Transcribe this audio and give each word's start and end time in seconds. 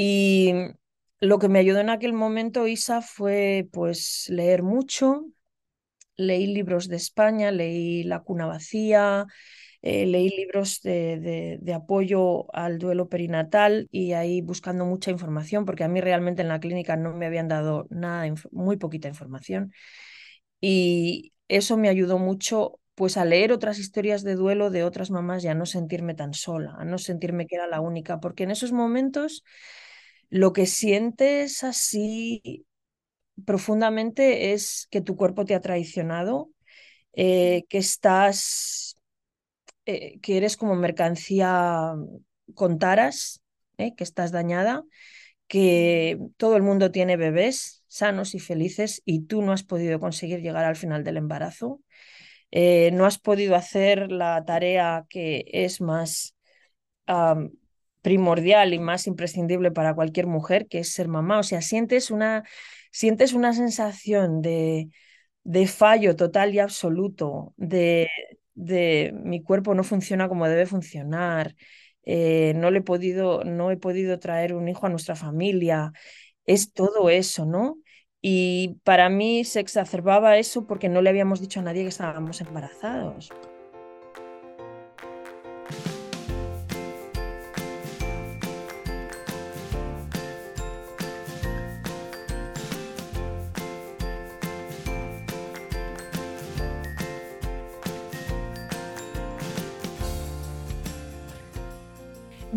Y 0.00 0.52
lo 1.18 1.40
que 1.40 1.48
me 1.48 1.58
ayudó 1.58 1.80
en 1.80 1.90
aquel 1.90 2.12
momento, 2.12 2.68
Isa, 2.68 3.02
fue 3.02 3.68
pues 3.72 4.26
leer 4.28 4.62
mucho. 4.62 5.24
Leí 6.16 6.46
libros 6.46 6.86
de 6.86 6.94
España, 6.94 7.50
leí 7.50 8.04
La 8.04 8.20
cuna 8.20 8.46
vacía, 8.46 9.26
eh, 9.82 10.06
leí 10.06 10.28
libros 10.30 10.82
de, 10.82 11.58
de, 11.60 11.74
apoyo 11.74 12.46
al 12.54 12.78
duelo 12.78 13.08
perinatal 13.08 13.88
y 13.90 14.12
ahí 14.12 14.40
buscando 14.40 14.84
mucha 14.84 15.10
información, 15.10 15.64
porque 15.64 15.82
a 15.82 15.88
mí 15.88 16.00
realmente 16.00 16.42
en 16.42 16.48
la 16.48 16.60
clínica 16.60 16.94
no 16.96 17.12
me 17.14 17.26
habían 17.26 17.48
dado 17.48 17.88
nada, 17.90 18.32
muy 18.52 18.76
poquita 18.76 19.08
información. 19.08 19.72
Y 20.60 21.32
eso 21.48 21.76
me 21.76 21.88
ayudó 21.88 22.18
mucho 22.20 22.78
pues 22.94 23.16
a 23.16 23.24
leer 23.24 23.52
otras 23.52 23.80
historias 23.80 24.22
de 24.22 24.36
duelo 24.36 24.70
de 24.70 24.84
otras 24.84 25.10
mamás 25.10 25.42
y 25.44 25.48
a 25.48 25.54
no 25.54 25.66
sentirme 25.66 26.14
tan 26.14 26.34
sola, 26.34 26.76
a 26.78 26.84
no 26.84 26.98
sentirme 26.98 27.48
que 27.48 27.56
era 27.56 27.66
la 27.66 27.80
única, 27.80 28.20
porque 28.20 28.44
en 28.44 28.52
esos 28.52 28.70
momentos 28.72 29.44
lo 30.30 30.52
que 30.52 30.66
sientes 30.66 31.64
así 31.64 32.66
profundamente 33.44 34.52
es 34.52 34.88
que 34.90 35.00
tu 35.00 35.16
cuerpo 35.16 35.44
te 35.44 35.54
ha 35.54 35.60
traicionado, 35.60 36.50
eh, 37.14 37.64
que 37.68 37.78
estás, 37.78 38.96
eh, 39.86 40.18
que 40.20 40.36
eres 40.36 40.56
como 40.56 40.74
mercancía 40.74 41.94
con 42.54 42.78
taras, 42.78 43.42
eh, 43.78 43.94
que 43.94 44.04
estás 44.04 44.32
dañada, 44.32 44.84
que 45.46 46.18
todo 46.36 46.56
el 46.56 46.62
mundo 46.62 46.90
tiene 46.90 47.16
bebés 47.16 47.84
sanos 47.88 48.34
y 48.34 48.38
felices 48.40 49.02
y 49.06 49.22
tú 49.22 49.42
no 49.42 49.52
has 49.52 49.62
podido 49.64 49.98
conseguir 49.98 50.40
llegar 50.42 50.64
al 50.64 50.76
final 50.76 51.04
del 51.04 51.16
embarazo. 51.16 51.80
no 52.50 53.06
has 53.06 53.18
podido 53.18 53.56
hacer 53.56 54.10
la 54.12 54.44
tarea 54.44 55.06
que 55.08 55.44
es 55.52 55.80
más 55.80 56.34
primordial 58.08 58.72
y 58.72 58.78
más 58.78 59.06
imprescindible 59.06 59.70
para 59.70 59.94
cualquier 59.94 60.26
mujer, 60.26 60.66
que 60.66 60.78
es 60.78 60.94
ser 60.94 61.08
mamá. 61.08 61.38
O 61.40 61.42
sea, 61.42 61.60
sientes 61.60 62.10
una, 62.10 62.42
sientes 62.90 63.34
una 63.34 63.52
sensación 63.52 64.40
de, 64.40 64.88
de 65.44 65.66
fallo 65.66 66.16
total 66.16 66.54
y 66.54 66.58
absoluto, 66.58 67.52
de, 67.58 68.08
de 68.54 69.12
mi 69.14 69.42
cuerpo 69.42 69.74
no 69.74 69.84
funciona 69.84 70.26
como 70.26 70.48
debe 70.48 70.64
funcionar, 70.64 71.54
eh, 72.02 72.54
no, 72.56 72.70
le 72.70 72.78
he 72.78 72.82
podido, 72.82 73.44
no 73.44 73.70
he 73.70 73.76
podido 73.76 74.18
traer 74.18 74.54
un 74.54 74.68
hijo 74.68 74.86
a 74.86 74.88
nuestra 74.88 75.14
familia, 75.14 75.92
es 76.46 76.72
todo 76.72 77.10
eso, 77.10 77.44
¿no? 77.44 77.76
Y 78.22 78.80
para 78.84 79.10
mí 79.10 79.44
se 79.44 79.60
exacerbaba 79.60 80.38
eso 80.38 80.66
porque 80.66 80.88
no 80.88 81.02
le 81.02 81.10
habíamos 81.10 81.42
dicho 81.42 81.60
a 81.60 81.62
nadie 81.62 81.82
que 81.82 81.90
estábamos 81.90 82.40
embarazados. 82.40 83.30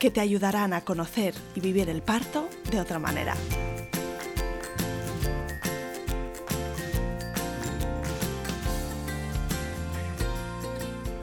que 0.00 0.10
te 0.10 0.20
ayudarán 0.20 0.72
a 0.72 0.80
conocer 0.80 1.34
y 1.54 1.60
vivir 1.60 1.90
el 1.90 2.02
parto 2.02 2.48
de 2.72 2.80
otra 2.80 2.98
manera. 2.98 3.36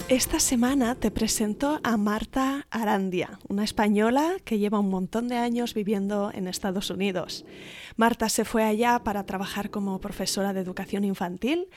Esta 0.10 0.40
semana 0.40 0.96
te 0.96 1.12
presento 1.12 1.82
a 1.84 1.98
Marta 1.98 2.66
Arandia, 2.70 3.40
una 3.50 3.66
española 3.66 4.38
que 4.46 4.58
lleva 4.58 4.80
un 4.80 4.90
montón 4.90 5.28
de 5.28 5.36
años 5.36 5.74
viviendo 5.74 6.32
en 6.34 6.48
Estados 6.48 6.90
Unidos. 6.92 7.46
Marta 7.98 8.30
se 8.30 8.46
fue 8.46 8.64
allá 8.64 9.00
para 9.04 9.26
trabajar 9.26 9.70
como 9.70 10.00
profesora 10.00 10.54
de 10.54 10.62
educación 10.62 11.04
infantil 11.04 11.68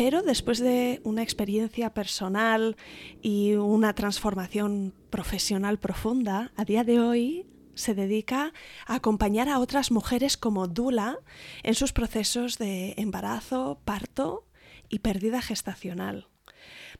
pero 0.00 0.22
después 0.22 0.60
de 0.60 1.00
una 1.02 1.24
experiencia 1.24 1.92
personal 1.92 2.76
y 3.20 3.54
una 3.54 3.94
transformación 3.94 4.94
profesional 5.10 5.80
profunda, 5.80 6.52
a 6.54 6.64
día 6.64 6.84
de 6.84 7.00
hoy 7.00 7.46
se 7.74 7.96
dedica 7.96 8.52
a 8.86 8.94
acompañar 8.94 9.48
a 9.48 9.58
otras 9.58 9.90
mujeres 9.90 10.36
como 10.36 10.68
Dula 10.68 11.18
en 11.64 11.74
sus 11.74 11.92
procesos 11.92 12.58
de 12.58 12.94
embarazo, 12.96 13.80
parto 13.84 14.46
y 14.88 15.00
pérdida 15.00 15.42
gestacional. 15.42 16.28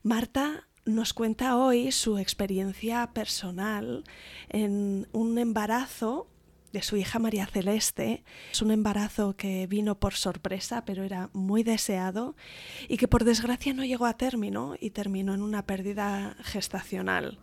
Marta 0.03 0.67
nos 0.85 1.15
cuenta 1.15 1.57
hoy 1.57 1.93
su 1.93 2.19
experiencia 2.19 3.13
personal 3.15 4.03
en 4.49 5.07
un 5.13 5.39
embarazo 5.39 6.27
de 6.73 6.83
su 6.83 6.97
hija 6.97 7.19
María 7.19 7.47
Celeste. 7.47 8.25
Es 8.53 8.63
un 8.63 8.71
embarazo 8.71 9.37
que 9.37 9.67
vino 9.67 9.99
por 9.99 10.15
sorpresa, 10.15 10.85
pero 10.85 11.05
era 11.05 11.31
muy 11.33 11.63
deseado 11.63 12.37
y 12.89 12.97
que 12.97 13.09
por 13.09 13.25
desgracia 13.25 13.75
no 13.75 13.85
llegó 13.85 14.07
a 14.07 14.17
término 14.17 14.75
y 14.81 14.91
terminó 14.91 15.35
en 15.35 15.43
una 15.43 15.67
pérdida 15.67 16.37
gestacional. 16.43 17.39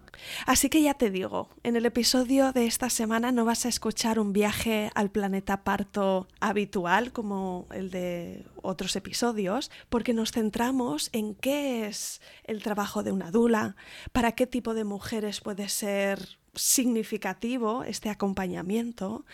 Así 0.46 0.70
que 0.70 0.82
ya 0.82 0.94
te 0.94 1.12
digo, 1.12 1.50
en 1.64 1.76
el 1.76 1.86
episodio 1.86 2.52
de 2.52 2.66
esta 2.66 2.90
semana 2.90 3.32
no 3.32 3.46
vas 3.46 3.66
a 3.66 3.70
escuchar 3.70 4.20
un 4.20 4.34
viaje 4.34 4.90
al 4.96 5.12
planeta 5.12 5.64
parto 5.64 6.28
habitual 6.40 7.12
como 7.12 7.68
el 7.72 7.92
de 7.92 8.46
otros 8.62 8.96
episodios, 8.96 9.72
porque 9.90 10.14
nos 10.14 10.32
centramos 10.32 11.10
en 11.12 11.36
qué 11.36 11.88
es 11.88 12.22
el 12.44 12.64
trabajo 12.64 13.04
de 13.04 13.12
una 13.12 13.32
dula, 13.32 13.76
para 14.12 14.34
qué 14.34 14.48
tipo 14.48 14.74
de 14.74 14.84
mujeres 14.84 15.42
puede 15.42 15.70
ser 15.70 16.40
significativo 16.56 17.84
este 17.84 18.10
acompañamiento 18.10 19.26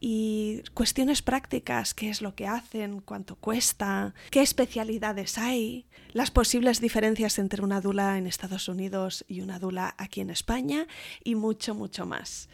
y 0.00 0.62
cuestiones 0.74 1.22
prácticas, 1.22 1.94
qué 1.94 2.10
es 2.10 2.22
lo 2.22 2.34
que 2.34 2.46
hacen, 2.46 3.00
cuánto 3.00 3.36
cuesta, 3.36 4.14
qué 4.30 4.42
especialidades 4.42 5.38
hay, 5.38 5.86
las 6.12 6.30
posibles 6.30 6.80
diferencias 6.80 7.38
entre 7.38 7.62
una 7.62 7.80
dula 7.80 8.18
en 8.18 8.26
Estados 8.26 8.68
Unidos 8.68 9.24
y 9.28 9.40
una 9.40 9.58
dula 9.58 9.94
aquí 9.98 10.20
en 10.20 10.30
España 10.30 10.86
y 11.24 11.34
mucho, 11.34 11.74
mucho 11.74 12.06
más. 12.06 12.48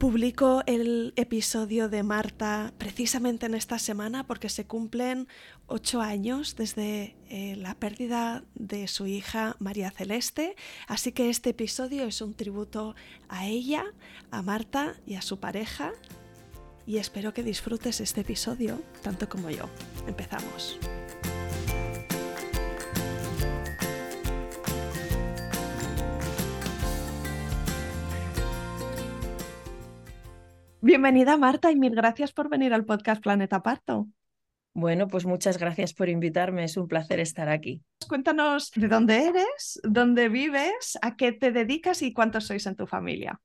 Publico 0.00 0.62
el 0.64 1.12
episodio 1.16 1.90
de 1.90 2.02
Marta 2.02 2.72
precisamente 2.78 3.44
en 3.44 3.54
esta 3.54 3.78
semana 3.78 4.26
porque 4.26 4.48
se 4.48 4.66
cumplen 4.66 5.28
ocho 5.66 6.00
años 6.00 6.56
desde 6.56 7.18
eh, 7.28 7.54
la 7.56 7.74
pérdida 7.74 8.42
de 8.54 8.88
su 8.88 9.06
hija 9.06 9.56
María 9.58 9.90
Celeste, 9.90 10.56
así 10.88 11.12
que 11.12 11.28
este 11.28 11.50
episodio 11.50 12.04
es 12.04 12.22
un 12.22 12.32
tributo 12.32 12.94
a 13.28 13.46
ella, 13.46 13.84
a 14.30 14.40
Marta 14.40 14.94
y 15.04 15.16
a 15.16 15.20
su 15.20 15.38
pareja 15.38 15.92
y 16.86 16.96
espero 16.96 17.34
que 17.34 17.42
disfrutes 17.42 18.00
este 18.00 18.22
episodio 18.22 18.80
tanto 19.02 19.28
como 19.28 19.50
yo. 19.50 19.68
Empezamos. 20.06 20.78
Bienvenida 30.82 31.36
Marta 31.36 31.70
y 31.70 31.76
mil 31.76 31.94
gracias 31.94 32.32
por 32.32 32.48
venir 32.48 32.72
al 32.72 32.86
podcast 32.86 33.22
Planeta 33.22 33.62
Parto. 33.62 34.08
Bueno, 34.72 35.08
pues 35.08 35.26
muchas 35.26 35.58
gracias 35.58 35.92
por 35.92 36.08
invitarme, 36.08 36.64
es 36.64 36.78
un 36.78 36.88
placer 36.88 37.20
estar 37.20 37.50
aquí. 37.50 37.82
Cuéntanos 38.08 38.70
de 38.70 38.88
dónde 38.88 39.26
eres, 39.26 39.78
dónde 39.82 40.30
vives, 40.30 40.96
a 41.02 41.16
qué 41.16 41.32
te 41.32 41.52
dedicas 41.52 42.00
y 42.00 42.14
cuántos 42.14 42.46
sois 42.46 42.64
en 42.64 42.76
tu 42.76 42.86
familia. 42.86 43.38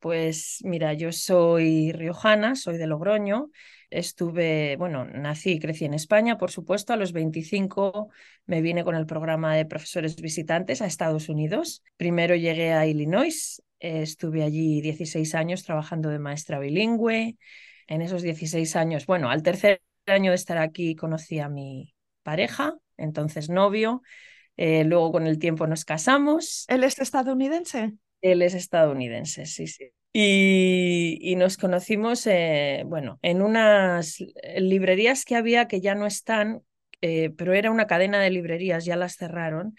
Pues 0.00 0.58
mira, 0.64 0.92
yo 0.92 1.12
soy 1.12 1.92
riojana, 1.92 2.56
soy 2.56 2.76
de 2.76 2.86
Logroño. 2.86 3.50
Estuve, 3.88 4.76
bueno, 4.76 5.06
nací 5.06 5.52
y 5.52 5.60
crecí 5.60 5.86
en 5.86 5.94
España, 5.94 6.36
por 6.36 6.50
supuesto. 6.50 6.92
A 6.92 6.96
los 6.96 7.12
25 7.12 8.10
me 8.44 8.60
vine 8.60 8.84
con 8.84 8.96
el 8.96 9.06
programa 9.06 9.54
de 9.54 9.64
profesores 9.64 10.16
visitantes 10.16 10.82
a 10.82 10.86
Estados 10.86 11.30
Unidos. 11.30 11.82
Primero 11.96 12.34
llegué 12.34 12.72
a 12.72 12.86
Illinois, 12.86 13.62
estuve 13.82 14.44
allí 14.44 14.80
16 14.80 15.34
años 15.34 15.64
trabajando 15.64 16.08
de 16.08 16.18
maestra 16.18 16.58
bilingüe. 16.58 17.36
En 17.88 18.00
esos 18.00 18.22
16 18.22 18.76
años, 18.76 19.06
bueno, 19.06 19.28
al 19.28 19.42
tercer 19.42 19.82
año 20.06 20.30
de 20.30 20.36
estar 20.36 20.58
aquí 20.58 20.94
conocí 20.94 21.40
a 21.40 21.48
mi 21.48 21.94
pareja, 22.22 22.74
entonces 22.96 23.50
novio. 23.50 24.02
Eh, 24.56 24.84
luego 24.84 25.12
con 25.12 25.26
el 25.26 25.38
tiempo 25.38 25.66
nos 25.66 25.84
casamos. 25.84 26.64
¿Él 26.68 26.84
es 26.84 26.98
estadounidense? 26.98 27.92
Él 28.20 28.42
es 28.42 28.54
estadounidense, 28.54 29.46
sí, 29.46 29.66
sí. 29.66 29.90
Y, 30.14 31.34
nos 31.36 31.56
conocimos, 31.56 32.26
eh, 32.26 32.84
bueno, 32.86 33.18
en 33.22 33.40
unas 33.40 34.18
librerías 34.58 35.24
que 35.24 35.36
había 35.36 35.66
que 35.66 35.80
ya 35.80 35.94
no 35.94 36.06
están, 36.06 36.62
eh, 37.00 37.30
pero 37.36 37.54
era 37.54 37.70
una 37.70 37.86
cadena 37.86 38.20
de 38.20 38.30
librerías, 38.30 38.84
ya 38.84 38.94
las 38.94 39.16
cerraron, 39.16 39.74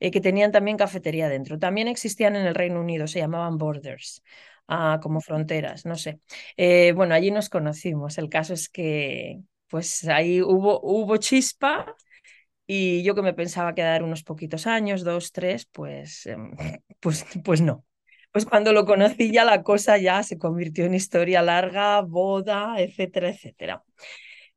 eh, 0.00 0.10
que 0.10 0.20
tenían 0.20 0.52
también 0.52 0.76
cafetería 0.76 1.28
dentro. 1.28 1.58
También 1.58 1.88
existían 1.88 2.36
en 2.36 2.46
el 2.46 2.54
Reino 2.54 2.80
Unido, 2.80 3.06
se 3.06 3.18
llamaban 3.20 3.58
Borders, 3.58 4.22
ah, 4.68 5.00
como 5.02 5.20
fronteras, 5.20 5.86
no 5.86 5.96
sé. 5.96 6.20
bueno, 6.94 7.14
allí 7.14 7.30
nos 7.30 7.48
conocimos. 7.48 8.18
El 8.18 8.28
caso 8.28 8.54
es 8.54 8.68
que, 8.68 9.40
pues 9.68 10.06
ahí 10.08 10.42
hubo, 10.42 10.80
hubo 10.82 11.16
chispa. 11.18 11.94
Y 12.66 13.02
yo 13.02 13.14
que 13.14 13.22
me 13.22 13.32
pensaba 13.32 13.74
quedar 13.74 14.02
unos 14.02 14.22
poquitos 14.22 14.66
años, 14.66 15.02
dos, 15.02 15.32
tres, 15.32 15.66
pues, 15.72 16.26
em, 16.26 16.52
pues, 17.00 17.24
pues 17.44 17.60
no. 17.62 17.84
Pues 18.30 18.44
cuando 18.44 18.72
lo 18.72 18.84
conocí 18.84 19.32
ya 19.32 19.44
la 19.44 19.62
cosa 19.62 19.96
ya 19.96 20.22
se 20.22 20.38
convirtió 20.38 20.84
en 20.84 20.94
historia 20.94 21.40
larga, 21.42 22.02
boda, 22.02 22.74
etcétera, 22.78 23.30
etcétera. 23.30 23.82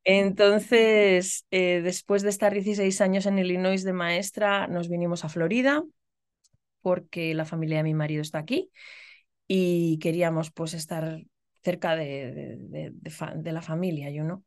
Entonces, 0.04 1.46
eh, 1.52 1.82
después 1.84 2.24
de 2.24 2.30
estar 2.30 2.54
16 2.54 3.02
años 3.02 3.26
en 3.26 3.38
Illinois 3.40 3.84
de 3.84 3.94
maestra, 3.94 4.68
nos 4.68 4.90
vinimos 4.90 5.24
a 5.26 5.30
Florida 5.30 5.84
porque 6.82 7.34
la 7.34 7.46
familia 7.46 7.78
de 7.78 7.84
mi 7.84 7.94
marido 7.94 8.22
está 8.22 8.40
aquí 8.40 8.72
y 9.48 10.00
queríamos 10.00 10.52
pues 10.52 10.74
estar 10.74 11.22
cerca 11.64 11.96
de, 11.96 12.58
de, 12.60 13.52
la 13.52 13.62
familia, 13.62 14.10
yo 14.10 14.24
no. 14.24 14.44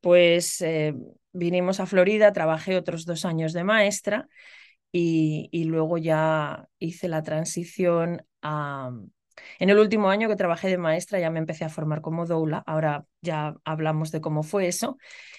Pues 0.00 0.60
eh, 0.62 0.94
vinimos 1.32 1.80
a 1.80 1.86
Florida, 1.86 2.32
trabajé 2.32 2.76
otros 2.76 3.04
dos 3.04 3.24
años 3.24 3.52
de 3.52 3.64
maestra 3.64 4.28
y, 4.92 5.64
luego 5.64 5.98
ya 5.98 6.68
hice 6.78 7.08
la 7.08 7.22
transición 7.22 8.24
a... 8.40 8.92
En 9.58 9.70
el 9.70 9.78
último 9.78 10.08
año 10.10 10.28
que 10.28 10.36
trabajé 10.36 10.68
de 10.68 10.78
maestra 10.78 11.18
ya 11.20 11.30
me 11.30 11.38
empecé 11.38 11.64
a 11.64 11.68
formar 11.68 12.00
como 12.00 12.26
doula, 12.26 12.62
ahora 12.66 13.06
ya 13.22 13.54
hablamos 13.64 14.10
de 14.12 14.20
cómo 14.20 14.42
fue 14.42 14.68
eso. 14.68 14.98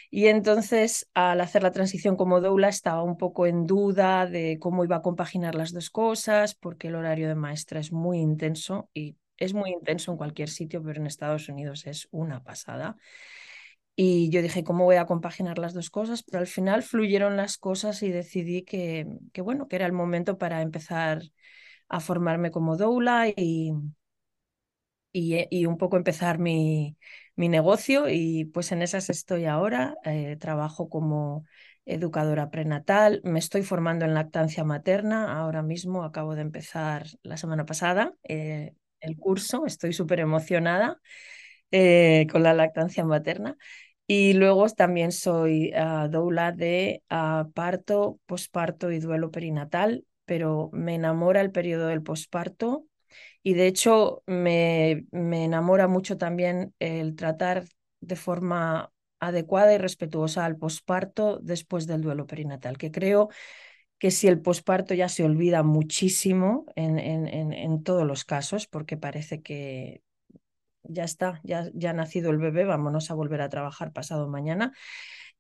Y 0.10 0.28
entonces 0.28 1.10
al 1.14 1.42
hacer 1.42 1.64
la 1.64 1.72
transición 1.72 2.16
como 2.16 2.42
doula 2.42 2.70
estaba 2.70 3.04
un 3.04 3.18
poco 3.18 3.46
en 3.48 3.66
duda 3.66 4.26
de 4.26 4.58
cómo 4.60 4.84
iba 4.84 4.98
a 4.98 5.02
compaginar 5.02 5.56
las 5.56 5.74
dos 5.74 5.90
cosas, 5.90 6.56
porque 6.56 6.88
el 6.88 6.96
horario 6.96 7.28
de 7.28 7.36
maestra 7.36 7.80
es 7.80 7.92
muy 7.92 8.20
intenso 8.20 8.90
y 8.94 9.16
es 9.38 9.54
muy 9.54 9.72
intenso 9.72 10.12
en 10.12 10.18
cualquier 10.18 10.50
sitio, 10.50 10.82
pero 10.84 11.00
en 11.00 11.08
Estados 11.08 11.50
Unidos 11.50 11.86
es 11.86 12.08
una 12.12 12.44
pasada. 12.44 12.98
Y 13.96 14.30
yo 14.30 14.42
dije, 14.44 14.64
¿cómo 14.64 14.86
voy 14.86 14.98
a 14.98 15.06
compaginar 15.08 15.58
las 15.58 15.74
dos 15.74 15.90
cosas? 15.90 16.22
Pero 16.24 16.40
al 16.40 16.48
final 16.48 16.84
fluyeron 16.84 17.36
las 17.36 17.58
cosas 17.58 18.04
y 18.04 18.10
decidí 18.12 18.62
que, 18.64 19.08
que 19.34 19.42
bueno, 19.42 19.68
que 19.68 19.76
era 19.76 19.88
el 19.88 19.94
momento 19.94 20.38
para 20.38 20.62
empezar 20.62 21.22
a 21.90 22.00
formarme 22.00 22.52
como 22.52 22.78
doula 22.78 23.28
y, 23.30 23.72
y, 25.12 25.46
y 25.50 25.66
un 25.66 25.78
poco 25.78 25.98
empezar 25.98 26.40
mi, 26.40 26.98
mi, 27.36 27.50
negocio. 27.50 28.10
Y 28.10 28.46
pues 28.46 28.72
en 28.72 28.82
esas 28.82 29.10
estoy 29.10 29.46
ahora. 29.46 29.96
Eh, 30.06 30.38
trabajo 30.40 30.90
como 30.90 31.46
educadora 31.86 32.50
prenatal. 32.50 33.22
Me 33.24 33.40
estoy 33.40 33.64
formando 33.64 34.06
en 34.06 34.14
lactancia 34.14 34.64
materna. 34.64 35.40
Ahora 35.40 35.64
mismo 35.64 36.04
acabo 36.04 36.36
de 36.36 36.42
empezar 36.42 37.08
la 37.24 37.38
semana 37.38 37.66
pasada 37.66 38.14
eh, 38.24 38.74
el 39.00 39.18
curso. 39.18 39.66
Estoy 39.66 39.94
súper 39.94 40.20
emocionada. 40.20 41.00
Eh, 41.72 42.28
con 42.32 42.44
la 42.44 42.54
lactancia 42.54 43.04
materna 43.04 43.58
y 44.08 44.34
luego 44.34 44.70
también 44.70 45.12
soy 45.12 45.74
uh, 45.76 46.08
doula 46.08 46.54
de 46.54 47.04
uh, 47.12 47.52
parto, 47.52 48.20
posparto 48.26 48.90
y 48.90 49.00
duelo 49.00 49.32
perinatal, 49.32 50.06
pero 50.28 50.70
me 50.74 50.94
enamora 50.94 51.42
el 51.42 51.52
periodo 51.52 51.88
del 51.88 52.04
posparto 52.04 52.86
y 53.42 53.56
de 53.56 53.68
hecho 53.68 54.24
me, 54.28 55.06
me 55.12 55.46
enamora 55.46 55.88
mucho 55.88 56.18
también 56.18 56.76
el 56.80 57.16
tratar 57.16 57.64
de 58.02 58.16
forma 58.16 58.92
adecuada 59.20 59.74
y 59.74 59.78
respetuosa 59.78 60.46
al 60.46 60.58
posparto 60.58 61.40
después 61.42 61.88
del 61.88 62.02
duelo 62.02 62.28
perinatal, 62.28 62.78
que 62.78 62.92
creo 62.92 63.30
que 63.98 64.12
si 64.12 64.28
el 64.28 64.42
posparto 64.42 64.94
ya 64.94 65.10
se 65.10 65.24
olvida 65.24 65.64
muchísimo 65.64 66.66
en, 66.76 67.00
en, 67.00 67.54
en, 67.54 67.84
todos 67.84 68.06
los 68.06 68.26
casos, 68.26 68.68
porque 68.68 68.98
parece 68.98 69.42
que 69.42 70.04
ya 70.84 71.04
está, 71.04 71.42
ya, 71.44 71.70
ya 71.74 71.92
ha 71.92 71.94
nacido 71.94 72.30
el 72.32 72.38
bebé, 72.38 72.66
vámonos 72.66 73.10
a 73.10 73.16
volver 73.16 73.42
a 73.42 73.50
trabajar 73.50 73.94
pasado 73.94 74.28
mañana. 74.28 74.74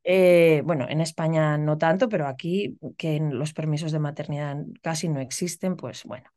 Eh, 0.03 0.61
bueno, 0.63 0.87
en 0.89 1.01
España 1.01 1.57
no 1.57 1.77
tanto, 1.77 2.07
pero 2.07 2.27
aquí 2.27 2.77
que 2.97 3.19
los 3.19 3.53
permisos 3.53 3.91
de 3.91 3.99
maternidad 3.99 4.55
casi 4.81 5.09
no 5.09 5.19
existen, 5.19 5.75
pues 5.75 6.03
bueno. 6.05 6.29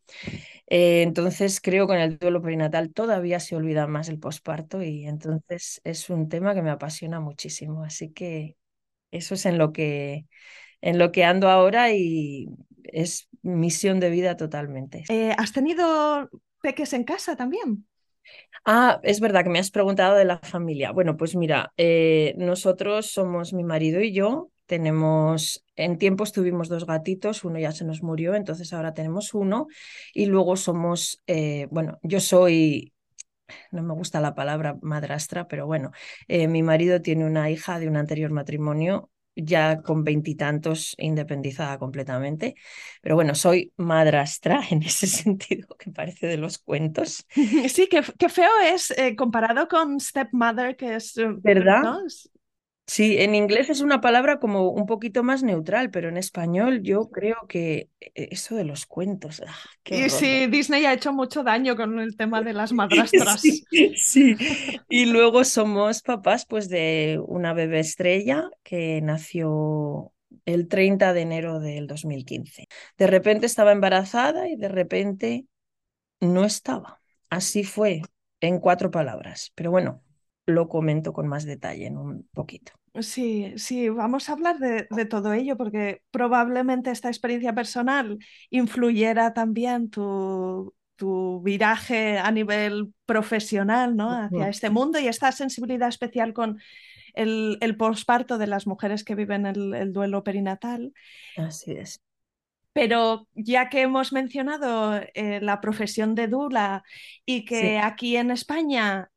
Eh, 0.67 1.03
entonces 1.03 1.61
creo 1.61 1.87
que 1.87 1.95
en 1.95 2.01
el 2.01 2.19
duelo 2.19 2.43
perinatal 2.43 2.93
todavía 2.93 3.41
se 3.41 3.57
olvida 3.57 3.87
más 3.87 4.09
el 4.09 4.19
posparto 4.19 4.83
y 4.83 5.07
entonces 5.07 5.81
es 5.85 6.11
un 6.11 6.29
tema 6.29 6.55
que 6.55 6.63
me 6.63 6.71
apasiona 6.71 7.21
muchísimo. 7.21 7.85
Así 7.85 8.11
que 8.13 8.57
eso 9.11 9.35
es 9.35 9.47
en 9.47 9.59
lo 9.59 9.73
que, 9.73 10.27
en 10.81 10.99
lo 10.99 11.13
que 11.13 11.25
ando 11.25 11.51
ahora 11.51 11.93
y 11.93 12.49
es 12.85 13.29
misión 13.43 14.01
de 14.01 14.11
vida 14.11 14.37
totalmente. 14.37 15.05
Eh, 15.09 15.33
¿Has 15.37 15.53
tenido 15.53 16.31
peques 16.63 16.93
en 16.93 17.05
casa 17.05 17.37
también? 17.37 17.87
Ah, 18.65 19.01
es 19.03 19.21
verdad 19.21 19.43
que 19.45 19.51
me 19.51 19.59
has 19.59 19.71
preguntado 19.71 20.17
de 20.17 20.25
la 20.25 20.39
familia. 20.39 20.93
Bueno, 20.93 21.17
pues 21.17 21.35
mira, 21.37 21.73
eh, 21.77 22.35
nosotros 22.37 23.07
somos 23.11 23.53
mi 23.53 23.65
marido 23.65 24.01
y 24.01 24.13
yo. 24.13 24.51
Tenemos, 24.67 25.65
en 25.77 25.99
tiempos 25.99 26.31
tuvimos 26.33 26.69
dos 26.69 26.87
gatitos, 26.87 27.43
uno 27.45 27.59
ya 27.59 27.73
se 27.73 27.85
nos 27.85 28.03
murió, 28.03 28.35
entonces 28.37 28.73
ahora 28.73 28.95
tenemos 28.95 29.35
uno. 29.35 29.67
Y 30.15 30.27
luego 30.27 30.57
somos, 30.57 31.23
eh, 31.27 31.67
bueno, 31.71 31.99
yo 32.03 32.21
soy, 32.21 32.93
no 33.73 33.83
me 33.83 33.95
gusta 33.95 34.21
la 34.21 34.35
palabra 34.35 34.77
madrastra, 34.83 35.49
pero 35.49 35.67
bueno, 35.67 35.93
eh, 36.29 36.49
mi 36.49 36.63
marido 36.63 37.03
tiene 37.03 37.27
una 37.27 37.51
hija 37.51 37.79
de 37.81 37.89
un 37.89 37.97
anterior 37.97 38.31
matrimonio 38.33 39.11
ya 39.35 39.81
con 39.83 40.05
veintitantos 40.05 40.95
independizada 40.99 41.79
completamente. 41.79 42.55
Pero 43.03 43.15
bueno, 43.15 43.35
soy 43.35 43.73
madrastra 43.77 44.61
en 44.71 44.83
ese 44.83 45.07
sentido, 45.07 45.77
que 45.79 45.91
parece 45.91 46.27
de 46.27 46.37
los 46.37 46.59
cuentos. 46.59 47.27
Sí, 47.69 47.89
qué, 47.89 48.03
qué 48.19 48.29
feo 48.29 48.51
es 48.65 48.91
eh, 48.93 49.15
comparado 49.17 49.69
con 49.69 50.01
stepmother, 50.01 50.77
que 50.77 50.97
es... 50.97 51.17
Eh, 51.17 51.29
¿Verdad? 51.43 51.83
¿no? 51.83 51.99
Sí, 52.87 53.19
en 53.19 53.37
inglés 53.37 53.71
es 53.71 53.83
una 53.83 54.01
palabra 54.01 54.41
como 54.41 54.71
un 54.71 54.85
poquito 54.85 55.23
más 55.23 55.45
neutral, 55.45 55.91
pero 55.91 56.09
en 56.09 56.17
español 56.17 56.83
yo 56.83 57.09
creo 57.09 57.37
que 57.49 57.89
e-, 58.01 58.29
eso 58.33 58.57
de 58.57 58.65
los 58.65 58.85
cuentos. 58.87 59.43
¡ah, 59.47 59.55
y 59.85 60.11
sí, 60.11 60.47
Disney 60.49 60.85
ha 60.87 60.93
hecho 60.93 61.13
mucho 61.13 61.45
daño 61.45 61.77
con 61.77 62.01
el 62.01 62.17
tema 62.17 62.43
de 62.43 62.53
las 62.53 62.73
madrastras. 62.73 63.43
Sí, 63.97 64.37
y 64.89 65.05
luego 65.07 65.45
somos 65.45 66.03
papás 66.03 66.47
pues 66.47 66.69
de 66.69 67.21
una 67.25 67.53
bebé 67.53 67.79
estrella 67.79 68.51
que 68.65 69.01
nació 69.03 70.13
el 70.45 70.69
30 70.69 71.13
de 71.13 71.21
enero 71.21 71.61
del 71.61 71.87
2015. 71.87 72.67
De 72.99 73.07
repente 73.07 73.47
estaba 73.47 73.73
embarazada 73.73 74.49
y 74.49 74.57
de 74.57 74.69
repente 74.69 75.47
no 76.21 76.45
estaba. 76.45 77.01
Así 77.29 77.65
fue, 77.65 78.03
en 78.41 78.59
cuatro 78.59 78.91
palabras. 78.91 79.53
Pero 79.55 79.71
bueno, 79.71 80.03
lo 80.51 80.69
comento 80.69 81.13
con 81.13 81.27
más 81.27 81.45
detalle 81.45 81.87
en 81.87 81.97
un 81.97 82.29
poquito. 82.33 82.73
Sí, 83.01 83.53
sí, 83.57 83.89
vamos 83.89 84.29
a 84.29 84.33
hablar 84.33 84.59
de, 84.59 85.05
todo 85.07 85.33
ello 85.33 85.57
porque 85.57 86.03
probablemente 86.11 86.91
esta 86.91 87.09
experiencia 87.09 87.55
personal 87.55 88.19
influyera 88.51 89.33
también 89.33 89.91
tu, 89.91 90.75
tu 90.97 91.41
viraje 91.43 92.19
a 92.19 92.33
nivel 92.33 92.93
profesional 93.07 93.95
¿no? 93.97 94.11
hacia 94.11 94.49
este 94.49 94.71
mundo 94.71 94.99
y 94.99 95.07
esta 95.07 95.31
sensibilidad 95.31 95.89
especial 95.89 96.33
con 96.33 96.59
el, 97.15 97.59
el 97.61 97.77
posparto 97.77 98.39
de 98.39 98.49
las 98.49 98.67
mujeres 98.67 99.05
que 99.05 99.15
viven 99.15 99.47
el, 99.47 99.93
duelo 99.93 100.25
perinatal. 100.25 100.93
Así 101.37 101.73
es. 101.73 102.03
Pero 102.73 103.29
ya 103.35 103.69
que 103.69 103.83
hemos 103.83 104.13
mencionado 104.13 105.01
eh, 105.15 105.41
la 105.41 105.61
profesión 105.61 106.15
de 106.15 106.29
Dula 106.29 106.85
y 107.25 107.45
que 107.45 107.79
aquí 107.79 108.17
en 108.17 108.31
España 108.31 109.11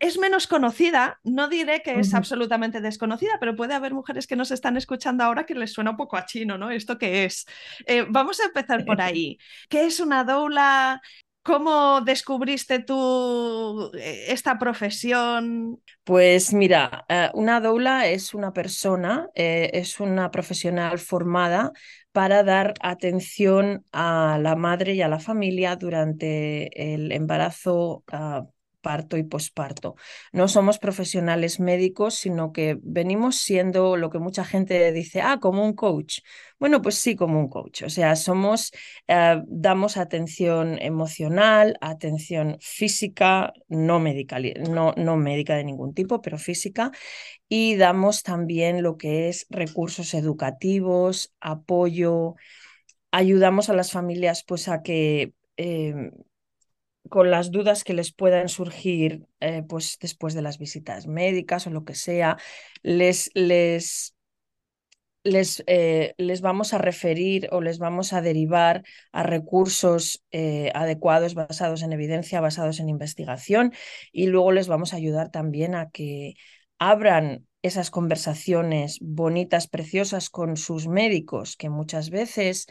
es 0.00 0.18
menos 0.18 0.46
conocida, 0.46 1.20
no 1.24 1.48
diré 1.48 1.82
que 1.82 1.98
es 1.98 2.14
absolutamente 2.14 2.80
desconocida, 2.80 3.32
pero 3.40 3.56
puede 3.56 3.74
haber 3.74 3.94
mujeres 3.94 4.26
que 4.26 4.36
nos 4.36 4.50
están 4.50 4.76
escuchando 4.76 5.24
ahora 5.24 5.44
que 5.44 5.54
les 5.54 5.72
suena 5.72 5.90
un 5.90 5.96
poco 5.96 6.16
a 6.16 6.26
chino, 6.26 6.58
¿no? 6.58 6.70
¿Esto 6.70 6.98
qué 6.98 7.24
es? 7.24 7.46
Eh, 7.86 8.04
vamos 8.08 8.40
a 8.40 8.44
empezar 8.44 8.84
por 8.84 9.00
ahí. 9.00 9.38
¿Qué 9.68 9.84
es 9.84 10.00
una 10.00 10.24
doula? 10.24 11.00
¿Cómo 11.42 12.00
descubriste 12.02 12.78
tú 12.78 13.90
eh, 13.98 14.26
esta 14.28 14.58
profesión? 14.58 15.80
Pues 16.04 16.52
mira, 16.52 17.04
eh, 17.08 17.30
una 17.34 17.60
doula 17.60 18.06
es 18.06 18.32
una 18.34 18.52
persona, 18.52 19.28
es 19.34 19.98
una 19.98 20.30
profesional 20.30 20.98
formada 21.00 21.72
para 22.12 22.44
dar 22.44 22.74
atención 22.80 23.84
a 23.90 24.38
la 24.40 24.54
madre 24.54 24.94
y 24.94 25.02
a 25.02 25.08
la 25.08 25.18
familia 25.18 25.74
durante 25.74 26.94
el 26.94 27.10
embarazo 27.10 28.04
parto 28.82 29.16
y 29.16 29.22
posparto. 29.22 29.96
No 30.32 30.48
somos 30.48 30.78
profesionales 30.78 31.60
médicos, 31.60 32.14
sino 32.16 32.52
que 32.52 32.78
venimos 32.82 33.36
siendo 33.36 33.96
lo 33.96 34.10
que 34.10 34.18
mucha 34.18 34.44
gente 34.44 34.92
dice, 34.92 35.22
ah, 35.22 35.38
como 35.40 35.64
un 35.64 35.74
coach. 35.74 36.18
Bueno, 36.58 36.82
pues 36.82 36.96
sí, 36.96 37.16
como 37.16 37.40
un 37.40 37.48
coach. 37.48 37.82
O 37.84 37.90
sea, 37.90 38.16
somos, 38.16 38.72
eh, 39.08 39.42
damos 39.46 39.96
atención 39.96 40.78
emocional, 40.80 41.78
atención 41.80 42.58
física, 42.60 43.52
no 43.68 44.00
médica, 44.00 44.38
no, 44.70 44.92
no 44.96 45.16
médica 45.16 45.56
de 45.56 45.64
ningún 45.64 45.94
tipo, 45.94 46.20
pero 46.20 46.38
física, 46.38 46.90
y 47.48 47.76
damos 47.76 48.22
también 48.22 48.82
lo 48.82 48.96
que 48.98 49.28
es 49.28 49.46
recursos 49.50 50.14
educativos, 50.14 51.34
apoyo, 51.40 52.36
ayudamos 53.10 53.68
a 53.68 53.74
las 53.74 53.92
familias 53.92 54.44
pues 54.44 54.68
a 54.68 54.82
que 54.82 55.34
em, 55.56 56.10
con 57.08 57.30
las 57.30 57.50
dudas 57.50 57.84
que 57.84 57.94
les 57.94 58.12
puedan 58.12 58.48
surgir 58.48 59.26
eh, 59.40 59.62
pues 59.68 59.98
después 60.00 60.34
de 60.34 60.42
las 60.42 60.58
visitas 60.58 61.06
médicas 61.06 61.66
o 61.66 61.70
lo 61.70 61.84
que 61.84 61.94
sea, 61.94 62.38
les, 62.82 63.30
les, 63.34 64.14
les, 65.24 65.62
eh, 65.66 66.14
les 66.16 66.40
vamos 66.40 66.74
a 66.74 66.78
referir 66.78 67.48
o 67.52 67.60
les 67.60 67.78
vamos 67.78 68.12
a 68.12 68.22
derivar 68.22 68.84
a 69.12 69.22
recursos 69.22 70.24
eh, 70.30 70.70
adecuados 70.74 71.34
basados 71.34 71.82
en 71.82 71.92
evidencia, 71.92 72.40
basados 72.40 72.80
en 72.80 72.88
investigación 72.88 73.72
y 74.12 74.26
luego 74.26 74.52
les 74.52 74.68
vamos 74.68 74.92
a 74.92 74.96
ayudar 74.96 75.30
también 75.30 75.74
a 75.74 75.90
que 75.90 76.34
abran 76.78 77.46
esas 77.62 77.90
conversaciones 77.90 78.98
bonitas, 79.00 79.68
preciosas 79.68 80.30
con 80.30 80.56
sus 80.56 80.88
médicos, 80.88 81.56
que 81.56 81.68
muchas 81.68 82.10
veces 82.10 82.66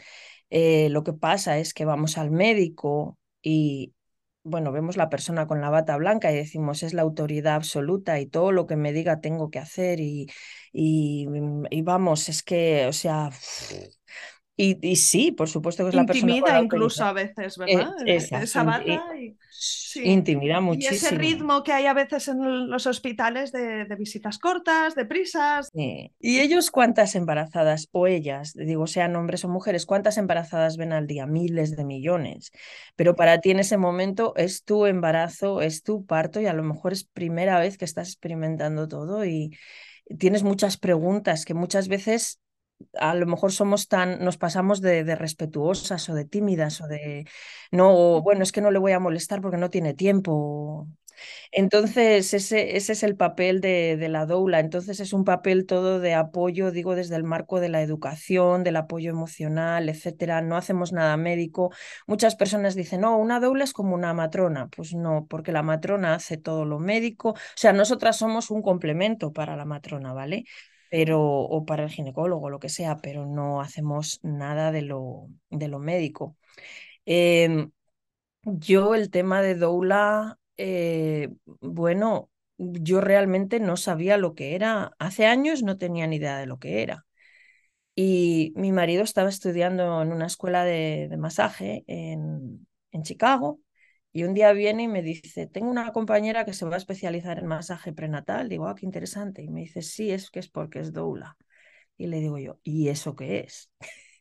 lo 0.50 1.02
que 1.02 1.14
pasa 1.14 1.58
es 1.58 1.72
que 1.72 1.86
vamos 1.86 2.18
al 2.18 2.30
médico 2.30 3.16
y 3.40 3.94
bueno, 4.44 4.72
vemos 4.72 4.96
la 4.96 5.08
persona 5.08 5.46
con 5.46 5.60
la 5.60 5.70
bata 5.70 5.96
blanca 5.96 6.32
y 6.32 6.36
decimos 6.36 6.82
es 6.82 6.94
la 6.94 7.02
autoridad 7.02 7.54
absoluta 7.56 8.18
y 8.20 8.26
todo 8.26 8.52
lo 8.52 8.66
que 8.66 8.76
me 8.76 8.92
diga 8.92 9.20
tengo 9.20 9.50
que 9.50 9.58
hacer 9.60 10.00
y, 10.00 10.28
y, 10.72 11.26
y 11.70 11.82
vamos, 11.82 12.28
es 12.28 12.42
que, 12.42 12.86
o 12.88 12.92
sea, 12.92 13.30
y, 14.62 14.78
y, 14.80 14.96
sí, 14.96 15.32
por 15.32 15.48
supuesto 15.48 15.82
que 15.82 15.88
es 15.88 15.94
la 15.94 16.06
persona. 16.06 16.32
Intimida 16.32 16.60
incluso 16.60 17.04
a 17.04 17.12
veces, 17.12 17.58
¿verdad? 17.58 17.94
Eh, 18.06 18.16
esa 18.16 18.62
bata. 18.62 18.84
Y, 19.16 19.36
Intimida 19.96 20.60
muchísimo. 20.60 20.94
Y 20.94 20.96
ese 20.96 21.14
ritmo 21.16 21.62
que 21.62 21.72
hay 21.72 21.86
a 21.86 21.94
veces 21.94 22.28
en 22.28 22.70
los 22.70 22.86
hospitales 22.86 23.52
de, 23.52 23.84
de 23.84 23.96
visitas 23.96 24.38
cortas, 24.38 24.94
de 24.94 25.04
prisas. 25.04 25.70
Sí. 25.74 26.12
¿Y 26.20 26.40
ellos 26.40 26.70
cuántas 26.70 27.14
embarazadas, 27.14 27.88
o 27.92 28.06
ellas, 28.06 28.54
digo, 28.54 28.86
sean 28.86 29.16
hombres 29.16 29.44
o 29.44 29.48
mujeres, 29.48 29.84
cuántas 29.84 30.16
embarazadas 30.16 30.76
ven 30.76 30.92
al 30.92 31.06
día? 31.06 31.26
Miles 31.26 31.76
de 31.76 31.84
millones. 31.84 32.52
Pero 32.96 33.16
para 33.16 33.40
ti 33.40 33.50
en 33.50 33.60
ese 33.60 33.76
momento 33.76 34.32
es 34.36 34.64
tu 34.64 34.86
embarazo, 34.86 35.60
es 35.60 35.82
tu 35.82 36.06
parto 36.06 36.40
y 36.40 36.46
a 36.46 36.54
lo 36.54 36.62
mejor 36.62 36.92
es 36.92 37.04
primera 37.04 37.58
vez 37.58 37.78
que 37.78 37.84
estás 37.84 38.08
experimentando 38.08 38.88
todo 38.88 39.24
y 39.24 39.56
tienes 40.18 40.42
muchas 40.42 40.76
preguntas 40.76 41.44
que 41.44 41.54
muchas 41.54 41.88
veces 41.88 42.40
a 42.94 43.14
lo 43.14 43.26
mejor 43.26 43.52
somos 43.52 43.88
tan, 43.88 44.24
nos 44.24 44.36
pasamos 44.38 44.80
de, 44.80 45.02
respetuosas 45.16 46.08
o 46.08 46.14
de 46.14 46.24
tímidas 46.24 46.80
o 46.80 46.86
de, 46.86 47.26
no, 47.70 48.22
bueno, 48.22 48.42
es 48.42 48.52
que 48.52 48.60
no 48.60 48.70
le 48.70 48.78
voy 48.78 48.92
a 48.92 49.00
molestar 49.00 49.40
porque 49.40 49.58
no 49.58 49.70
tiene 49.70 49.94
tiempo. 49.94 50.88
Entonces, 51.52 52.34
ese, 52.34 52.76
ese 52.76 52.92
es 52.92 53.02
el 53.02 53.16
papel 53.16 53.60
de, 53.60 53.96
de, 53.96 54.08
la 54.08 54.26
doula. 54.26 54.60
Entonces, 54.60 55.00
es 55.00 55.12
un 55.12 55.24
papel 55.24 55.66
todo 55.66 56.00
de 56.00 56.14
apoyo, 56.14 56.70
digo, 56.70 56.94
desde 56.94 57.16
el 57.16 57.24
marco 57.24 57.60
de 57.60 57.68
la 57.68 57.82
educación, 57.82 58.64
del 58.64 58.76
apoyo 58.76 59.10
emocional, 59.10 59.88
etcétera. 59.88 60.40
No 60.42 60.56
hacemos 60.56 60.92
nada 60.92 61.16
médico. 61.16 61.70
Muchas 62.06 62.36
personas 62.36 62.74
dicen, 62.74 63.02
no, 63.02 63.16
una 63.18 63.40
doula 63.40 63.64
es 63.64 63.72
como 63.72 63.94
una 63.94 64.14
matrona. 64.14 64.68
Pues 64.68 64.94
no, 64.94 65.26
porque 65.28 65.52
la 65.52 65.62
matrona 65.62 66.14
hace 66.14 66.36
todo 66.38 66.64
lo 66.64 66.78
médico. 66.78 67.30
O 67.30 67.36
sea, 67.56 67.72
nosotras 67.72 68.16
somos 68.16 68.50
un 68.50 68.62
complemento 68.62 69.32
para 69.32 69.56
la 69.56 69.64
matrona, 69.64 70.12
¿vale? 70.12 70.44
Pero, 70.92 71.22
o 71.24 71.64
para 71.64 71.84
el 71.84 71.90
ginecólogo, 71.90 72.50
lo 72.50 72.58
que 72.60 72.68
sea, 72.68 72.98
pero 72.98 73.24
no 73.26 73.62
hacemos 73.62 74.20
nada 74.22 74.72
de 74.72 74.82
lo, 74.82 75.28
de 75.50 75.68
lo 75.68 75.78
médico. 75.78 76.36
Em, 77.06 77.72
yo 78.44 78.94
el 78.96 79.10
tema 79.10 79.42
de 79.42 79.54
doula, 79.56 80.38
eh, 80.58 81.30
bueno, 81.60 82.30
yo 82.58 83.00
realmente 83.02 83.60
no 83.60 83.76
sabía 83.78 84.16
lo 84.18 84.34
que 84.34 84.54
era. 84.56 84.92
Hace 84.98 85.26
años 85.26 85.62
no 85.64 85.78
tenía 85.78 86.06
ni 86.08 86.16
idea 86.16 86.38
de 86.38 86.46
lo 86.46 86.58
que 86.58 86.82
era. 86.82 87.06
Y 87.94 88.52
mi 88.56 88.72
marido 88.72 89.02
estaba 89.04 89.28
estudiando 89.30 90.02
en 90.02 90.12
una 90.12 90.26
escuela 90.26 90.64
de, 90.64 91.08
de 91.10 91.16
masaje 91.18 91.84
en, 91.88 92.66
en 92.92 93.02
Chicago 93.02 93.60
y 94.12 94.24
un 94.24 94.34
día 94.34 94.52
viene 94.52 94.84
y 94.84 94.88
me 94.88 95.02
dice, 95.02 95.46
tengo 95.46 95.70
una 95.70 95.90
compañera 95.92 96.44
que 96.44 96.52
se 96.52 96.66
va 96.66 96.74
a 96.74 96.78
especializar 96.78 97.38
en 97.38 97.46
masaje 97.46 97.92
prenatal. 97.92 98.48
Digo, 98.48 98.68
ah, 98.68 98.74
qué 98.74 98.84
interesante. 98.86 99.42
Y 99.42 99.48
me 99.48 99.60
dice, 99.62 99.82
sí, 99.82 100.10
es 100.10 100.30
que 100.30 100.38
es 100.40 100.48
porque 100.48 100.80
es 100.80 100.92
doula. 100.92 101.36
Y 101.96 102.06
le 102.08 102.20
digo 102.20 102.38
yo, 102.38 102.58
¿y 102.62 102.88
eso 102.88 103.16
qué 103.16 103.40
es? 103.40 103.70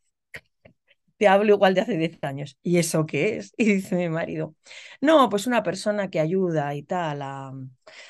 Te 1.17 1.27
hablo 1.27 1.53
igual 1.53 1.75
de 1.75 1.81
hace 1.81 1.97
10 1.97 2.17
años. 2.23 2.57
¿Y 2.63 2.77
eso 2.77 3.05
qué 3.05 3.37
es? 3.37 3.53
Y 3.57 3.65
dice 3.65 3.95
mi 3.95 4.09
marido, 4.09 4.55
no, 5.01 5.29
pues 5.29 5.45
una 5.47 5.61
persona 5.63 6.09
que 6.09 6.19
ayuda 6.19 6.73
y 6.75 6.83
tal 6.83 7.21
a, 7.21 7.53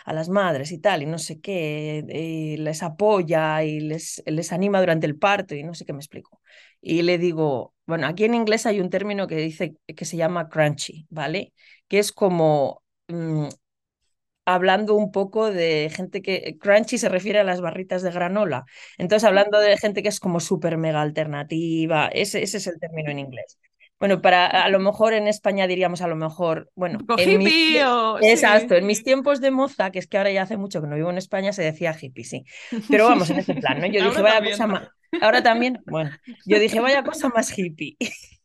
las 0.05 0.29
madres 0.29 0.71
y 0.71 0.77
tal, 0.79 1.03
y 1.03 1.05
no 1.07 1.17
sé 1.17 1.41
qué, 1.41 2.05
y 2.09 2.57
les 2.57 2.83
apoya 2.83 3.63
y 3.63 3.79
les, 3.81 4.23
les 4.25 4.51
anima 4.53 4.79
durante 4.79 5.07
el 5.07 5.17
parto 5.17 5.55
y 5.55 5.63
no 5.63 5.73
sé 5.73 5.85
qué 5.85 5.93
me 5.93 5.99
explico. 5.99 6.41
Y 6.81 7.03
le 7.03 7.17
digo, 7.17 7.73
bueno, 7.85 8.07
aquí 8.07 8.25
en 8.25 8.33
inglés 8.33 8.65
hay 8.65 8.79
un 8.79 8.89
término 8.89 9.27
que 9.27 9.35
dice 9.37 9.75
que 9.87 10.05
se 10.05 10.17
llama 10.17 10.49
crunchy, 10.49 11.05
¿vale? 11.09 11.53
Que 11.87 11.99
es 11.99 12.11
como 12.11 12.83
mm, 13.07 13.47
hablando 14.45 14.95
un 14.95 15.11
poco 15.11 15.51
de 15.51 15.91
gente 15.93 16.21
que 16.21 16.57
crunchy 16.59 16.97
se 16.97 17.09
refiere 17.09 17.39
a 17.39 17.43
las 17.43 17.61
barritas 17.61 18.01
de 18.01 18.11
granola. 18.11 18.65
Entonces, 18.97 19.27
hablando 19.27 19.59
de 19.59 19.77
gente 19.77 20.03
que 20.03 20.09
es 20.09 20.19
como 20.19 20.39
súper 20.39 20.77
mega 20.77 21.01
alternativa, 21.01 22.07
ese, 22.07 22.41
ese 22.43 22.57
es 22.57 22.67
el 22.67 22.79
término 22.79 23.11
en 23.11 23.19
inglés. 23.19 23.59
Bueno, 23.99 24.19
para 24.19 24.47
a 24.47 24.69
lo 24.69 24.79
mejor 24.79 25.13
en 25.13 25.27
España 25.27 25.67
diríamos 25.67 26.01
a 26.01 26.07
lo 26.07 26.15
mejor, 26.15 26.71
bueno, 26.73 26.97
en 27.17 27.37
mis, 27.37 27.75
exacto, 28.23 28.73
en 28.73 28.87
mis 28.87 29.03
tiempos 29.03 29.41
de 29.41 29.51
moza, 29.51 29.91
que 29.91 29.99
es 29.99 30.07
que 30.07 30.17
ahora 30.17 30.31
ya 30.31 30.41
hace 30.41 30.57
mucho 30.57 30.81
que 30.81 30.87
no 30.87 30.95
vivo 30.95 31.11
en 31.11 31.19
España, 31.19 31.53
se 31.53 31.61
decía 31.61 31.95
hippie, 31.99 32.23
sí. 32.23 32.43
Pero 32.89 33.05
vamos, 33.05 33.29
en 33.29 33.39
ese 33.39 33.53
plan, 33.53 33.79
¿no? 33.79 33.85
Yo 33.91 34.03
dije, 34.03 34.21
vaya 34.23 34.43
cosa 34.43 34.65
más. 34.65 34.89
Ahora 35.19 35.43
también, 35.43 35.79
bueno, 35.85 36.11
yo 36.45 36.59
dije, 36.59 36.79
vaya 36.79 37.03
cosa 37.03 37.29
más 37.29 37.57
hippie. 37.57 37.97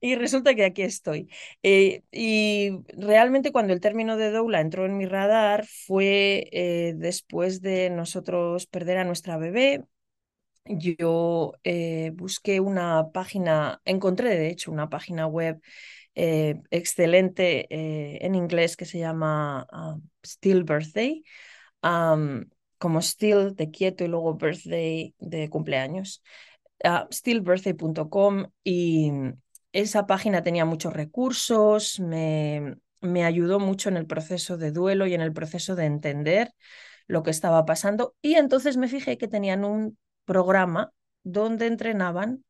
y 0.00 0.14
resulta 0.16 0.54
que 0.54 0.64
aquí 0.64 0.82
estoy. 0.82 1.28
Eh, 1.62 2.02
y 2.10 2.70
realmente 2.96 3.52
cuando 3.52 3.72
el 3.72 3.80
término 3.80 4.16
de 4.16 4.30
doula 4.30 4.60
entró 4.60 4.86
en 4.86 4.96
mi 4.96 5.06
radar 5.06 5.66
fue 5.66 6.48
eh, 6.52 6.94
después 6.96 7.62
de 7.62 7.90
nosotros 7.90 8.66
perder 8.66 8.98
a 8.98 9.04
nuestra 9.04 9.36
bebé, 9.36 9.84
yo 10.64 11.52
eh, 11.62 12.10
busqué 12.14 12.60
una 12.60 13.10
página, 13.12 13.80
encontré 13.84 14.30
de 14.30 14.48
hecho 14.48 14.72
una 14.72 14.88
página 14.88 15.26
web 15.26 15.60
excelente 16.18 17.66
en 18.24 18.34
inglés 18.34 18.74
que 18.78 18.86
se 18.86 18.98
llama 18.98 19.66
ah, 19.70 19.98
Still 20.24 20.64
Birthday, 20.64 21.22
como 22.86 23.02
Still 23.02 23.56
de 23.56 23.72
quieto 23.72 24.04
y 24.04 24.06
luego 24.06 24.34
Birthday 24.36 25.12
de 25.18 25.50
cumpleaños, 25.50 26.22
uh, 26.84 27.12
stillbirthday.com 27.12 28.46
y 28.62 29.10
esa 29.72 30.06
página 30.06 30.44
tenía 30.44 30.64
muchos 30.64 30.92
recursos, 30.92 31.98
me, 31.98 32.76
me 33.00 33.24
ayudó 33.24 33.58
mucho 33.58 33.88
en 33.88 33.96
el 33.96 34.06
proceso 34.06 34.56
de 34.56 34.70
duelo 34.70 35.08
y 35.08 35.14
en 35.14 35.20
el 35.20 35.32
proceso 35.32 35.74
de 35.74 35.86
entender 35.86 36.52
lo 37.08 37.24
que 37.24 37.32
estaba 37.32 37.66
pasando 37.66 38.14
y 38.22 38.34
entonces 38.34 38.76
me 38.76 38.86
fijé 38.86 39.18
que 39.18 39.26
tenían 39.26 39.64
un 39.64 39.98
programa 40.24 40.92
donde 41.24 41.66
entrenaban 41.66 42.44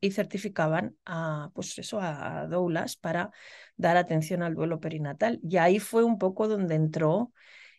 y 0.00 0.12
certificaban 0.12 0.96
a, 1.04 1.50
pues 1.54 1.76
eso, 1.76 2.00
a 2.00 2.46
doulas 2.46 2.94
para 2.94 3.32
dar 3.76 3.96
atención 3.96 4.44
al 4.44 4.54
duelo 4.54 4.78
perinatal. 4.78 5.40
Y 5.42 5.56
ahí 5.56 5.80
fue 5.80 6.04
un 6.04 6.18
poco 6.18 6.46
donde 6.46 6.76
entró 6.76 7.32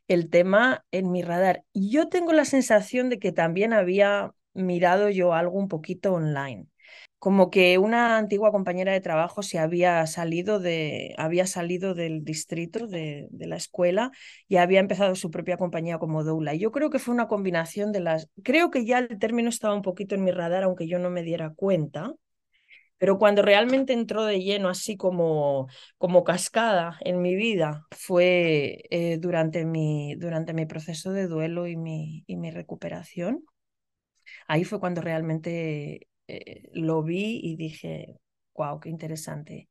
el 0.07 0.29
tema 0.29 0.85
en 0.91 1.11
mi 1.11 1.21
radar. 1.21 1.63
Yo 1.73 2.09
tengo 2.09 2.33
la 2.33 2.45
sensación 2.45 3.09
de 3.09 3.19
que 3.19 3.31
también 3.31 3.73
había 3.73 4.33
mirado 4.53 5.09
yo 5.09 5.33
algo 5.33 5.57
un 5.59 5.67
poquito 5.67 6.13
online 6.13 6.67
como 7.25 7.49
que 7.49 7.79
una 7.79 8.17
antigua 8.17 8.51
compañera 8.51 8.91
de 8.91 9.01
trabajo 9.01 9.41
se 9.41 9.57
había 9.57 10.05
salido, 10.05 10.59
de, 10.59 11.15
había 11.17 11.47
salido 11.47 11.95
del 11.95 12.23
distrito 12.23 12.85
de, 12.85 13.27
de, 13.31 13.47
la 13.47 13.55
escuela 13.55 14.11
y 14.47 14.57
había 14.57 14.79
empezado 14.79 15.15
su 15.15 15.31
propia 15.31 15.57
compañía 15.57 15.97
como 15.97 16.23
doula. 16.23 16.53
Yo 16.53 16.71
creo 16.71 16.91
que 16.91 16.99
fue 16.99 17.15
una 17.15 17.27
combinación 17.27 17.91
de 17.91 18.01
las... 18.01 18.29
Creo 18.43 18.69
que 18.69 18.85
ya 18.85 18.99
el 18.99 19.17
término 19.17 19.49
estaba 19.49 19.73
un 19.73 19.81
poquito 19.81 20.13
en 20.13 20.23
mi 20.23 20.29
radar, 20.29 20.63
aunque 20.63 20.87
yo 20.87 20.99
no 20.99 21.09
me 21.09 21.23
diera 21.23 21.51
cuenta. 21.55 22.13
Pero 22.97 23.17
cuando 23.19 23.41
realmente 23.41 23.93
entró 23.93 24.23
de 24.25 24.39
lleno, 24.41 24.69
así 24.69 24.97
como, 24.97 25.67
como 25.97 26.23
cascada 26.23 26.97
en 27.01 27.21
mi 27.21 27.35
vida, 27.35 27.85
fue 27.91 28.83
eh, 28.89 29.17
durante, 29.19 29.65
mi, 29.65 30.15
durante 30.15 30.53
mi 30.53 30.65
proceso 30.65 31.11
de 31.11 31.27
duelo 31.27 31.67
y 31.67 31.75
mi, 31.77 32.23
y 32.27 32.37
mi 32.37 32.51
recuperación. 32.51 33.43
Ahí 34.47 34.63
fue 34.63 34.79
cuando 34.79 35.01
realmente 35.01 36.07
eh, 36.27 36.69
lo 36.73 37.03
vi 37.03 37.39
y 37.43 37.55
dije, 37.55 38.15
wow, 38.55 38.79
qué 38.79 38.89
interesante. 38.89 39.69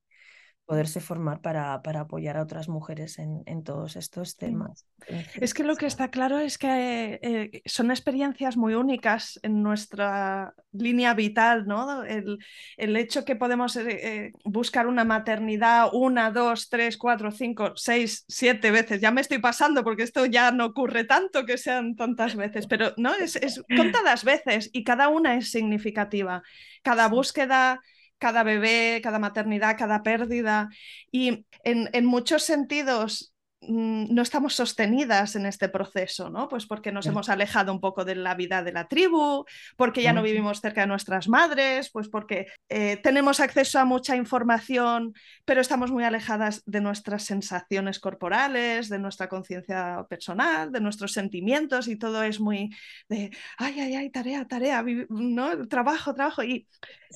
Poderse 0.66 1.00
formar 1.00 1.40
para, 1.42 1.82
para 1.82 2.00
apoyar 2.00 2.38
a 2.38 2.42
otras 2.42 2.68
mujeres 2.68 3.18
en, 3.18 3.42
en 3.46 3.64
todos 3.64 3.96
estos 3.96 4.36
temas. 4.36 4.86
es 5.34 5.52
que 5.52 5.62
lo 5.62 5.76
que 5.76 5.86
está 5.86 6.10
claro 6.10 6.38
es 6.38 6.56
que 6.56 7.20
eh, 7.22 7.62
son 7.66 7.90
experiencias 7.90 8.56
muy 8.56 8.74
únicas 8.74 9.38
en 9.42 9.62
nuestra 9.62 10.54
línea 10.72 11.12
vital, 11.12 11.66
¿no? 11.66 12.02
El, 12.04 12.38
el 12.78 12.96
hecho 12.96 13.24
que 13.24 13.36
podemos 13.36 13.76
eh, 13.76 14.32
buscar 14.44 14.86
una 14.86 15.04
maternidad 15.04 15.90
una, 15.92 16.30
dos, 16.30 16.70
tres, 16.70 16.96
cuatro, 16.96 17.30
cinco, 17.30 17.72
seis, 17.76 18.24
siete 18.26 18.70
veces. 18.70 19.00
Ya 19.00 19.10
me 19.10 19.20
estoy 19.20 19.38
pasando 19.38 19.84
porque 19.84 20.02
esto 20.02 20.24
ya 20.24 20.50
no 20.50 20.66
ocurre 20.66 21.04
tanto 21.04 21.44
que 21.44 21.58
sean 21.58 21.94
tantas 21.94 22.36
veces, 22.36 22.66
pero 22.66 22.94
no, 22.96 23.14
es, 23.14 23.36
es 23.36 23.62
contadas 23.76 24.24
veces 24.24 24.70
y 24.72 24.82
cada 24.82 25.08
una 25.08 25.36
es 25.36 25.50
significativa. 25.50 26.42
Cada 26.82 27.08
búsqueda 27.08 27.80
cada 28.18 28.42
bebé, 28.42 29.00
cada 29.02 29.18
maternidad, 29.18 29.76
cada 29.78 30.02
pérdida. 30.02 30.68
Y 31.10 31.46
en, 31.64 31.90
en 31.92 32.04
muchos 32.06 32.42
sentidos 32.44 33.33
no 33.68 34.22
estamos 34.22 34.54
sostenidas 34.54 35.36
en 35.36 35.46
este 35.46 35.68
proceso, 35.68 36.30
¿no? 36.30 36.48
Pues 36.48 36.66
porque 36.66 36.92
nos 36.92 37.06
hemos 37.06 37.28
alejado 37.28 37.72
un 37.72 37.80
poco 37.80 38.04
de 38.04 38.14
la 38.14 38.34
vida 38.34 38.62
de 38.62 38.72
la 38.72 38.88
tribu, 38.88 39.44
porque 39.76 40.02
ya 40.02 40.12
no 40.12 40.22
vivimos 40.22 40.60
cerca 40.60 40.82
de 40.82 40.86
nuestras 40.86 41.28
madres, 41.28 41.90
pues 41.90 42.08
porque 42.08 42.46
eh, 42.68 42.98
tenemos 42.98 43.40
acceso 43.40 43.78
a 43.78 43.84
mucha 43.84 44.16
información, 44.16 45.14
pero 45.44 45.60
estamos 45.60 45.90
muy 45.90 46.04
alejadas 46.04 46.62
de 46.66 46.80
nuestras 46.80 47.24
sensaciones 47.24 47.98
corporales, 48.00 48.88
de 48.88 48.98
nuestra 48.98 49.28
conciencia 49.28 50.06
personal, 50.08 50.72
de 50.72 50.80
nuestros 50.80 51.12
sentimientos 51.12 51.88
y 51.88 51.96
todo 51.96 52.22
es 52.22 52.40
muy 52.40 52.70
de, 53.08 53.30
ay, 53.58 53.80
ay, 53.80 53.94
ay, 53.96 54.10
tarea, 54.10 54.46
tarea, 54.46 54.84
¿no? 55.08 55.66
Trabajo, 55.68 56.14
trabajo. 56.14 56.42
Y 56.42 56.66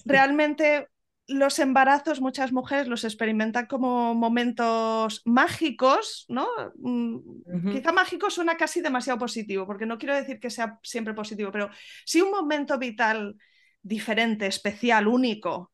realmente 0.05 0.89
los 1.29 1.59
embarazos 1.59 2.23
muchas 2.23 2.53
mujeres 2.53 2.89
los 2.89 3.05
experimentan 3.05 3.67
como 3.67 4.15
momentos 4.15 5.21
mágicos, 5.27 6.25
¿no? 6.29 6.49
Mm, 6.77 7.71
quizá 7.71 7.93
mágico 7.93 8.31
suena 8.31 8.57
casi 8.57 8.81
demasiado 8.81 9.19
positivo, 9.19 9.67
porque 9.67 9.85
no 9.85 9.99
quiero 9.99 10.15
decir 10.15 10.41
que 10.41 10.49
sea 10.49 10.79
siempre 10.83 11.13
positivo, 11.13 11.53
pero 11.53 11.69
sí 12.07 12.23
un 12.23 12.31
momento 12.31 12.79
vital 12.79 13.37
diferente, 13.83 14.47
especial, 14.47 15.07
único. 15.07 15.71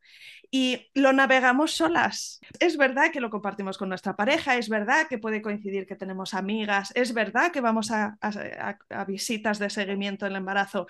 Y 0.50 0.90
lo 0.94 1.12
navegamos 1.12 1.72
solas. 1.72 2.40
Es 2.60 2.76
verdad 2.76 3.10
que 3.12 3.20
lo 3.20 3.30
compartimos 3.30 3.78
con 3.78 3.88
nuestra 3.88 4.14
pareja, 4.14 4.56
es 4.56 4.68
verdad 4.68 5.06
que 5.08 5.18
puede 5.18 5.40
coincidir 5.40 5.86
que 5.86 5.96
tenemos 5.96 6.34
amigas, 6.34 6.92
es 6.96 7.14
verdad 7.14 7.52
que 7.52 7.60
vamos 7.60 7.90
a, 7.92 8.18
a 8.20 9.04
visitas 9.04 9.58
de 9.58 9.70
seguimiento 9.70 10.26
del 10.26 10.36
embarazo, 10.36 10.86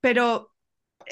pero 0.00 0.51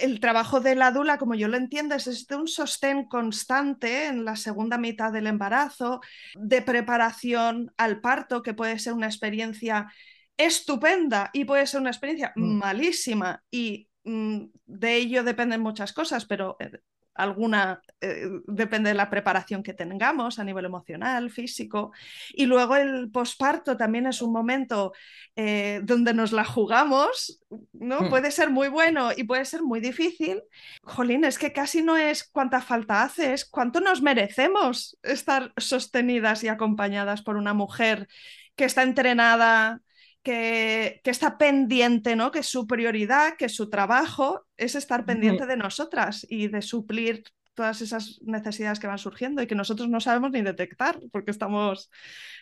el 0.02 0.20
trabajo 0.20 0.60
de 0.60 0.74
la 0.74 0.90
dula, 0.90 1.18
como 1.18 1.34
yo 1.34 1.48
lo 1.48 1.56
entiendo, 1.56 1.94
es 1.94 2.26
de 2.26 2.36
un 2.36 2.48
sostén 2.48 3.06
constante 3.06 4.06
en 4.06 4.24
la 4.24 4.36
segunda 4.36 4.78
mitad 4.78 5.12
del 5.12 5.26
embarazo, 5.26 6.00
de 6.34 6.62
preparación 6.62 7.72
al 7.76 8.00
parto, 8.00 8.42
que 8.42 8.54
puede 8.54 8.78
ser 8.78 8.92
una 8.92 9.06
experiencia 9.06 9.92
estupenda 10.36 11.30
y 11.32 11.44
puede 11.44 11.66
ser 11.66 11.80
una 11.80 11.90
experiencia 11.90 12.32
mm. 12.34 12.58
malísima 12.58 13.42
y 13.50 13.88
mm, 14.04 14.44
de 14.66 14.96
ello 14.96 15.22
dependen 15.22 15.60
muchas 15.60 15.92
cosas, 15.92 16.24
pero 16.24 16.56
eh, 16.60 16.70
alguna 17.14 17.82
eh, 18.00 18.28
depende 18.46 18.90
de 18.90 18.94
la 18.94 19.10
preparación 19.10 19.62
que 19.62 19.74
tengamos 19.74 20.38
a 20.38 20.44
nivel 20.44 20.64
emocional, 20.64 21.30
físico. 21.30 21.92
Y 22.32 22.46
luego 22.46 22.76
el 22.76 23.10
posparto 23.10 23.76
también 23.76 24.06
es 24.06 24.22
un 24.22 24.32
momento 24.32 24.92
eh, 25.36 25.80
donde 25.82 26.14
nos 26.14 26.32
la 26.32 26.44
jugamos, 26.44 27.40
¿no? 27.72 28.02
Hmm. 28.02 28.10
Puede 28.10 28.30
ser 28.30 28.50
muy 28.50 28.68
bueno 28.68 29.10
y 29.16 29.24
puede 29.24 29.44
ser 29.44 29.62
muy 29.62 29.80
difícil. 29.80 30.42
Jolín, 30.82 31.24
es 31.24 31.38
que 31.38 31.52
casi 31.52 31.82
no 31.82 31.96
es 31.96 32.24
cuánta 32.24 32.60
falta 32.60 33.02
hace, 33.02 33.32
es 33.32 33.44
cuánto 33.44 33.80
nos 33.80 34.02
merecemos 34.02 34.98
estar 35.02 35.52
sostenidas 35.56 36.42
y 36.44 36.48
acompañadas 36.48 37.22
por 37.22 37.36
una 37.36 37.54
mujer 37.54 38.08
que 38.56 38.64
está 38.64 38.82
entrenada, 38.82 39.80
que, 40.22 41.00
está 41.04 41.38
pendiente, 41.38 42.16
¿no? 42.16 42.30
Que 42.30 42.42
su 42.42 42.66
prioridad, 42.66 43.36
que 43.36 43.48
su 43.48 43.70
trabajo 43.70 44.46
es 44.56 44.74
estar 44.74 45.04
pendiente 45.04 45.46
de 45.46 45.56
nosotras 45.56 46.26
y 46.28 46.48
de 46.48 46.62
suplir 46.62 47.24
todas 47.54 47.82
esas 47.82 48.20
necesidades 48.22 48.78
que 48.78 48.86
van 48.86 48.98
surgiendo 48.98 49.42
y 49.42 49.46
que 49.46 49.54
nosotros 49.54 49.88
no 49.88 50.00
sabemos 50.00 50.30
ni 50.30 50.40
detectar 50.40 50.98
porque 51.12 51.30
estamos 51.30 51.90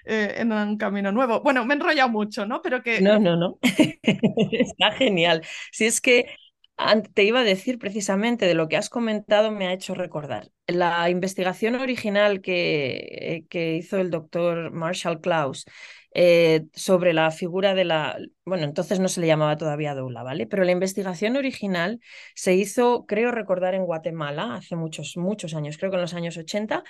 eh, 0.05 0.35
en 0.37 0.53
un 0.53 0.77
camino 0.77 1.11
nuevo. 1.13 1.41
Bueno, 1.41 1.65
me 1.65 1.75
he 1.75 1.77
enrollado 1.77 2.09
mucho, 2.09 2.47
¿no? 2.47 2.63
Pero 2.63 2.83
que... 2.83 3.01
No, 3.01 3.19
no, 3.19 3.37
no. 3.37 3.59
Está 4.53 4.93
genial. 4.93 5.43
Si 5.73 5.87
es 5.87 6.01
que 6.01 6.27
te 7.15 7.25
iba 7.25 7.41
a 7.41 7.45
decir 7.45 7.79
precisamente 7.79 8.47
de 8.47 8.55
lo 8.55 8.69
que 8.69 8.77
has 8.77 8.89
comentado, 8.91 9.51
me 9.51 9.67
ha 9.67 9.73
hecho 9.73 9.95
recordar. 9.95 10.51
La 10.67 11.11
investigación 11.11 11.75
original 11.75 12.41
que, 12.41 13.45
que 13.51 13.77
hizo 13.77 13.99
el 13.99 14.11
doctor 14.11 14.71
Marshall 14.71 15.21
Klaus 15.21 15.65
eh, 16.15 16.67
sobre 16.75 17.13
la 17.13 17.31
figura 17.31 17.75
de 17.75 17.85
la, 17.85 18.19
bueno, 18.45 18.65
entonces 18.65 19.01
no 19.01 19.09
se 19.09 19.21
le 19.21 19.27
llamaba 19.27 19.57
todavía 19.57 19.95
doula, 19.95 20.23
¿vale? 20.23 20.47
Pero 20.47 20.65
la 20.65 20.73
investigación 20.73 21.37
original 21.37 22.01
se 22.35 22.55
hizo, 22.55 23.07
creo 23.07 23.31
recordar, 23.31 23.75
en 23.75 23.85
Guatemala 23.85 24.55
hace 24.55 24.77
muchos, 24.77 25.17
muchos 25.17 25.55
años, 25.55 25.79
creo 25.79 25.91
que 25.91 25.97
en 25.97 26.03
los 26.03 26.15
años 26.15 26.37
80, 26.37 26.85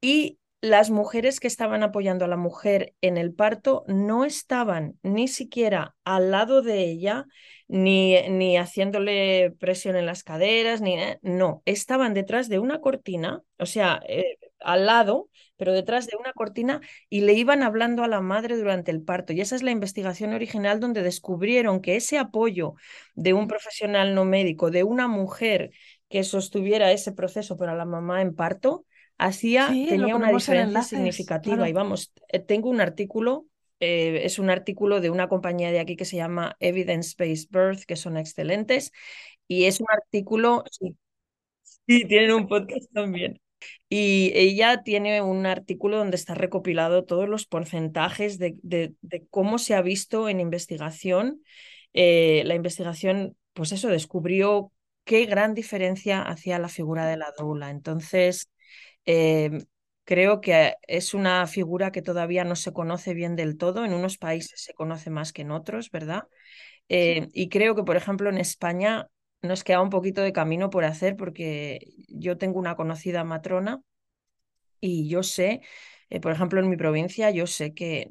y 0.00 0.38
las 0.64 0.88
mujeres 0.88 1.40
que 1.40 1.46
estaban 1.46 1.82
apoyando 1.82 2.24
a 2.24 2.28
la 2.28 2.38
mujer 2.38 2.94
en 3.02 3.18
el 3.18 3.34
parto 3.34 3.84
no 3.86 4.24
estaban 4.24 4.98
ni 5.02 5.28
siquiera 5.28 5.94
al 6.04 6.30
lado 6.30 6.62
de 6.62 6.84
ella, 6.84 7.26
ni, 7.68 8.16
ni 8.30 8.56
haciéndole 8.56 9.54
presión 9.60 9.94
en 9.94 10.06
las 10.06 10.22
caderas, 10.22 10.80
ni 10.80 10.94
eh, 10.94 11.18
no, 11.20 11.62
estaban 11.66 12.14
detrás 12.14 12.48
de 12.48 12.60
una 12.60 12.80
cortina, 12.80 13.42
o 13.58 13.66
sea, 13.66 14.00
eh, 14.08 14.38
al 14.60 14.86
lado, 14.86 15.28
pero 15.58 15.74
detrás 15.74 16.06
de 16.06 16.16
una 16.18 16.32
cortina 16.32 16.80
y 17.10 17.20
le 17.20 17.34
iban 17.34 17.62
hablando 17.62 18.02
a 18.02 18.08
la 18.08 18.22
madre 18.22 18.56
durante 18.56 18.90
el 18.90 19.02
parto. 19.02 19.34
Y 19.34 19.42
esa 19.42 19.56
es 19.56 19.62
la 19.62 19.70
investigación 19.70 20.32
original 20.32 20.80
donde 20.80 21.02
descubrieron 21.02 21.82
que 21.82 21.96
ese 21.96 22.16
apoyo 22.16 22.72
de 23.14 23.34
un 23.34 23.48
profesional 23.48 24.14
no 24.14 24.24
médico, 24.24 24.70
de 24.70 24.82
una 24.82 25.08
mujer 25.08 25.72
que 26.08 26.24
sostuviera 26.24 26.90
ese 26.90 27.12
proceso 27.12 27.58
para 27.58 27.74
la 27.74 27.84
mamá 27.84 28.22
en 28.22 28.34
parto, 28.34 28.86
hacía, 29.18 29.68
tenía 29.68 30.16
una 30.16 30.32
diferencia 30.32 30.82
significativa. 30.82 31.68
Y 31.68 31.72
vamos, 31.72 32.12
eh, 32.28 32.40
tengo 32.40 32.68
un 32.68 32.80
artículo 32.80 33.46
eh, 33.80 34.24
es 34.24 34.38
un 34.38 34.50
artículo 34.50 35.00
de 35.00 35.10
una 35.10 35.28
compañía 35.28 35.70
de 35.70 35.80
aquí 35.80 35.96
que 35.96 36.04
se 36.06 36.16
llama 36.16 36.56
Evidence 36.60 37.14
Based 37.18 37.48
Birth, 37.50 37.84
que 37.84 37.96
son 37.96 38.16
excelentes. 38.16 38.92
Y 39.46 39.64
es 39.64 39.80
un 39.80 39.86
artículo, 39.92 40.64
sí, 40.70 40.96
sí 41.86 42.04
tienen 42.06 42.32
un 42.32 42.48
podcast 42.48 42.90
también. 42.92 43.40
Y 43.88 44.32
ella 44.34 44.82
tiene 44.82 45.22
un 45.22 45.46
artículo 45.46 45.98
donde 45.98 46.16
está 46.16 46.34
recopilado 46.34 47.04
todos 47.04 47.28
los 47.28 47.46
porcentajes 47.46 48.38
de, 48.38 48.56
de, 48.62 49.26
cómo 49.30 49.58
se 49.58 49.74
ha 49.74 49.82
visto 49.82 50.28
en 50.28 50.40
investigación. 50.40 51.42
Eh, 51.92 52.42
la 52.46 52.54
investigación, 52.54 53.36
pues 53.52 53.72
eso, 53.72 53.88
descubrió 53.88 54.72
qué 55.04 55.26
gran 55.26 55.54
diferencia 55.54 56.22
hacía 56.22 56.58
la 56.58 56.68
figura 56.68 57.06
de 57.06 57.16
la 57.16 57.32
doula. 57.36 57.70
Entonces, 57.70 58.50
eh, 59.06 59.64
creo 60.04 60.40
que 60.40 60.74
es 60.86 61.14
una 61.14 61.46
figura 61.46 61.92
que 61.92 62.02
todavía 62.02 62.44
no 62.44 62.56
se 62.56 62.72
conoce 62.72 63.14
bien 63.14 63.36
del 63.36 63.56
todo. 63.56 63.84
En 63.84 63.94
unos 63.94 64.18
países 64.18 64.62
se 64.62 64.74
conoce 64.74 65.10
más 65.10 65.32
que 65.32 65.42
en 65.42 65.50
otros, 65.52 65.90
¿verdad? 65.90 66.24
Eh, 66.88 67.28
y 67.34 67.48
creo 67.48 67.74
que, 67.76 67.84
por 67.84 67.96
ejemplo, 67.96 68.30
en 68.30 68.38
España 68.38 69.08
nos 69.42 69.64
queda 69.64 69.82
un 69.82 69.90
poquito 69.90 70.22
de 70.22 70.32
camino 70.32 70.70
por 70.70 70.84
hacer 70.84 71.16
porque 71.16 71.80
yo 72.08 72.38
tengo 72.38 72.58
una 72.58 72.76
conocida 72.76 73.24
matrona 73.24 73.82
y 74.80 75.08
yo 75.08 75.22
sé, 75.22 75.60
eh, 76.10 76.20
por 76.20 76.32
ejemplo, 76.32 76.60
en 76.60 76.68
mi 76.68 76.76
provincia, 76.76 77.30
yo 77.30 77.46
sé 77.46 77.74
que 77.74 78.08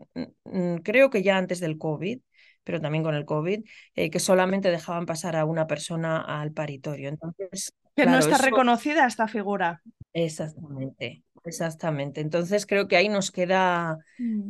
creo 0.84 1.10
que 1.10 1.24
ya 1.24 1.38
antes 1.38 1.60
del 1.60 1.78
COVID, 1.78 2.20
pero 2.64 2.82
también 2.82 3.04
con 3.04 3.16
el 3.16 3.26
COVID, 3.26 3.64
eh, 3.96 4.10
que 4.10 4.20
solamente 4.20 4.72
dejaban 4.72 5.06
pasar 5.06 5.36
a 5.36 5.46
una 5.46 5.68
persona 5.68 6.20
al 6.22 6.52
paritorio. 6.52 7.10
Entonces, 7.10 7.74
que 7.96 8.06
no 8.06 8.18
está 8.18 8.38
reconocida 8.38 9.06
esta 9.06 9.28
figura. 9.28 9.82
Exactamente, 10.14 11.24
exactamente. 11.44 12.22
Entonces 12.22 12.66
creo 12.66 12.88
que 12.88 12.96
ahí 12.96 13.10
nos 13.10 13.32
queda 13.32 13.98
mm. 14.18 14.50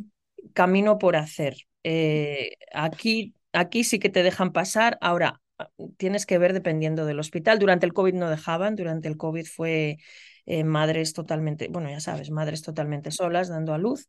camino 0.52 0.98
por 0.98 1.16
hacer. 1.16 1.56
Eh, 1.82 2.52
aquí, 2.72 3.34
aquí 3.52 3.84
sí 3.84 3.98
que 3.98 4.08
te 4.08 4.22
dejan 4.22 4.52
pasar. 4.52 4.98
Ahora, 5.00 5.40
tienes 5.96 6.26
que 6.26 6.38
ver 6.38 6.52
dependiendo 6.52 7.06
del 7.06 7.20
hospital. 7.20 7.58
Durante 7.58 7.86
el 7.86 7.92
COVID 7.92 8.14
no 8.14 8.30
dejaban, 8.30 8.76
durante 8.76 9.08
el 9.08 9.16
COVID 9.16 9.46
fue 9.46 9.98
eh, 10.46 10.64
madres 10.64 11.12
totalmente, 11.12 11.68
bueno, 11.68 11.90
ya 11.90 12.00
sabes, 12.00 12.30
madres 12.30 12.62
totalmente 12.62 13.10
solas, 13.10 13.48
dando 13.48 13.72
a 13.72 13.78
luz, 13.78 14.08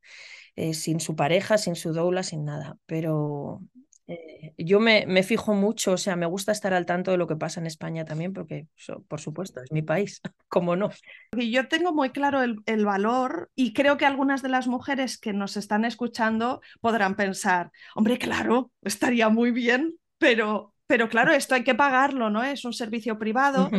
eh, 0.56 0.74
sin 0.74 1.00
su 1.00 1.16
pareja, 1.16 1.58
sin 1.58 1.76
su 1.76 1.94
doula, 1.94 2.24
sin 2.24 2.46
nada. 2.46 2.78
Pero 2.86 3.62
eh, 4.08 4.54
yo 4.58 4.80
me, 4.80 5.06
me, 5.08 5.24
fijo 5.24 5.54
mucho, 5.54 5.94
o 5.94 5.98
sea, 5.98 6.16
me 6.16 6.26
gusta 6.26 6.52
estar 6.52 6.74
al 6.74 6.86
tanto 6.86 7.12
de 7.12 7.18
lo 7.18 7.28
que 7.28 7.36
pasa 7.36 7.60
en 7.60 7.66
España 7.66 8.06
también, 8.06 8.34
porque, 8.34 8.68
por 9.08 9.20
supuesto, 9.20 9.62
es 9.62 9.72
mi 9.72 9.82
país, 9.82 10.22
¿cómo 10.48 10.76
no? 10.76 10.90
Yo 11.32 11.68
tengo 11.68 11.94
muy 11.94 12.12
claro 12.12 12.44
el, 12.44 12.58
el, 12.66 12.86
valor 12.86 13.50
y 13.56 13.74
creo 13.74 13.98
que 13.98 14.06
algunas 14.06 14.42
de 14.42 14.50
las 14.50 14.68
mujeres 14.68 15.18
que 15.18 15.34
nos 15.34 15.58
están 15.58 15.86
escuchando 15.86 16.62
podrán 16.82 17.16
pensar, 17.16 17.72
hombre, 17.96 18.18
claro, 18.18 18.72
estaría 18.82 19.30
muy 19.30 19.52
bien, 19.52 19.96
pero 20.18 20.76
pero 20.88 21.10
claro, 21.10 21.34
esto 21.34 21.56
hay 21.56 21.64
que 21.64 21.76
pagarlo, 21.76 22.30
¿no? 22.30 22.44
Es 22.44 22.66
un 22.66 22.74
servicio 22.74 23.18
privado. 23.18 23.70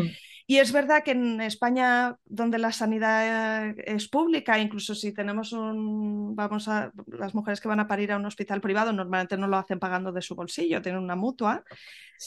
Y 0.48 0.58
es 0.58 0.70
verdad 0.70 1.02
que 1.02 1.10
en 1.10 1.40
España, 1.40 2.16
donde 2.24 2.58
la 2.58 2.70
sanidad 2.70 3.74
es 3.78 4.08
pública, 4.08 4.60
incluso 4.60 4.94
si 4.94 5.12
tenemos 5.12 5.52
un, 5.52 6.36
vamos 6.36 6.68
a, 6.68 6.92
las 7.08 7.34
mujeres 7.34 7.60
que 7.60 7.66
van 7.66 7.80
a 7.80 7.88
parir 7.88 8.12
a 8.12 8.16
un 8.16 8.26
hospital 8.26 8.60
privado, 8.60 8.92
normalmente 8.92 9.36
no 9.36 9.48
lo 9.48 9.56
hacen 9.56 9.80
pagando 9.80 10.12
de 10.12 10.22
su 10.22 10.36
bolsillo, 10.36 10.80
tienen 10.80 11.02
una 11.02 11.16
mutua. 11.16 11.64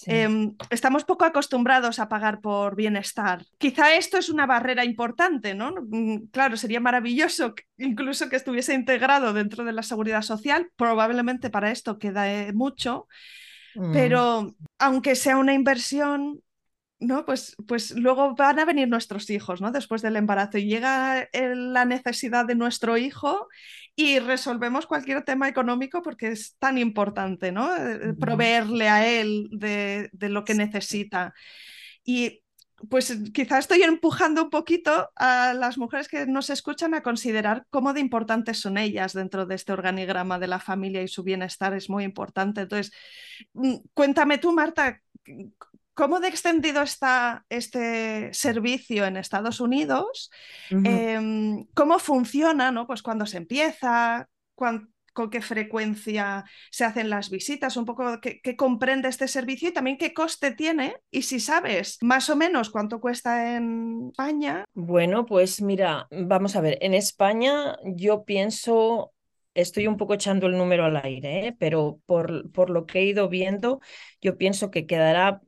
Em, 0.05 0.53
estamos 0.69 1.05
poco 1.05 1.23
acostumbrados 1.23 1.97
a 1.99 2.10
pagar 2.10 2.41
por 2.41 2.75
bienestar. 2.75 3.45
Quizá 3.58 3.95
esto 3.95 4.17
es 4.17 4.27
una 4.27 4.45
barrera 4.45 4.84
importante, 4.84 5.55
¿no? 5.55 5.73
Mm, 5.89 6.27
claro, 6.32 6.58
sería 6.58 6.82
maravilloso 6.82 7.55
incluso 7.77 8.27
que 8.27 8.36
estuviese 8.36 8.73
integrado 8.73 9.32
dentro 9.32 9.63
de 9.63 9.71
la 9.71 9.82
seguridad 9.82 10.23
social. 10.23 10.69
Probablemente 10.75 11.49
para 11.49 11.71
esto 11.71 11.97
queda 11.97 12.29
eh, 12.29 12.51
mucho, 12.51 13.08
mm. 13.75 13.93
pero 13.93 14.53
aunque 14.77 15.15
sea 15.15 15.38
una 15.38 15.53
inversión, 15.53 16.41
¿no? 16.99 17.25
Pues, 17.25 17.55
pues 17.67 17.91
luego 17.91 18.35
van 18.35 18.59
a 18.59 18.65
venir 18.65 18.88
nuestros 18.88 19.29
hijos, 19.29 19.62
¿no? 19.62 19.71
Después 19.71 20.01
del 20.01 20.17
embarazo 20.17 20.57
y 20.57 20.67
llega 20.67 21.29
la 21.33 21.85
necesidad 21.85 22.45
de 22.45 22.55
nuestro 22.55 22.97
hijo 22.97 23.47
y 23.95 24.19
resolvemos 24.19 24.85
cualquier 24.85 25.23
tema 25.23 25.47
económico 25.47 26.01
porque 26.01 26.29
es 26.29 26.57
tan 26.57 26.77
importante, 26.77 27.51
¿no? 27.51 27.75
Eh, 27.75 28.13
proveerle 28.19 28.89
a 28.89 29.07
él 29.07 29.47
de, 29.51 30.09
lo 30.13 30.43
que 30.43 30.53
necesita. 30.55 31.33
Y 32.03 32.43
pues 32.89 33.13
quizá 33.33 33.59
estoy 33.59 33.83
empujando 33.83 34.43
un 34.43 34.49
poquito 34.49 35.09
a 35.15 35.53
las 35.53 35.77
mujeres 35.77 36.07
que 36.07 36.25
nos 36.25 36.49
escuchan 36.49 36.93
a 36.93 37.03
considerar 37.03 37.65
cómo 37.69 37.91
de 37.93 37.99
importantes 37.99 38.59
son 38.59 38.77
ellas 38.77 39.12
dentro 39.12 39.45
de 39.45 39.55
este 39.55 39.73
organigrama 39.73 40.39
de 40.39 40.47
la 40.47 40.59
familia 40.59 41.01
y 41.01 41.09
su 41.09 41.23
bienestar 41.23 41.73
es 41.73 41.89
muy 41.89 42.05
importante. 42.05 42.62
Entonces, 42.62 42.93
mm, 43.53 43.75
cuéntame 43.93 44.38
tú, 44.38 44.53
Marta, 44.53 45.01
¿Cómo 45.99 46.21
de 46.21 46.29
extendido 46.29 46.81
está 46.81 47.45
este 47.49 48.33
servicio 48.33 49.05
en 49.05 49.17
Estados 49.17 49.59
Unidos? 49.59 50.31
Em, 50.69 51.65
¿Cómo 51.73 51.99
funciona? 51.99 52.71
¿no? 52.71 52.88
Pues 52.88 53.01
cuando 53.01 53.25
se 53.25 53.35
empieza, 53.35 54.29
con 54.55 54.93
qué 55.29 55.41
frecuencia 55.41 56.45
se 56.71 56.85
hacen 56.85 57.09
las 57.09 57.29
visitas, 57.29 57.75
un 57.75 57.83
poco 57.83 58.21
qué, 58.21 58.55
comprende 58.55 59.09
este 59.09 59.27
servicio 59.27 59.67
y 59.67 59.73
también 59.73 59.97
qué 59.97 60.13
coste 60.13 60.51
tiene 60.51 60.95
y 61.12 61.23
si 61.23 61.41
sabes 61.41 61.97
más 61.99 62.29
o 62.29 62.38
menos 62.38 62.69
cuánto 62.69 63.01
cuesta 63.01 63.57
en 63.57 64.12
España. 64.12 64.63
Bueno, 64.73 65.25
pues 65.25 65.62
mira, 65.62 66.07
vamos 66.12 66.55
a 66.55 66.62
ver, 66.62 66.77
en 66.79 66.93
España 66.93 67.75
yo 67.83 68.23
pienso 68.23 69.12
estoy 69.53 69.88
un 69.88 69.97
poco 69.97 70.13
echando 70.13 70.47
el 70.47 70.57
número 70.57 70.85
al 70.85 70.95
aire, 70.95 71.47
¿eh? 71.47 71.55
pero 71.59 71.99
por, 72.05 72.49
por, 72.51 72.69
lo 72.69 72.85
que 72.85 72.99
he 72.99 73.03
ido 73.03 73.27
viendo, 73.27 73.81
yo 74.21 74.38
pienso 74.38 74.71
que 74.71 74.85
quedará 74.85 75.41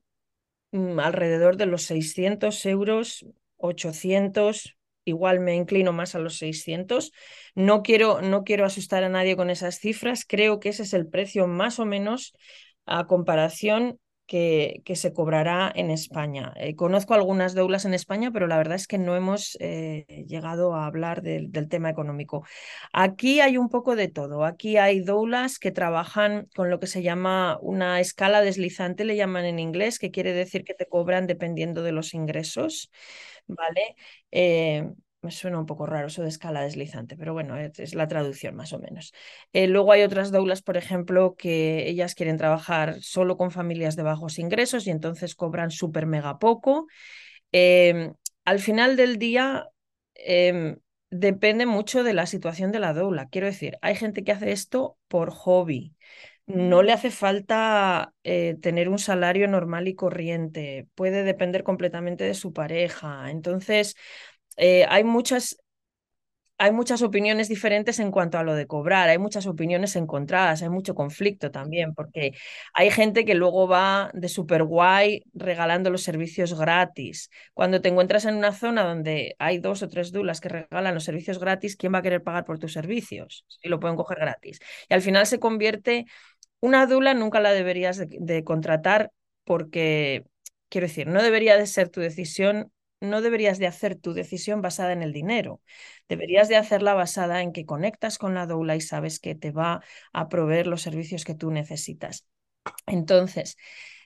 alrededor 0.71 1.57
de 1.57 1.65
los 1.65 1.83
600 1.83 2.65
euros, 2.65 3.25
800, 3.57 4.77
igual 5.05 5.39
me 5.39 5.55
inclino 5.55 5.93
más 5.93 6.15
a 6.15 6.19
los 6.19 6.37
600. 6.37 7.11
No 7.55 7.83
quiero, 7.83 8.21
no 8.21 8.43
quiero 8.43 8.65
asustar 8.65 9.03
a 9.03 9.09
nadie 9.09 9.35
con 9.35 9.49
esas 9.49 9.79
cifras, 9.79 10.25
creo 10.27 10.59
que 10.59 10.69
ese 10.69 10.83
es 10.83 10.93
el 10.93 11.07
precio 11.07 11.47
más 11.47 11.79
o 11.79 11.85
menos 11.85 12.33
a 12.85 13.05
comparación 13.07 13.99
que, 14.31 14.95
se 14.95 15.11
cobrará 15.13 15.71
en 15.75 15.91
España. 15.91 16.53
Eh, 16.55 16.75
conozco 16.77 17.13
algunas 17.13 17.53
doulas 17.53 17.83
en 17.83 17.93
España, 17.93 18.31
pero 18.31 18.47
la 18.47 18.55
verdad 18.55 18.75
es 18.75 18.87
que 18.87 18.97
no 18.97 19.17
hemos 19.17 19.57
eh, 19.59 20.05
llegado 20.25 20.73
a 20.73 20.85
hablar 20.85 21.21
del 21.21 21.67
tema 21.67 21.89
económico. 21.89 22.45
Aquí 22.93 23.41
hay 23.41 23.57
un 23.57 23.67
poco 23.67 23.97
de 23.97 24.07
todo. 24.07 24.45
Aquí 24.45 24.77
hay 24.77 25.01
doulas 25.01 25.59
que 25.59 25.71
trabajan 25.71 26.47
con 26.55 26.69
lo 26.69 26.79
que 26.79 26.87
se 26.87 27.03
llama 27.03 27.57
una 27.61 27.99
escala 27.99 28.41
deslizante, 28.41 29.03
le 29.03 29.17
llaman 29.17 29.43
en 29.43 29.59
inglés, 29.59 29.99
que 29.99 30.11
quiere 30.11 30.31
decir 30.31 30.63
que 30.63 30.75
te 30.75 30.85
cobran 30.85 31.27
dependiendo 31.27 31.83
de 31.83 31.91
los 31.91 32.13
ingresos. 32.13 32.89
¿Vale? 33.47 33.95
Eh, 34.31 34.87
me 35.21 35.31
suena 35.31 35.59
un 35.59 35.65
poco 35.65 35.85
raro 35.85 36.07
eso 36.07 36.23
de 36.23 36.29
escala 36.29 36.61
deslizante, 36.61 37.15
pero 37.15 37.33
bueno, 37.33 37.57
es, 37.57 37.93
la 37.93 38.07
traducción 38.07 38.55
más 38.55 38.73
o 38.73 38.79
menos. 38.79 39.13
Eh, 39.53 39.67
luego 39.67 39.91
hay 39.91 40.01
otras 40.01 40.31
doulas, 40.31 40.61
por 40.63 40.77
ejemplo, 40.77 41.35
que 41.37 41.87
ellas 41.87 42.15
quieren 42.15 42.37
trabajar 42.37 43.01
solo 43.01 43.37
con 43.37 43.51
familias 43.51 43.95
de 43.95 44.03
bajos 44.03 44.39
ingresos 44.39 44.87
y 44.87 44.89
entonces 44.89 45.35
cobran 45.35 45.69
súper 45.69 46.07
mega 46.07 46.39
poco. 46.39 46.87
Em, 47.51 48.13
al 48.45 48.59
final 48.59 48.95
del 48.97 49.17
día, 49.17 49.67
em, 50.15 50.77
depende 51.11 51.65
mucho 51.65 52.03
de 52.03 52.13
la 52.13 52.25
situación 52.25 52.71
de 52.71 52.79
la 52.79 52.93
doula. 52.93 53.27
Quiero 53.29 53.47
decir, 53.47 53.77
hay 53.81 53.95
gente 53.95 54.23
que 54.23 54.31
hace 54.31 54.51
esto 54.51 54.97
por 55.07 55.31
hobby. 55.31 55.95
No 56.47 56.83
le 56.83 56.91
hace 56.91 57.11
falta 57.11 58.13
eh, 58.23 58.57
tener 58.61 58.89
un 58.89 58.99
salario 58.99 59.47
normal 59.47 59.87
y 59.87 59.95
corriente, 59.95 60.87
puede 60.95 61.23
depender 61.23 61.63
completamente 61.63 62.23
de 62.23 62.33
su 62.33 62.51
pareja. 62.53 63.29
Entonces, 63.31 63.95
eh, 64.57 64.85
hay 64.89 65.03
muchas 65.03 65.57
hay 66.61 66.71
muchas 66.71 67.01
opiniones 67.01 67.49
diferentes 67.49 67.97
en 67.97 68.11
cuanto 68.11 68.37
a 68.37 68.43
lo 68.43 68.53
de 68.53 68.67
cobrar, 68.67 69.09
hay 69.09 69.17
muchas 69.17 69.47
opiniones 69.47 69.95
encontradas, 69.95 70.61
hay 70.61 70.69
mucho 70.69 70.93
conflicto 70.93 71.49
también, 71.49 71.95
porque 71.95 72.33
hay 72.75 72.91
gente 72.91 73.25
que 73.25 73.33
luego 73.33 73.67
va 73.67 74.11
de 74.13 74.29
super 74.29 74.63
guay 74.63 75.23
regalando 75.33 75.89
los 75.89 76.03
servicios 76.03 76.53
gratis. 76.53 77.31
Cuando 77.55 77.81
te 77.81 77.89
encuentras 77.89 78.25
en 78.25 78.35
una 78.35 78.51
zona 78.51 78.83
donde 78.83 79.35
hay 79.39 79.57
dos 79.57 79.81
o 79.81 79.89
tres 79.89 80.11
dulas 80.11 80.39
que 80.39 80.49
regalan 80.49 80.93
los 80.93 81.03
servicios 81.03 81.39
gratis, 81.39 81.75
¿quién 81.75 81.95
va 81.95 81.97
a 81.97 82.01
querer 82.03 82.21
pagar 82.21 82.45
por 82.45 82.59
tus 82.59 82.73
servicios? 82.73 83.43
Si 83.47 83.67
lo 83.67 83.79
pueden 83.79 83.97
coger 83.97 84.19
gratis. 84.19 84.59
Y 84.87 84.93
al 84.93 85.01
final 85.01 85.25
se 85.25 85.39
convierte, 85.39 86.05
una 86.59 86.85
dula 86.85 87.15
nunca 87.15 87.39
la 87.39 87.53
deberías 87.53 88.03
de 88.07 88.43
contratar 88.43 89.11
porque, 89.45 90.25
quiero 90.69 90.85
decir, 90.85 91.07
no 91.07 91.23
debería 91.23 91.57
de 91.57 91.65
ser 91.65 91.89
tu 91.89 92.01
decisión 92.01 92.71
no 93.01 93.21
deberías 93.21 93.59
de 93.59 93.67
hacer 93.67 93.95
tu 93.95 94.13
decisión 94.13 94.61
basada 94.61 94.93
en 94.93 95.01
el 95.01 95.13
dinero. 95.13 95.61
Deberías 96.07 96.47
de 96.49 96.57
hacerla 96.57 96.93
basada 96.93 97.41
en 97.41 97.51
que 97.51 97.65
conectas 97.65 98.17
con 98.17 98.33
la 98.33 98.45
doula 98.45 98.75
y 98.75 98.81
sabes 98.81 99.19
que 99.19 99.35
te 99.35 99.51
va 99.51 99.81
a 100.13 100.29
proveer 100.29 100.67
los 100.67 100.81
servicios 100.81 101.25
que 101.25 101.35
tú 101.35 101.51
necesitas. 101.51 102.25
Entonces, 102.85 103.57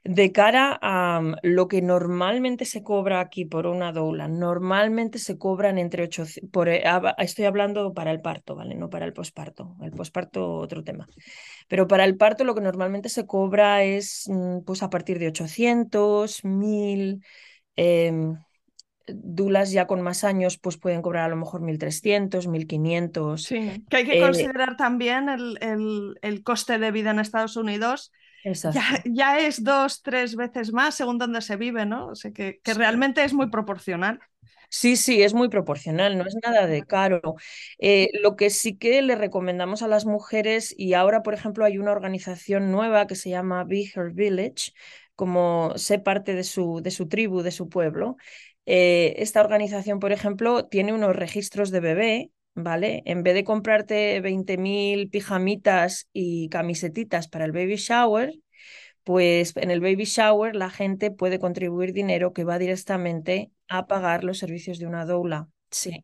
de 0.03 0.31
cara 0.31 0.77
a 0.81 1.19
mm, 1.21 1.35
lo 1.43 1.67
que 1.67 1.81
normalmente 1.81 2.65
se 2.65 2.83
cobra 2.83 3.19
aquí 3.19 3.45
por 3.45 3.67
una 3.67 3.91
doula, 3.91 4.27
normalmente 4.27 5.19
se 5.19 5.37
cobran 5.37 5.77
entre 5.77 6.03
8, 6.03 6.25
por, 6.51 6.69
eh, 6.69 6.83
estoy 7.17 7.45
hablando 7.45 7.93
para 7.93 8.11
el 8.11 8.21
parto, 8.21 8.55
¿vale? 8.55 8.75
No 8.75 8.89
para 8.89 9.05
el 9.05 9.13
posparto. 9.13 9.75
El 9.81 9.91
posparto, 9.91 10.55
otro 10.57 10.83
tema. 10.83 11.07
Pero 11.67 11.87
para 11.87 12.05
el 12.05 12.17
parto 12.17 12.43
lo 12.43 12.55
que 12.55 12.61
normalmente 12.61 13.09
se 13.09 13.25
cobra 13.25 13.83
es 13.83 14.25
mm, 14.29 14.59
pues 14.65 14.83
a 14.83 14.89
partir 14.89 15.19
de 15.19 15.27
800, 15.27 16.43
1000, 16.45 17.23
dulas 19.07 19.71
ya 19.71 19.87
con 19.87 20.01
más 20.01 20.23
años 20.23 20.57
pues 20.57 20.77
pueden 20.77 21.01
cobrar 21.01 21.25
a 21.25 21.29
lo 21.29 21.35
mejor 21.35 21.61
1.300, 21.61 22.47
1.500. 22.47 23.37
Sí, 23.37 23.85
que 23.89 23.97
hay 23.97 24.05
que 24.05 24.17
eh, 24.17 24.21
considerar 24.21 24.77
también 24.77 25.29
el, 25.29 26.17
el, 26.21 26.43
coste 26.43 26.77
de 26.77 26.91
vida 26.91 27.11
en 27.11 27.19
Estados 27.19 27.55
Unidos. 27.55 28.11
Ya, 28.43 29.01
ya, 29.05 29.39
es 29.39 29.63
dos, 29.63 30.03
tres 30.03 30.35
veces 30.35 30.71
más 30.71 30.93
según 30.93 31.17
donde 31.17 31.41
se 31.41 31.55
vive, 31.55 31.85
¿no? 31.85 32.07
O 32.09 32.15
sea 32.15 32.31
que, 32.31 32.59
que 32.63 32.75
realmente 32.75 33.23
es 33.23 33.33
muy 33.33 33.49
proporcional. 33.49 34.19
Sí, 34.69 34.97
sí, 34.97 35.23
es 35.23 35.33
muy 35.33 35.49
proporcional, 35.49 36.17
no 36.17 36.25
es 36.25 36.35
nada 36.43 36.67
de 36.67 36.83
caro. 36.83 37.35
Eh, 37.79 38.09
lo 38.21 38.35
que 38.35 38.49
sí 38.49 38.77
que 38.77 39.01
le 39.01 39.15
recomendamos 39.15 39.81
a 39.81 39.87
las 39.87 40.05
mujeres, 40.05 40.73
y 40.77 40.93
ahora, 40.93 41.23
por 41.23 41.33
ejemplo, 41.33 41.65
hay 41.65 41.77
una 41.77 41.91
organización 41.91 42.71
nueva 42.71 43.07
que 43.07 43.15
se 43.15 43.29
llama 43.29 43.63
Be 43.63 43.89
Her 43.95 44.11
Village, 44.11 44.73
como 45.15 45.73
sé 45.77 45.99
parte 45.99 46.33
de 46.33 46.43
su, 46.43 46.81
de 46.81 46.91
su 46.91 47.07
tribu, 47.07 47.41
de 47.41 47.51
su 47.51 47.69
pueblo, 47.69 48.17
eh, 48.65 49.15
esta 49.17 49.41
organización, 49.41 49.99
por 49.99 50.11
ejemplo, 50.11 50.65
tiene 50.67 50.93
unos 50.93 51.15
registros 51.15 51.71
de 51.71 51.79
bebé, 51.79 52.31
¿vale? 52.55 53.03
En 53.05 53.23
vez 53.23 53.33
de 53.35 53.43
comprarte 53.43 54.19
20.000 54.21 55.09
pijamitas 55.09 56.07
y 56.13 56.49
camisetitas 56.49 57.27
para 57.27 57.45
el 57.45 57.51
baby 57.51 57.75
shower, 57.75 58.33
pues 59.03 59.55
en 59.57 59.71
el 59.71 59.81
baby 59.81 60.05
shower 60.05 60.55
la 60.55 60.69
gente 60.69 61.11
puede 61.11 61.39
contribuir 61.39 61.93
dinero 61.93 62.33
que 62.33 62.43
va 62.43 62.59
directamente 62.59 63.51
a 63.67 63.87
pagar 63.87 64.23
los 64.23 64.39
servicios 64.39 64.79
de 64.79 64.87
una 64.87 65.05
doula. 65.05 65.49
Sí. 65.71 66.03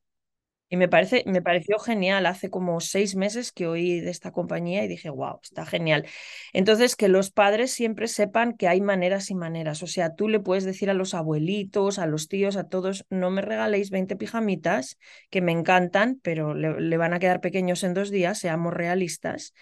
Y 0.71 0.77
me, 0.77 0.87
parece, 0.87 1.23
me 1.27 1.41
pareció 1.41 1.79
genial. 1.79 2.25
Hace 2.25 2.49
como 2.49 2.79
seis 2.79 3.17
meses 3.17 3.51
que 3.51 3.67
oí 3.67 3.99
de 3.99 4.09
esta 4.09 4.31
compañía 4.31 4.85
y 4.85 4.87
dije, 4.87 5.09
wow, 5.09 5.41
está 5.43 5.65
genial. 5.65 6.05
Entonces, 6.53 6.95
que 6.95 7.09
los 7.09 7.29
padres 7.29 7.73
siempre 7.73 8.07
sepan 8.07 8.53
que 8.55 8.69
hay 8.69 8.79
maneras 8.79 9.29
y 9.31 9.35
maneras. 9.35 9.83
O 9.83 9.87
sea, 9.87 10.15
tú 10.15 10.29
le 10.29 10.39
puedes 10.39 10.63
decir 10.63 10.89
a 10.89 10.93
los 10.93 11.13
abuelitos, 11.13 11.99
a 11.99 12.05
los 12.05 12.29
tíos, 12.29 12.55
a 12.55 12.69
todos, 12.69 13.05
no 13.09 13.31
me 13.31 13.41
regaléis 13.41 13.89
20 13.89 14.15
pijamitas, 14.15 14.97
que 15.29 15.41
me 15.41 15.51
encantan, 15.51 16.21
pero 16.23 16.53
le, 16.53 16.95
van 16.97 17.13
a 17.13 17.19
quedar 17.19 17.41
pequeños 17.41 17.83
en 17.83 17.93
dos 17.93 18.09
días, 18.09 18.39
seamos 18.39 18.73
realistas. 18.73 19.53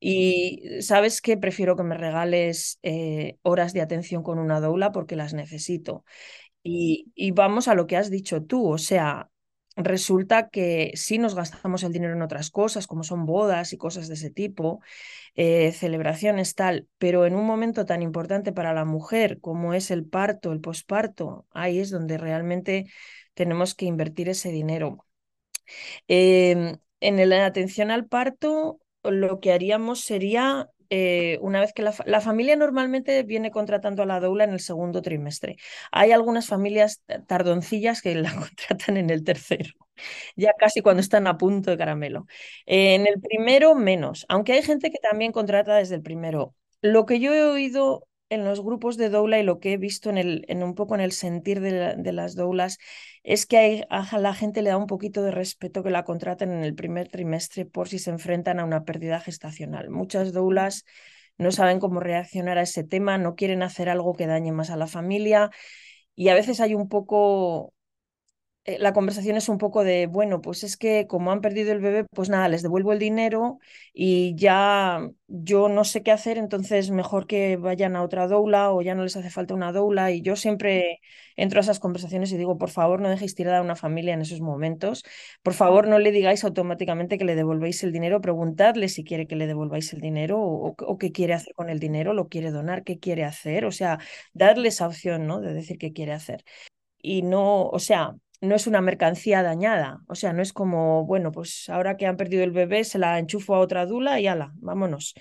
Y 0.00 0.80
sabes 0.80 1.20
que 1.20 1.36
prefiero 1.36 1.76
que 1.76 1.82
me 1.82 1.98
regales 1.98 2.78
eh, 2.82 3.36
horas 3.42 3.74
de 3.74 3.82
atención 3.82 4.22
con 4.22 4.38
una 4.38 4.60
doula 4.60 4.90
porque 4.90 5.16
las 5.16 5.34
necesito. 5.34 6.06
Y, 6.62 7.12
y 7.14 7.32
vamos 7.32 7.68
a 7.68 7.74
lo 7.74 7.86
que 7.86 7.96
has 7.98 8.10
dicho 8.10 8.42
tú, 8.42 8.68
o 8.72 8.78
sea, 8.78 9.30
resulta 9.76 10.48
que 10.48 10.92
sí 10.94 11.18
nos 11.18 11.34
gastamos 11.34 11.82
el 11.82 11.92
dinero 11.92 12.14
en 12.14 12.22
otras 12.22 12.50
cosas, 12.50 12.86
como 12.86 13.04
son 13.04 13.26
bodas 13.26 13.72
y 13.72 13.78
cosas 13.78 14.08
de 14.08 14.14
ese 14.14 14.30
tipo, 14.30 14.80
eh, 15.34 15.72
celebraciones 15.72 16.54
tal, 16.54 16.88
pero 16.98 17.26
en 17.26 17.34
un 17.34 17.46
momento 17.46 17.86
tan 17.86 18.02
importante 18.02 18.52
para 18.52 18.74
la 18.74 18.84
mujer 18.84 19.40
como 19.40 19.74
es 19.74 19.90
el 19.90 20.06
parto, 20.06 20.52
el 20.52 20.60
posparto, 20.60 21.46
ahí 21.50 21.78
es 21.80 21.90
donde 21.90 22.18
realmente 22.18 22.86
tenemos 23.34 23.74
que 23.74 23.86
invertir 23.86 24.28
ese 24.28 24.50
dinero. 24.50 25.06
Em, 26.08 26.78
en 27.00 27.28
la 27.28 27.46
atención 27.46 27.90
al 27.90 28.06
parto, 28.06 28.80
lo 29.02 29.40
que 29.40 29.52
haríamos 29.52 30.00
sería 30.00 30.68
eh, 30.90 31.38
una 31.42 31.60
vez 31.60 31.72
que 31.72 31.82
la, 31.82 31.94
la, 32.06 32.20
familia 32.20 32.56
normalmente 32.56 33.22
viene 33.22 33.50
contratando 33.50 34.02
a 34.02 34.06
la 34.06 34.20
doula 34.20 34.44
en 34.44 34.50
el 34.50 34.60
segundo 34.60 35.02
trimestre. 35.02 35.56
Hay 35.92 36.12
algunas 36.12 36.46
familias 36.46 37.02
tardoncillas 37.26 38.02
que 38.02 38.14
la 38.14 38.34
contratan 38.34 38.96
en 38.96 39.10
el 39.10 39.24
tercero, 39.24 39.70
ya 40.36 40.52
casi 40.58 40.80
cuando 40.82 41.00
están 41.00 41.26
a 41.26 41.38
punto 41.38 41.70
de 41.70 41.78
caramelo. 41.78 42.26
en 42.66 43.06
el 43.06 43.20
primero, 43.20 43.74
menos, 43.74 44.26
aunque 44.28 44.52
hay 44.52 44.62
gente 44.62 44.90
que 44.90 44.98
también 44.98 45.32
contrata 45.32 45.76
desde 45.76 45.96
el 45.96 46.02
primero. 46.02 46.54
Lo 46.82 47.06
que 47.06 47.20
yo 47.20 47.32
he 47.34 47.42
oído 47.42 48.06
en 48.28 48.44
los 48.44 48.62
grupos 48.62 48.96
de 48.96 49.08
doula 49.08 49.38
y 49.38 49.42
lo 49.42 49.60
que 49.60 49.72
he 49.72 49.76
visto 49.76 50.10
en, 50.10 50.18
el, 50.18 50.44
en 50.48 50.62
un 50.62 50.74
poco 50.74 50.94
en 50.94 51.00
el 51.00 51.12
sentir 51.12 51.60
de, 51.60 51.94
de 51.96 52.12
las 52.12 52.34
doulas 52.34 52.78
es 53.22 53.46
que 53.46 53.56
hay, 53.58 53.84
a 53.88 54.18
la 54.18 54.34
gente 54.34 54.62
le 54.62 54.70
da 54.70 54.76
un 54.76 54.86
poquito 54.86 55.22
de 55.22 55.30
respeto 55.30 55.82
que 55.82 55.90
la 55.90 56.04
contraten 56.04 56.52
en 56.52 56.64
el 56.64 56.74
primer 56.74 57.08
trimestre 57.08 57.66
por 57.66 57.88
si 57.88 57.98
se 57.98 58.10
enfrentan 58.10 58.60
a 58.60 58.64
una 58.64 58.84
pérdida 58.84 59.20
gestacional. 59.20 59.90
Muchas 59.90 60.32
doulas 60.32 60.84
no 61.38 61.52
saben 61.52 61.80
cómo 61.80 62.00
reaccionar 62.00 62.58
a 62.58 62.62
ese 62.62 62.82
tema, 62.84 63.18
no 63.18 63.34
quieren 63.34 63.62
hacer 63.62 63.88
algo 63.88 64.14
que 64.14 64.26
dañe 64.26 64.52
más 64.52 64.70
a 64.70 64.76
la 64.76 64.86
familia 64.86 65.50
y 66.14 66.28
a 66.28 66.34
veces 66.34 66.60
hay 66.60 66.74
un 66.74 66.88
poco 66.88 67.72
la 68.78 68.92
conversación 68.92 69.36
es 69.36 69.48
un 69.48 69.58
poco 69.58 69.84
de, 69.84 70.06
bueno, 70.06 70.40
pues 70.40 70.64
es 70.64 70.76
que 70.76 71.06
como 71.06 71.30
han 71.30 71.40
perdido 71.40 71.72
el 71.72 71.80
bebé, 71.80 72.04
pues 72.14 72.28
nada, 72.28 72.48
les 72.48 72.62
devuelvo 72.62 72.92
el 72.92 72.98
dinero 72.98 73.58
y 73.92 74.34
ya 74.36 75.08
yo 75.28 75.68
no 75.68 75.84
sé 75.84 76.02
qué 76.02 76.10
hacer, 76.12 76.36
entonces 76.38 76.90
mejor 76.90 77.26
que 77.26 77.56
vayan 77.56 77.94
a 77.96 78.02
otra 78.02 78.26
doula 78.26 78.72
o 78.72 78.82
ya 78.82 78.94
no 78.94 79.04
les 79.04 79.16
hace 79.16 79.30
falta 79.30 79.54
una 79.54 79.72
doula. 79.72 80.10
Y 80.12 80.20
yo 80.22 80.36
siempre 80.36 81.00
entro 81.36 81.60
a 81.60 81.62
esas 81.62 81.78
conversaciones 81.80 82.32
y 82.32 82.36
digo, 82.36 82.58
por 82.58 82.70
favor, 82.70 83.00
no 83.00 83.08
dejéis 83.08 83.34
tirada 83.34 83.58
a 83.58 83.62
una 83.62 83.76
familia 83.76 84.14
en 84.14 84.22
esos 84.22 84.40
momentos. 84.40 85.04
Por 85.42 85.54
favor, 85.54 85.86
no 85.88 85.98
le 85.98 86.12
digáis 86.12 86.44
automáticamente 86.44 87.18
que 87.18 87.24
le 87.24 87.34
devolvéis 87.36 87.82
el 87.84 87.92
dinero, 87.92 88.20
preguntadle 88.20 88.88
si 88.88 89.04
quiere 89.04 89.26
que 89.26 89.36
le 89.36 89.46
devolváis 89.46 89.92
el 89.92 90.00
dinero 90.00 90.40
o, 90.40 90.74
o 90.78 90.98
qué 90.98 91.12
quiere 91.12 91.34
hacer 91.34 91.54
con 91.54 91.70
el 91.70 91.78
dinero, 91.78 92.14
lo 92.14 92.28
quiere 92.28 92.50
donar, 92.50 92.84
qué 92.84 92.98
quiere 92.98 93.24
hacer. 93.24 93.64
O 93.64 93.72
sea, 93.72 93.98
darle 94.32 94.68
esa 94.68 94.86
opción, 94.86 95.26
¿no? 95.26 95.40
De 95.40 95.52
decir 95.54 95.78
qué 95.78 95.92
quiere 95.92 96.12
hacer. 96.12 96.44
Y 97.02 97.22
no, 97.22 97.68
o 97.68 97.78
sea, 97.78 98.16
no 98.40 98.54
es 98.54 98.66
una 98.66 98.80
mercancía 98.80 99.42
dañada. 99.42 100.00
O 100.08 100.14
sea, 100.14 100.32
no 100.32 100.42
es 100.42 100.52
como, 100.52 101.04
bueno, 101.06 101.32
pues 101.32 101.68
ahora 101.68 101.96
que 101.96 102.06
han 102.06 102.16
perdido 102.16 102.44
el 102.44 102.50
bebé, 102.52 102.84
se 102.84 102.98
la 102.98 103.18
enchufo 103.18 103.54
a 103.54 103.60
otra 103.60 103.86
dula 103.86 104.20
y 104.20 104.26
ala, 104.26 104.52
vámonos. 104.56 105.14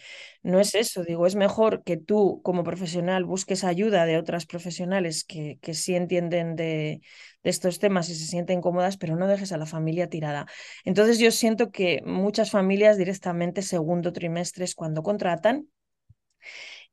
No 0.44 0.60
es 0.60 0.76
eso, 0.76 1.04
digo, 1.04 1.26
es 1.26 1.36
mejor 1.36 1.84
que 1.84 1.98
tú 1.98 2.42
como 2.44 2.64
profesional 2.64 3.26
busques 3.26 3.64
ayuda 3.64 4.06
de 4.06 4.18
otras 4.18 4.46
profesionales 4.46 5.24
que, 5.24 5.58
que 5.62 5.74
sí 5.74 5.96
entienden 5.96 6.56
de, 6.56 7.02
de 7.44 7.50
estos 7.50 7.80
temas 7.80 8.10
y 8.10 8.16
se 8.16 8.26
sienten 8.26 8.62
cómodas, 8.62 8.98
pero 8.98 9.16
no 9.16 9.28
dejes 9.28 9.52
a 9.52 9.58
la 9.58 9.66
familia 9.66 10.10
tirada. 10.10 10.46
Entonces 10.84 11.20
yo 11.20 11.32
siento 11.32 11.72
que 11.72 12.02
muchas 12.06 12.52
familias 12.52 12.98
directamente 12.98 13.62
segundo 13.62 14.14
trimestre 14.14 14.66
es 14.66 14.76
cuando 14.76 15.04
contratan 15.04 15.68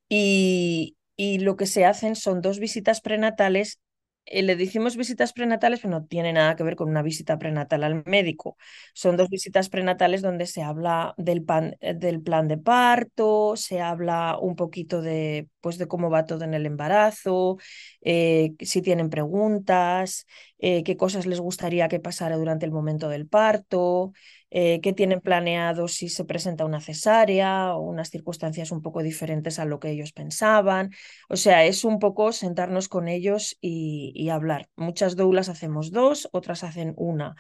y, 0.09 0.97
y 1.17 1.39
lo 1.39 1.57
que 1.57 1.67
se 1.67 1.85
hacen 1.85 2.17
son 2.17 2.41
dos 2.43 2.59
visitas 2.59 3.01
prenatales 3.01 3.81
eh, 4.27 4.43
le 4.43 4.57
decimos 4.57 4.97
visitas 4.97 5.33
prenatales, 5.33 5.81
pero 5.81 5.91
no 5.91 6.05
tiene 6.07 6.33
nada 6.33 6.57
que 6.57 6.63
ver 6.65 6.77
con 6.77 6.89
una 6.89 7.03
visita 7.03 7.39
prenatal 7.39 7.85
al 7.85 8.03
médico. 8.07 8.57
Son 8.95 9.17
dos 9.17 9.29
visitas 9.31 9.69
prenatales 9.69 10.23
donde 10.23 10.47
se 10.47 10.63
habla 10.63 11.15
del, 11.19 11.45
eh, 11.81 11.95
del 11.95 12.23
plan 12.23 12.49
de 12.49 12.59
parto, 12.59 13.57
se 13.57 13.81
habla 13.81 14.39
un 14.41 14.57
poquito 14.57 15.03
de, 15.03 15.49
pues, 15.61 15.79
de 15.79 15.89
cómo 15.89 16.11
va 16.11 16.25
todo 16.27 16.45
en 16.45 16.55
el 16.55 16.67
embarazo, 16.67 17.59
eh, 18.03 18.55
si 18.61 18.83
tienen 18.83 19.11
preguntas, 19.11 20.27
qué 20.63 20.97
cosas 20.97 21.27
les 21.27 21.41
gustaría 21.41 21.89
que 21.89 21.99
pasara 21.99 22.37
durante 22.37 22.65
el 22.65 22.71
momento 22.73 23.09
del 23.09 23.27
parto, 23.27 24.13
qué 24.49 24.93
tienen 24.95 25.21
planeado 25.21 25.89
si 25.89 26.09
se 26.09 26.25
presenta 26.25 26.65
una 26.65 26.81
cesárea 26.81 27.75
o 27.75 27.81
unas 27.81 28.11
circunstancias 28.11 28.71
un 28.71 28.81
poco 28.81 29.03
diferentes 29.03 29.59
a 29.59 29.65
lo 29.65 29.81
que 29.81 29.91
ellos 29.91 30.13
pensaban. 30.13 30.91
O 31.29 31.37
sea, 31.37 31.65
es 31.65 31.85
un 31.85 31.99
poco 31.99 32.31
sentarnos 32.31 32.89
con 32.89 33.09
ellos 33.09 33.59
y, 33.61 34.29
hablar. 34.29 34.69
Muchas 34.77 35.17
doulas 35.17 35.49
hacemos 35.49 35.91
dos, 35.91 36.29
otras 36.33 36.63
hacen 36.63 36.95
una. 36.97 37.35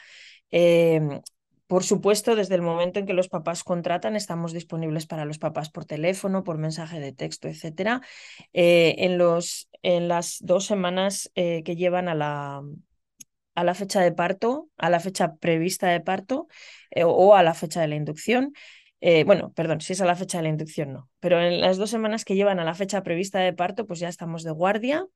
Eh, 0.50 1.00
por 1.72 1.84
supuesto, 1.84 2.36
desde 2.36 2.54
el 2.54 2.60
momento 2.60 3.00
en 3.00 3.06
que 3.06 3.14
los 3.14 3.30
papás 3.30 3.64
contratan, 3.64 4.14
estamos 4.14 4.52
disponibles 4.52 5.06
para 5.06 5.24
los 5.24 5.38
papás 5.38 5.70
por 5.70 5.86
teléfono, 5.86 6.44
por 6.44 6.58
mensaje 6.58 7.00
de 7.00 7.12
texto, 7.14 7.48
etc. 7.48 8.02
Eh, 8.52 8.96
en, 8.98 9.16
los, 9.16 9.70
en 9.80 10.06
las 10.06 10.36
dos 10.42 10.66
semanas 10.66 11.30
eh, 11.34 11.62
que 11.64 11.74
llevan 11.74 12.08
a 12.08 12.14
la, 12.14 12.62
a 13.54 13.64
la 13.64 13.74
fecha 13.74 14.00
de 14.00 14.12
parto, 14.12 14.68
a 14.76 14.90
la 14.90 15.00
fecha 15.00 15.36
prevista 15.36 15.88
de 15.88 16.00
parto 16.00 16.48
eh, 16.90 17.04
o 17.04 17.34
a 17.34 17.42
la 17.42 17.54
fecha 17.54 17.80
de 17.80 17.88
la 17.88 17.96
inducción. 17.96 18.52
Eh, 19.00 19.24
bueno, 19.24 19.52
perdón, 19.52 19.80
si 19.80 19.94
es 19.94 20.00
a 20.00 20.06
la 20.06 20.14
fecha 20.14 20.38
de 20.38 20.44
la 20.44 20.48
inducción, 20.50 20.92
no. 20.92 21.10
Pero 21.20 21.40
en 21.40 21.60
las 21.60 21.76
dos 21.76 21.90
semanas 21.90 22.24
que 22.24 22.36
llevan 22.36 22.60
a 22.60 22.64
la 22.64 22.74
fecha 22.74 23.02
prevista 23.02 23.40
de 23.40 23.52
parto, 23.52 23.86
pues 23.86 23.98
ya 24.00 24.08
estamos 24.08 24.44
de 24.44 24.52
guardia 24.52 25.06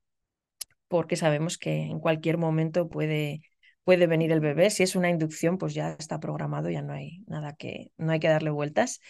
porque 0.89 1.17
sabemos 1.17 1.59
que 1.59 1.83
en 1.83 2.01
cualquier 2.01 2.39
momento 2.39 2.89
puede, 2.89 3.41
puede 3.85 4.07
venir 4.07 4.33
el 4.33 4.41
bebé. 4.41 4.71
Si 4.71 4.83
es 4.83 4.97
una 4.97 5.11
inducción, 5.11 5.59
pues 5.59 5.75
ya 5.75 5.97
está 5.99 6.21
programado, 6.21 6.71
ya 6.71 6.83
no 6.83 6.93
hay 6.93 7.23
nada 7.27 7.55
que, 7.55 7.91
no 7.97 8.13
hay 8.13 8.21
que 8.21 8.29
darle 8.29 8.51
vueltas. 8.51 9.01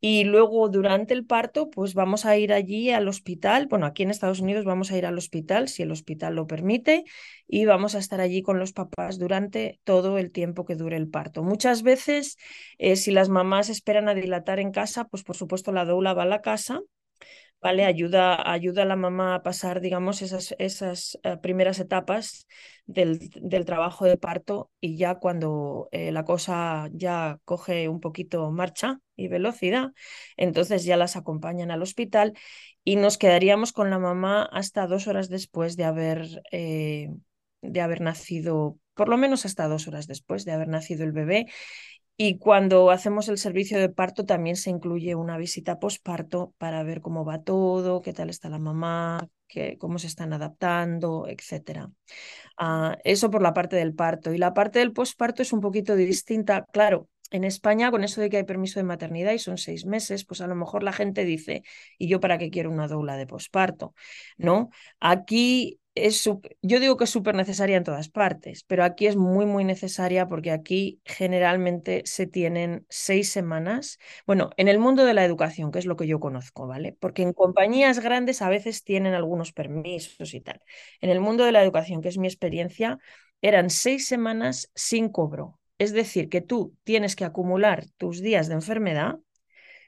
Y 0.00 0.24
luego 0.24 0.68
durante 0.68 1.12
el 1.12 1.26
parto, 1.26 1.70
pues 1.70 1.94
vamos 1.94 2.24
a 2.24 2.36
ir 2.36 2.52
allí 2.52 2.90
al 2.90 3.08
hospital. 3.08 3.66
Bueno, 3.66 3.86
aquí 3.86 4.04
en 4.04 4.10
Estados 4.10 4.40
Unidos 4.40 4.64
vamos 4.64 4.92
a 4.92 4.96
ir 4.96 5.06
al 5.06 5.18
hospital 5.18 5.68
si 5.68 5.82
el 5.82 5.90
hospital 5.90 6.36
lo 6.36 6.46
permite 6.46 7.04
y 7.48 7.64
vamos 7.64 7.96
a 7.96 7.98
estar 7.98 8.20
allí 8.20 8.42
con 8.42 8.60
los 8.60 8.72
papás 8.72 9.18
durante 9.18 9.80
todo 9.82 10.18
el 10.18 10.30
tiempo 10.30 10.64
que 10.64 10.76
dure 10.76 10.96
el 10.96 11.08
parto. 11.08 11.42
Muchas 11.42 11.82
veces, 11.82 12.36
eh, 12.78 12.94
si 12.94 13.10
las 13.10 13.28
mamás 13.28 13.70
esperan 13.70 14.08
a 14.08 14.14
dilatar 14.14 14.60
en 14.60 14.70
casa, 14.70 15.06
pues 15.06 15.24
por 15.24 15.36
supuesto 15.36 15.72
la 15.72 15.84
doula 15.84 16.14
va 16.14 16.22
a 16.22 16.26
la 16.26 16.42
casa 16.42 16.80
¿vale? 17.60 17.84
Ayuda, 17.84 18.50
ayuda 18.50 18.82
a 18.82 18.84
la 18.86 18.96
mamá 18.96 19.34
a 19.34 19.42
pasar, 19.42 19.80
digamos, 19.80 20.22
esas, 20.22 20.54
esas 20.58 21.18
eh, 21.22 21.36
primeras 21.38 21.78
etapas 21.80 22.46
del, 22.86 23.18
del, 23.34 23.64
trabajo 23.64 24.04
de 24.04 24.16
parto 24.16 24.70
y 24.80 24.96
ya 24.96 25.16
cuando 25.16 25.88
eh, 25.92 26.12
la 26.12 26.24
cosa 26.24 26.88
ya 26.92 27.38
coge 27.44 27.88
un 27.88 28.00
poquito 28.00 28.50
marcha 28.50 29.00
y 29.16 29.28
velocidad, 29.28 29.88
entonces 30.36 30.84
ya 30.84 30.96
las 30.96 31.16
acompañan 31.16 31.70
al 31.70 31.82
hospital 31.82 32.34
y 32.84 32.96
nos 32.96 33.18
quedaríamos 33.18 33.72
con 33.72 33.90
la 33.90 33.98
mamá 33.98 34.44
hasta 34.52 34.86
dos 34.86 35.08
horas 35.08 35.28
después 35.28 35.76
de 35.76 35.84
haber, 35.84 36.42
eh, 36.52 37.10
de 37.60 37.80
haber 37.80 38.00
nacido, 38.00 38.78
por 38.94 39.08
lo 39.08 39.16
menos 39.16 39.44
hasta 39.44 39.68
dos 39.68 39.88
horas 39.88 40.06
después 40.06 40.44
de 40.44 40.52
haber 40.52 40.68
nacido 40.68 41.04
el 41.04 41.12
bebé 41.12 41.46
y 42.20 42.38
cuando 42.38 42.90
hacemos 42.90 43.28
el 43.28 43.38
servicio 43.38 43.78
de 43.78 43.88
parto 43.88 44.26
también 44.26 44.56
se 44.56 44.70
incluye 44.70 45.14
una 45.14 45.38
visita 45.38 45.78
posparto 45.78 46.52
para 46.58 46.82
ver 46.82 47.00
cómo 47.00 47.24
va 47.24 47.42
todo, 47.42 48.02
qué 48.02 48.12
tal 48.12 48.28
está 48.28 48.48
la 48.48 48.58
mamá, 48.58 49.28
qué, 49.46 49.78
cómo 49.78 50.00
se 50.00 50.08
están 50.08 50.32
adaptando, 50.32 51.28
etc. 51.28 51.92
Ah, 52.56 52.98
eso 53.04 53.30
por 53.30 53.40
la 53.40 53.54
parte 53.54 53.76
del 53.76 53.94
parto. 53.94 54.34
Y 54.34 54.38
la 54.38 54.52
parte 54.52 54.80
del 54.80 54.92
posparto 54.92 55.42
es 55.42 55.52
un 55.52 55.60
poquito 55.60 55.94
distinta. 55.94 56.66
Claro, 56.72 57.08
en 57.30 57.44
España, 57.44 57.92
con 57.92 58.02
eso 58.02 58.20
de 58.20 58.30
que 58.30 58.38
hay 58.38 58.44
permiso 58.44 58.80
de 58.80 58.84
maternidad 58.84 59.32
y 59.32 59.38
son 59.38 59.56
seis 59.56 59.86
meses, 59.86 60.24
pues 60.24 60.40
a 60.40 60.48
lo 60.48 60.56
mejor 60.56 60.82
la 60.82 60.92
gente 60.92 61.24
dice, 61.24 61.62
¿y 61.98 62.08
yo 62.08 62.18
para 62.18 62.36
qué 62.36 62.50
quiero 62.50 62.72
una 62.72 62.88
doula 62.88 63.16
de 63.16 63.28
posparto? 63.28 63.94
¿No? 64.36 64.70
Aquí 64.98 65.78
yo 66.62 66.80
digo 66.80 66.96
que 66.96 67.04
es 67.04 67.10
súper 67.10 67.34
necesaria 67.34 67.76
en 67.76 67.84
todas 67.84 68.08
partes, 68.08 68.62
pero 68.64 68.84
aquí 68.84 69.06
es 69.06 69.16
muy, 69.16 69.46
muy 69.46 69.64
necesaria 69.64 70.28
porque 70.28 70.52
aquí 70.52 71.00
generalmente 71.04 72.02
se 72.06 72.26
tienen 72.26 72.86
seis 72.88 73.30
semanas. 73.32 73.98
Bueno, 74.26 74.50
en 74.56 74.68
el 74.68 74.78
mundo 74.78 75.04
de 75.04 75.14
la 75.14 75.24
educación, 75.24 75.72
que 75.72 75.80
es 75.80 75.86
lo 75.86 75.96
que 75.96 76.06
yo 76.06 76.20
conozco, 76.20 76.66
¿vale? 76.66 76.96
Porque 77.00 77.22
en 77.22 77.32
compañías 77.32 77.98
grandes 77.98 78.42
a 78.42 78.48
veces 78.48 78.84
tienen 78.84 79.14
algunos 79.14 79.52
permisos 79.52 80.34
y 80.34 80.40
tal. 80.40 80.60
En 81.00 81.10
el 81.10 81.20
mundo 81.20 81.44
de 81.44 81.52
la 81.52 81.62
educación, 81.62 82.00
que 82.00 82.08
es 82.08 82.18
mi 82.18 82.28
experiencia, 82.28 82.98
eran 83.42 83.70
seis 83.70 84.06
semanas 84.06 84.70
sin 84.74 85.08
cobro. 85.08 85.58
Es 85.78 85.92
decir, 85.92 86.28
que 86.28 86.40
tú 86.40 86.74
tienes 86.84 87.16
que 87.16 87.24
acumular 87.24 87.86
tus 87.96 88.20
días 88.20 88.48
de 88.48 88.54
enfermedad 88.54 89.18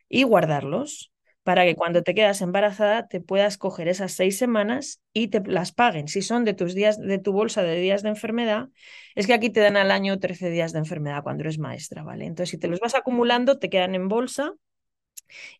y 0.08 0.24
guardarlos 0.24 1.12
para 1.50 1.64
que 1.64 1.74
cuando 1.74 2.04
te 2.04 2.14
quedas 2.14 2.42
embarazada 2.42 3.08
te 3.08 3.20
puedas 3.20 3.58
coger 3.58 3.88
esas 3.88 4.12
seis 4.12 4.38
semanas 4.38 5.00
y 5.12 5.28
te 5.28 5.40
las 5.44 5.72
paguen. 5.72 6.06
Si 6.06 6.22
son 6.22 6.44
de 6.44 6.54
tus 6.54 6.76
días, 6.76 6.96
de 7.00 7.18
tu 7.18 7.32
bolsa 7.32 7.64
de 7.64 7.74
días 7.74 8.04
de 8.04 8.10
enfermedad, 8.10 8.68
es 9.16 9.26
que 9.26 9.34
aquí 9.34 9.50
te 9.50 9.58
dan 9.58 9.76
al 9.76 9.90
año 9.90 10.20
13 10.20 10.48
días 10.48 10.72
de 10.72 10.78
enfermedad 10.78 11.24
cuando 11.24 11.42
eres 11.42 11.58
maestra, 11.58 12.04
¿vale? 12.04 12.26
Entonces, 12.26 12.50
si 12.50 12.58
te 12.58 12.68
los 12.68 12.78
vas 12.78 12.94
acumulando, 12.94 13.58
te 13.58 13.68
quedan 13.68 13.96
en 13.96 14.06
bolsa 14.06 14.52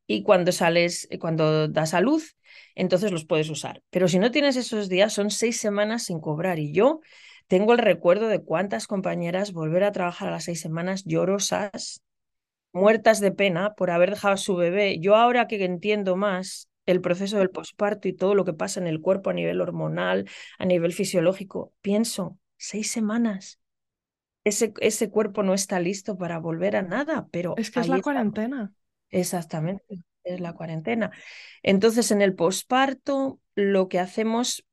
y 0.07 0.23
cuando 0.23 0.53
sales, 0.53 1.09
cuando 1.19 1.67
das 1.67 1.93
a 1.93 2.01
luz, 2.01 2.37
entonces 2.77 3.11
los 3.11 3.25
puedes 3.25 3.51
usar. 3.51 3.83
Pero 3.91 4.07
si 4.07 4.21
no 4.21 4.31
tienes 4.31 4.55
esos 4.55 4.89
días, 4.89 5.13
son 5.13 5.33
seis 5.33 5.59
semanas 5.59 6.05
sin 6.05 6.21
cobrar. 6.21 6.61
Y 6.61 6.71
yo 6.71 7.01
tengo 7.49 7.73
el 7.73 7.81
recuerdo 7.81 8.29
de 8.29 8.45
cuántas 8.45 8.87
compañeras 8.87 9.53
volver 9.53 9.83
a 9.83 9.91
trabajar 9.91 10.29
a 10.29 10.31
las 10.31 10.45
seis 10.45 10.61
semanas 10.61 11.03
llorosas, 11.05 12.05
muertas 12.73 13.21
de 13.21 13.33
pena 13.33 13.75
por 13.75 13.91
haber 13.91 14.11
dejado 14.11 14.35
a 14.35 14.39
su 14.39 14.57
bebé. 14.57 14.99
Yo 15.01 15.17
ahora 15.17 15.47
que 15.49 15.65
entiendo 15.65 16.17
más 16.17 16.69
el 16.87 17.01
proceso 17.01 17.39
del 17.39 17.51
posparto 17.51 18.09
y 18.09 18.13
todo 18.13 18.35
lo 18.35 18.45
que 18.45 18.53
pasa 18.53 18.81
en 18.81 18.87
el 18.87 19.01
cuerpo 19.01 19.31
a 19.31 19.35
nivel 19.35 19.61
hormonal, 19.61 20.29
a 20.59 20.65
nivel 20.65 20.93
fisiológico, 20.93 21.73
pienso, 21.81 22.39
seis 22.57 22.91
semanas. 22.91 23.61
Ese, 24.45 24.73
ese 24.81 25.11
cuerpo 25.11 25.43
no 25.43 25.55
está 25.55 25.81
listo 25.81 26.17
para 26.17 26.39
volver 26.39 26.77
a 26.77 26.83
nada, 26.83 27.29
pero... 27.31 27.55
Es 27.57 27.71
que 27.71 27.81
es 27.81 27.89
la 27.89 28.01
cuarentena. 28.01 28.73
Exactamente, 29.11 30.03
es 30.25 30.41
la 30.41 30.55
cuarentena. 30.55 31.11
Entonces, 31.63 32.11
en 32.11 32.23
el 32.23 32.35
posparto, 32.35 33.41
lo 33.55 33.89
que 33.89 33.99
hacemos, 33.99 34.65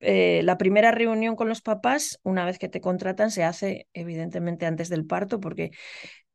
eh, 0.00 0.40
la 0.44 0.58
primera 0.58 0.90
reunión 0.90 1.36
con 1.36 1.48
los 1.48 1.62
papás, 1.62 2.18
una 2.22 2.44
vez 2.44 2.58
que 2.58 2.68
te 2.68 2.80
contratan, 2.80 3.30
se 3.30 3.44
hace 3.44 3.88
evidentemente 3.92 4.66
antes 4.66 4.88
del 4.88 5.06
parto, 5.06 5.40
porque 5.40 5.70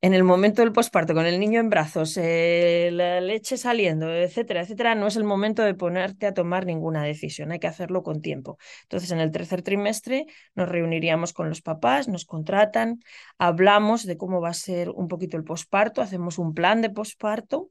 en 0.04 0.16
el 0.16 0.24
momento 0.24 0.64
del 0.64 0.72
posparto, 0.72 1.14
con 1.14 1.28
el 1.28 1.40
niño 1.40 1.60
en 1.60 1.70
brazos, 1.70 2.18
eh, 2.18 2.90
la 2.92 3.22
leche 3.22 3.56
saliendo, 3.58 4.12
etcétera, 4.12 4.62
etcétera, 4.62 4.96
no 4.96 5.06
es 5.06 5.16
el 5.16 5.24
momento 5.24 5.62
de 5.64 5.76
ponerte 5.76 6.26
a 6.26 6.34
tomar 6.34 6.66
ninguna 6.66 7.04
decisión, 7.04 7.52
hay 7.52 7.60
que 7.60 7.68
hacerlo 7.68 8.02
con 8.02 8.22
tiempo. 8.22 8.58
Entonces, 8.84 9.12
en 9.12 9.20
el 9.20 9.32
tercer 9.32 9.62
trimestre 9.62 10.26
nos 10.56 10.70
reuniríamos 10.70 11.34
con 11.34 11.50
los 11.50 11.62
papás, 11.62 12.08
nos 12.08 12.26
contratan, 12.26 13.00
hablamos 13.38 14.06
de 14.06 14.18
cómo 14.18 14.42
va 14.42 14.50
a 14.50 14.54
ser 14.56 14.90
un 14.90 15.08
poquito 15.08 15.38
el 15.38 15.44
posparto, 15.44 16.02
hacemos 16.02 16.40
un 16.40 16.56
plan 16.56 16.82
de 16.82 16.90
posparto. 16.90 17.70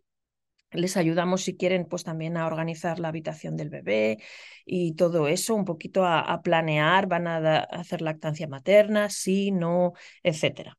Les 0.73 0.97
ayudamos, 0.97 1.43
si 1.43 1.57
quieren, 1.57 1.87
pues 1.87 2.05
también 2.05 2.37
a 2.37 2.47
organizar 2.47 3.01
la 3.01 3.09
habitación 3.09 3.57
del 3.57 3.71
bebé 3.71 4.19
y 4.65 4.95
todo 4.95 5.29
eso, 5.29 5.55
un 5.55 5.65
poquito 5.65 6.05
a, 6.05 6.41
planear, 6.43 7.07
van 7.07 7.27
a, 7.27 7.37
a 7.39 7.61
hacer 7.63 8.03
lactancia 8.03 8.47
materna, 8.47 9.11
sí, 9.11 9.51
no, 9.51 9.95
etcétera. 10.23 10.79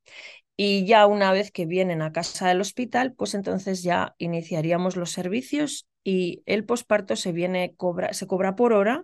Y 0.55 0.85
ya 0.85 1.07
una 1.07 1.31
vez 1.31 1.51
que 1.51 1.65
vienen 1.65 2.01
a 2.01 2.11
casa 2.11 2.47
del 2.49 2.61
hospital, 2.61 3.13
pues 3.13 3.33
entonces 3.33 3.83
ya 3.83 4.15
iniciaríamos 4.17 4.95
los 4.95 5.11
servicios 5.11 5.87
y 6.03 6.43
el 6.45 6.65
posparto 6.65 7.15
se 7.15 7.31
viene 7.31 7.73
cobra, 7.75 8.13
se 8.13 8.27
cobra 8.27 8.55
por 8.55 8.73
hora 8.73 9.03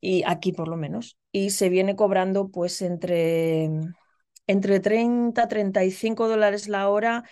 y 0.00 0.22
aquí 0.26 0.52
por 0.52 0.68
lo 0.68 0.76
menos 0.76 1.16
y 1.32 1.50
se 1.50 1.68
viene 1.68 1.96
cobrando 1.96 2.50
pues 2.50 2.82
entre 2.82 3.70
entre 4.46 4.80
30 4.80 5.48
35 5.48 6.28
dólares 6.28 6.68
la 6.68 6.88
hora 6.88 7.24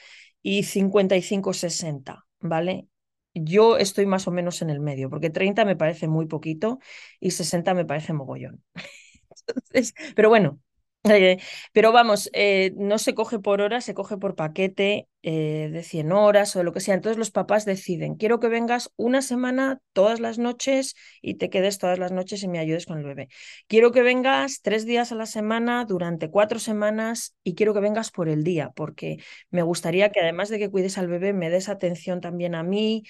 y 0.43 0.65
55 0.65 1.53
60, 1.53 2.27
¿vale? 2.43 2.89
Yo 3.35 3.79
estoy 3.79 4.07
más 4.07 4.29
o 4.29 4.31
menos 4.31 4.63
en 4.63 4.71
el 4.71 4.81
medio, 4.81 5.09
porque 5.11 5.31
30 5.31 5.65
me 5.65 5.77
parece 5.77 6.09
muy 6.09 6.27
poquito 6.27 6.79
y 7.21 7.31
60 7.33 7.75
me 7.75 7.85
parece 7.87 8.13
mogollón. 8.13 8.63
Entonces, 9.49 9.95
pero 10.17 10.29
bueno, 10.29 10.61
eh, 11.05 11.39
pero 11.73 11.91
vamos, 11.93 12.31
eh, 12.33 12.73
no 12.77 12.99
se 12.99 13.15
coge 13.15 13.39
por 13.41 13.61
hora, 13.61 13.81
se 13.81 13.95
coge 13.95 14.17
por 14.19 14.37
paquete 14.37 15.09
eh, 15.23 15.69
de 15.73 15.83
100 15.83 16.13
horas 16.13 16.55
o 16.55 16.61
de 16.61 16.65
lo 16.65 16.73
que 16.73 16.81
sea. 16.81 16.95
Entonces 16.95 17.19
los 17.19 17.31
papás 17.31 17.65
deciden, 17.65 18.15
quiero 18.15 18.39
que 18.39 18.49
vengas 18.49 18.91
una 18.97 19.21
semana 19.23 19.81
todas 19.93 20.21
las 20.21 20.39
noches 20.39 20.95
y 21.21 21.35
te 21.35 21.51
quedes 21.51 21.79
todas 21.79 21.99
las 21.99 22.13
noches 22.13 22.43
y 22.43 22.49
me 22.49 22.59
ayudes 22.61 22.87
con 22.87 22.99
el 22.99 23.05
bebé. 23.05 23.29
Quiero 23.67 23.91
que 23.91 24.03
vengas 24.03 24.61
tres 24.63 24.87
días 24.87 25.11
a 25.13 25.17
la 25.17 25.27
semana 25.27 25.85
durante 25.85 26.31
cuatro 26.31 26.59
semanas 26.59 27.37
y 27.43 27.55
quiero 27.55 27.75
que 27.75 27.81
vengas 27.81 28.11
por 28.11 28.29
el 28.29 28.45
día, 28.45 28.71
porque 28.75 29.19
me 29.51 29.63
gustaría 29.63 30.11
que 30.11 30.21
además 30.21 30.51
de 30.51 30.59
que 30.61 30.71
cuides 30.71 30.99
al 30.99 31.09
bebé, 31.09 31.33
me 31.33 31.51
des 31.51 31.69
atención 31.69 32.21
también 32.21 32.55
a 32.55 32.63
mí, 32.63 33.03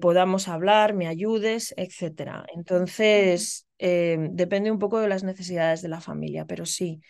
podamos 0.00 0.48
hablar, 0.48 0.94
me 0.94 1.06
ayudes, 1.06 1.74
etc. 1.76 2.44
Entonces... 2.54 3.66
depende 4.32 4.70
un 4.70 4.78
poco 4.78 5.00
de 5.00 5.08
las 5.08 5.24
necesidades 5.24 5.82
de 5.82 5.88
la 5.88 6.00
familia, 6.00 6.44
pero 6.46 6.66
sí, 6.66 7.00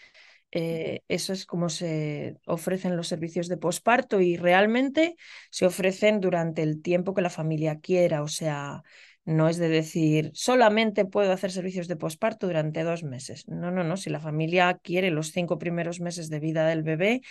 eh, 0.53 1.03
eso 1.09 1.33
es 1.33 1.47
como 1.47 1.69
se 1.69 2.37
ofrecen 2.47 2.97
los 2.97 3.09
servicios 3.09 3.49
de 3.49 3.57
posparto 3.57 4.21
y 4.21 4.37
realmente 4.37 5.17
se 5.51 5.67
ofrecen 5.67 6.21
durante 6.21 6.63
el 6.63 6.83
tiempo 6.83 7.15
que 7.15 7.23
la 7.23 7.31
familia 7.31 7.81
quiera. 7.81 8.23
O 8.23 8.29
sea, 8.29 8.83
no 9.25 9.49
es 9.49 9.59
de 9.59 9.69
decir, 9.69 10.31
solamente 10.35 11.05
puedo 11.05 11.33
hacer 11.33 11.53
servicios 11.53 11.89
de 11.89 11.97
posparto 11.97 12.47
durante 12.47 12.83
dos 12.83 13.05
meses. 13.05 13.47
No, 13.49 13.71
no, 13.71 13.85
no. 13.85 13.97
Si 13.97 14.11
la 14.11 14.21
familia 14.21 14.79
quiere 14.83 15.11
los 15.11 15.31
cinco 15.33 15.59
primeros 15.59 16.01
meses 16.01 16.31
de 16.31 16.41
vida 16.41 16.67
del 16.67 16.83
bebé, 16.83 17.23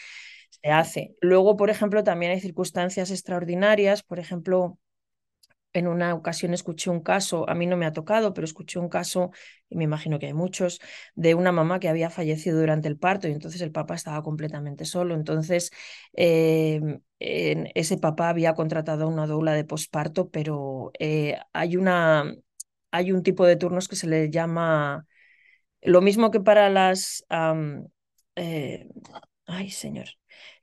se 0.50 0.72
hace. 0.72 1.16
Luego, 1.22 1.58
por 1.58 1.70
ejemplo, 1.70 2.04
también 2.04 2.32
hay 2.32 2.40
circunstancias 2.42 3.12
extraordinarias. 3.12 4.04
Por 4.04 4.20
ejemplo, 4.20 4.78
en 5.74 5.88
una 5.88 6.14
ocasión 6.16 6.54
escuché 6.54 6.90
un 6.90 7.02
caso, 7.02 7.48
a 7.50 7.56
mí 7.56 7.68
no 7.68 7.78
me 7.78 7.86
ha 7.86 7.94
tocado, 7.94 8.34
pero 8.34 8.46
escuché 8.46 8.80
un 8.80 8.90
caso, 8.90 9.32
y 9.70 9.76
me 9.76 9.84
imagino 9.84 10.20
que 10.20 10.26
hay 10.28 10.34
muchos, 10.34 10.80
de 11.16 11.36
una 11.36 11.52
mamá 11.52 11.80
que 11.80 11.90
había 11.90 12.10
fallecido 12.10 12.60
durante 12.60 12.88
el 12.88 12.98
parto 12.98 13.28
y 13.28 13.32
entonces 13.32 13.62
el 13.62 13.72
papá 13.72 13.96
estaba 13.96 14.24
completamente 14.24 14.86
solo. 14.86 15.14
Entonces, 15.16 15.72
em, 16.14 17.00
ese 17.20 17.98
papá 17.98 18.30
había 18.30 18.54
contratado 18.56 19.08
una 19.08 19.28
doula 19.28 19.54
de 19.54 19.66
posparto, 19.66 20.30
pero 20.30 20.92
eh, 21.00 21.38
hay, 21.54 21.78
una, 21.78 22.34
hay 22.92 23.12
un 23.12 23.24
tipo 23.24 23.46
de 23.46 23.56
turnos 23.58 23.88
que 23.88 23.96
se 23.96 24.08
le 24.08 24.30
llama 24.30 25.06
lo 25.82 26.02
mismo 26.02 26.32
que 26.32 26.40
para 26.42 26.70
las... 26.70 27.26
Eh, 28.36 28.88
ay, 29.46 29.70
señor. 29.72 30.08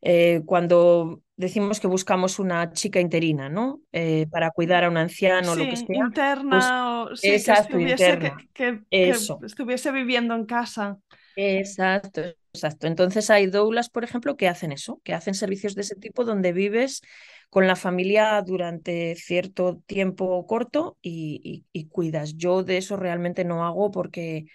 Eh, 0.01 0.42
cuando 0.47 1.23
decimos 1.37 1.81
que 1.81 1.87
buscamos 1.87 2.38
una 2.38 2.72
chica 2.72 3.01
interina, 3.01 3.49
¿no? 3.49 3.81
Eh, 3.92 4.27
para 4.31 4.51
cuidar 4.51 4.85
a 4.85 4.88
un 4.88 4.96
anciano 4.96 5.53
o 5.53 5.57
lo 5.57 5.64
que 5.64 5.77
sea. 5.77 5.87
Interna 5.96 7.07
pues, 7.09 7.12
o 7.12 7.16
sí, 7.16 7.29
exacto, 7.31 7.77
que, 7.77 7.92
estuviese, 7.92 8.33
Que, 8.55 9.14
estuviese 9.44 9.92
viviendo 9.92 10.35
en 10.35 10.46
casa. 10.46 10.99
Exacto, 11.37 12.22
exacto. 12.53 12.87
Entonces 12.87 13.29
hay 13.29 13.46
doulas, 13.46 13.90
por 13.90 14.05
ejemplo, 14.05 14.37
que 14.37 14.49
hacen 14.49 14.72
eso, 14.72 15.01
que 15.05 15.12
hacen 15.12 15.35
servicios 15.35 15.75
de 15.75 15.83
ese 15.83 15.96
tipo 15.96 16.25
donde 16.25 16.53
vives 16.53 17.03
con 17.51 17.66
la 17.66 17.77
familia 17.77 18.42
durante 18.42 19.14
cierto 19.14 19.83
tiempo 19.87 20.46
corto 20.46 20.96
y, 21.03 21.64
y 21.72 21.88
cuidas. 21.88 22.37
Yo 22.37 22.62
de 22.62 22.79
eso 22.79 22.96
realmente 22.96 23.44
no 23.44 23.64
hago 23.64 23.90
porque 23.90 24.46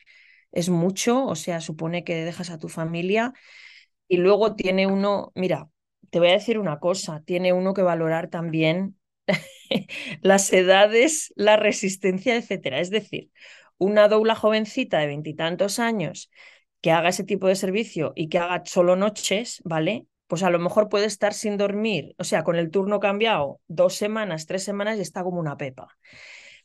es 0.51 0.69
mucho, 0.69 1.25
o 1.25 1.35
sea, 1.35 1.61
supone 1.61 2.03
que 2.03 2.25
dejas 2.25 2.49
a 2.49 2.57
tu 2.57 2.67
familia 2.67 3.33
y 4.07 4.17
luego 4.17 4.55
tiene 4.55 4.87
uno, 4.87 5.31
mira, 5.35 5.69
te 6.09 6.19
voy 6.19 6.29
a 6.29 6.33
decir 6.33 6.59
una 6.59 6.79
cosa, 6.79 7.21
tiene 7.25 7.53
uno 7.53 7.73
que 7.73 7.81
valorar 7.83 8.29
también 8.29 8.97
las 10.21 10.51
edades, 10.53 11.33
la 11.35 11.57
resistencia, 11.57 12.35
etcétera. 12.35 12.79
Es 12.79 12.89
decir, 12.89 13.31
una 13.77 14.07
doula 14.07 14.35
jovencita 14.35 14.99
de 14.99 15.07
veintitantos 15.07 15.79
años 15.79 16.29
que 16.81 16.91
haga 16.91 17.09
ese 17.09 17.23
tipo 17.23 17.47
de 17.47 17.55
servicio 17.55 18.13
y 18.15 18.29
que 18.29 18.39
haga 18.39 18.63
solo 18.65 18.95
noches, 18.95 19.61
¿vale? 19.63 20.07
Pues 20.27 20.43
a 20.43 20.49
lo 20.49 20.59
mejor 20.59 20.89
puede 20.89 21.05
estar 21.05 21.33
sin 21.33 21.57
dormir, 21.57 22.15
o 22.17 22.23
sea, 22.23 22.43
con 22.43 22.55
el 22.55 22.71
turno 22.71 22.99
cambiado, 22.99 23.59
dos 23.67 23.95
semanas, 23.95 24.45
tres 24.47 24.63
semanas 24.63 24.97
y 24.97 25.01
está 25.01 25.23
como 25.23 25.39
una 25.39 25.57
pepa. 25.57 25.97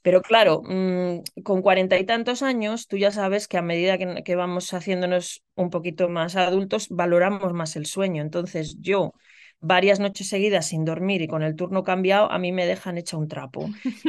Pero 0.07 0.23
claro, 0.23 0.63
mm, 0.65 1.43
con 1.43 1.63
cuarenta 1.63 1.99
y 1.99 2.05
tantos 2.07 2.43
años, 2.43 2.87
tú 2.87 2.97
ya 2.97 3.11
sabes 3.11 3.49
que 3.49 3.59
a 3.59 3.63
medida 3.63 3.99
que, 3.99 4.23
que, 4.25 4.37
vamos 4.37 4.73
haciéndonos 4.73 5.43
un 5.57 5.71
poquito 5.71 6.09
más 6.09 6.37
adultos, 6.37 6.87
valoramos 6.91 7.53
más 7.53 7.75
el 7.75 7.87
sueño. 7.87 8.23
Entonces 8.23 8.77
yo, 8.81 9.15
varias 9.61 10.01
noches 10.01 10.29
seguidas 10.29 10.67
sin 10.67 10.85
dormir 10.85 11.23
y 11.23 11.29
con 11.29 11.43
el 11.43 11.57
turno 11.57 11.83
cambiado, 11.83 12.31
a 12.31 12.39
mí 12.39 12.53
me 12.53 12.67
dejan 12.67 12.99
hecha 12.99 13.17
un 13.17 13.29
trapo. 13.29 13.69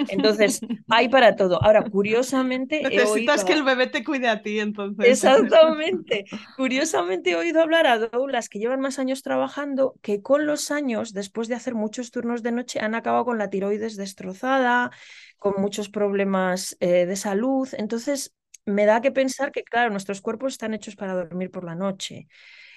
Entonces, 0.10 0.62
hay 0.90 1.10
para 1.10 1.36
todo. 1.36 1.64
Ahora, 1.64 1.84
curiosamente... 1.84 2.82
Necesitas 2.84 3.44
que 3.44 3.54
el 3.54 3.64
bebé 3.64 3.88
te 3.88 4.04
cuide 4.04 4.28
a 4.28 4.42
ti, 4.42 4.60
entonces. 4.60 5.08
Exactamente. 5.08 6.26
curiosamente 6.56 7.32
he 7.32 7.36
oído 7.36 7.62
hablar 7.62 7.88
a 7.88 7.98
doulas 7.98 8.50
que 8.50 8.60
llevan 8.60 8.82
más 8.82 9.00
años 9.00 9.24
trabajando 9.24 9.96
que 10.02 10.22
con 10.22 10.46
los 10.46 10.72
años, 10.72 11.14
después 11.14 11.48
de 11.48 11.56
hacer 11.56 11.76
muchos 11.76 12.12
turnos 12.12 12.44
de 12.44 12.52
noche, 12.52 12.80
han 12.80 12.96
acabado 12.96 13.26
con 13.26 13.38
la 13.38 13.50
tiroides 13.50 13.96
destrozada, 13.96 14.92
con 15.38 15.56
muchos 15.58 15.90
problemas 15.90 16.76
eh, 16.80 17.06
de 17.06 17.16
salud. 17.16 17.68
Entonces, 17.78 18.34
me 18.66 18.86
da 18.86 19.02
que 19.02 19.12
pensar 19.12 19.52
que, 19.52 19.64
claro, 19.64 19.92
nuestros 19.92 20.22
cuerpos 20.22 20.54
están 20.54 20.74
hechos 20.74 20.96
para 20.96 21.14
dormir 21.14 21.50
por 21.50 21.64
la 21.64 21.76
noche. 21.76 22.28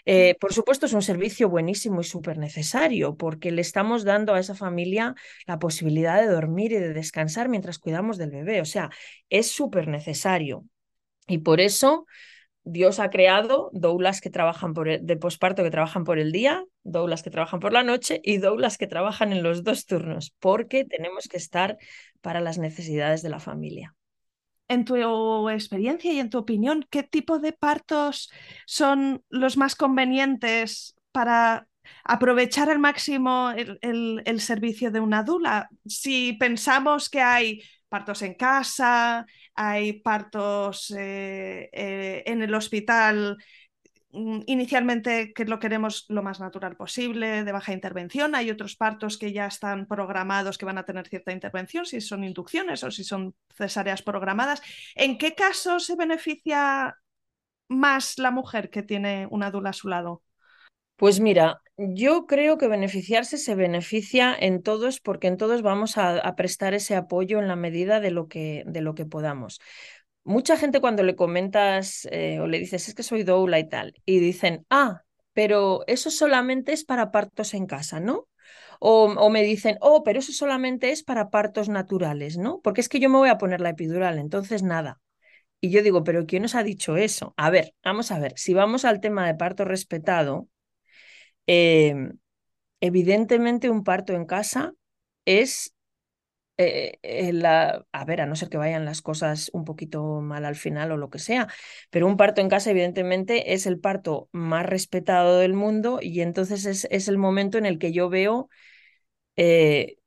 Eh, 0.07 0.37
por 0.41 0.53
supuesto, 0.53 0.87
es 0.87 0.93
un 0.93 1.03
servicio 1.03 1.49
buenísimo 1.49 2.01
y 2.01 2.05
súper 2.05 2.39
necesario 2.39 3.17
porque 3.17 3.51
le 3.51 3.61
estamos 3.61 4.05
dando 4.05 4.35
a 4.35 4.41
esa 4.41 4.55
familia 4.55 5.15
la 5.47 5.59
posibilidad 5.59 6.21
de 6.21 6.29
dormir 6.29 6.73
y 6.73 6.77
de 6.77 6.93
descansar 6.93 7.49
mientras 7.49 7.79
cuidamos 7.79 8.19
del 8.19 8.31
bebé. 8.31 8.61
O 8.61 8.65
sea, 8.65 8.91
es 9.29 9.51
súper 9.51 9.89
necesario. 9.89 10.65
Y 11.27 11.39
por 11.39 11.61
eso 11.61 12.07
Dios 12.65 13.01
ha 13.01 13.11
creado 13.11 13.71
doulas 13.73 14.21
que 14.21 14.31
trabajan 14.31 14.75
por 14.75 15.01
de 15.01 15.17
posparto 15.17 15.63
que 15.63 15.71
trabajan 15.71 16.05
por 16.05 16.19
el 16.19 16.33
día, 16.33 16.65
doulas 16.83 17.23
que 17.23 17.31
trabajan 17.31 17.61
por 17.61 17.73
la 17.73 17.83
noche 17.83 18.21
y 18.23 18.39
doulas 18.39 18.79
que 18.79 18.87
trabajan 18.87 19.33
en 19.33 19.43
los 19.43 19.65
dos 19.65 19.87
turnos, 19.87 20.35
porque 20.41 20.85
tenemos 20.85 21.29
que 21.29 21.37
estar 21.37 21.79
para 22.21 22.41
las 22.41 22.59
necesidades 22.59 23.23
de 23.23 23.31
la 23.31 23.41
familia 23.41 23.95
en 24.71 24.85
tu 24.85 25.49
experiencia 25.51 26.13
y 26.13 26.21
en 26.21 26.31
tu 26.31 26.39
opinión, 26.39 26.87
¿qué 26.91 27.03
tipo 27.03 27.41
de 27.41 27.53
partos 27.53 28.31
son 28.67 29.25
los 29.29 29.57
más 29.57 29.75
convenientes 29.75 30.97
para 31.11 31.66
aprovechar 32.05 32.71
al 32.71 32.79
máximo 32.79 33.51
el, 33.57 34.41
servicio 34.41 34.93
de 34.93 35.01
una 35.01 35.25
dula? 35.25 35.68
Si 35.87 36.35
pensamos 36.35 37.11
que 37.11 37.21
hay 37.21 37.62
partos 37.89 38.23
en 38.23 38.35
casa, 38.35 39.27
hay 39.57 39.95
partos 39.95 40.95
eh, 40.97 41.68
eh, 41.73 42.23
en 42.27 42.43
el 42.43 42.55
hospital 42.55 43.39
inicialmente 44.13 45.33
que 45.33 45.45
lo 45.45 45.59
queremos 45.59 46.07
lo 46.09 46.23
más 46.23 46.41
natural 46.41 46.77
posible, 46.77 47.45
de 47.45 47.53
baja 47.53 47.73
intervención. 47.73 48.35
Hay 48.35 48.51
otros 48.51 48.77
partos 48.77 49.19
que 49.19 49.33
ya 49.33 49.47
están 49.47 49.87
programados 49.87 50.59
que 50.59 50.67
van 50.67 50.79
a 50.79 50.85
tener 50.85 51.09
cierta 51.09 51.33
intervención, 51.33 51.87
si 51.87 52.01
son 52.01 52.25
inducciones 52.25 52.83
o 52.83 52.91
si 52.91 53.05
son 53.05 53.35
cesáreas 53.55 54.03
programadas. 54.03 54.63
¿En 54.95 55.19
qué 55.19 55.35
caso 55.35 55.79
se 55.79 55.97
beneficia 55.97 56.97
más 57.69 58.19
la 58.19 58.31
mujer 58.31 58.71
que 58.71 58.83
tiene 58.83 59.29
una 59.31 59.51
dula 59.51 59.71
a 59.71 59.75
su 59.75 59.89
lado? 59.89 60.23
Pues 60.97 61.19
mira, 61.19 61.63
yo 61.79 62.27
creo 62.27 62.59
que 62.59 62.69
beneficiarse 62.69 63.39
se 63.39 63.55
beneficia 63.55 64.37
en 64.39 64.63
todos 64.63 65.01
porque 65.01 65.29
en 65.29 65.39
todos 65.39 65.63
vamos 65.63 65.97
a, 65.97 66.35
prestar 66.37 66.75
ese 66.75 66.95
apoyo 66.95 67.39
en 67.39 67.49
la 67.49 67.57
medida 67.57 68.01
de 68.01 68.11
lo 68.11 68.29
que, 68.29 68.65
de 68.67 68.83
lo 68.83 68.95
que 68.95 69.07
podamos. 69.07 69.61
Mucha 70.25 70.57
gente 70.57 70.81
cuando 70.81 71.03
le 71.03 71.16
comentas 71.16 72.07
eh, 72.11 72.41
o 72.41 72.47
le 72.47 72.59
dices 72.59 72.89
es 72.89 72.95
que 72.95 73.03
soy 73.03 73.23
doula 73.23 73.59
y 73.59 73.68
tal, 73.68 73.95
y 74.05 74.18
dicen, 74.18 74.66
ah, 74.71 75.03
pero 75.33 75.85
eso 75.87 76.11
solamente 76.11 76.73
es 76.73 76.85
para 76.85 77.11
partos 77.11 77.55
en 77.55 77.66
casa, 77.66 78.01
¿no? 78.01 78.29
O, 78.81 79.31
me 79.31 79.43
dicen, 79.43 79.77
oh, 79.81 80.03
pero 80.05 80.21
eso 80.21 80.33
solamente 80.33 80.91
es 80.91 81.03
para 81.03 81.31
partos 81.31 81.68
naturales, 81.68 82.39
¿no? 82.39 82.61
Porque 82.62 82.81
es 82.81 82.89
que 82.89 83.01
yo 83.01 83.11
me 83.11 83.18
voy 83.18 83.29
a 83.29 83.39
poner 83.39 83.61
la 83.61 83.71
epidural, 83.71 84.18
entonces 84.18 84.62
nada. 84.62 85.01
Y 85.61 85.71
yo 85.71 85.83
digo, 85.83 86.05
pero 86.05 86.27
¿quién 86.27 86.43
nos 86.43 86.55
ha 86.55 86.62
dicho 86.62 86.97
eso? 86.97 87.35
A 87.37 87.51
ver, 87.51 87.75
vamos 87.85 88.11
a 88.12 88.18
ver, 88.18 88.35
si 88.37 88.55
vamos 88.55 88.85
al 88.85 89.01
tema 89.01 89.27
de 89.27 89.35
parto 89.35 89.64
respetado, 89.64 90.49
Em, 91.47 92.18
evidentemente 92.81 93.71
un 93.71 93.85
parto 93.85 94.12
en 94.12 94.25
casa 94.25 94.73
es 95.25 95.75
eh, 96.63 96.99
eh, 97.03 97.43
a 97.93 98.05
ver, 98.05 98.21
a 98.21 98.27
no 98.27 98.37
ser 98.37 98.49
que 98.49 98.59
vayan 98.59 98.85
las 98.85 99.03
cosas 99.03 99.51
un 99.55 99.65
poquito 99.65 100.21
mal 100.21 100.45
al 100.45 100.57
final 100.57 100.93
o 100.93 100.97
lo 100.97 101.11
que 101.11 101.19
sea, 101.19 101.49
pero 101.91 102.07
un 102.07 102.17
parto 102.17 102.41
en 102.41 102.49
casa 102.49 102.71
evidentemente 102.71 103.55
es 103.55 103.67
el 103.67 103.79
parto 103.81 104.29
más 104.33 104.67
respetado 104.67 105.39
del 105.39 105.55
mundo 105.55 105.99
y 106.03 106.21
entonces 106.21 106.67
es, 106.67 106.87
es 106.91 107.09
el 107.09 107.19
momento 107.19 107.59
en 107.59 107.67
el 107.67 107.79
que 107.79 107.93
yo 107.93 108.09
veo, 108.11 108.49
eh, 109.37 109.99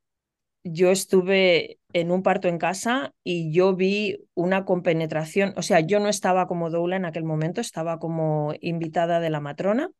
yo 0.64 0.90
estuve 0.90 1.80
en 1.92 2.10
un 2.12 2.22
parto 2.22 2.48
en 2.48 2.58
casa 2.58 3.14
y 3.24 3.52
yo 3.52 3.74
vi 3.76 4.18
una 4.34 4.64
compenetración, 4.64 5.54
o 5.56 5.62
sea, 5.62 5.80
yo 5.80 6.00
no 6.00 6.08
estaba 6.08 6.46
como 6.48 6.70
doula 6.70 6.96
en 6.96 7.04
aquel 7.06 7.24
momento, 7.24 7.60
estaba 7.60 7.98
como 8.00 8.54
invitada 8.60 9.20
de 9.20 9.30
la 9.30 9.40
matrona 9.40 9.90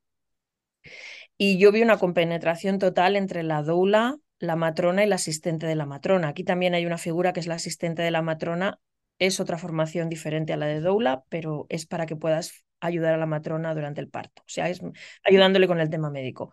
y 1.39 1.59
yo 1.59 1.73
vi 1.73 1.83
una 1.83 1.99
compenetración 1.99 2.79
total 2.79 3.17
entre 3.17 3.43
la 3.43 3.63
doula, 3.63 4.17
la 4.45 4.57
matrona 4.57 5.05
y 5.05 5.09
la 5.09 5.17
asistente 5.17 5.67
de 5.67 5.75
la 5.75 5.87
matrona. 5.87 6.29
Aquí 6.29 6.45
también 6.45 6.75
hay 6.75 6.87
una 6.87 6.99
figura 6.99 7.33
que 7.33 7.41
es 7.41 7.47
la 7.47 7.55
asistente 7.55 8.03
de 8.03 8.11
la 8.11 8.23
matrona. 8.23 8.79
Es 9.19 9.41
otra 9.41 9.59
formación 9.59 10.09
diferente 10.09 10.53
a 10.53 10.57
la 10.57 10.67
de 10.67 10.81
doula, 10.81 11.25
pero 11.29 11.67
es 11.69 11.87
para 11.87 12.07
que 12.07 12.17
puedas 12.17 12.65
ayudar 12.81 13.15
a 13.15 13.17
la 13.17 13.27
matrona 13.27 13.75
durante 13.75 14.01
el 14.01 14.09
parto. 14.09 14.43
O 14.43 14.49
sea, 14.49 14.69
es 14.69 14.81
ayudándole 15.25 15.67
con 15.67 15.81
el 15.81 15.91
tema 15.91 16.11
médico. 16.11 16.53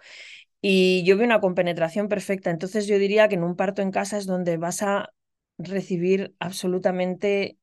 Y 0.61 1.03
yo 1.03 1.17
vi 1.17 1.23
una 1.23 1.41
compenetración 1.41 2.07
perfecta. 2.07 2.51
Entonces 2.51 2.87
yo 2.87 2.97
diría 2.99 3.27
que 3.27 3.35
en 3.35 3.43
un 3.43 3.55
parto 3.55 3.81
en 3.81 3.91
casa 3.91 4.17
es 4.17 4.25
donde 4.25 4.57
vas 4.57 4.83
a 4.83 5.11
recibir 5.57 6.35
absolutamente 6.39 7.57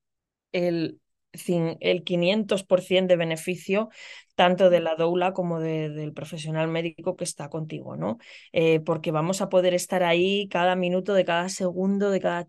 el 0.52 1.00
el 1.32 2.04
500% 2.04 3.06
de 3.06 3.16
beneficio 3.16 3.90
tanto 4.38 4.70
de 4.70 4.78
la 4.78 4.94
doula 4.94 5.32
como 5.32 5.58
del 5.58 6.12
profesional 6.12 6.68
médico 6.68 7.16
que 7.16 7.24
está 7.24 7.50
contigo, 7.50 7.96
¿no? 7.96 8.18
Eh, 8.52 8.78
porque 8.78 9.10
vamos 9.10 9.40
a 9.40 9.48
poder 9.48 9.74
estar 9.74 10.04
ahí 10.04 10.46
cada 10.48 10.76
minuto 10.76 11.12
de 11.14 11.24
cada 11.24 11.48
segundo, 11.48 12.10
de 12.10 12.20
cada... 12.20 12.46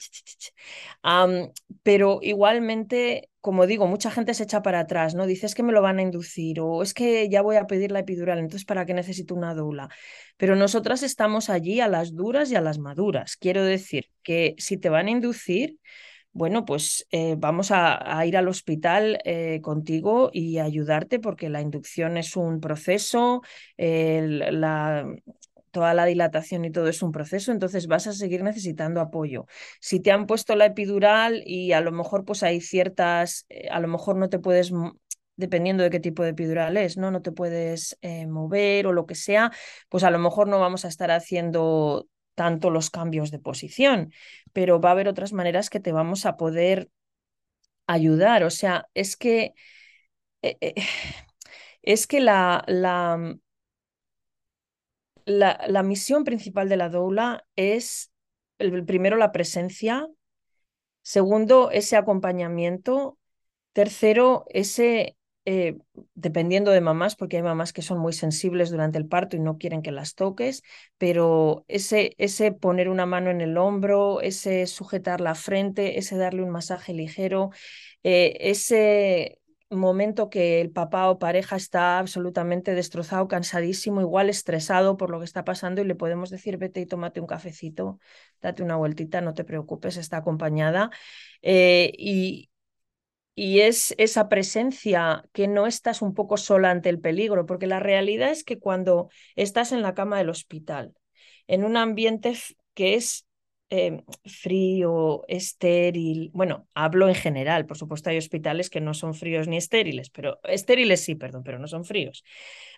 pero 1.81 2.19
igualmente, 2.21 3.29
como 3.41 3.65
digo, 3.65 3.87
mucha 3.87 4.11
gente 4.11 4.35
se 4.35 4.43
echa 4.43 4.61
para 4.61 4.81
atrás, 4.81 5.15
¿no? 5.15 5.25
Dices 5.25 5.55
que 5.55 5.63
me 5.63 5.73
lo 5.73 5.81
van 5.81 5.97
a 5.97 6.03
inducir 6.03 6.59
o 6.59 6.83
es 6.83 6.93
que 6.93 7.27
ya 7.27 7.41
voy 7.41 7.55
a 7.55 7.65
pedir 7.65 7.91
la 7.91 8.01
epidural, 8.01 8.37
entonces 8.37 8.65
¿para 8.65 8.85
qué 8.85 8.93
necesito 8.93 9.33
una 9.33 9.55
doula? 9.55 9.89
Pero 10.37 10.55
nosotras 10.55 11.01
estamos 11.01 11.49
allí 11.49 11.79
a 11.79 11.87
las 11.87 12.15
duras 12.15 12.51
y 12.51 12.55
a 12.55 12.61
las 12.61 12.77
maduras. 12.77 13.35
Quiero 13.35 13.63
decir 13.63 14.11
que 14.21 14.53
si 14.59 14.77
te 14.77 14.89
van 14.89 15.07
a 15.07 15.11
inducir 15.11 15.79
bueno, 16.31 16.65
pues 16.65 17.07
eh, 17.11 17.35
vamos 17.37 17.71
a, 17.71 18.25
ir 18.25 18.37
al 18.37 18.47
hospital 18.47 19.19
eh, 19.25 19.59
contigo 19.61 20.29
y 20.31 20.59
ayudarte 20.59 21.19
porque 21.19 21.49
la 21.49 21.61
inducción 21.61 22.17
es 22.17 22.35
un 22.35 22.59
proceso, 22.61 23.41
toda 25.71 25.93
la 25.93 26.05
dilatación 26.05 26.65
y 26.65 26.71
todo 26.71 26.87
es 26.87 27.03
un 27.03 27.11
proceso, 27.11 27.51
entonces 27.51 27.87
vas 27.87 28.07
a 28.07 28.13
seguir 28.13 28.43
necesitando 28.43 29.01
apoyo. 29.01 29.45
Si 29.79 29.99
te 29.99 30.11
han 30.11 30.27
puesto 30.27 30.55
la 30.55 30.65
epidural 30.65 31.43
y 31.45 31.73
a 31.73 31.81
lo 31.81 31.91
mejor 31.91 32.25
pues 32.25 32.43
hay 32.43 32.61
ciertas, 32.61 33.45
eh, 33.49 33.67
a 33.69 33.79
lo 33.79 33.87
mejor 33.87 34.15
no 34.15 34.29
te 34.29 34.39
puedes 34.39 34.71
dependiendo 35.35 35.83
de 35.83 35.89
qué 35.89 35.99
tipo 35.99 36.23
de 36.23 36.29
epidural 36.29 36.75
es, 36.77 36.97
¿no? 36.97 37.11
No 37.11 37.21
te 37.21 37.31
puedes 37.31 37.97
mover 38.27 38.87
o 38.87 38.93
lo 38.93 39.05
que 39.05 39.15
sea, 39.15 39.51
pues 39.87 40.03
a 40.03 40.11
lo 40.11 40.19
mejor 40.19 40.47
no 40.49 40.59
vamos 40.59 40.83
a 40.85 40.89
estar 40.89 41.11
haciendo 41.11 42.07
tanto 42.39 42.69
los 42.69 42.89
cambios 42.89 43.31
de 43.31 43.39
posición, 43.39 44.13
pero 44.53 44.79
va 44.79 44.89
a 44.89 44.91
haber 44.93 45.09
otras 45.09 45.33
maneras 45.33 45.69
que 45.69 45.81
te 45.81 45.91
vamos 45.91 46.25
a 46.25 46.37
poder 46.37 46.89
ayudar. 47.85 48.45
O 48.45 48.49
sea, 48.49 48.87
es 48.93 49.17
que, 49.17 49.53
eh, 50.41 50.57
eh, 50.61 50.75
es 51.81 52.07
que 52.07 52.21
la, 52.21 52.63
la, 52.65 53.35
la, 55.25 55.83
misión 55.83 56.23
principal 56.23 56.69
de 56.69 56.77
la 56.77 56.87
doula 56.87 57.45
es, 57.57 58.13
el, 58.57 58.85
primero, 58.85 59.17
la 59.17 59.33
presencia, 59.33 60.07
segundo, 61.01 61.71
ese 61.71 61.97
acompañamiento, 61.97 63.17
tercero, 63.73 64.45
ese 64.47 65.17
eh, 65.45 65.77
dependiendo 66.15 66.71
de 66.71 66.81
mamás, 66.81 67.15
porque 67.15 67.37
hay 67.37 67.43
mamás 67.43 67.73
que 67.73 67.81
son 67.81 67.97
muy 67.99 68.13
sensibles 68.13 68.69
durante 68.69 68.97
el 68.97 69.07
parto 69.07 69.35
y 69.35 69.39
no 69.39 69.57
quieren 69.57 69.81
que 69.81 69.91
las 69.91 70.15
toques, 70.15 70.63
pero 70.97 71.65
ese, 71.67 72.13
ese 72.17 72.51
poner 72.51 72.89
una 72.89 73.05
mano 73.05 73.29
en 73.31 73.41
el 73.41 73.57
hombro, 73.57 74.21
ese 74.21 74.67
sujetar 74.67 75.21
la 75.21 75.35
frente, 75.35 75.97
ese 75.99 76.17
darle 76.17 76.43
un 76.43 76.51
masaje 76.51 76.93
ligero, 76.93 77.49
eh, 78.03 78.37
ese 78.41 79.39
momento 79.69 80.29
que 80.29 80.61
el 80.61 80.71
papá 80.71 81.09
o 81.09 81.19
pareja 81.19 81.55
está 81.55 81.99
absolutamente 81.99 82.73
destrozado, 82.73 83.27
cansadísimo, 83.27 84.01
igual 84.01 84.29
estresado 84.29 84.97
por 84.97 85.11
lo 85.11 85.19
que 85.19 85.25
está 85.25 85.43
pasando 85.45 85.81
y 85.81 85.85
le 85.85 85.95
podemos 85.95 86.29
decir 86.31 86.57
vete 86.57 86.81
y 86.81 86.85
tómate 86.87 87.19
un 87.19 87.27
cafecito, 87.27 87.99
date 88.41 88.63
una 88.63 88.77
vueltita, 88.77 89.21
no 89.21 89.33
te 89.33 89.43
preocupes, 89.43 89.97
está 89.97 90.17
acompañada. 90.17 90.89
Eh, 91.41 91.91
y, 91.97 92.48
y 93.39 93.61
es 93.61 93.95
esa 93.97 94.27
presencia 94.27 95.23
que 95.31 95.47
no 95.47 95.65
estás 95.65 96.01
un 96.01 96.13
poco 96.13 96.35
sola 96.35 96.71
ante 96.71 96.89
el 96.89 96.99
peligro, 96.99 97.45
porque 97.45 97.67
la 97.67 97.79
realidad 97.79 98.31
es 98.31 98.43
que 98.43 98.59
cuando 98.59 99.07
estás 99.37 99.71
en 99.71 99.81
la 99.81 99.93
cama 99.93 100.17
del 100.17 100.29
hospital, 100.29 100.93
en 101.47 101.63
un 101.63 101.77
ambiente 101.77 102.33
que 102.73 102.95
es 102.95 103.25
em, 103.69 104.03
frío, 104.25 105.23
estéril, 105.29 106.31
bueno, 106.33 106.67
hablo 106.73 107.07
en 107.07 107.15
general, 107.15 107.65
por 107.65 107.77
supuesto 107.77 108.09
hay 108.09 108.17
hospitales 108.17 108.69
que 108.69 108.81
no 108.81 108.93
son 108.93 109.13
fríos 109.13 109.47
ni 109.47 109.55
estériles, 109.55 110.09
pero 110.09 110.41
estériles 110.43 110.99
sí, 111.01 111.15
perdón, 111.15 111.43
pero 111.43 111.59
no 111.59 111.67
son 111.67 111.85
fríos. 111.85 112.25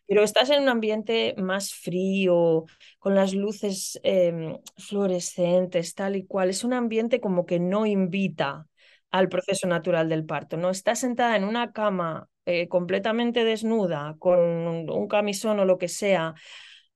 Pero 0.05 0.21
estás 0.23 0.51
en 0.51 0.61
un 0.61 0.69
ambiente 0.69 1.33
más 1.39 1.73
frío, 1.73 2.65
con 2.99 3.15
las 3.15 3.33
luces 3.33 3.99
em, 4.03 4.59
fluorescentes, 4.77 5.95
tal 5.95 6.17
y 6.17 6.25
cual, 6.27 6.51
es 6.51 6.63
un 6.63 6.73
ambiente 6.73 7.19
como 7.19 7.47
que 7.47 7.59
no 7.59 7.87
invita 7.87 8.67
al 9.11 9.29
proceso 9.29 9.67
natural 9.67 10.09
del 10.09 10.25
parto. 10.25 10.57
No 10.57 10.69
está 10.69 10.95
sentada 10.95 11.35
en 11.35 11.43
una 11.43 11.71
cama 11.71 12.27
eh, 12.45 12.67
completamente 12.67 13.43
desnuda, 13.43 14.15
con 14.19 14.39
un 14.39 15.07
camisón 15.07 15.59
o 15.59 15.65
lo 15.65 15.77
que 15.77 15.87
sea, 15.87 16.33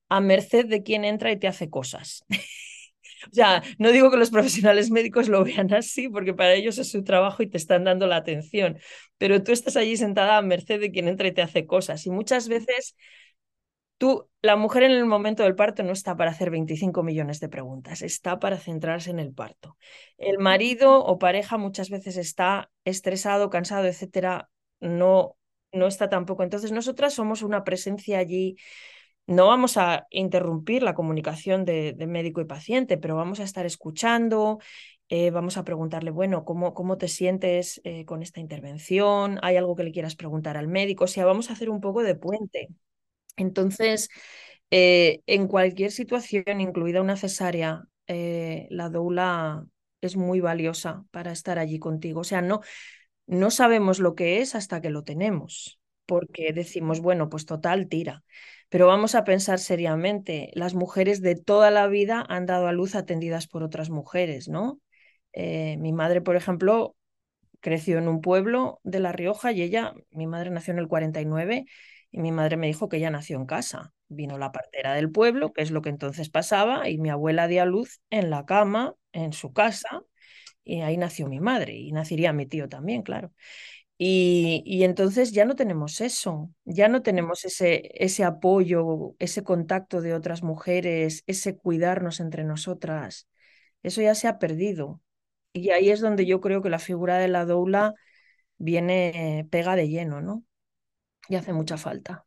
a 0.08 0.20
merced 0.20 0.66
de 0.66 0.82
quien 0.82 1.04
entra 1.04 1.32
y 1.32 1.38
te 1.38 1.48
hace 1.48 1.70
cosas. 1.70 2.24
o 3.30 3.34
sea, 3.34 3.62
no 3.78 3.92
digo 3.92 4.10
que 4.10 4.16
los 4.16 4.30
profesionales 4.30 4.90
médicos 4.90 5.28
lo 5.28 5.44
vean 5.44 5.72
así, 5.74 6.08
porque 6.08 6.34
para 6.34 6.54
ellos 6.54 6.78
es 6.78 6.90
su 6.90 7.04
trabajo 7.04 7.42
y 7.42 7.48
te 7.48 7.58
están 7.58 7.84
dando 7.84 8.06
la 8.06 8.16
atención, 8.16 8.78
pero 9.18 9.42
tú 9.42 9.52
estás 9.52 9.76
allí 9.76 9.96
sentada 9.96 10.36
a 10.38 10.42
merced 10.42 10.80
de 10.80 10.90
quien 10.90 11.08
entra 11.08 11.28
y 11.28 11.32
te 11.32 11.42
hace 11.42 11.66
cosas. 11.66 12.06
Y 12.06 12.10
muchas 12.10 12.48
veces 12.48 12.96
Tú, 13.98 14.28
la 14.42 14.56
mujer 14.56 14.82
en 14.82 14.92
el 14.92 15.06
momento 15.06 15.42
del 15.42 15.54
parto 15.54 15.82
no 15.82 15.92
está 15.92 16.16
para 16.16 16.30
hacer 16.30 16.50
25 16.50 17.02
millones 17.02 17.40
de 17.40 17.48
preguntas, 17.48 18.02
está 18.02 18.38
para 18.38 18.58
centrarse 18.58 19.10
en 19.10 19.18
el 19.18 19.32
parto. 19.32 19.78
El 20.18 20.38
marido 20.38 21.02
o 21.02 21.18
pareja 21.18 21.56
muchas 21.56 21.88
veces 21.88 22.18
está 22.18 22.70
estresado, 22.84 23.48
cansado, 23.48 23.86
etcétera, 23.86 24.50
no, 24.80 25.36
no 25.72 25.86
está 25.86 26.10
tampoco. 26.10 26.42
Entonces, 26.42 26.72
nosotras 26.72 27.14
somos 27.14 27.42
una 27.42 27.64
presencia 27.64 28.18
allí. 28.18 28.56
No 29.26 29.48
vamos 29.48 29.76
a 29.78 30.06
interrumpir 30.10 30.82
la 30.82 30.94
comunicación 30.94 31.64
de, 31.64 31.94
médico 32.06 32.40
y 32.40 32.44
paciente, 32.44 32.98
pero 32.98 33.16
vamos 33.16 33.40
a 33.40 33.44
estar 33.44 33.66
escuchando, 33.66 34.58
eh, 35.08 35.30
vamos 35.30 35.56
a 35.56 35.64
preguntarle, 35.64 36.10
bueno, 36.10 36.44
¿cómo, 36.44 36.74
cómo 36.74 36.98
te 36.98 37.08
sientes 37.08 37.80
eh, 37.84 38.04
con 38.04 38.22
esta 38.22 38.40
intervención? 38.40 39.38
¿Hay 39.42 39.56
algo 39.56 39.74
que 39.74 39.84
le 39.84 39.92
quieras 39.92 40.16
preguntar 40.16 40.56
al 40.56 40.68
médico? 40.68 41.04
O 41.04 41.08
sea, 41.08 41.24
vamos 41.24 41.50
a 41.50 41.54
hacer 41.54 41.70
un 41.70 41.80
poco 41.80 42.02
de 42.02 42.14
puente. 42.14 42.68
Entonces, 43.36 44.08
eh, 44.70 45.20
en 45.26 45.48
cualquier 45.48 45.92
situación, 45.92 46.60
incluida 46.60 47.02
una 47.02 47.16
cesárea, 47.16 47.84
eh, 48.06 48.66
la 48.70 48.88
doula 48.88 49.66
es 50.00 50.16
muy 50.16 50.40
valiosa 50.40 51.04
para 51.10 51.32
estar 51.32 51.58
allí 51.58 51.78
contigo. 51.78 52.20
O 52.20 52.24
sea, 52.24 52.42
no, 52.42 52.60
no 53.26 53.50
sabemos 53.50 53.98
lo 53.98 54.14
que 54.14 54.40
es 54.40 54.54
hasta 54.54 54.80
que 54.80 54.90
lo 54.90 55.04
tenemos, 55.04 55.80
porque 56.06 56.52
decimos, 56.52 57.00
bueno, 57.00 57.28
pues 57.28 57.46
total, 57.46 57.88
tira. 57.88 58.24
Pero 58.68 58.86
vamos 58.86 59.14
a 59.14 59.24
pensar 59.24 59.58
seriamente, 59.58 60.50
las 60.54 60.74
mujeres 60.74 61.22
de 61.22 61.36
toda 61.36 61.70
la 61.70 61.86
vida 61.88 62.24
han 62.28 62.46
dado 62.46 62.66
a 62.68 62.72
luz 62.72 62.94
atendidas 62.94 63.46
por 63.46 63.62
otras 63.62 63.90
mujeres, 63.90 64.48
¿no? 64.48 64.80
Eh, 65.32 65.76
mi 65.78 65.92
madre, 65.92 66.20
por 66.20 66.36
ejemplo, 66.36 66.96
creció 67.60 67.98
en 67.98 68.08
un 68.08 68.20
pueblo 68.20 68.80
de 68.84 69.00
La 69.00 69.12
Rioja 69.12 69.52
y 69.52 69.62
ella, 69.62 69.94
mi 70.10 70.26
madre 70.26 70.50
nació 70.50 70.72
en 70.72 70.78
el 70.78 70.88
49 70.88 71.66
y 72.16 72.20
mi 72.22 72.32
madre 72.32 72.56
me 72.56 72.66
dijo 72.66 72.88
que 72.88 72.96
ella 72.96 73.10
nació 73.10 73.36
en 73.36 73.44
casa. 73.44 73.92
Vino 74.08 74.38
la 74.38 74.50
partera 74.50 74.94
del 74.94 75.10
pueblo, 75.12 75.52
que 75.52 75.60
es 75.60 75.70
lo 75.70 75.82
que 75.82 75.90
entonces 75.90 76.30
pasaba, 76.30 76.88
y 76.88 76.96
mi 76.96 77.10
abuela 77.10 77.46
dio 77.46 77.62
a 77.62 77.66
luz 77.66 78.00
en 78.08 78.30
la 78.30 78.46
cama, 78.46 78.94
en 79.12 79.34
su 79.34 79.52
casa, 79.52 80.02
y 80.64 80.80
ahí 80.82 80.96
nació 80.96 81.28
mi 81.28 81.40
madre 81.40 81.74
y 81.76 81.92
nacería 81.92 82.32
mi 82.32 82.46
tío 82.46 82.68
también, 82.68 83.02
claro. 83.02 83.32
Y, 83.98 84.62
y, 84.66 84.84
entonces 84.84 85.32
ya 85.32 85.44
no 85.44 85.56
tenemos 85.56 86.00
eso, 86.00 86.50
ya 86.64 86.88
no 86.88 87.02
tenemos 87.02 87.44
ese, 87.44 87.90
ese 87.94 88.24
apoyo, 88.24 89.14
ese 89.18 89.42
contacto 89.44 90.00
de 90.02 90.14
otras 90.14 90.42
mujeres, 90.42 91.24
ese 91.26 91.56
cuidarnos 91.58 92.20
entre 92.20 92.44
nosotras. 92.44 93.28
Eso 93.82 94.02
ya 94.02 94.14
se 94.14 94.28
ha 94.28 94.38
perdido. 94.38 95.02
Y 95.52 95.70
ahí 95.70 95.90
es 95.90 96.00
donde 96.00 96.26
yo 96.26 96.40
creo 96.40 96.62
que 96.62 96.70
la 96.70 96.78
figura 96.80 97.18
de 97.18 97.28
la 97.28 97.44
doula 97.46 97.94
viene, 98.58 99.48
pega 99.50 99.76
de 99.76 99.88
lleno, 99.90 100.22
¿no? 100.22 100.45
Y 101.28 101.36
hace 101.36 101.52
mucha 101.52 101.76
falta. 101.76 102.24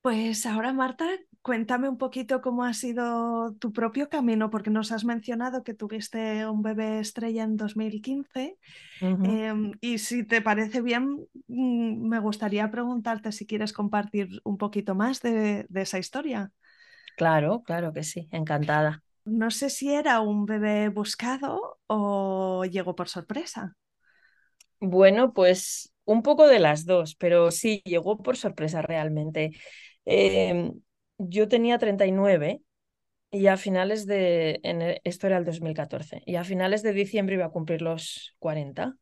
Pues 0.00 0.46
ahora, 0.46 0.72
Marta, 0.72 1.06
cuéntame 1.42 1.88
un 1.88 1.98
poquito 1.98 2.40
cómo 2.40 2.64
ha 2.64 2.72
sido 2.72 3.54
tu 3.58 3.72
propio 3.72 4.08
camino, 4.08 4.48
porque 4.48 4.70
nos 4.70 4.92
has 4.92 5.04
mencionado 5.04 5.64
que 5.64 5.74
tuviste 5.74 6.46
un 6.46 6.62
bebé 6.62 7.00
estrella 7.00 7.42
en 7.42 7.56
2015. 7.56 8.56
Uh 9.02 9.06
-huh. 9.06 9.72
eh, 9.72 9.72
y 9.80 9.98
si 9.98 10.24
te 10.24 10.40
parece 10.40 10.80
bien, 10.82 11.26
mm, 11.48 12.08
me 12.08 12.20
gustaría 12.20 12.70
preguntarte 12.70 13.32
si 13.32 13.46
quieres 13.46 13.72
compartir 13.72 14.40
un 14.44 14.56
poquito 14.56 14.94
más 14.94 15.20
de, 15.20 15.66
de 15.68 15.82
esa 15.82 15.98
historia. 15.98 16.52
Claro, 17.16 17.62
claro 17.64 17.92
que 17.92 18.04
sí, 18.04 18.28
encantada. 18.30 19.02
No 19.24 19.50
sé 19.50 19.68
si 19.68 19.92
era 19.92 20.20
un 20.20 20.46
bebé 20.46 20.88
buscado 20.88 21.78
o 21.86 22.64
llegó 22.64 22.94
por 22.94 23.08
sorpresa. 23.08 23.76
Bueno, 24.80 25.32
pues 25.32 25.92
un 26.08 26.22
poco 26.22 26.46
de 26.48 26.58
las 26.58 26.86
dos, 26.86 27.14
pero 27.16 27.50
sí, 27.50 27.82
llegó 27.84 28.18
por 28.22 28.36
sorpresa 28.36 28.82
realmente. 28.82 29.52
Eh, 30.06 30.72
yo 31.18 31.48
tenía 31.48 31.78
39 31.78 32.62
y 33.30 33.46
a 33.48 33.56
finales 33.58 34.06
de, 34.06 34.60
el, 34.62 35.00
esto 35.04 35.26
era 35.26 35.36
el 35.38 35.44
2014, 35.44 36.22
y 36.26 36.36
a 36.36 36.44
finales 36.44 36.82
de 36.82 36.92
diciembre 36.94 37.34
iba 37.36 37.46
a 37.46 37.50
cumplir 37.50 37.82
los 37.82 38.34
40. 38.38 38.96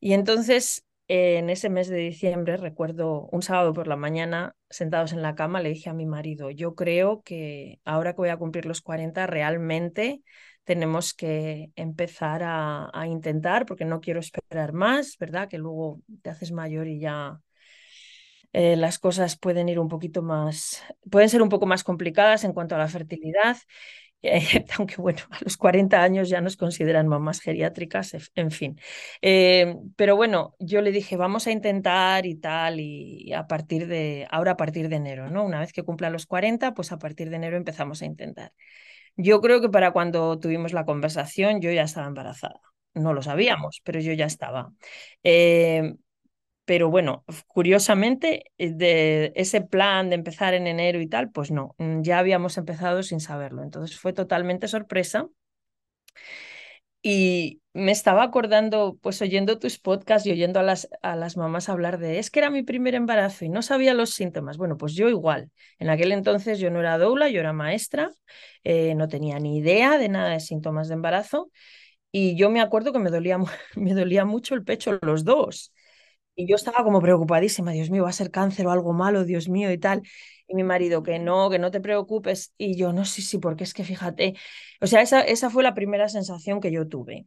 Y 0.00 0.14
entonces, 0.14 0.84
eh, 1.08 1.38
en 1.38 1.50
ese 1.50 1.70
mes 1.70 1.88
de 1.88 1.96
diciembre, 1.98 2.56
recuerdo 2.56 3.28
un 3.32 3.42
sábado 3.42 3.72
por 3.74 3.86
la 3.86 3.96
mañana, 3.96 4.54
sentados 4.70 5.12
en 5.12 5.22
la 5.22 5.34
cama, 5.34 5.60
le 5.62 5.70
dije 5.70 5.90
a 5.90 5.94
mi 5.94 6.06
marido, 6.06 6.50
yo 6.50 6.74
creo 6.74 7.22
que 7.22 7.80
ahora 7.84 8.12
que 8.12 8.18
voy 8.18 8.28
a 8.30 8.36
cumplir 8.38 8.66
los 8.66 8.80
40, 8.82 9.26
realmente 9.26 10.22
tenemos 10.64 11.14
que 11.14 11.70
empezar 11.76 12.42
a, 12.44 13.06
intentar, 13.06 13.66
porque 13.66 13.84
no 13.84 14.00
quiero 14.00 14.20
esperar 14.20 14.72
más, 14.72 15.16
¿verdad? 15.18 15.48
Que 15.48 15.58
luego 15.58 16.00
te 16.22 16.30
haces 16.30 16.52
mayor 16.52 16.88
y 16.88 16.98
ya 16.98 17.40
eh, 18.52 18.76
las 18.76 18.98
cosas 18.98 19.36
pueden 19.36 19.68
ir 19.68 19.78
un 19.78 19.88
poquito 19.88 20.22
más, 20.22 20.82
pueden 21.10 21.28
ser 21.28 21.42
un 21.42 21.48
poco 21.48 21.66
más 21.66 21.84
complicadas 21.84 22.44
en 22.44 22.52
cuanto 22.52 22.74
a 22.74 22.78
la 22.78 22.88
fertilidad, 22.88 23.56
eh, 24.22 24.64
aunque 24.78 24.96
bueno, 24.96 25.20
a 25.30 25.38
los 25.42 25.56
40 25.58 26.02
años 26.02 26.30
ya 26.30 26.40
nos 26.40 26.56
consideran 26.56 27.08
mamás 27.08 27.40
geriátricas, 27.40 28.16
en 28.34 28.50
fin. 28.50 28.80
Eh, 29.20 29.76
pero 29.96 30.16
bueno, 30.16 30.54
yo 30.58 30.80
le 30.80 30.92
dije, 30.92 31.16
vamos 31.16 31.46
a 31.46 31.52
intentar 31.52 32.24
y 32.26 32.36
tal, 32.36 32.80
y 32.80 33.32
a 33.34 33.46
partir 33.46 33.86
de, 33.86 34.26
ahora 34.30 34.52
a 34.52 34.56
partir 34.56 34.88
de 34.88 34.96
enero, 34.96 35.30
¿no? 35.30 35.44
Una 35.44 35.60
vez 35.60 35.72
que 35.72 35.82
cumpla 35.82 36.08
los 36.10 36.26
40, 36.26 36.72
pues 36.74 36.92
a 36.92 36.98
partir 36.98 37.28
de 37.30 37.36
enero 37.36 37.56
empezamos 37.58 38.00
a 38.02 38.06
intentar. 38.06 38.52
Yo 39.16 39.40
creo 39.40 39.60
que 39.60 39.68
para 39.68 39.92
cuando 39.92 40.38
tuvimos 40.38 40.72
la 40.72 40.84
conversación 40.84 41.60
yo 41.60 41.70
ya 41.72 41.82
estaba 41.82 42.06
embarazada. 42.08 42.60
No 42.94 43.12
lo 43.12 43.22
sabíamos, 43.22 43.80
pero 43.84 44.00
yo 44.00 44.12
ya 44.12 44.26
estaba. 44.26 44.72
Eh, 45.22 45.94
pero 46.66 46.90
bueno, 46.90 47.24
curiosamente, 47.48 48.52
eh, 48.58 48.72
de 48.72 49.32
ese 49.36 49.60
plan 49.62 50.08
de 50.10 50.16
empezar 50.16 50.54
en 50.54 50.66
enero 50.68 51.00
y 51.00 51.08
tal, 51.08 51.30
pues 51.32 51.50
no, 51.50 51.74
mm, 51.78 52.02
ya 52.02 52.18
habíamos 52.20 52.58
empezado 52.58 53.02
sin 53.02 53.20
saberlo. 53.20 53.62
Entonces 53.64 53.98
fue 53.98 54.12
totalmente 54.14 54.68
sorpresa. 54.68 55.28
Y 57.06 57.60
me 57.74 57.92
estaba 57.92 58.22
acordando, 58.22 58.98
pues 59.02 59.20
oyendo 59.22 59.58
tus 59.58 59.78
podcasts 59.78 60.26
y 60.26 60.32
oyendo 60.32 60.60
a 60.60 60.62
las, 60.62 60.88
a 61.02 61.16
las 61.16 61.36
mamás 61.36 61.68
hablar 61.68 61.98
de, 61.98 62.18
es 62.18 62.30
que 62.30 62.38
era 62.40 62.48
mi 62.50 62.62
primer 62.62 62.94
embarazo 62.94 63.44
y 63.44 63.50
no 63.50 63.62
sabía 63.62 63.92
los 63.94 64.10
síntomas. 64.10 64.56
Bueno, 64.56 64.78
pues 64.78 64.94
yo 64.94 65.08
igual. 65.10 65.50
En 65.78 65.90
aquel 65.90 66.12
entonces 66.12 66.58
yo 66.60 66.70
no 66.70 66.80
era 66.80 66.96
doula, 66.98 67.28
yo 67.28 67.40
era 67.40 67.52
maestra, 67.52 68.10
eh, 68.64 68.94
no 68.94 69.08
tenía 69.08 69.38
ni 69.38 69.58
idea 69.58 69.98
de 69.98 70.08
nada 70.08 70.30
de 70.30 70.40
síntomas 70.40 70.88
de 70.88 70.94
embarazo. 70.94 71.50
Y 72.12 72.36
yo 72.36 72.50
me 72.50 72.60
acuerdo 72.60 72.92
que 72.92 72.98
me 73.00 73.10
dolía, 73.10 73.38
me 73.76 73.94
dolía 73.94 74.24
mucho 74.24 74.54
el 74.54 74.64
pecho, 74.64 74.98
los 75.02 75.24
dos. 75.24 75.72
Y 76.36 76.46
yo 76.48 76.56
estaba 76.56 76.82
como 76.82 77.00
preocupadísima, 77.00 77.72
Dios 77.72 77.90
mío, 77.90 78.02
va 78.04 78.08
a 78.10 78.12
ser 78.12 78.30
cáncer 78.30 78.66
o 78.66 78.70
algo 78.72 78.92
malo, 78.92 79.24
Dios 79.24 79.48
mío, 79.48 79.70
y 79.72 79.78
tal. 79.78 80.02
Y 80.48 80.54
mi 80.56 80.64
marido, 80.64 81.02
que 81.02 81.18
no, 81.18 81.48
que 81.50 81.58
no 81.60 81.70
te 81.70 81.80
preocupes. 81.80 82.52
Y 82.58 82.76
yo, 82.76 82.92
no, 82.92 83.04
sí, 83.04 83.22
sí, 83.22 83.38
porque 83.38 83.64
es 83.64 83.72
que 83.74 83.84
fíjate, 83.84 84.34
o 84.80 84.86
sea, 84.86 85.00
esa, 85.02 85.20
esa 85.22 85.48
fue 85.50 85.62
la 85.62 85.74
primera 85.74 86.08
sensación 86.08 86.60
que 86.60 86.72
yo 86.72 86.88
tuve. 86.88 87.26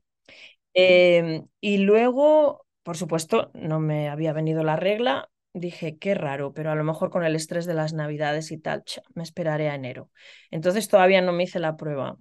Eh, 0.73 1.43
y 1.61 1.77
luego, 1.79 2.65
por 2.83 2.97
supuesto, 2.97 3.51
no 3.53 3.79
me 3.79 4.09
había 4.09 4.33
venido 4.33 4.63
la 4.63 4.75
regla. 4.75 5.29
Dije, 5.53 5.97
qué 5.97 6.15
raro, 6.15 6.53
pero 6.53 6.71
a 6.71 6.75
lo 6.75 6.83
mejor 6.83 7.09
con 7.09 7.23
el 7.25 7.35
estrés 7.35 7.65
de 7.65 7.73
las 7.73 7.93
navidades 7.93 8.51
y 8.51 8.57
tal, 8.59 8.83
me 9.15 9.23
esperaré 9.23 9.69
a 9.69 9.75
enero. 9.75 10.11
Entonces 10.51 10.87
todavía 10.87 11.21
no 11.21 11.33
me 11.33 11.43
hice 11.43 11.59
la 11.59 11.77
prueba. 11.77 12.17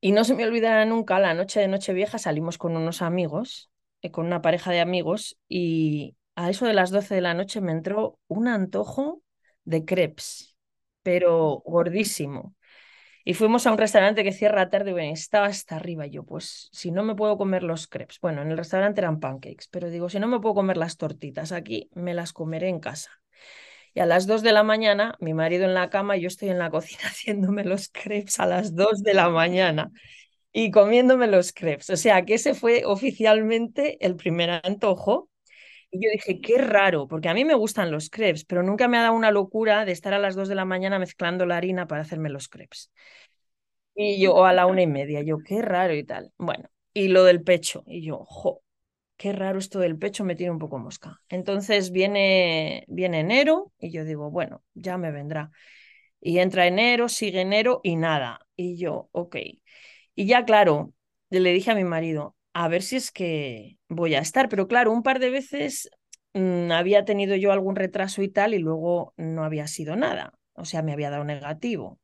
Y 0.00 0.12
no 0.12 0.24
se 0.24 0.34
me 0.34 0.44
olvidará 0.44 0.84
nunca, 0.84 1.18
la 1.18 1.34
noche 1.34 1.60
de 1.60 1.68
Nochevieja 1.68 2.18
salimos 2.18 2.58
con 2.58 2.76
unos 2.76 3.02
amigos 3.02 3.70
con 4.10 4.26
una 4.26 4.42
pareja 4.42 4.70
de 4.72 4.80
amigos 4.80 5.36
y 5.48 6.16
a 6.36 6.50
eso 6.50 6.66
de 6.66 6.74
las 6.74 6.90
12 6.90 7.14
de 7.14 7.20
la 7.20 7.34
noche 7.34 7.60
me 7.60 7.72
entró 7.72 8.18
un 8.28 8.48
antojo 8.48 9.22
de 9.64 9.84
crepes, 9.84 10.56
pero 11.02 11.62
gordísimo. 11.64 12.54
Y 13.24 13.34
fuimos 13.34 13.66
a 13.66 13.72
un 13.72 13.78
restaurante 13.78 14.22
que 14.22 14.32
cierra 14.32 14.68
tarde, 14.68 14.92
bueno, 14.92 15.12
estaba 15.12 15.46
hasta 15.46 15.76
arriba. 15.76 16.06
yo, 16.06 16.24
pues, 16.24 16.68
si 16.72 16.90
no 16.90 17.02
me 17.02 17.14
puedo 17.14 17.38
comer 17.38 17.62
los 17.62 17.86
crepes, 17.86 18.20
bueno, 18.20 18.42
en 18.42 18.50
el 18.50 18.58
restaurante 18.58 19.00
eran 19.00 19.20
pancakes, 19.20 19.66
pero 19.70 19.88
digo, 19.88 20.10
si 20.10 20.18
no 20.18 20.28
me 20.28 20.40
puedo 20.40 20.54
comer 20.54 20.76
las 20.76 20.98
tortitas 20.98 21.52
aquí, 21.52 21.88
me 21.94 22.12
las 22.14 22.32
comeré 22.34 22.68
en 22.68 22.80
casa. 22.80 23.10
Y 23.94 24.00
a 24.00 24.06
las 24.06 24.26
2 24.26 24.42
de 24.42 24.52
la 24.52 24.62
mañana, 24.62 25.16
mi 25.20 25.34
marido 25.34 25.64
en 25.64 25.74
la 25.74 25.88
cama 25.88 26.16
y 26.16 26.22
yo 26.22 26.28
estoy 26.28 26.50
en 26.50 26.58
la 26.58 26.70
cocina 26.70 27.02
haciéndome 27.08 27.64
los 27.64 27.88
crepes 27.88 28.40
a 28.40 28.46
las 28.46 28.74
2 28.74 29.02
de 29.02 29.14
la 29.14 29.30
mañana 29.30 29.90
y 30.54 30.72
comiéndome 30.72 31.28
los 31.28 31.52
crepes. 31.54 31.90
O 31.90 31.98
sea, 31.98 32.24
que 32.26 32.36
ese 32.36 32.54
fue 32.54 32.84
oficialmente 32.86 33.98
el 34.06 34.16
primer 34.16 34.50
antojo. 34.64 35.30
Y 35.90 36.04
yo 36.04 36.10
dije, 36.12 36.40
qué 36.42 36.58
raro, 36.58 37.08
porque 37.08 37.28
a 37.30 37.34
mí 37.34 37.44
me 37.46 37.54
gustan 37.54 37.90
los 37.92 38.10
crepes, 38.10 38.44
pero 38.44 38.62
nunca 38.62 38.88
me 38.88 38.98
ha 38.98 39.02
dado 39.02 39.14
una 39.14 39.30
locura 39.32 39.84
de 39.86 39.92
estar 39.92 40.14
a 40.14 40.18
las 40.20 40.36
dos 40.36 40.48
de 40.48 40.56
la 40.56 40.64
mañana 40.66 40.98
mezclando 41.00 41.46
la 41.46 41.56
harina 41.58 41.86
para 41.88 42.02
hacerme 42.02 42.30
los 42.30 42.48
crepes. 42.48 42.92
Y 43.94 44.20
yo, 44.20 44.34
o 44.34 44.44
a 44.44 44.52
la 44.52 44.66
una 44.66 44.82
y 44.82 44.86
media, 44.86 45.22
yo, 45.22 45.38
qué 45.38 45.62
raro 45.62 45.94
y 45.94 46.04
tal. 46.04 46.32
Bueno, 46.38 46.68
y 46.92 47.08
lo 47.08 47.24
del 47.24 47.42
pecho, 47.42 47.84
y 47.86 48.02
yo, 48.04 48.24
jo, 48.26 48.62
qué 49.16 49.32
raro 49.32 49.58
esto 49.60 49.80
del 49.80 49.98
pecho, 49.98 50.24
me 50.24 50.36
tiene 50.36 50.52
un 50.52 50.58
poco 50.60 50.78
mosca. 50.78 51.20
Entonces 51.28 51.92
viene, 51.92 52.84
viene 52.88 53.20
enero 53.20 53.72
y 53.78 53.92
yo 53.92 54.04
digo, 54.04 54.30
bueno, 54.30 54.64
ya 54.74 54.98
me 54.98 55.12
vendrá. 55.12 55.50
Y 56.20 56.38
entra 56.38 56.66
enero, 56.66 57.08
sigue 57.08 57.42
enero 57.42 57.80
y 57.84 57.96
nada. 57.96 58.40
Y 58.56 58.78
yo, 58.78 59.08
ok. 59.12 59.36
Y 60.14 60.26
ya, 60.26 60.44
claro, 60.44 60.92
le 61.30 61.52
dije 61.52 61.70
a 61.70 61.74
mi 61.74 61.84
marido, 61.84 62.36
a 62.52 62.68
ver 62.68 62.82
si 62.82 62.96
es 62.96 63.10
que 63.12 63.78
voy 63.88 64.14
a 64.14 64.20
estar, 64.20 64.48
pero 64.48 64.68
claro, 64.68 64.92
un 64.92 65.02
par 65.02 65.18
de 65.18 65.30
veces 65.30 65.90
mmm, 66.34 66.70
había 66.72 67.04
tenido 67.04 67.36
yo 67.36 67.52
algún 67.52 67.76
retraso 67.76 68.22
y 68.22 68.28
tal 68.28 68.54
y 68.54 68.58
luego 68.58 69.12
no 69.16 69.44
había 69.44 69.66
sido 69.66 69.96
nada, 69.96 70.32
o 70.54 70.64
sea, 70.64 70.82
me 70.82 70.92
había 70.92 71.10
dado 71.10 71.24
negativo. 71.24 71.98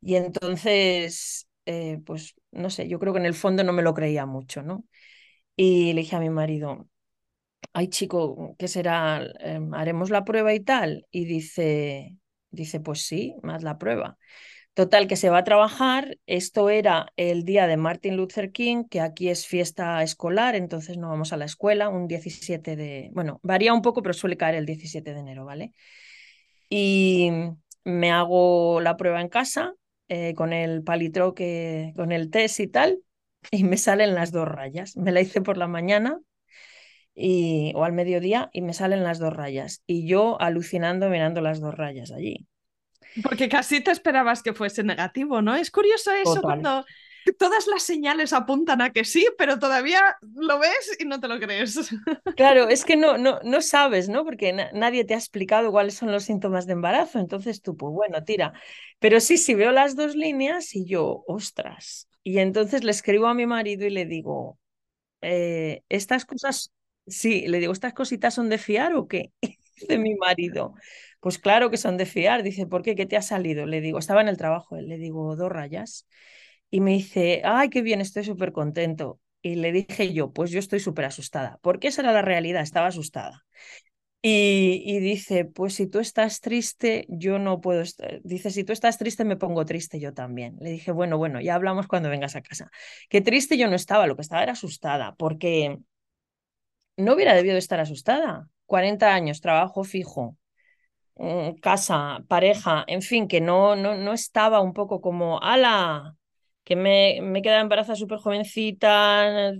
Y 0.00 0.16
entonces, 0.16 1.48
eh, 1.66 2.00
pues, 2.06 2.34
no 2.52 2.70
sé, 2.70 2.88
yo 2.88 2.98
creo 3.00 3.12
que 3.14 3.20
en 3.20 3.26
el 3.26 3.34
fondo 3.34 3.64
no 3.64 3.72
me 3.72 3.82
lo 3.82 3.94
creía 3.94 4.26
mucho, 4.26 4.62
¿no? 4.62 4.84
Y 5.56 5.92
le 5.94 6.02
dije 6.02 6.16
a 6.16 6.20
mi 6.20 6.30
marido, 6.30 6.88
ay 7.72 7.88
chico, 7.88 8.54
¿qué 8.58 8.68
será? 8.68 9.22
Eh, 9.40 9.60
¿Haremos 9.72 10.10
la 10.10 10.24
prueba 10.24 10.54
y 10.54 10.60
tal? 10.60 11.06
Y 11.10 11.24
dice, 11.26 12.16
dice, 12.50 12.80
pues 12.80 13.02
sí, 13.06 13.36
más 13.42 13.62
la 13.62 13.78
prueba. 13.78 14.18
Total, 14.74 15.06
que 15.06 15.14
se 15.16 15.30
va 15.30 15.38
a 15.38 15.44
trabajar. 15.44 16.18
Esto 16.26 16.68
era 16.68 17.12
el 17.16 17.44
día 17.44 17.68
de 17.68 17.76
Martin 17.76 18.16
Luther 18.16 18.50
King, 18.50 18.84
que 18.90 19.00
aquí 19.00 19.28
es 19.28 19.46
fiesta 19.46 20.02
escolar, 20.02 20.56
entonces 20.56 20.98
no 20.98 21.08
vamos 21.08 21.32
a 21.32 21.36
la 21.36 21.44
escuela, 21.44 21.88
un 21.88 22.08
17 22.08 22.74
de... 22.74 23.10
Bueno, 23.12 23.38
varía 23.44 23.72
un 23.72 23.82
poco, 23.82 24.02
pero 24.02 24.14
suele 24.14 24.36
caer 24.36 24.56
el 24.56 24.66
17 24.66 25.14
de 25.14 25.20
enero, 25.20 25.44
¿vale? 25.44 25.72
Y 26.68 27.30
me 27.84 28.10
hago 28.10 28.80
la 28.80 28.96
prueba 28.96 29.20
en 29.20 29.28
casa 29.28 29.74
eh, 30.08 30.34
con 30.34 30.52
el 30.52 30.82
palitroque, 30.82 31.92
con 31.96 32.10
el 32.12 32.30
test 32.30 32.58
y 32.60 32.66
tal, 32.66 32.98
y 33.52 33.64
me 33.64 33.76
salen 33.76 34.14
las 34.14 34.32
dos 34.32 34.48
rayas. 34.48 34.96
Me 34.96 35.12
la 35.12 35.20
hice 35.20 35.40
por 35.40 35.56
la 35.56 35.68
mañana 35.68 36.20
y, 37.14 37.72
o 37.76 37.84
al 37.84 37.92
mediodía 37.92 38.50
y 38.52 38.62
me 38.62 38.74
salen 38.74 39.04
las 39.04 39.18
dos 39.20 39.32
rayas. 39.32 39.82
Y 39.86 40.06
yo 40.08 40.40
alucinando 40.40 41.08
mirando 41.10 41.40
las 41.40 41.60
dos 41.60 41.74
rayas 41.74 42.10
allí. 42.12 42.46
Porque 43.22 43.48
casi 43.48 43.80
te 43.80 43.90
esperabas 43.90 44.42
que 44.42 44.54
fuese 44.54 44.82
negativo, 44.82 45.40
¿no? 45.42 45.54
Es 45.54 45.70
curioso 45.70 46.10
eso 46.12 46.42
cuando 46.42 46.84
todas 47.38 47.66
las 47.66 47.82
señales 47.82 48.32
apuntan 48.32 48.82
a 48.82 48.92
que 48.92 49.04
sí, 49.04 49.26
pero 49.38 49.58
todavía 49.58 50.16
lo 50.34 50.58
ves 50.58 50.96
y 50.98 51.04
no 51.04 51.20
te 51.20 51.28
lo 51.28 51.38
crees. 51.38 51.78
Claro, 52.36 52.68
es 52.68 52.84
que 52.84 52.96
no, 52.96 53.16
no, 53.16 53.38
no 53.44 53.60
sabes, 53.60 54.08
¿no? 54.08 54.24
Porque 54.24 54.52
nadie 54.72 55.04
te 55.04 55.14
ha 55.14 55.18
explicado 55.18 55.70
cuáles 55.70 55.94
son 55.94 56.10
los 56.10 56.24
síntomas 56.24 56.66
de 56.66 56.72
embarazo, 56.72 57.18
entonces 57.18 57.62
tú, 57.62 57.76
pues 57.76 57.92
bueno, 57.92 58.24
tira. 58.24 58.52
Pero 58.98 59.20
sí, 59.20 59.38
sí 59.38 59.54
veo 59.54 59.70
las 59.70 59.94
dos 59.96 60.16
líneas 60.16 60.74
y 60.74 60.84
yo, 60.84 61.24
ostras. 61.26 62.08
Y 62.22 62.38
entonces 62.38 62.82
le 62.84 62.90
escribo 62.90 63.26
a 63.26 63.34
mi 63.34 63.46
marido 63.46 63.86
y 63.86 63.90
le 63.90 64.06
digo, 64.06 64.58
eh, 65.20 65.82
estas 65.88 66.24
cosas, 66.24 66.72
sí, 67.06 67.46
le 67.46 67.60
digo, 67.60 67.72
¿estas 67.72 67.94
cositas 67.94 68.34
son 68.34 68.48
de 68.48 68.58
fiar 68.58 68.94
o 68.94 69.06
qué? 69.08 69.32
Dice 69.76 69.98
mi 69.98 70.14
marido. 70.16 70.74
Pues 71.24 71.38
claro 71.38 71.70
que 71.70 71.78
son 71.78 71.96
de 71.96 72.04
fiar. 72.04 72.42
Dice, 72.42 72.66
¿por 72.66 72.82
qué? 72.82 72.94
¿Qué 72.94 73.06
te 73.06 73.16
ha 73.16 73.22
salido? 73.22 73.64
Le 73.64 73.80
digo, 73.80 73.98
estaba 73.98 74.20
en 74.20 74.28
el 74.28 74.36
trabajo, 74.36 74.76
le 74.76 74.98
digo, 74.98 75.36
dos 75.36 75.50
rayas. 75.50 76.06
Y 76.70 76.82
me 76.82 76.90
dice, 76.90 77.40
ay, 77.46 77.70
qué 77.70 77.80
bien, 77.80 78.02
estoy 78.02 78.24
súper 78.24 78.52
contento. 78.52 79.20
Y 79.40 79.54
le 79.54 79.72
dije 79.72 80.12
yo, 80.12 80.34
pues 80.34 80.50
yo 80.50 80.58
estoy 80.58 80.80
súper 80.80 81.06
asustada, 81.06 81.58
porque 81.62 81.88
esa 81.88 82.02
era 82.02 82.12
la 82.12 82.20
realidad, 82.20 82.60
estaba 82.60 82.88
asustada. 82.88 83.46
Y, 84.20 84.98
dice, 85.00 85.46
pues 85.46 85.72
si 85.74 85.86
tú 85.86 85.98
estás 85.98 86.42
triste, 86.42 87.06
yo 87.08 87.38
no 87.38 87.62
puedo 87.62 87.80
estar. 87.80 88.20
Dice, 88.22 88.50
si 88.50 88.62
tú 88.64 88.74
estás 88.74 88.98
triste, 88.98 89.24
me 89.24 89.36
pongo 89.38 89.64
triste 89.64 89.98
yo 90.00 90.12
también. 90.12 90.56
Le 90.60 90.72
dije, 90.72 90.92
bueno, 90.92 91.16
bueno, 91.16 91.40
ya 91.40 91.54
hablamos 91.54 91.86
cuando 91.86 92.10
vengas 92.10 92.36
a 92.36 92.42
casa. 92.42 92.70
Qué 93.08 93.22
triste 93.22 93.56
yo 93.56 93.66
no 93.68 93.76
estaba, 93.76 94.06
lo 94.06 94.16
que 94.16 94.22
estaba 94.22 94.42
era 94.42 94.52
asustada, 94.52 95.14
porque 95.14 95.78
no 96.98 97.14
hubiera 97.14 97.32
debido 97.34 97.56
estar 97.56 97.80
asustada. 97.80 98.50
40 98.66 99.14
años, 99.14 99.40
trabajo 99.40 99.84
fijo, 99.84 100.36
casa, 101.60 102.24
pareja, 102.28 102.84
en 102.86 103.02
fin, 103.02 103.28
que 103.28 103.40
no, 103.40 103.76
no, 103.76 103.94
no 103.96 104.12
estaba 104.12 104.60
un 104.60 104.72
poco 104.72 105.00
como, 105.00 105.40
ala, 105.42 106.16
que 106.64 106.76
me, 106.76 107.20
me 107.22 107.42
queda 107.42 107.60
embarazada 107.60 107.96
súper 107.96 108.18
jovencita, 108.18 109.52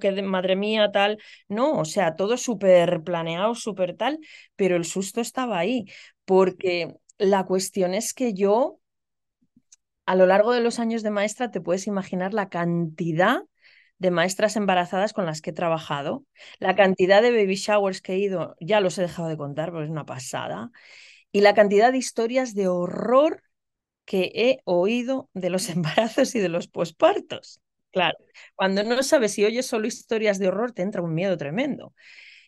que 0.00 0.22
madre 0.22 0.56
mía, 0.56 0.90
tal. 0.92 1.18
No, 1.48 1.78
o 1.78 1.84
sea, 1.84 2.16
todo 2.16 2.36
súper 2.36 3.02
planeado, 3.02 3.54
súper 3.54 3.96
tal, 3.96 4.18
pero 4.56 4.76
el 4.76 4.84
susto 4.84 5.20
estaba 5.20 5.58
ahí, 5.58 5.86
porque 6.24 6.94
la 7.18 7.44
cuestión 7.46 7.94
es 7.94 8.14
que 8.14 8.34
yo, 8.34 8.80
a 10.06 10.14
lo 10.14 10.26
largo 10.26 10.52
de 10.52 10.60
los 10.60 10.78
años 10.78 11.02
de 11.02 11.10
maestra, 11.10 11.50
te 11.50 11.60
puedes 11.60 11.86
imaginar 11.86 12.32
la 12.34 12.48
cantidad 12.48 13.42
de 13.98 14.10
maestras 14.10 14.56
embarazadas 14.56 15.12
con 15.12 15.26
las 15.26 15.40
que 15.40 15.50
he 15.50 15.52
trabajado, 15.52 16.24
la 16.58 16.76
cantidad 16.76 17.22
de 17.22 17.30
baby 17.32 17.54
showers 17.56 18.00
que 18.02 18.14
he 18.14 18.18
ido, 18.18 18.56
ya 18.60 18.80
los 18.80 18.98
he 18.98 19.02
dejado 19.02 19.28
de 19.28 19.36
contar, 19.36 19.70
porque 19.70 19.84
es 19.86 19.90
una 19.90 20.06
pasada, 20.06 20.70
y 21.32 21.40
la 21.40 21.54
cantidad 21.54 21.92
de 21.92 21.98
historias 21.98 22.54
de 22.54 22.68
horror 22.68 23.42
que 24.04 24.32
he 24.34 24.60
oído 24.64 25.30
de 25.34 25.50
los 25.50 25.68
embarazos 25.70 26.34
y 26.34 26.40
de 26.40 26.48
los 26.48 26.68
pospartos. 26.68 27.60
Claro, 27.92 28.18
cuando 28.54 28.84
no 28.84 29.02
sabes 29.02 29.32
si 29.32 29.44
oyes 29.44 29.66
solo 29.66 29.86
historias 29.86 30.38
de 30.38 30.48
horror, 30.48 30.72
te 30.72 30.82
entra 30.82 31.02
un 31.02 31.14
miedo 31.14 31.36
tremendo. 31.36 31.94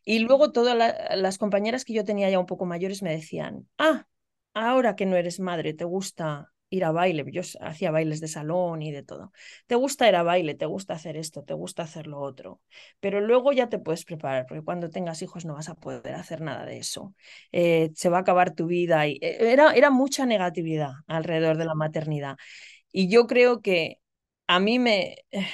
Y 0.05 0.21
luego 0.21 0.53
todas 0.53 0.77
las 1.17 1.39
compañeras 1.39 1.85
que 1.85 1.95
yo 1.95 2.05
tenía 2.05 2.31
ya 2.31 2.39
un 2.39 2.47
poco 2.47 2.67
mayores 2.67 3.03
me 3.03 3.11
decían, 3.13 3.69
ah, 3.79 4.07
ahora 4.55 4.97
que 4.97 5.07
no 5.07 5.17
eres 5.17 5.41
madre, 5.41 5.75
te 5.75 5.85
gusta 5.85 6.53
ir 6.71 6.85
a 6.85 6.93
baile, 6.93 7.25
yo 7.33 7.43
hacía 7.61 7.91
bailes 7.91 8.21
de 8.21 8.29
salón 8.29 8.83
y 8.83 8.93
de 8.93 9.03
todo. 9.03 9.33
Te 9.67 9.75
gusta 9.75 10.09
ir 10.09 10.17
a 10.17 10.23
baile, 10.23 10.55
te 10.55 10.67
gusta 10.67 10.95
hacer 10.95 11.17
esto, 11.17 11.43
te 11.45 11.55
gusta 11.55 11.83
hacer 11.85 12.07
lo 12.07 12.21
otro, 12.21 12.61
pero 13.01 13.21
luego 13.21 13.53
ya 13.53 13.69
te 13.69 13.79
puedes 13.79 14.05
preparar, 14.05 14.47
porque 14.47 14.65
cuando 14.65 14.91
tengas 14.91 15.23
hijos 15.23 15.45
no 15.45 15.55
vas 15.55 15.69
a 15.69 15.75
poder 15.75 16.15
hacer 16.15 16.41
nada 16.41 16.67
de 16.67 16.79
eso. 16.79 17.15
Eh, 17.53 17.91
se 17.95 18.09
va 18.09 18.19
a 18.19 18.21
acabar 18.21 18.55
tu 18.55 18.67
vida 18.67 19.07
y 19.07 19.19
eh, 19.21 19.53
era, 19.53 19.73
era 19.73 19.91
mucha 19.91 20.27
negatividad 20.27 20.91
alrededor 21.07 21.57
de 21.57 21.65
la 21.65 21.75
maternidad. 21.75 22.37
Y 22.93 23.09
yo 23.11 23.27
creo 23.27 23.61
que 23.63 23.99
a 24.47 24.61
mí 24.61 24.79
me... 24.79 25.17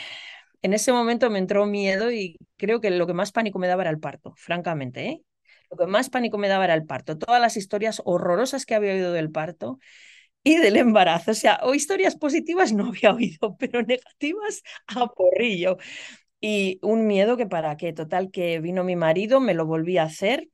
En 0.62 0.72
ese 0.72 0.92
momento 0.94 1.28
me 1.28 1.38
entró 1.38 1.66
miedo 1.66 2.10
y 2.10 2.38
creo 2.56 2.80
que 2.80 2.90
lo 2.90 3.06
que 3.06 3.12
más 3.12 3.32
pánico 3.32 3.58
me 3.58 3.68
daba 3.68 3.82
era 3.82 3.90
el 3.90 4.00
parto, 4.00 4.32
francamente. 4.36 5.06
¿eh? 5.06 5.22
Lo 5.70 5.76
que 5.76 5.86
más 5.86 6.08
pánico 6.08 6.38
me 6.38 6.48
daba 6.48 6.64
era 6.64 6.72
el 6.72 6.86
parto. 6.86 7.18
Todas 7.18 7.38
las 7.38 7.58
historias 7.58 8.00
horrorosas 8.06 8.64
que 8.64 8.74
había 8.74 8.94
oído 8.94 9.12
del 9.12 9.30
parto 9.30 9.78
y 10.44 10.56
del 10.58 10.76
embarazo. 10.76 11.32
O 11.32 11.34
sea, 11.34 11.60
o 11.64 11.74
historias 11.74 12.16
positivas 12.16 12.72
no 12.72 12.88
había 12.88 13.12
oído, 13.14 13.56
pero 13.58 13.82
negativas 13.82 14.62
a 14.86 15.08
porrillo. 15.08 15.78
Y 16.40 16.78
un 16.82 17.06
miedo 17.06 17.36
que 17.36 17.46
para 17.46 17.76
qué, 17.76 17.92
total, 17.92 18.30
que 18.30 18.60
vino 18.60 18.84
mi 18.84 18.96
marido, 18.96 19.40
me 19.40 19.54
lo 19.54 19.66
volví 19.66 19.98
a 19.98 20.04
hacer. 20.04 20.48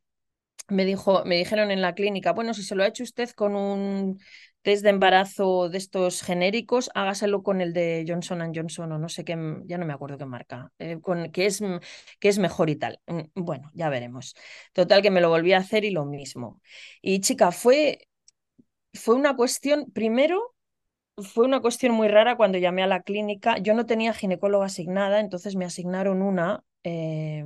Me, 0.68 0.84
dijo, 0.84 1.24
me 1.24 1.36
dijeron 1.36 1.70
en 1.72 1.82
la 1.82 1.95
clínica, 1.95 2.32
bueno, 2.32 2.55
si 2.55 2.62
se 2.62 2.76
lo 2.76 2.84
ha 2.84 2.86
hecho 2.86 3.03
usted 3.03 3.30
con 3.30 3.57
un 3.57 4.20
test 4.62 4.84
de 4.84 4.91
embarazo 4.91 5.68
de 5.68 5.78
estos 5.78 6.22
genéricos, 6.22 6.91
hágaselo 6.95 7.43
con 7.43 7.61
el 7.61 7.72
de 7.72 8.05
Johnson 8.07 8.53
Johnson 8.55 8.93
o 8.93 8.99
no 8.99 9.09
sé 9.09 9.24
qué, 9.24 9.32
ya 9.66 9.78
no 9.78 9.86
me 9.86 9.93
acuerdo 9.93 10.18
qué 10.18 10.26
marca, 10.26 10.72
eh, 10.78 11.01
con, 11.01 11.32
que, 11.32 11.47
es, 11.47 11.62
que 12.20 12.28
es 12.28 12.38
mejor 12.38 12.70
y 12.70 12.76
tal. 12.76 13.01
Mm, 13.07 13.20
bueno, 13.34 13.70
ya 13.74 13.88
veremos. 13.88 14.34
Total 14.72 15.03
que 15.03 15.11
me 15.11 15.20
lo 15.20 15.28
volví 15.30 15.53
a 15.53 15.59
hacer 15.59 15.84
y 15.84 15.91
lo 15.91 16.05
mismo. 16.05 16.61
Y 17.03 17.20
chica, 17.20 17.51
fue 17.53 18.09
fue 18.95 19.14
una 19.14 19.36
cuestión, 19.36 19.91
primero, 19.93 20.55
fue 21.16 21.45
una 21.47 21.61
cuestión 21.61 21.93
muy 21.93 22.09
rara 22.09 22.36
cuando 22.36 22.59
llamé 22.59 22.82
a 22.82 22.86
la 22.86 23.03
clínica. 23.03 23.59
Yo 23.59 23.74
no 23.74 23.86
tenía 23.86 24.14
ginecóloga 24.14 24.66
asignada, 24.66 25.20
entonces 25.20 25.57
me 25.57 25.64
asignaron 25.64 26.22
una. 26.22 26.64
Eh, 26.84 27.45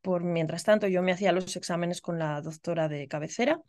por 0.00 0.22
mientras 0.24 0.64
tanto, 0.64 0.86
yo 0.86 1.02
me 1.02 1.12
hacía 1.12 1.32
los 1.32 1.56
exámenes 1.56 2.00
con 2.00 2.18
la 2.18 2.40
doctora 2.42 2.88
de 2.88 3.08
cabecera 3.08 3.62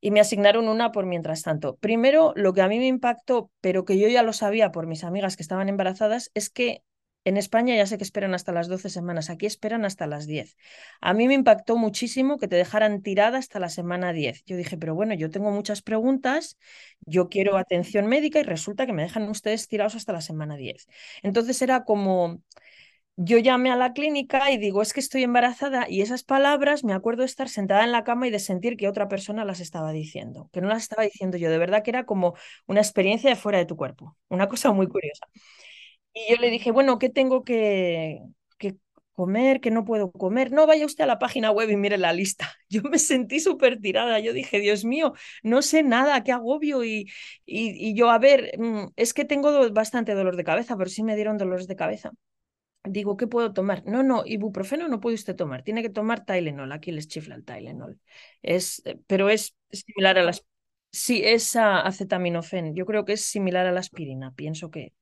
y 0.00 0.10
me 0.12 0.20
asignaron 0.20 0.68
una 0.68 0.92
por 0.92 1.06
mientras 1.06 1.42
tanto. 1.42 1.76
Primero, 1.76 2.32
lo 2.36 2.52
que 2.52 2.62
a 2.62 2.68
mí 2.68 2.78
me 2.78 2.86
impactó, 2.86 3.50
pero 3.60 3.84
que 3.84 3.98
yo 3.98 4.08
ya 4.08 4.22
lo 4.22 4.32
sabía 4.32 4.70
por 4.70 4.86
mis 4.86 5.02
amigas 5.02 5.36
que 5.36 5.42
estaban 5.42 5.68
embarazadas, 5.68 6.30
es 6.34 6.50
que 6.50 6.82
en 7.24 7.36
España 7.36 7.76
ya 7.76 7.86
sé 7.86 7.98
que 7.98 8.04
esperan 8.04 8.34
hasta 8.34 8.52
las 8.52 8.68
12 8.68 8.88
semanas, 8.90 9.28
aquí 9.28 9.46
esperan 9.46 9.84
hasta 9.84 10.06
las 10.06 10.26
10. 10.26 10.56
A 11.00 11.12
mí 11.14 11.28
me 11.28 11.34
impactó 11.34 11.76
muchísimo 11.76 12.38
que 12.38 12.48
te 12.48 12.56
dejaran 12.56 13.02
tirada 13.02 13.38
hasta 13.38 13.60
la 13.60 13.68
semana 13.68 14.12
10. 14.12 14.44
Yo 14.46 14.56
dije, 14.56 14.78
pero 14.78 14.94
bueno, 14.94 15.14
yo 15.14 15.30
tengo 15.30 15.50
muchas 15.50 15.82
preguntas, 15.82 16.58
yo 17.00 17.28
quiero 17.28 17.56
atención 17.58 18.06
médica 18.06 18.40
y 18.40 18.44
resulta 18.44 18.86
que 18.86 18.92
me 18.94 19.02
dejan 19.02 19.28
ustedes 19.28 19.68
tirados 19.68 19.94
hasta 19.94 20.12
la 20.12 20.22
semana 20.22 20.56
10. 20.56 20.88
Entonces 21.22 21.60
era 21.60 21.84
como, 21.84 22.40
yo 23.16 23.38
llamé 23.38 23.70
a 23.72 23.76
la 23.76 23.92
clínica 23.92 24.50
y 24.52 24.58
digo, 24.58 24.80
es 24.82 24.92
que 24.92 25.00
estoy 25.00 25.24
embarazada 25.24 25.86
y 25.88 26.02
esas 26.02 26.22
palabras 26.22 26.84
me 26.84 26.92
acuerdo 26.94 27.22
de 27.22 27.26
estar 27.26 27.48
sentada 27.48 27.84
en 27.84 27.92
la 27.92 28.04
cama 28.04 28.28
y 28.28 28.30
de 28.30 28.38
sentir 28.38 28.76
que 28.76 28.88
otra 28.88 29.08
persona 29.08 29.44
las 29.44 29.60
estaba 29.60 29.92
diciendo, 29.92 30.48
que 30.52 30.60
no 30.60 30.68
las 30.68 30.82
estaba 30.82 31.02
diciendo 31.02 31.36
yo, 31.36 31.50
de 31.50 31.58
verdad 31.58 31.82
que 31.82 31.90
era 31.90 32.06
como 32.06 32.34
una 32.66 32.80
experiencia 32.80 33.28
de 33.30 33.36
fuera 33.36 33.58
de 33.58 33.66
tu 33.66 33.76
cuerpo, 33.76 34.16
una 34.28 34.48
cosa 34.48 34.72
muy 34.72 34.86
curiosa. 34.88 35.26
Y 36.12 36.30
yo 36.30 36.36
le 36.40 36.50
dije, 36.50 36.70
bueno, 36.72 36.98
¿qué 36.98 37.08
tengo 37.10 37.44
que, 37.44 38.20
que 38.58 38.76
comer? 39.12 39.60
¿Qué 39.60 39.70
no 39.70 39.84
puedo 39.84 40.10
comer? 40.10 40.50
No, 40.52 40.66
vaya 40.66 40.86
usted 40.86 41.04
a 41.04 41.06
la 41.06 41.18
página 41.18 41.50
web 41.52 41.70
y 41.70 41.76
mire 41.76 41.96
la 41.98 42.12
lista. 42.12 42.50
Yo 42.68 42.82
me 42.82 42.98
sentí 42.98 43.40
súper 43.40 43.80
tirada. 43.80 44.18
Yo 44.20 44.32
dije, 44.32 44.58
Dios 44.60 44.84
mío, 44.84 45.14
no 45.42 45.62
sé 45.62 45.82
nada, 45.82 46.24
qué 46.24 46.32
agobio. 46.32 46.84
Y, 46.84 47.10
y, 47.46 47.94
yo, 47.94 48.10
a 48.10 48.18
ver, 48.18 48.52
mm, 48.58 48.88
es 48.96 49.14
que 49.14 49.24
tengo 49.24 49.70
bastante 49.72 50.14
dolor 50.14 50.36
de 50.36 50.44
cabeza, 50.44 50.76
pero 50.76 50.90
sí 50.90 51.02
me 51.02 51.14
dieron 51.16 51.38
dolores 51.38 51.66
de 51.68 51.76
cabeza. 51.76 52.10
Digo, 52.84 53.16
¿qué 53.16 53.26
puedo 53.26 53.52
tomar? 53.52 53.84
No, 53.86 54.02
no, 54.02 54.24
ibuprofeno 54.26 54.88
no 54.88 55.00
puede 55.00 55.14
usted 55.16 55.36
tomar. 55.36 55.62
Tiene 55.62 55.82
que 55.82 55.90
tomar 55.90 56.24
Tylenol. 56.24 56.72
Aquí 56.72 56.92
les 56.92 57.08
chifla 57.08 57.34
el 57.36 57.44
Tylenol. 57.44 58.00
Es, 58.42 58.82
eh, 58.86 58.98
pero 59.06 59.28
es 59.30 59.56
similar 59.72 60.18
a 60.18 60.22
las... 60.24 60.44
Sí, 60.92 61.22
es 61.24 61.56
acetaminofén. 61.56 62.74
Yo 62.74 62.86
creo 62.86 63.04
que 63.04 63.14
es 63.14 63.22
similar 63.26 63.66
a 63.66 63.72
la 63.72 63.80
aspirina. 63.80 64.32
Pienso 64.34 64.70
que 64.70 64.94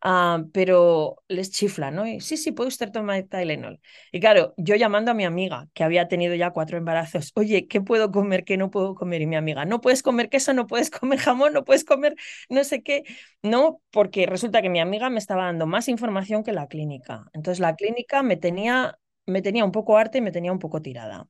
Ah, 0.00 0.44
pero 0.52 1.16
les 1.28 1.50
chifla, 1.50 1.90
¿no? 1.90 2.06
Y, 2.06 2.20
sí, 2.20 2.36
sí, 2.36 2.52
puede 2.52 2.68
usted 2.68 2.92
tomar 2.92 3.22
Tylenol. 3.24 3.80
Y 4.12 4.20
claro, 4.20 4.54
yo 4.56 4.76
llamando 4.76 5.10
a 5.10 5.14
mi 5.14 5.24
amiga, 5.24 5.68
que 5.74 5.82
había 5.82 6.06
tenido 6.06 6.34
ya 6.36 6.50
cuatro 6.52 6.78
embarazos, 6.78 7.32
oye, 7.34 7.66
¿qué 7.66 7.80
puedo 7.80 8.12
comer, 8.12 8.44
qué 8.44 8.56
no 8.56 8.70
puedo 8.70 8.94
comer? 8.94 9.22
Y 9.22 9.26
mi 9.26 9.34
amiga, 9.36 9.64
no 9.64 9.80
puedes 9.80 10.02
comer 10.04 10.28
queso, 10.30 10.52
no 10.54 10.66
puedes 10.68 10.90
comer 10.90 11.18
jamón, 11.18 11.52
no 11.52 11.64
puedes 11.64 11.84
comer 11.84 12.14
no 12.48 12.62
sé 12.64 12.82
qué. 12.82 13.02
No, 13.42 13.80
porque 13.90 14.26
resulta 14.26 14.62
que 14.62 14.68
mi 14.70 14.80
amiga 14.80 15.10
me 15.10 15.18
estaba 15.18 15.44
dando 15.46 15.66
más 15.66 15.88
información 15.88 16.44
que 16.44 16.52
la 16.52 16.68
clínica. 16.68 17.24
Entonces 17.32 17.60
la 17.60 17.74
clínica 17.76 18.22
me 18.22 18.36
tenía, 18.36 18.98
me 19.26 19.42
tenía 19.42 19.64
un 19.64 19.72
poco 19.72 19.96
arte 19.98 20.18
y 20.18 20.20
me 20.20 20.32
tenía 20.32 20.52
un 20.52 20.58
poco 20.60 20.80
tirada. 20.82 21.26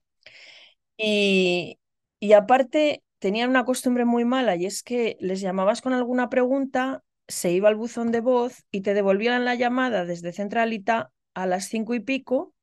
Y, 0.96 1.78
y 2.20 2.32
aparte 2.32 3.02
tenían 3.18 3.50
una 3.50 3.64
costumbre 3.64 4.04
muy 4.04 4.24
mala 4.24 4.56
y 4.56 4.66
es 4.66 4.82
que 4.82 5.16
les 5.20 5.40
llamabas 5.40 5.80
con 5.82 5.92
alguna 5.92 6.28
pregunta 6.30 7.02
se 7.28 7.52
iba 7.52 7.68
al 7.68 7.76
buzón 7.76 8.10
de 8.12 8.20
voz 8.20 8.64
y 8.70 8.80
te 8.82 8.94
devolvían 8.94 9.44
la 9.44 9.54
llamada 9.54 10.04
desde 10.04 10.32
centralita 10.32 11.12
a 11.34 11.46
las 11.46 11.66
cinco 11.68 11.94
y 11.94 12.00
pico, 12.00 12.54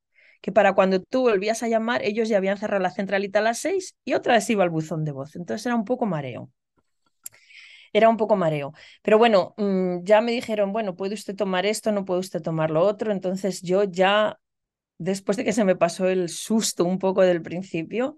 que 0.42 0.52
para 0.52 0.74
cuando 0.74 1.02
tú 1.02 1.22
volvías 1.24 1.64
a 1.64 1.68
llamar, 1.68 2.04
ellos 2.04 2.30
ya 2.30 2.38
habían 2.38 2.58
cerrado 2.58 2.82
la 2.84 2.92
centralita 2.92 3.40
a 3.40 3.42
las 3.44 3.60
seis 3.60 3.96
y 4.06 4.14
otra 4.14 4.36
vez 4.36 4.50
iba 4.50 4.64
al 4.64 4.70
buzón 4.70 5.06
de 5.06 5.12
voz. 5.12 5.36
Entonces 5.36 5.66
era 5.66 5.76
un 5.76 5.86
poco 5.86 6.06
mareo. 6.06 6.52
Era 7.94 8.10
un 8.10 8.18
poco 8.18 8.36
mareo. 8.36 8.74
Pero 9.02 9.18
bueno, 9.18 9.54
mm, 9.58 10.04
ya 10.04 10.22
me 10.22 10.32
dijeron, 10.32 10.74
bueno, 10.74 10.96
puede 10.96 11.14
usted 11.14 11.36
tomar 11.36 11.66
esto, 11.66 11.92
no 11.92 12.06
puede 12.06 12.20
usted 12.20 12.42
tomar 12.42 12.72
lo 12.72 12.82
otro. 12.84 13.12
Entonces 13.12 13.62
yo 13.62 13.84
ya 13.84 14.38
después 14.98 15.38
de 15.38 15.46
que 15.46 15.54
se 15.54 15.66
me 15.66 15.76
pasó 15.76 16.08
el 16.10 16.30
susto 16.30 16.86
un 16.86 17.00
poco 17.00 17.22
del 17.24 17.42
principio, 17.42 18.18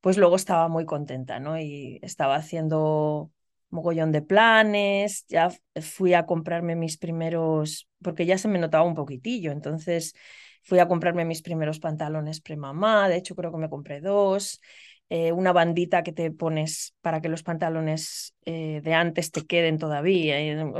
pues 0.00 0.18
luego 0.18 0.36
estaba 0.36 0.68
muy 0.68 0.86
contenta, 0.86 1.40
¿no? 1.40 1.58
Y 1.60 1.98
estaba 2.02 2.36
haciendo 2.36 3.32
mogollón 3.70 4.12
de 4.12 4.22
planes, 4.22 5.26
ya 5.28 5.50
fui 5.80 6.14
a 6.14 6.26
comprarme 6.26 6.76
mis 6.76 6.98
primeros, 6.98 7.88
porque 8.02 8.26
ya 8.26 8.38
se 8.38 8.48
me 8.48 8.58
notaba 8.58 8.84
un 8.84 8.94
poquitillo, 8.94 9.52
entonces 9.52 10.14
fui 10.62 10.78
a 10.78 10.88
comprarme 10.88 11.24
mis 11.24 11.42
primeros 11.42 11.78
pantalones 11.80 12.40
premamá, 12.40 13.08
de 13.08 13.16
hecho 13.16 13.34
creo 13.36 13.52
que 13.52 13.58
me 13.58 13.68
compré 13.70 14.00
dos, 14.00 14.60
eh, 15.08 15.32
una 15.32 15.52
bandita 15.52 16.02
que 16.02 16.12
te 16.12 16.30
pones 16.32 16.94
para 17.00 17.20
que 17.20 17.28
los 17.28 17.42
pantalones 17.42 18.34
eh, 18.44 18.80
de 18.82 18.94
antes 18.94 19.30
te 19.30 19.42
queden 19.46 19.78
todavía, 19.78 20.38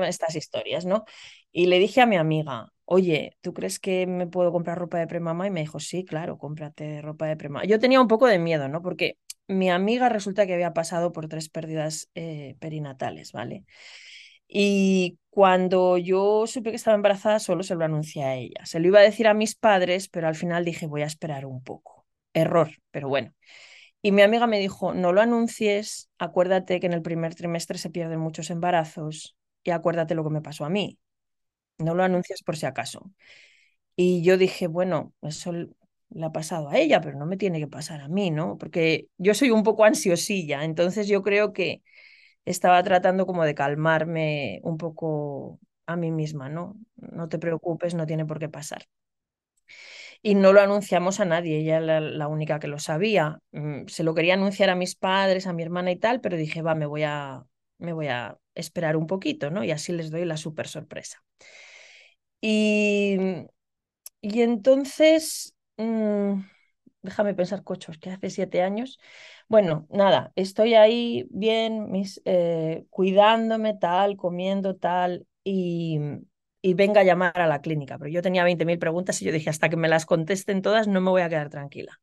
estas 0.09 0.35
historias, 0.37 0.85
¿no? 0.87 1.05
Y 1.53 1.67
le 1.67 1.79
dije 1.79 2.01
a 2.01 2.07
mi 2.07 2.17
amiga, 2.17 2.73
oye, 2.85 3.37
¿tú 3.41 3.53
crees 3.55 3.79
que 3.79 4.07
me 4.07 4.27
puedo 4.27 4.53
comprar 4.53 4.79
ropa 4.79 4.99
de 4.99 5.07
premamá? 5.07 5.47
Y 5.47 5.51
me 5.51 5.61
dijo, 5.61 5.81
sí, 5.81 6.05
claro, 6.05 6.39
cómprate 6.39 7.01
ropa 7.03 7.27
de 7.27 7.37
premamá. 7.37 7.65
Yo 7.67 7.79
tenía 7.79 8.01
un 8.01 8.09
poco 8.09 8.27
de 8.27 8.39
miedo, 8.39 8.69
¿no? 8.69 8.83
Porque 8.83 9.19
mi 9.49 9.71
amiga 9.71 10.09
resulta 10.09 10.47
que 10.47 10.55
había 10.55 10.73
pasado 10.73 11.13
por 11.13 11.29
tres 11.29 11.49
pérdidas 11.49 12.11
eh, 12.15 12.57
perinatales, 12.61 13.33
¿vale? 13.33 13.65
Y 14.49 15.19
cuando 15.31 15.99
yo 15.99 16.47
supe 16.47 16.71
que 16.71 16.77
estaba 16.77 16.95
embarazada, 16.95 17.39
solo 17.41 17.63
se 17.63 17.75
lo 17.75 17.85
anuncié 17.85 18.25
a 18.25 18.35
ella. 18.37 18.65
Se 18.65 18.81
lo 18.81 18.89
iba 18.89 19.01
a 19.01 19.03
decir 19.03 19.29
a 19.29 19.35
mis 19.35 19.55
padres, 19.57 20.09
pero 20.09 20.29
al 20.29 20.35
final 20.37 20.65
dije, 20.65 20.87
voy 20.87 21.03
a 21.03 21.07
esperar 21.07 21.47
un 21.47 21.63
poco. 21.63 22.07
Error, 22.33 22.71
pero 22.91 23.09
bueno. 23.09 23.35
Y 24.03 24.13
mi 24.13 24.23
amiga 24.23 24.47
me 24.47 24.59
dijo, 24.61 24.95
no 24.95 25.13
lo 25.13 25.21
anuncies, 25.21 26.11
acuérdate 26.19 26.81
que 26.81 26.87
en 26.87 26.93
el 26.93 27.03
primer 27.03 27.35
trimestre 27.35 27.79
se 27.79 27.91
pierden 27.91 28.21
muchos 28.21 28.51
embarazos 28.51 29.37
y 29.65 29.71
acuérdate 29.71 30.15
lo 30.15 30.25
que 30.25 30.31
me 30.31 30.43
pasó 30.43 30.65
a 30.65 30.71
mí. 30.71 30.99
No 31.79 31.95
lo 31.95 32.05
anuncias 32.05 32.43
por 32.43 32.57
si 32.57 32.67
acaso. 32.67 33.11
Y 33.97 34.23
yo 34.23 34.37
dije, 34.39 34.67
bueno, 34.69 35.13
eso 35.23 35.53
le 36.11 36.27
ha 36.27 36.33
pasado 36.33 36.69
a 36.69 36.79
ella, 36.79 37.01
pero 37.01 37.19
no 37.19 37.27
me 37.27 37.37
tiene 37.37 37.59
que 37.61 37.69
pasar 37.69 38.01
a 38.01 38.09
mí, 38.09 38.31
¿no? 38.31 38.59
Porque 38.59 39.09
yo 39.19 39.35
soy 39.35 39.51
un 39.51 39.63
poco 39.63 39.85
ansiosilla, 39.85 40.65
entonces 40.65 41.09
yo 41.09 41.23
creo 41.23 41.53
que 41.53 41.83
estaba 42.45 42.83
tratando 42.83 43.27
como 43.27 43.45
de 43.45 43.55
calmarme 43.55 44.61
un 44.63 44.79
poco 44.79 45.61
a 45.87 45.97
mí 45.97 46.11
misma, 46.13 46.49
¿no? 46.49 46.77
No 46.97 47.29
te 47.29 47.39
preocupes, 47.39 47.95
no 47.95 48.07
tiene 48.07 48.27
por 48.27 48.39
qué 48.39 48.49
pasar. 48.49 48.87
Y 50.23 50.35
no 50.35 50.53
lo 50.53 50.61
anunciamos 50.61 51.21
a 51.21 51.25
nadie, 51.25 51.59
ella 51.59 51.79
era 51.79 52.01
la, 52.01 52.29
única 52.29 52.59
que 52.59 52.69
lo 52.69 52.79
sabía. 52.79 53.41
Mm, 53.53 53.87
se 53.87 54.03
lo 54.05 54.15
quería 54.15 54.35
anunciar 54.35 54.71
a 54.71 54.75
mis 54.75 54.97
padres, 54.97 55.47
a 55.47 55.53
mi 55.53 55.63
hermana 55.63 55.91
y 55.93 55.97
tal, 55.97 56.21
pero 56.21 56.37
dije, 56.37 56.63
va, 56.63 56.75
me 56.75 56.87
voy 56.87 57.03
a, 57.05 57.45
me 57.79 57.93
voy 57.93 58.09
a 58.09 58.39
esperar 58.55 58.97
un 58.97 59.07
poquito, 59.07 59.51
¿no? 59.51 59.65
Y 59.65 59.71
así 59.71 59.93
les 59.93 60.11
doy 60.11 60.25
la 60.25 60.37
súper 60.37 60.69
sorpresa. 60.69 61.23
Y, 62.41 63.17
y 64.21 64.43
entonces, 64.43 65.56
mm, 65.77 66.41
déjame 67.03 67.35
pensar, 67.35 67.63
cochos, 67.65 67.99
que 67.99 68.11
hace 68.11 68.31
siete 68.31 68.63
años. 68.63 68.99
Bueno, 69.49 69.87
nada, 69.91 70.33
estoy 70.37 70.75
ahí 70.75 71.27
bien, 71.31 71.91
mis, 71.91 72.21
eh, 72.25 72.87
cuidándome 72.91 73.75
tal, 73.75 74.17
comiendo 74.17 74.77
tal, 74.77 75.27
y, 75.45 76.01
y 76.63 76.75
venga 76.75 77.01
a 77.03 77.05
llamar 77.05 77.41
a 77.41 77.47
la 77.47 77.61
clínica. 77.61 77.99
Pero 77.99 78.11
yo 78.11 78.23
tenía 78.23 78.45
20.000 78.45 78.79
preguntas 78.79 79.21
y 79.23 79.27
yo 79.27 79.33
dije, 79.33 79.51
hasta 79.51 79.69
que 79.69 79.77
me 79.77 79.89
las 79.89 80.07
contesten 80.07 80.63
todas, 80.63 80.89
no 80.89 81.01
me 81.01 81.11
voy 81.11 81.23
a 81.23 81.29
quedar 81.29 81.51
tranquila. 81.51 82.01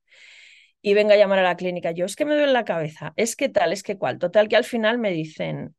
Y 0.82 0.93
venga 0.93 1.13
a 1.15 1.17
llamar 1.17 1.39
a 1.39 1.43
la 1.43 1.55
clínica. 1.57 1.91
Yo, 1.91 2.05
es 2.05 2.15
que 2.15 2.26
me 2.26 2.36
duele 2.36 2.51
la 2.53 2.65
cabeza, 2.65 3.13
es 3.15 3.36
que 3.36 3.49
tal, 3.49 3.71
es 3.74 3.84
que 3.84 3.97
cual. 3.97 4.19
Total, 4.19 4.47
que 4.49 4.55
al 4.57 4.63
final 4.65 4.97
me 4.99 5.11
dicen, 5.11 5.76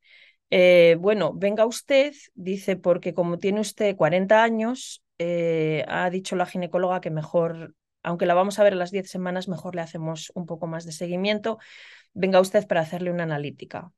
eh, 0.50 0.96
bueno, 1.00 1.32
venga 1.34 1.66
usted, 1.66 2.14
dice, 2.34 2.76
porque 2.76 3.14
como 3.14 3.38
tiene 3.38 3.60
usted 3.60 3.96
40 3.96 4.44
años, 4.44 5.04
eh, 5.18 5.84
ha 5.88 6.10
dicho 6.10 6.36
la 6.36 6.46
ginecóloga 6.46 7.00
que 7.02 7.10
mejor, 7.10 7.74
aunque 8.04 8.26
la 8.26 8.34
vamos 8.34 8.58
a 8.58 8.64
ver 8.64 8.74
a 8.74 8.76
las 8.76 8.90
10 8.92 9.10
semanas, 9.10 9.48
mejor 9.48 9.74
le 9.74 9.82
hacemos 9.82 10.30
un 10.34 10.46
poco 10.46 10.66
más 10.66 10.84
de 10.86 10.92
seguimiento. 10.92 11.58
Venga 12.12 12.40
usted 12.40 12.66
para 12.68 12.82
hacerle 12.82 13.10
una 13.10 13.24
analítica. 13.24 13.92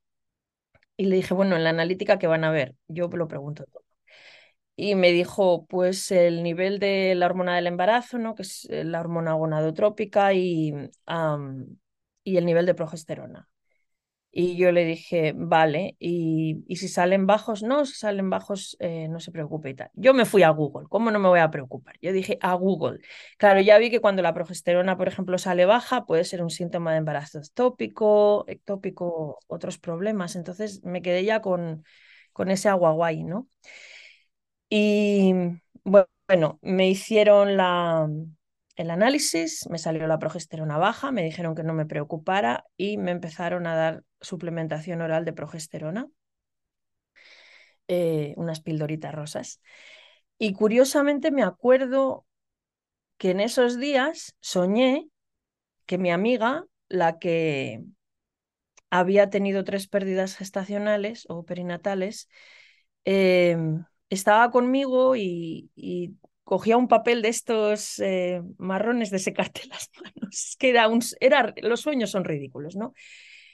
Y 0.97 1.05
le 1.05 1.15
dije, 1.17 1.33
bueno, 1.33 1.55
en 1.55 1.63
la 1.63 1.69
analítica 1.71 2.17
que 2.19 2.27
van 2.27 2.43
a 2.43 2.51
ver, 2.51 2.75
yo 2.87 3.07
lo 3.09 3.27
pregunto 3.27 3.65
todo. 3.65 3.83
Y 4.75 4.95
me 4.95 5.11
dijo, 5.11 5.65
pues 5.67 6.11
el 6.11 6.43
nivel 6.43 6.79
de 6.79 7.15
la 7.15 7.25
hormona 7.25 7.55
del 7.55 7.67
embarazo, 7.67 8.19
¿no? 8.19 8.35
que 8.35 8.43
es 8.43 8.65
eh, 8.69 8.83
la 8.83 8.99
hormona 8.99 9.33
gonadotrópica, 9.33 10.33
y, 10.33 10.73
y 12.23 12.37
el 12.37 12.45
nivel 12.45 12.65
de 12.65 12.75
progesterona. 12.75 13.49
Y 14.31 14.55
yo 14.57 14.71
le 14.71 14.85
dije, 14.85 15.33
vale, 15.35 15.95
y, 15.99 16.63
y 16.67 16.75
si 16.75 16.87
salen 16.89 17.25
bajos, 17.25 17.63
no, 17.63 17.85
si 17.85 17.93
salen 17.95 18.29
bajos, 18.29 18.77
eh, 18.79 19.07
no 19.07 19.19
se 19.19 19.31
preocupe 19.31 19.71
y 19.71 19.73
tal. 19.73 19.89
Yo 19.95 20.13
me 20.13 20.25
fui 20.25 20.43
a 20.43 20.49
Google, 20.51 20.85
¿cómo 20.89 21.09
no 21.09 21.17
me 21.19 21.27
voy 21.29 21.39
a 21.39 21.49
preocupar? 21.49 21.95
Yo 22.01 22.11
dije 22.11 22.37
a 22.41 22.53
Google. 22.53 22.99
Claro, 23.37 23.61
ya 23.61 23.79
vi 23.79 23.89
que 23.89 23.99
cuando 23.99 24.21
la 24.21 24.33
progesterona, 24.35 24.95
por 24.97 25.07
ejemplo, 25.07 25.37
sale 25.39 25.65
baja, 25.65 26.05
puede 26.05 26.23
ser 26.23 26.43
un 26.43 26.51
síntoma 26.51 26.91
de 26.91 26.97
embarazo 26.99 27.39
ectópico, 27.39 28.45
ectópico, 28.47 29.39
otros 29.47 29.79
problemas. 29.79 30.35
Entonces 30.35 30.83
me 30.83 31.01
quedé 31.01 31.23
ya 31.25 31.41
con, 31.41 31.83
con 32.33 32.51
ese 32.51 32.69
agua 32.69 32.91
guay, 32.91 33.23
¿no? 33.23 33.47
Y 34.69 35.33
bueno, 35.83 36.59
me 36.61 36.89
hicieron 36.89 37.55
la, 37.57 38.09
el 38.75 38.89
análisis, 38.91 39.67
me 39.69 39.77
salió 39.79 40.07
la 40.07 40.19
progesterona 40.19 40.77
baja, 40.77 41.11
me 41.11 41.23
dijeron 41.23 41.55
que 41.55 41.63
no 41.63 41.73
me 41.73 41.85
preocupara 41.85 42.65
y 42.77 42.97
me 42.97 43.11
empezaron 43.11 43.65
a 43.67 43.75
dar 43.75 44.03
suplementación 44.21 45.01
oral 45.01 45.25
de 45.25 45.33
progesterona, 45.33 46.07
eh, 47.87 48.33
unas 48.37 48.61
pildoritas 48.61 49.13
rosas. 49.13 49.61
Y 50.37 50.53
curiosamente 50.53 51.31
me 51.31 51.43
acuerdo 51.43 52.25
que 53.17 53.31
en 53.31 53.39
esos 53.39 53.79
días 53.79 54.35
soñé 54.39 55.09
que 55.85 55.97
mi 55.97 56.11
amiga, 56.11 56.65
la 56.89 57.17
que 57.17 57.83
había 58.89 59.29
tenido 59.29 59.63
tres 59.63 59.87
pérdidas 59.87 60.35
gestacionales 60.35 61.25
o 61.29 61.43
perinatales, 61.45 62.29
em, 63.05 63.85
estaba 64.09 64.51
conmigo 64.51 65.15
y, 65.15 65.71
cogía 66.43 66.77
un 66.77 66.87
papel 66.87 67.21
de 67.21 67.27
estos 67.27 67.99
eh, 67.99 68.41
marrones 68.57 69.11
de 69.11 69.19
secarte 69.19 69.61
las 69.69 69.89
manos. 70.01 70.55
Que 70.57 70.69
era, 71.19 71.53
los 71.61 71.81
sueños 71.81 72.11
son 72.11 72.23
ridículos, 72.23 72.77
¿no? 72.77 72.93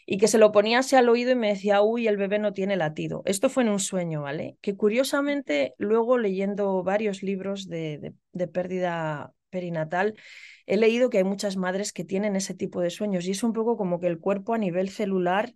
Y 0.05 0.17
que 0.17 0.27
se 0.27 0.37
lo 0.37 0.51
ponía 0.51 0.79
así 0.79 0.95
al 0.95 1.09
oído 1.09 1.31
y 1.31 1.35
me 1.35 1.49
decía, 1.49 1.81
uy, 1.81 2.07
el 2.07 2.17
bebé 2.17 2.39
no 2.39 2.53
tiene 2.53 2.75
latido. 2.75 3.21
Esto 3.25 3.49
fue 3.49 3.63
en 3.63 3.69
un 3.69 3.79
sueño, 3.79 4.21
¿vale? 4.21 4.57
Que 4.61 4.75
curiosamente, 4.75 5.73
luego 5.77 6.17
leyendo 6.17 6.83
varios 6.83 7.23
libros 7.23 7.67
de, 7.69 8.13
de, 8.33 8.47
pérdida 8.47 9.33
perinatal, 9.49 10.15
he 10.65 10.77
leído 10.77 11.09
que 11.09 11.19
hay 11.19 11.23
muchas 11.23 11.57
madres 11.57 11.93
que 11.93 12.03
tienen 12.03 12.35
ese 12.35 12.53
tipo 12.53 12.81
de 12.81 12.89
sueños 12.89 13.25
y 13.25 13.31
es 13.31 13.43
un 13.43 13.53
poco 13.53 13.77
como 13.77 13.99
que 13.99 14.07
el 14.07 14.19
cuerpo 14.19 14.53
a 14.53 14.57
nivel 14.57 14.89
celular, 14.89 15.53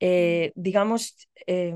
eh, 0.00 0.52
digamos, 0.54 1.28
eh, 1.46 1.74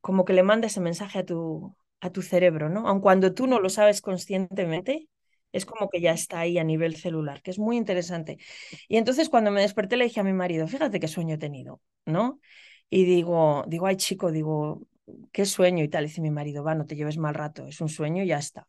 como 0.00 0.24
que 0.24 0.32
le 0.32 0.42
manda 0.42 0.66
ese 0.66 0.80
mensaje 0.80 1.20
a 1.20 1.24
tu, 1.24 1.74
a 2.00 2.10
tu 2.10 2.22
cerebro, 2.22 2.68
¿no? 2.68 2.86
Aun 2.88 3.00
cuando 3.00 3.34
tú 3.34 3.46
no 3.46 3.60
lo 3.60 3.68
sabes 3.68 4.00
conscientemente, 4.02 5.08
es 5.52 5.66
como 5.66 5.88
que 5.90 6.00
ya 6.00 6.12
está 6.12 6.40
ahí 6.40 6.58
a 6.58 6.64
nivel 6.64 6.96
celular, 6.96 7.42
que 7.42 7.50
es 7.50 7.58
muy 7.58 7.76
interesante. 7.76 8.38
Y 8.88 8.96
entonces 8.96 9.28
cuando 9.28 9.50
me 9.50 9.60
desperté 9.60 9.96
le 9.96 10.04
dije 10.04 10.20
a 10.20 10.24
mi 10.24 10.32
marido, 10.32 10.66
fíjate 10.66 11.00
qué 11.00 11.08
sueño 11.08 11.34
he 11.34 11.38
tenido, 11.38 11.80
¿no? 12.06 12.40
Y 12.90 13.04
digo, 13.04 13.64
digo, 13.68 13.86
ay 13.86 13.96
chico, 13.96 14.32
digo, 14.32 14.82
qué 15.32 15.44
sueño 15.46 15.84
y 15.84 15.88
tal. 15.88 16.04
Y 16.04 16.08
dice 16.08 16.20
mi 16.20 16.30
marido, 16.30 16.64
va, 16.64 16.74
no 16.74 16.86
te 16.86 16.96
lleves 16.96 17.18
mal 17.18 17.34
rato, 17.34 17.66
es 17.66 17.80
un 17.80 17.88
sueño 17.88 18.22
y 18.22 18.28
ya 18.28 18.38
está. 18.38 18.68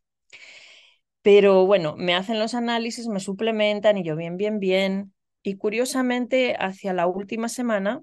Pero 1.22 1.66
bueno, 1.66 1.96
me 1.98 2.16
hacen 2.16 2.40
los 2.40 2.54
análisis, 2.54 3.08
me 3.08 3.20
suplementan 3.20 3.98
y 3.98 4.04
yo 4.04 4.16
bien, 4.16 4.38
bien, 4.38 4.60
bien. 4.60 5.14
Y 5.42 5.56
curiosamente, 5.56 6.56
hacia 6.60 6.94
la 6.94 7.08
última 7.08 7.50
semana 7.50 8.02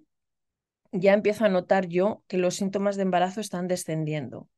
ya 0.93 1.13
empiezo 1.13 1.45
a 1.45 1.49
notar 1.49 1.87
yo 1.87 2.23
que 2.27 2.39
los 2.39 2.57
síntomas 2.57 2.97
de 2.97 3.03
embarazo 3.03 3.41
están 3.41 3.69
descendiendo. 3.69 4.49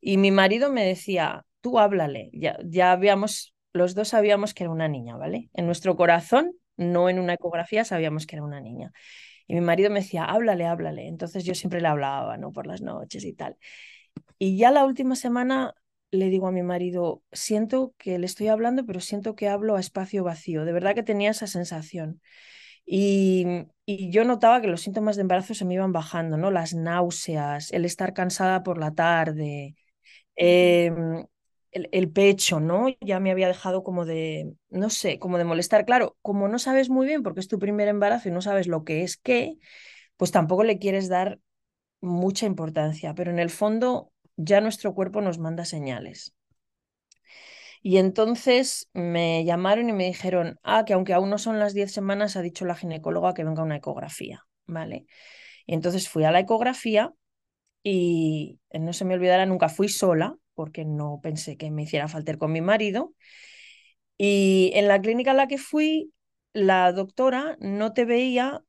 Y 0.00 0.16
mi 0.16 0.30
marido 0.30 0.72
me 0.72 0.84
decía, 0.84 1.46
tú 1.62 1.78
háblale, 1.78 2.30
ya, 2.34 2.58
ya 2.64 2.92
habíamos, 2.92 3.54
los 3.72 3.94
dos 3.94 4.08
sabíamos 4.08 4.52
que 4.52 4.64
era 4.64 4.72
una 4.72 4.88
niña, 4.88 5.16
¿vale? 5.16 5.48
En 5.54 5.64
nuestro 5.66 5.96
corazón, 5.96 6.52
no 6.76 7.08
en 7.08 7.18
una 7.18 7.34
ecografía, 7.34 7.84
sabíamos 7.84 8.26
que 8.26 8.36
era 8.36 8.44
una 8.44 8.60
niña. 8.60 8.92
Y 9.46 9.54
mi 9.54 9.60
marido 9.62 9.90
me 9.90 10.00
decía, 10.00 10.24
háblale, 10.24 10.66
háblale. 10.66 11.08
Entonces 11.08 11.44
yo 11.44 11.54
siempre 11.54 11.80
le 11.80 11.88
hablaba, 11.88 12.36
¿no? 12.36 12.52
Por 12.52 12.66
las 12.66 12.82
noches 12.82 13.24
y 13.24 13.32
tal. 13.32 13.56
Y 14.38 14.58
ya 14.58 14.70
la 14.70 14.84
última 14.84 15.16
semana 15.16 15.74
le 16.10 16.28
digo 16.28 16.48
a 16.48 16.52
mi 16.52 16.62
marido, 16.62 17.22
siento 17.32 17.94
que 17.98 18.18
le 18.18 18.26
estoy 18.26 18.48
hablando, 18.48 18.84
pero 18.84 19.00
siento 19.00 19.34
que 19.34 19.48
hablo 19.48 19.76
a 19.76 19.80
espacio 19.80 20.24
vacío. 20.24 20.64
De 20.64 20.72
verdad 20.72 20.94
que 20.94 21.02
tenía 21.02 21.30
esa 21.30 21.46
sensación. 21.46 22.20
Y, 22.84 23.46
y, 23.86 24.10
yo 24.10 24.24
notaba 24.24 24.60
que 24.60 24.66
los 24.68 24.82
síntomas 24.82 25.16
de 25.16 25.22
embarazo 25.22 25.54
se 25.54 25.64
me 25.64 25.74
iban 25.74 25.92
bajando, 25.92 26.36
¿no? 26.36 26.50
Las 26.50 26.74
náuseas, 26.74 27.72
el 27.72 27.84
estar 27.84 28.12
cansada 28.14 28.62
por 28.64 28.78
la 28.78 28.92
tarde, 28.92 29.76
Em, 30.36 31.24
el, 31.72 32.10
pecho, 32.12 32.60
¿no? 32.60 32.86
Ya 33.00 33.18
me 33.18 33.30
había 33.30 33.48
dejado 33.48 33.82
como 33.82 34.04
de, 34.04 34.54
no 34.70 34.90
sé, 34.90 35.18
como 35.18 35.38
de 35.38 35.44
molestar. 35.44 35.84
Claro, 35.84 36.16
como 36.22 36.48
no 36.48 36.58
sabes 36.58 36.90
muy 36.90 37.06
bien 37.06 37.22
porque 37.22 37.40
es 37.40 37.48
tu 37.48 37.58
primer 37.58 37.88
embarazo 37.88 38.28
y 38.28 38.32
no 38.32 38.42
sabes 38.42 38.66
lo 38.68 38.84
que 38.84 39.02
es 39.02 39.16
qué, 39.16 39.56
pues 40.16 40.30
tampoco 40.30 40.64
le 40.64 40.78
quieres 40.78 41.08
dar 41.08 41.40
mucha 42.00 42.46
importancia, 42.46 43.14
pero 43.14 43.30
en 43.30 43.38
el 43.38 43.50
fondo 43.50 44.12
ya 44.36 44.60
nuestro 44.60 44.94
cuerpo 44.94 45.20
nos 45.20 45.38
manda 45.38 45.64
señales. 45.64 46.34
Y 47.82 47.96
entonces 47.96 48.88
me 48.92 49.44
llamaron 49.44 49.88
y 49.88 49.92
me 49.92 50.06
dijeron, 50.06 50.60
ah, 50.62 50.84
que 50.84 50.92
aunque 50.92 51.14
aún 51.14 51.30
no 51.30 51.38
son 51.38 51.58
las 51.58 51.74
10 51.74 51.90
semanas, 51.92 52.36
ha 52.36 52.42
dicho 52.42 52.64
la 52.64 52.76
ginecóloga 52.76 53.34
que 53.34 53.44
venga 53.44 53.62
una 53.62 53.76
ecografía, 53.76 54.46
¿vale? 54.66 55.06
Y 55.66 55.74
entonces 55.74 56.08
fui 56.08 56.24
a 56.24 56.30
la 56.30 56.40
ecografía 56.40 57.12
y 57.82 58.60
no 58.72 58.92
se 58.92 59.04
me 59.04 59.14
olvidará, 59.14 59.46
nunca 59.46 59.68
fui 59.68 59.88
sola, 59.88 60.36
porque 60.54 60.84
no 60.84 61.20
pensé 61.22 61.56
que 61.56 61.70
me 61.70 61.82
hiciera 61.82 62.08
falta 62.08 62.36
con 62.38 62.52
mi 62.52 62.60
marido. 62.60 63.14
Y 64.18 64.70
en 64.74 64.88
la 64.88 65.00
clínica 65.00 65.32
a 65.32 65.34
la 65.34 65.48
que 65.48 65.58
fui, 65.58 66.12
la 66.52 66.92
doctora 66.92 67.56
no 67.60 67.92
te 67.92 68.04
veía 68.04 68.62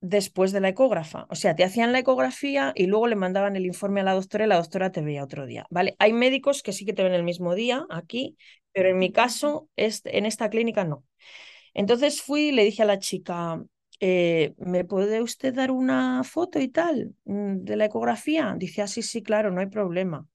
después 0.00 0.52
de 0.52 0.60
la 0.60 0.70
ecógrafa. 0.70 1.26
O 1.30 1.34
sea, 1.36 1.56
te 1.56 1.64
hacían 1.64 1.92
la 1.92 2.00
ecografía 2.00 2.72
y 2.76 2.86
luego 2.86 3.08
le 3.08 3.16
mandaban 3.16 3.56
el 3.56 3.66
informe 3.66 4.00
a 4.00 4.04
la 4.04 4.14
doctora 4.14 4.44
y 4.46 4.48
la 4.48 4.56
doctora 4.56 4.92
te 4.92 5.02
veía 5.02 5.24
otro 5.24 5.46
día. 5.46 5.66
¿Vale? 5.70 5.96
Hay 5.98 6.12
médicos 6.12 6.62
que 6.62 6.72
sí 6.72 6.84
que 6.86 6.92
te 6.94 7.02
ven 7.04 7.14
el 7.14 7.24
mismo 7.24 7.54
día 7.54 7.86
aquí, 7.90 8.36
pero 8.72 8.90
en 8.90 8.98
mi 8.98 9.12
caso, 9.12 9.68
en 9.76 10.26
esta 10.26 10.50
clínica 10.50 10.84
no. 10.84 11.04
Entonces 11.74 12.22
fui 12.22 12.48
y 12.48 12.52
le 12.52 12.64
dije 12.64 12.82
a 12.82 12.86
la 12.86 12.98
chica, 12.98 13.62
eh, 14.00 14.54
¿me 14.58 14.84
puede 14.84 15.22
usted 15.22 15.54
dar 15.54 15.70
una 15.70 16.24
foto 16.24 16.58
y 16.60 16.68
tal 16.68 17.14
mm, 17.24 17.58
de 17.64 17.76
la 17.76 17.86
ecografía? 17.86 18.54
Dice, 18.58 18.82
ah, 18.82 18.86
sí, 18.88 19.22
claro, 19.22 19.50
no 19.50 19.60
hay 19.60 19.66
problema. 19.68 20.26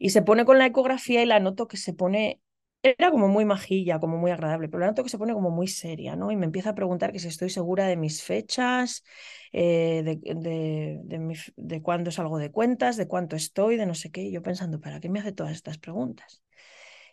Y 0.00 0.10
se 0.10 0.22
pone 0.22 0.46
con 0.46 0.58
la 0.58 0.66
ecografía 0.66 1.22
y 1.22 1.26
la 1.26 1.40
noto 1.40 1.68
que 1.68 1.76
se 1.76 1.92
pone 1.94 2.40
era 2.82 3.10
como 3.10 3.28
muy 3.28 3.44
majilla, 3.44 4.00
como 4.00 4.16
muy 4.18 4.30
agradable, 4.32 4.68
pero 4.68 4.80
la 4.80 4.86
noto 4.88 5.04
que 5.04 5.10
se 5.10 5.18
pone 5.18 5.34
como 5.34 5.50
muy 5.50 5.68
seria, 5.68 6.16
¿no? 6.16 6.30
Y 6.32 6.36
me 6.36 6.46
empieza 6.46 6.70
a 6.70 6.74
preguntar 6.74 7.12
que 7.12 7.18
si 7.18 7.28
estoy 7.28 7.50
segura 7.50 7.86
de 7.86 7.96
mis 7.98 8.22
fechas, 8.22 9.04
eh, 9.52 10.02
de, 10.04 10.16
de, 10.34 11.00
de, 11.04 11.38
de, 11.56 11.82
cuándo 11.82 12.10
salgo 12.10 12.38
de 12.38 12.50
cuentas, 12.50 12.96
de 12.96 13.06
cuánto 13.06 13.36
estoy, 13.36 13.76
de 13.76 13.84
no 13.86 13.94
sé 13.94 14.10
qué. 14.10 14.22
Y 14.22 14.32
yo 14.32 14.42
pensando, 14.42 14.80
¿para 14.80 15.00
qué 15.00 15.10
me 15.10 15.20
hace 15.20 15.32
todas 15.32 15.52
estas 15.52 15.78
preguntas? 15.78 16.42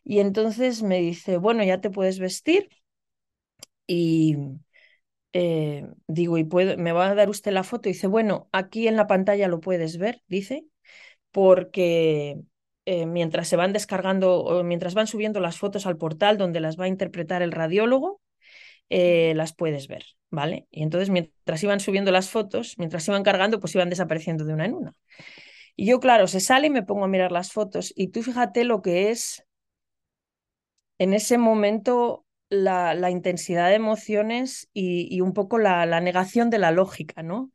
Y 0.04 0.20
entonces 0.20 0.84
me 0.84 1.00
dice, 1.00 1.38
bueno, 1.38 1.64
ya 1.66 1.82
te 1.82 1.90
puedes 1.92 2.20
vestir. 2.20 2.70
Y 3.88 4.36
eh, 5.34 5.88
digo, 6.08 6.38
¿y 6.38 6.44
puedo, 6.44 6.78
me 6.78 6.92
va 6.92 7.10
a 7.10 7.16
dar 7.16 7.30
usted 7.30 7.52
la 7.52 7.64
foto? 7.64 7.90
Y 7.90 7.94
dice, 7.94 8.08
bueno, 8.08 8.50
aquí 8.52 8.88
en 8.88 8.96
la 8.96 9.08
pantalla 9.08 9.48
lo 9.48 9.60
puedes 9.60 9.98
ver, 9.98 10.24
dice, 10.28 10.66
porque 11.32 12.42
eh, 12.90 13.06
mientras 13.06 13.50
se 13.50 13.58
van 13.58 13.74
descargando 13.74 14.40
o 14.40 14.64
mientras 14.64 14.94
van 14.94 15.08
subiendo 15.08 15.42
las 15.42 15.58
fotos 15.58 15.86
al 15.86 15.98
portal 15.98 16.38
donde 16.38 16.62
las 16.62 16.80
va 16.80 16.86
a 16.86 16.88
interpretar 16.88 17.42
el 17.42 17.52
radiólogo, 17.52 18.22
eh, 18.90 19.34
las 19.36 19.54
puedes 19.54 19.90
ver, 19.90 20.06
¿vale? 20.30 20.68
Y 20.72 20.84
entonces 20.84 21.10
mientras 21.10 21.62
iban 21.64 21.82
subiendo 21.82 22.14
las 22.14 22.30
fotos, 22.30 22.76
mientras 22.78 23.06
iban 23.10 23.24
cargando, 23.24 23.60
pues 23.60 23.76
iban 23.76 23.90
desapareciendo 23.90 24.46
de 24.46 24.54
una 24.54 24.64
en 24.64 24.74
una. 24.74 24.94
Y 25.76 25.86
yo, 25.86 26.00
claro, 26.00 26.28
se 26.28 26.40
sale 26.40 26.68
y 26.68 26.70
me 26.70 26.82
pongo 26.82 27.04
a 27.04 27.10
mirar 27.10 27.34
las 27.34 27.52
fotos 27.52 27.92
y 27.94 28.08
tú 28.08 28.24
fíjate 28.24 28.64
lo 28.64 28.82
que 28.82 29.12
es 29.12 29.44
en 30.98 31.14
ese 31.14 31.38
momento 31.38 32.26
la, 32.48 33.12
intensidad 33.12 33.68
de 33.68 33.76
emociones 33.76 34.70
y, 34.74 35.14
y 35.14 35.20
un 35.20 35.34
poco 35.34 35.58
la, 35.58 35.86
la, 35.86 36.00
negación 36.00 36.50
de 36.50 36.60
la 36.60 36.72
lógica, 36.72 37.22
¿no? 37.22 37.52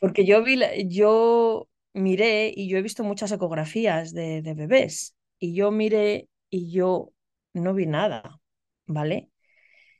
Porque 0.00 0.26
yo 0.26 0.42
vi, 0.42 0.60
yo 0.88 1.68
miré 1.94 2.52
y 2.54 2.68
yo 2.68 2.78
he 2.78 2.82
visto 2.82 3.04
muchas 3.04 3.32
ecografías 3.32 4.12
de, 4.12 4.42
de 4.42 4.54
bebés 4.54 5.16
y 5.38 5.54
yo 5.54 5.70
miré 5.70 6.28
y 6.50 6.70
yo 6.70 7.12
no 7.54 7.74
vi 7.74 7.86
nada, 7.86 8.40
¿vale? 8.86 9.30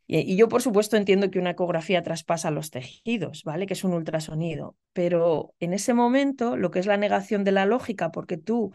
Y, 0.07 0.37
yo, 0.37 0.49
por 0.49 0.61
supuesto, 0.61 0.97
entiendo 0.97 1.31
que 1.31 1.39
una 1.39 1.51
ecografía 1.51 2.03
traspasa 2.03 2.51
los 2.51 2.71
tejidos, 2.71 3.43
¿vale? 3.45 3.67
Que 3.67 3.73
es 3.73 3.85
un 3.85 3.95
ultrasonido, 3.95 4.77
pero 4.93 5.55
en 5.61 5.73
ese 5.73 5.95
momento, 5.95 6.57
lo 6.57 6.71
que 6.71 6.79
es 6.79 6.87
la 6.87 6.99
negación 6.99 7.43
de 7.43 7.53
la 7.53 7.65
lógica, 7.65 8.11
porque 8.11 8.37
tú 8.37 8.73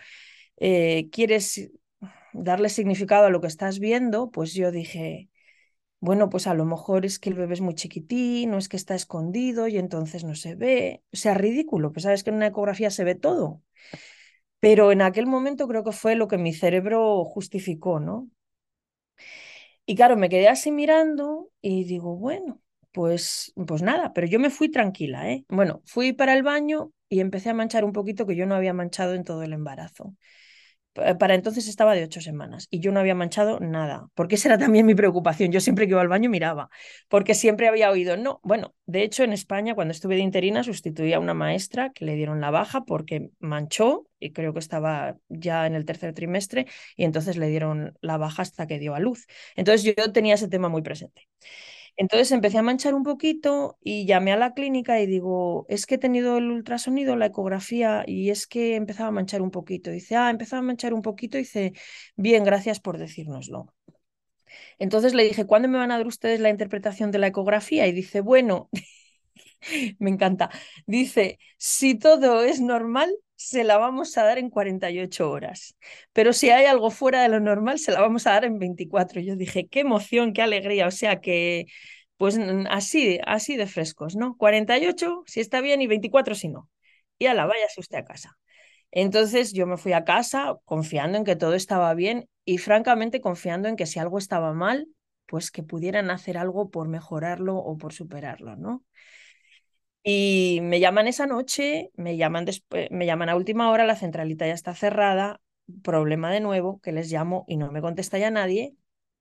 eh, 0.58 1.10
quieres 1.12 1.72
darle 2.34 2.70
significado 2.70 3.26
a 3.26 3.30
lo 3.30 3.42
que 3.42 3.48
estás 3.48 3.80
viendo, 3.80 4.32
pues 4.32 4.54
yo 4.54 4.72
dije, 4.72 5.30
bueno, 6.02 6.30
pues 6.30 6.48
a 6.48 6.54
lo 6.54 6.66
mejor 6.66 7.06
es 7.06 7.20
que 7.20 7.30
el 7.30 7.36
bebé 7.36 7.54
es 7.56 7.62
muy 7.62 7.76
chiquitín, 7.76 8.52
no 8.52 8.58
es 8.58 8.70
que 8.70 8.78
está 8.78 8.96
escondido 8.96 9.68
y 9.68 9.78
entonces 9.78 10.24
no 10.24 10.36
se 10.36 10.56
ve. 10.56 11.04
O 11.14 11.18
sea, 11.18 11.34
ridículo, 11.34 11.92
pues 11.92 12.04
sabes 12.04 12.24
que 12.24 12.30
en 12.32 12.38
una 12.38 12.48
ecografía 12.48 12.90
se 12.92 13.04
ve 13.04 13.16
todo. 13.16 13.62
Pero 14.62 14.92
en 14.94 15.02
aquel 15.02 15.28
momento 15.28 15.68
creo 15.68 15.84
que 15.84 15.92
fue 15.92 16.16
lo 16.16 16.28
que 16.30 16.38
mi 16.38 16.54
cerebro 16.54 17.26
justificó, 17.26 18.00
¿no? 18.00 18.30
Y 19.86 19.96
claro, 19.96 20.16
me 20.18 20.30
quedé 20.30 20.48
así 20.48 20.72
mirando 20.72 21.50
y 21.62 21.84
digo, 21.86 22.16
bueno, 22.16 22.62
pues, 22.92 23.54
pues 23.68 23.82
nada, 23.82 24.14
pero 24.14 24.28
yo 24.28 24.40
me 24.40 24.50
fui 24.50 24.70
tranquila, 24.70 25.32
¿eh? 25.32 25.46
Bueno, 25.50 25.82
fui 25.86 26.14
para 26.14 26.34
el 26.36 26.44
baño 26.44 26.92
y 27.10 27.20
empecé 27.22 27.50
a 27.50 27.54
manchar 27.54 27.84
un 27.86 27.94
poquito 27.94 28.26
que 28.28 28.36
yo 28.36 28.46
no 28.46 28.56
había 28.56 28.74
manchado 28.74 29.14
en 29.16 29.24
todo 29.24 29.42
el 29.44 29.54
embarazo. 29.54 30.16
Eh, 31.04 31.16
para 31.16 31.36
entonces 31.36 31.68
estaba 31.68 31.94
de 31.96 32.04
ocho 32.04 32.22
semanas 32.22 32.68
y 32.70 32.80
yo 32.80 32.92
no 32.92 33.00
había 33.00 33.16
manchado 33.16 33.60
nada, 33.60 34.08
porque 34.16 34.36
esa 34.36 34.50
era 34.50 34.58
también 34.58 34.86
mi 34.86 34.96
preocupación. 34.96 35.52
Yo 35.52 35.60
siempre 35.62 35.86
que 35.88 35.92
iba 35.92 36.02
al 36.02 36.08
baño 36.08 36.30
miraba, 36.30 36.70
porque 37.08 37.36
siempre 37.36 37.68
había 37.68 37.92
oído, 37.92 38.18
no, 38.18 38.40
bueno, 38.44 38.74
de 38.86 39.04
hecho 39.04 39.24
en 39.24 39.34
España 39.34 39.76
cuando 39.76 39.92
estuve 39.92 40.16
de 40.16 40.22
interina 40.22 40.64
sustituí 40.64 41.14
a 41.14 41.20
una 41.20 41.34
maestra 41.34 41.92
que 41.94 42.06
le 42.06 42.16
dieron 42.16 42.42
la 42.42 42.52
baja 42.52 42.86
porque 42.86 43.32
manchó 43.40 44.06
y 44.20 44.32
creo 44.34 44.54
que 44.54 44.60
estaba 44.60 45.18
ya 45.30 45.66
en 45.68 45.76
el 45.76 45.86
tercer 45.86 46.14
trimestre 46.14 46.68
y 46.96 47.04
entonces 47.06 47.38
le 47.38 47.48
dieron 47.50 47.94
la 48.02 48.18
baja 48.18 48.42
hasta 48.42 48.68
que 48.68 48.80
dio 48.80 48.96
a 48.96 49.00
luz. 49.00 49.28
Entonces 49.56 49.84
yo 49.96 50.12
tenía 50.12 50.36
ese 50.36 50.48
tema 50.48 50.70
muy 50.70 50.82
presente. 50.82 51.28
Entonces 51.98 52.32
empecé 52.32 52.58
a 52.58 52.62
manchar 52.62 52.94
un 52.96 53.04
poquito 53.04 53.78
y 53.82 54.06
llamé 54.06 54.32
a 54.32 54.38
la 54.38 54.54
clínica 54.54 55.00
y 55.02 55.06
digo, 55.08 55.66
es 55.70 55.86
que 55.86 55.96
he 55.96 55.98
tenido 55.98 56.38
el 56.38 56.50
ultrasonido, 56.52 57.16
la 57.16 57.28
ecografía 57.28 58.04
y 58.08 58.30
es 58.30 58.48
que 58.48 58.76
empezaba 58.76 59.10
a 59.10 59.12
manchar 59.12 59.42
un 59.42 59.52
poquito. 59.52 59.92
Dice, 59.92 60.16
ah, 60.16 60.30
empezaba 60.30 60.60
a 60.62 60.64
manchar 60.64 60.94
un 60.94 61.02
poquito. 61.02 61.38
Dice, 61.38 61.74
bien, 62.16 62.44
gracias 62.44 62.80
por 62.80 62.98
decírnoslo. 62.98 63.74
Entonces 64.80 65.14
le 65.14 65.24
dije, 65.24 65.46
¿cuándo 65.46 65.68
me 65.68 65.78
van 65.78 65.92
a 65.92 65.98
dar 65.98 66.08
ustedes 66.08 66.40
la 66.40 66.50
interpretación 66.50 67.12
de 67.12 67.20
la 67.20 67.28
ecografía? 67.28 67.88
Y 67.88 67.92
dice, 67.92 68.22
bueno, 68.22 68.70
me 70.00 70.10
encanta. 70.10 70.50
Dice, 70.86 71.40
si 71.58 71.96
todo 71.96 72.44
es 72.44 72.62
normal, 72.62 73.12
se 73.40 73.64
la 73.64 73.78
vamos 73.78 74.18
a 74.18 74.24
dar 74.26 74.38
en 74.38 74.50
48 74.50 75.32
horas. 75.32 75.76
Pero 76.12 76.34
si 76.34 76.50
hay 76.50 76.66
algo 76.66 76.92
fuera 76.92 77.22
de 77.24 77.30
lo 77.30 77.40
normal, 77.40 77.80
se 77.80 77.92
la 77.94 78.02
vamos 78.02 78.28
a 78.28 78.32
dar 78.32 78.44
en 78.44 78.60
24. 78.60 79.22
Yo 79.22 79.38
dije, 79.38 79.68
qué 79.68 79.80
emoción, 79.80 80.34
qué 80.34 80.42
alegría. 80.42 80.88
O 80.88 80.92
sea 80.92 81.22
que, 81.22 81.68
pues 82.18 82.38
así, 82.70 83.20
así 83.26 83.56
de 83.56 83.66
frescos, 83.66 84.18
¿no? 84.18 84.36
48 84.36 85.24
si 85.26 85.40
está 85.40 85.62
bien 85.62 85.82
y 85.82 85.88
24 85.88 86.36
si 86.36 86.50
no. 86.50 86.70
Y 87.18 87.28
a 87.28 87.34
la 87.34 87.46
váyase 87.46 87.80
usted 87.80 88.00
a 88.00 88.04
casa. 88.06 88.38
Entonces 88.92 89.54
yo 89.54 89.66
me 89.68 89.78
fui 89.78 89.94
a 89.94 90.04
casa 90.04 90.58
confiando 90.66 91.18
en 91.18 91.24
que 91.24 91.38
todo 91.38 91.54
estaba 91.54 91.94
bien 91.94 92.28
y 92.44 92.58
francamente 92.58 93.22
confiando 93.22 93.70
en 93.70 93.78
que 93.78 93.86
si 93.86 94.00
algo 94.00 94.18
estaba 94.18 94.54
mal, 94.54 94.88
pues 95.28 95.50
que 95.50 95.64
pudieran 95.64 96.12
hacer 96.12 96.38
algo 96.38 96.70
por 96.72 96.90
mejorarlo 96.90 97.56
o 97.58 97.78
por 97.78 97.94
superarlo, 97.94 98.58
¿no? 98.58 98.84
Y 100.04 100.60
me 100.64 100.80
llaman 100.80 101.08
esa 101.08 101.28
noche, 101.28 101.92
me 101.96 102.18
llaman, 102.18 102.46
después, 102.46 102.90
me 102.92 103.06
llaman 103.06 103.30
a 103.30 103.36
última 103.36 103.70
hora, 103.72 103.86
la 103.86 103.96
centralita 103.96 104.48
ya 104.48 104.54
está 104.54 104.74
cerrada, 104.74 105.42
problema 105.84 106.32
de 106.32 106.40
nuevo, 106.40 106.80
que 106.82 106.92
les 106.92 107.12
llamo 107.12 107.46
y 107.48 107.58
no 107.58 107.72
me 107.72 107.82
contesta 107.82 108.18
ya 108.18 108.32
nadie, 108.32 108.76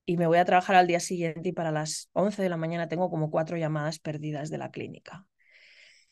y 0.06 0.16
me 0.16 0.26
voy 0.26 0.38
a 0.38 0.44
trabajar 0.44 0.76
al 0.76 0.86
día 0.86 1.00
siguiente 1.00 1.50
y 1.50 1.52
para 1.52 1.72
las 1.72 2.08
11 2.12 2.42
de 2.42 2.48
la 2.48 2.56
mañana 2.56 2.88
tengo 2.88 3.10
como 3.10 3.30
cuatro 3.30 3.56
llamadas 3.56 3.98
perdidas 3.98 4.50
de 4.50 4.58
la 4.58 4.70
clínica. 4.70 5.26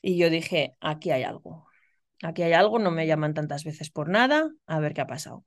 Y 0.02 0.18
yo 0.18 0.30
dije, 0.30 0.76
aquí 0.80 1.10
hay 1.10 1.22
algo, 1.24 1.66
aquí 2.22 2.42
hay 2.42 2.52
algo, 2.54 2.78
no 2.78 2.90
me 2.90 3.06
llaman 3.06 3.34
tantas 3.34 3.64
veces 3.64 3.90
por 3.90 4.08
nada, 4.08 4.50
a 4.66 4.80
ver 4.80 4.94
qué 4.94 5.02
ha 5.02 5.06
pasado. 5.06 5.44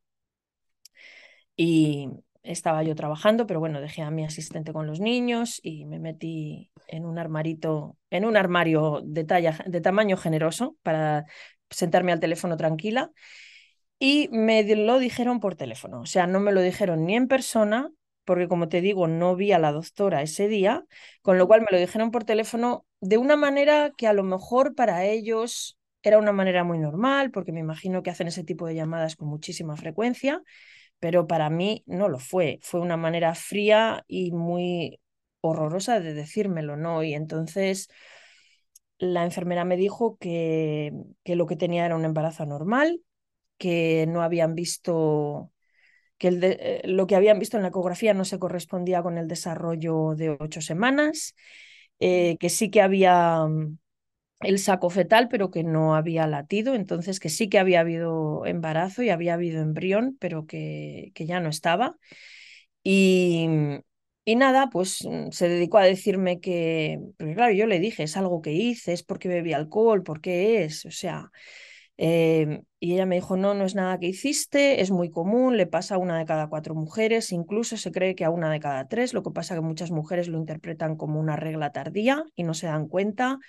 Y 1.56 2.10
estaba 2.44 2.84
yo 2.84 2.96
trabajando, 2.96 3.46
pero 3.46 3.60
bueno, 3.60 3.82
dejé 3.82 4.02
a 4.02 4.12
mi 4.12 4.26
asistente 4.26 4.74
con 4.74 4.88
los 4.88 5.00
niños 5.00 5.60
y 5.64 5.86
me 5.86 6.00
metí 6.00 6.72
en 6.88 7.06
un 7.06 7.20
armarito, 7.20 7.98
en 8.10 8.26
un 8.26 8.38
armario 8.38 9.02
de, 9.04 9.24
talla, 9.24 9.58
de 9.66 9.82
tamaño 9.82 10.18
generoso 10.18 10.78
para 10.84 11.26
sentarme 11.70 12.12
al 12.12 12.20
teléfono 12.20 12.58
tranquila. 12.58 13.12
Y 14.00 14.30
me 14.32 14.64
lo 14.76 14.98
dijeron 15.00 15.40
por 15.40 15.56
teléfono, 15.56 16.02
o 16.02 16.06
sea, 16.06 16.26
no 16.26 16.40
me 16.40 16.54
lo 16.54 16.62
dijeron 16.62 17.06
ni 17.06 17.16
en 17.16 17.28
persona, 17.28 17.92
porque 18.24 18.48
como 18.48 18.70
te 18.70 18.80
digo, 18.80 19.08
no 19.08 19.36
vi 19.36 19.52
a 19.52 19.60
la 19.60 19.72
doctora 19.72 20.22
ese 20.22 20.48
día, 20.48 20.86
con 21.22 21.38
lo 21.38 21.48
cual 21.48 21.62
me 21.62 21.68
lo 21.72 21.78
dijeron 21.78 22.12
por 22.12 22.24
teléfono 22.24 22.86
de 23.02 23.18
una 23.18 23.36
manera 23.36 23.92
que 23.98 24.08
a 24.08 24.14
lo 24.14 24.24
mejor 24.24 24.76
para 24.76 25.04
ellos 25.06 25.78
era 26.02 26.18
una 26.18 26.32
manera 26.32 26.64
muy 26.64 26.78
normal, 26.78 27.32
porque 27.32 27.52
me 27.52 27.60
imagino 27.60 28.04
que 28.04 28.10
hacen 28.10 28.28
ese 28.28 28.44
tipo 28.44 28.68
de 28.68 28.76
llamadas 28.76 29.16
con 29.18 29.28
muchísima 29.28 29.76
frecuencia, 29.76 30.42
pero 31.00 31.28
para 31.28 31.50
mí 31.50 31.84
no 31.88 32.10
lo 32.10 32.20
fue. 32.20 32.60
Fue 32.62 32.80
una 32.82 32.98
manera 32.98 33.36
fría 33.36 34.04
y 34.08 34.32
muy 34.32 35.00
horrorosa 35.42 36.00
de 36.00 36.14
decírmelo, 36.14 36.78
¿no? 36.78 37.04
Y 37.04 37.14
entonces 37.14 37.90
la 38.98 39.24
enfermera 39.24 39.66
me 39.66 39.78
dijo 39.78 40.18
que, 40.18 40.92
que 41.24 41.36
lo 41.36 41.46
que 41.48 41.56
tenía 41.56 41.86
era 41.86 41.96
un 41.96 42.06
embarazo 42.06 42.46
normal, 42.46 43.02
que 43.58 44.06
no 44.08 44.22
habían 44.24 44.56
visto, 44.56 45.52
que 46.18 46.30
eh, 46.30 46.82
lo 46.86 47.08
que 47.08 47.16
habían 47.16 47.40
visto 47.40 47.58
en 47.58 47.64
la 47.64 47.70
ecografía 47.70 48.14
no 48.14 48.26
se 48.26 48.40
correspondía 48.40 49.04
con 49.04 49.18
el 49.18 49.28
desarrollo 49.28 50.16
de 50.16 50.32
ocho 50.40 50.62
semanas, 50.62 51.36
eh, 52.00 52.38
que 52.40 52.50
sí 52.50 52.72
que 52.72 52.82
había 52.82 53.46
el 54.42 54.60
saco 54.60 54.90
fetal, 54.90 55.28
pero 55.30 55.52
que 55.52 55.64
no 55.64 55.96
había 55.96 56.28
latido, 56.28 56.76
entonces 56.76 57.20
que 57.20 57.30
sí 57.30 57.50
que 57.50 57.60
había 57.60 57.82
habido 57.82 58.46
embarazo 58.46 59.04
y 59.04 59.10
había 59.10 59.34
habido 59.36 59.62
embrión, 59.62 60.18
pero 60.20 60.46
que, 60.48 61.12
que 61.16 61.26
ya 61.26 61.40
no 61.42 61.50
estaba. 61.50 61.98
Y, 62.84 63.48
y 64.26 64.36
nada, 64.36 64.70
pues 64.70 65.06
mm, 65.06 65.32
se 65.32 65.50
dedicó 65.50 65.78
a 65.80 65.84
decirme 65.86 66.40
que, 66.40 67.00
porque 67.18 67.36
claro, 67.36 67.54
yo 67.54 67.68
le 67.68 67.80
dije, 67.80 68.04
es 68.04 68.18
algo 68.18 68.42
que 68.42 68.52
hice, 68.54 68.94
es 68.94 69.04
porque 69.04 69.28
bebí 69.30 69.54
alcohol, 69.54 70.04
¿por 70.04 70.22
qué 70.22 70.64
es? 70.64 70.86
O 70.86 70.92
sea, 70.92 71.32
eh, 71.98 72.62
y 72.80 72.94
ella 72.94 73.06
me 73.06 73.16
dijo, 73.16 73.38
no, 73.38 73.54
no 73.54 73.66
es 73.66 73.76
nada 73.76 74.00
que 74.00 74.08
hiciste, 74.08 74.82
es 74.82 74.92
muy 74.92 75.10
común, 75.12 75.58
le 75.58 75.68
pasa 75.68 75.96
a 75.96 75.98
una 75.98 76.18
de 76.18 76.26
cada 76.26 76.48
cuatro 76.50 76.76
mujeres, 76.76 77.32
incluso 77.34 77.78
se 77.78 77.92
cree 77.92 78.16
que 78.16 78.26
a 78.26 78.30
una 78.32 78.52
de 78.52 78.60
cada 78.60 78.88
tres, 78.88 79.14
lo 79.14 79.24
que 79.24 79.32
pasa 79.32 79.56
que 79.56 79.62
muchas 79.62 79.92
mujeres 79.92 80.28
lo 80.30 80.38
interpretan 80.38 80.96
como 80.96 81.20
una 81.20 81.36
regla 81.36 81.72
tardía 81.74 82.24
y 82.36 82.44
no 82.44 82.54
se 82.54 82.68
dan 82.68 82.88
cuenta. 82.88 83.40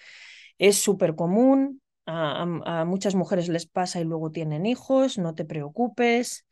Es 0.60 0.76
súper 0.76 1.14
común, 1.14 1.80
a, 2.04 2.84
muchas 2.86 3.14
mujeres 3.14 3.48
les 3.48 3.64
pasa 3.66 3.98
y 3.98 4.04
luego 4.04 4.30
tienen 4.30 4.66
hijos, 4.66 5.16
no 5.16 5.34
te 5.34 5.46
preocupes. 5.46 6.46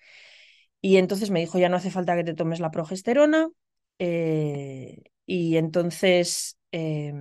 Y 0.81 0.97
entonces 0.97 1.31
me 1.31 1.41
dijo, 1.41 1.59
ya 1.59 1.69
no 1.69 1.77
hace 1.77 1.91
falta 1.91 2.17
que 2.17 2.25
te 2.25 2.33
tomes 2.33 2.59
la 2.59 2.71
progesterona. 2.71 3.51
Eh, 3.99 5.03
y 5.27 5.59
entonces, 5.59 6.57
eh, 6.73 7.13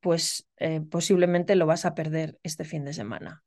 pues 0.00 0.48
eh, 0.56 0.80
posiblemente 0.80 1.56
lo 1.56 1.66
vas 1.66 1.84
a 1.84 1.94
perder 1.94 2.38
este 2.42 2.64
fin 2.64 2.86
de 2.86 2.94
semana. 2.94 3.44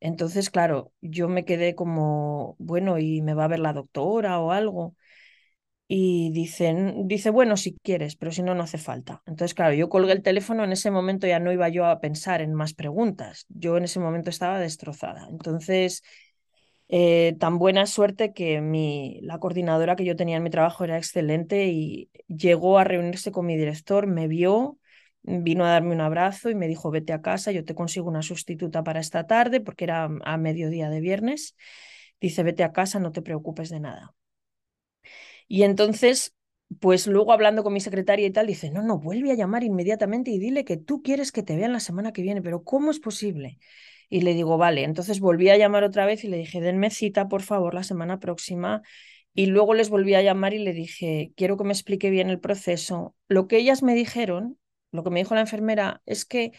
entonces, 0.00 0.48
claro, 0.50 0.92
yo 1.02 1.28
me 1.28 1.44
quedé 1.44 1.74
como, 1.74 2.56
bueno, 2.58 2.98
¿y 2.98 3.20
me 3.20 3.34
va 3.34 3.44
a 3.44 3.48
ver 3.48 3.58
la 3.60 3.74
doctora 3.74 4.40
o 4.40 4.50
algo? 4.50 4.96
Y 5.88 6.32
dicen, 6.32 7.06
dice, 7.06 7.30
bueno, 7.30 7.56
si 7.56 7.76
quieres, 7.82 8.16
pero 8.16 8.32
si 8.32 8.42
no, 8.42 8.54
no 8.56 8.64
hace 8.64 8.78
falta. 8.78 9.22
Entonces, 9.26 9.54
claro, 9.54 9.72
yo 9.74 9.88
colgué 9.88 10.12
el 10.12 10.22
teléfono, 10.22 10.64
en 10.64 10.72
ese 10.72 10.90
momento 10.90 11.28
ya 11.28 11.38
no 11.38 11.52
iba 11.52 11.68
yo 11.68 11.86
a 11.86 12.00
pensar 12.00 12.40
en 12.42 12.54
más 12.54 12.74
preguntas. 12.74 13.46
Yo 13.48 13.76
en 13.76 13.84
ese 13.84 14.00
momento 14.00 14.28
estaba 14.30 14.58
destrozada. 14.58 15.28
Entonces, 15.30 16.02
eh, 16.88 17.36
tan 17.40 17.58
buena 17.58 17.86
suerte 17.86 18.32
que 18.32 18.60
mi, 18.60 19.20
la 19.22 19.38
coordinadora 19.38 19.96
que 19.96 20.04
yo 20.04 20.16
tenía 20.16 20.36
en 20.38 20.42
mi 20.44 20.50
trabajo 20.50 20.84
era 20.84 20.98
excelente 20.98 21.66
y 21.68 22.10
llegó 22.28 22.78
a 22.78 22.84
reunirse 22.84 23.32
con 23.32 23.46
mi 23.46 23.56
director, 23.56 24.06
me 24.06 24.28
vio, 24.28 24.78
vino 25.22 25.64
a 25.64 25.70
darme 25.70 25.94
un 25.94 26.00
abrazo 26.00 26.50
y 26.50 26.54
me 26.54 26.68
dijo, 26.68 26.90
vete 26.90 27.12
a 27.12 27.22
casa, 27.22 27.52
yo 27.52 27.64
te 27.64 27.74
consigo 27.74 28.08
una 28.08 28.22
sustituta 28.22 28.84
para 28.84 29.00
esta 29.00 29.26
tarde, 29.26 29.60
porque 29.60 29.84
era 29.84 30.08
a 30.24 30.36
mediodía 30.38 30.90
de 30.90 31.00
viernes. 31.00 31.56
Dice, 32.20 32.42
vete 32.42 32.64
a 32.64 32.72
casa, 32.72 33.00
no 33.00 33.12
te 33.12 33.22
preocupes 33.22 33.70
de 33.70 33.80
nada. 33.80 34.14
Y 35.48 35.62
entonces, 35.62 36.34
pues 36.80 37.06
luego 37.06 37.32
hablando 37.32 37.62
con 37.62 37.72
mi 37.72 37.80
secretaria 37.80 38.26
y 38.26 38.30
tal, 38.32 38.46
dice, 38.46 38.70
no, 38.70 38.82
no, 38.82 38.98
vuelve 38.98 39.30
a 39.32 39.34
llamar 39.34 39.62
inmediatamente 39.64 40.30
y 40.30 40.38
dile 40.38 40.64
que 40.64 40.76
tú 40.76 41.02
quieres 41.02 41.32
que 41.32 41.42
te 41.42 41.56
vean 41.56 41.72
la 41.72 41.80
semana 41.80 42.12
que 42.12 42.22
viene, 42.22 42.42
pero 42.42 42.64
¿cómo 42.64 42.90
es 42.90 42.98
posible? 43.00 43.58
Y 44.08 44.20
le 44.22 44.34
digo, 44.34 44.56
vale, 44.58 44.84
entonces 44.84 45.20
volví 45.20 45.48
a 45.50 45.56
llamar 45.56 45.84
otra 45.84 46.06
vez 46.06 46.24
y 46.24 46.28
le 46.28 46.36
dije, 46.38 46.60
denme 46.60 46.90
cita, 46.90 47.28
por 47.28 47.42
favor, 47.42 47.74
la 47.74 47.82
semana 47.82 48.18
próxima. 48.20 48.82
Y 49.34 49.46
luego 49.46 49.74
les 49.74 49.90
volví 49.90 50.14
a 50.14 50.22
llamar 50.22 50.54
y 50.54 50.58
le 50.58 50.72
dije, 50.72 51.32
quiero 51.36 51.56
que 51.56 51.64
me 51.64 51.72
explique 51.72 52.10
bien 52.10 52.30
el 52.30 52.40
proceso. 52.40 53.14
Lo 53.28 53.48
que 53.48 53.58
ellas 53.58 53.82
me 53.82 53.94
dijeron, 53.94 54.58
lo 54.92 55.04
que 55.04 55.10
me 55.10 55.20
dijo 55.20 55.34
la 55.34 55.42
enfermera, 55.42 56.02
es 56.06 56.24
que, 56.24 56.52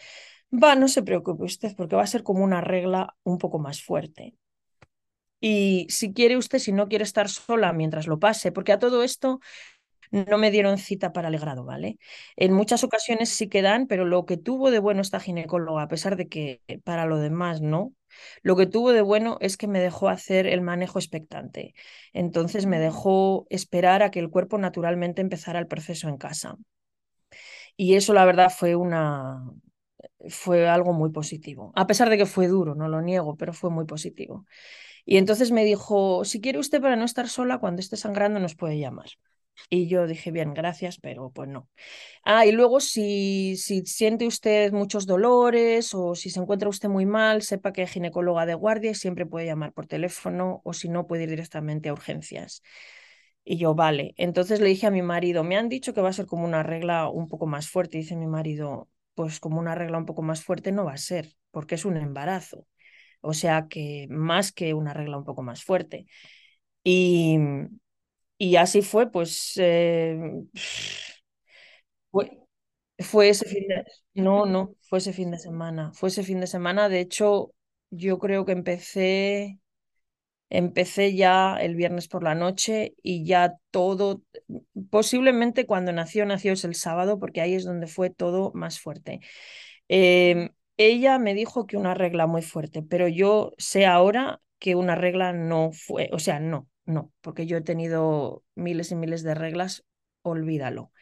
va, 0.52 0.74
no 0.76 0.88
se 0.88 1.02
preocupe 1.02 1.44
usted, 1.44 1.74
porque 1.76 1.96
va 1.96 2.02
a 2.02 2.06
ser 2.06 2.22
como 2.22 2.44
una 2.44 2.60
regla 2.60 3.16
un 3.24 3.38
poco 3.38 3.58
más 3.58 3.82
fuerte. 3.82 4.34
Y 5.40 5.86
si 5.90 6.12
quiere 6.12 6.36
usted, 6.36 6.58
si 6.58 6.72
no 6.72 6.88
quiere 6.88 7.04
estar 7.04 7.28
sola 7.28 7.72
mientras 7.72 8.06
lo 8.06 8.18
pase, 8.18 8.52
porque 8.52 8.72
a 8.72 8.78
todo 8.78 9.02
esto 9.04 9.40
no 10.10 10.38
me 10.38 10.50
dieron 10.50 10.78
cita 10.78 11.12
para 11.12 11.28
el 11.28 11.38
grado, 11.38 11.64
¿vale? 11.64 11.98
En 12.36 12.52
muchas 12.54 12.84
ocasiones 12.84 13.28
sí 13.30 13.48
que 13.48 13.62
dan, 13.62 13.86
pero 13.86 14.04
lo 14.06 14.24
que 14.26 14.36
tuvo 14.38 14.70
de 14.70 14.78
bueno 14.78 15.02
esta 15.02 15.20
ginecóloga, 15.20 15.82
a 15.82 15.88
pesar 15.88 16.16
de 16.16 16.28
que 16.28 16.62
para 16.84 17.06
lo 17.06 17.18
demás 17.18 17.60
no, 17.60 17.92
lo 18.42 18.56
que 18.56 18.66
tuvo 18.66 18.92
de 18.92 19.02
bueno 19.02 19.36
es 19.40 19.56
que 19.56 19.68
me 19.68 19.80
dejó 19.80 20.08
hacer 20.08 20.46
el 20.46 20.62
manejo 20.62 20.98
expectante. 20.98 21.74
Entonces 22.14 22.66
me 22.66 22.78
dejó 22.80 23.46
esperar 23.50 24.02
a 24.02 24.10
que 24.10 24.20
el 24.20 24.30
cuerpo 24.30 24.58
naturalmente 24.58 25.20
empezara 25.22 25.58
el 25.58 25.66
proceso 25.68 26.08
en 26.08 26.16
casa. 26.18 26.56
Y 27.76 27.94
eso 27.94 28.12
la 28.14 28.24
verdad 28.24 28.50
fue 28.56 28.76
una 28.76 29.42
fue 30.30 30.68
algo 30.68 30.92
muy 30.94 31.10
positivo. 31.10 31.72
A 31.76 31.86
pesar 31.86 32.10
de 32.10 32.18
que 32.18 32.26
fue 32.26 32.48
duro, 32.48 32.74
no 32.74 32.88
lo 32.88 33.02
niego, 33.02 33.36
pero 33.36 33.52
fue 33.54 33.70
muy 33.70 33.86
positivo. 33.86 34.46
Y 35.10 35.16
entonces 35.16 35.52
me 35.52 35.64
dijo, 35.64 36.24
si 36.26 36.40
quiere 36.42 36.58
usted 36.58 36.82
para 36.82 36.94
no 36.96 37.04
estar 37.06 37.28
sola, 37.30 37.58
cuando 37.58 37.80
esté 37.80 37.96
sangrando 37.96 38.40
nos 38.40 38.54
puede 38.56 38.78
llamar. 38.78 39.06
Y 39.70 39.88
yo 39.88 40.06
dije, 40.06 40.30
bien, 40.30 40.54
gracias, 40.54 40.98
pero 41.00 41.30
pues 41.30 41.48
no. 41.48 41.68
Ah, 42.24 42.46
y 42.46 42.52
luego 42.52 42.80
si, 42.80 43.56
si 43.56 43.86
siente 43.86 44.26
usted 44.26 44.72
muchos 44.72 45.06
dolores 45.06 45.94
o 45.94 46.14
si 46.16 46.30
se 46.30 46.40
encuentra 46.40 46.68
usted 46.68 46.88
muy 46.90 47.06
mal, 47.06 47.42
sepa 47.42 47.72
que 47.72 47.82
hay 47.82 47.86
ginecóloga 47.88 48.46
de 48.46 48.54
guardia 48.54 48.92
y 48.92 48.94
siempre 48.96 49.26
puede 49.26 49.46
llamar 49.46 49.72
por 49.72 49.86
teléfono 49.86 50.62
o 50.64 50.74
si 50.74 50.88
no, 50.90 51.06
puede 51.06 51.24
ir 51.24 51.30
directamente 51.30 51.88
a 51.90 51.94
urgencias. 51.94 52.62
Y 53.44 53.56
yo, 53.58 53.74
vale. 53.74 54.14
Entonces 54.18 54.60
le 54.60 54.68
dije 54.68 54.86
a 54.86 54.90
mi 54.90 55.02
marido, 55.02 55.44
me 55.44 55.56
han 55.56 55.68
dicho 55.68 55.94
que 55.94 56.00
va 56.02 56.10
a 56.10 56.12
ser 56.12 56.26
como 56.26 56.44
una 56.44 56.62
regla 56.62 57.08
un 57.08 57.28
poco 57.28 57.46
más 57.46 57.68
fuerte. 57.70 57.98
dice 57.98 58.16
mi 58.16 58.26
marido, 58.26 58.88
pues 59.14 59.40
como 59.40 59.58
una 59.60 59.74
regla 59.74 59.98
un 59.98 60.06
poco 60.06 60.22
más 60.22 60.42
fuerte 60.44 60.72
no 60.72 60.84
va 60.84 60.92
a 60.94 60.96
ser, 60.98 61.34
porque 61.50 61.76
es 61.76 61.84
un 61.84 61.96
embarazo. 61.96 62.66
O 63.20 63.34
sea 63.34 63.66
que 63.68 64.06
más 64.10 64.52
que 64.52 64.74
una 64.74 64.94
regla 64.94 65.18
un 65.18 65.24
poco 65.24 65.42
más 65.42 65.64
fuerte. 65.64 66.06
Y, 66.84 67.38
y 68.38 68.56
así 68.56 68.82
fue, 68.82 69.10
pues 69.10 69.54
eh, 69.56 70.18
fue, 72.10 72.40
fue, 72.98 73.28
ese 73.30 73.46
fin 73.46 73.68
de... 73.68 73.84
No, 74.14 74.46
no, 74.46 74.74
fue 74.82 74.98
ese 75.00 75.12
fin 75.12 75.30
de 75.30 75.38
semana. 75.38 75.92
Fue 75.94 76.08
ese 76.10 76.22
fin 76.24 76.40
de 76.40 76.46
semana. 76.46 76.88
De 76.88 77.00
hecho, 77.00 77.54
yo 77.90 78.18
creo 78.18 78.44
que 78.44 78.52
empecé, 78.52 79.60
empecé 80.50 81.14
ya 81.16 81.56
el 81.58 81.76
viernes 81.76 82.08
por 82.08 82.24
la 82.24 82.34
noche 82.34 82.94
y 83.02 83.26
ya 83.26 83.56
todo, 83.70 84.22
posiblemente 84.90 85.66
cuando 85.66 85.92
nació, 85.92 86.26
nació 86.26 86.52
es 86.54 86.64
el 86.64 86.74
sábado, 86.74 87.18
porque 87.18 87.40
ahí 87.40 87.54
es 87.54 87.64
donde 87.64 87.86
fue 87.88 88.10
todo 88.10 88.52
más 88.54 88.80
fuerte. 88.80 89.20
Eh, 89.88 90.50
ella 90.78 91.18
me 91.20 91.34
dijo 91.34 91.66
que 91.66 91.76
una 91.78 91.94
regla 91.94 92.26
muy 92.28 92.42
fuerte, 92.42 92.82
pero 92.82 93.08
yo 93.08 93.52
sé 93.58 93.86
ahora 93.86 94.40
que 94.60 94.76
una 94.76 94.94
regla 94.96 95.32
no 95.34 95.72
fue, 95.72 96.10
o 96.12 96.18
sea, 96.20 96.40
no, 96.40 96.68
no, 96.86 97.12
porque 97.22 97.46
yo 97.46 97.58
he 97.58 97.62
tenido 97.62 98.44
miles 98.56 98.92
y 98.92 98.96
miles 98.96 99.22
de 99.24 99.34
reglas, 99.34 99.84
olvídalo. 100.22 100.92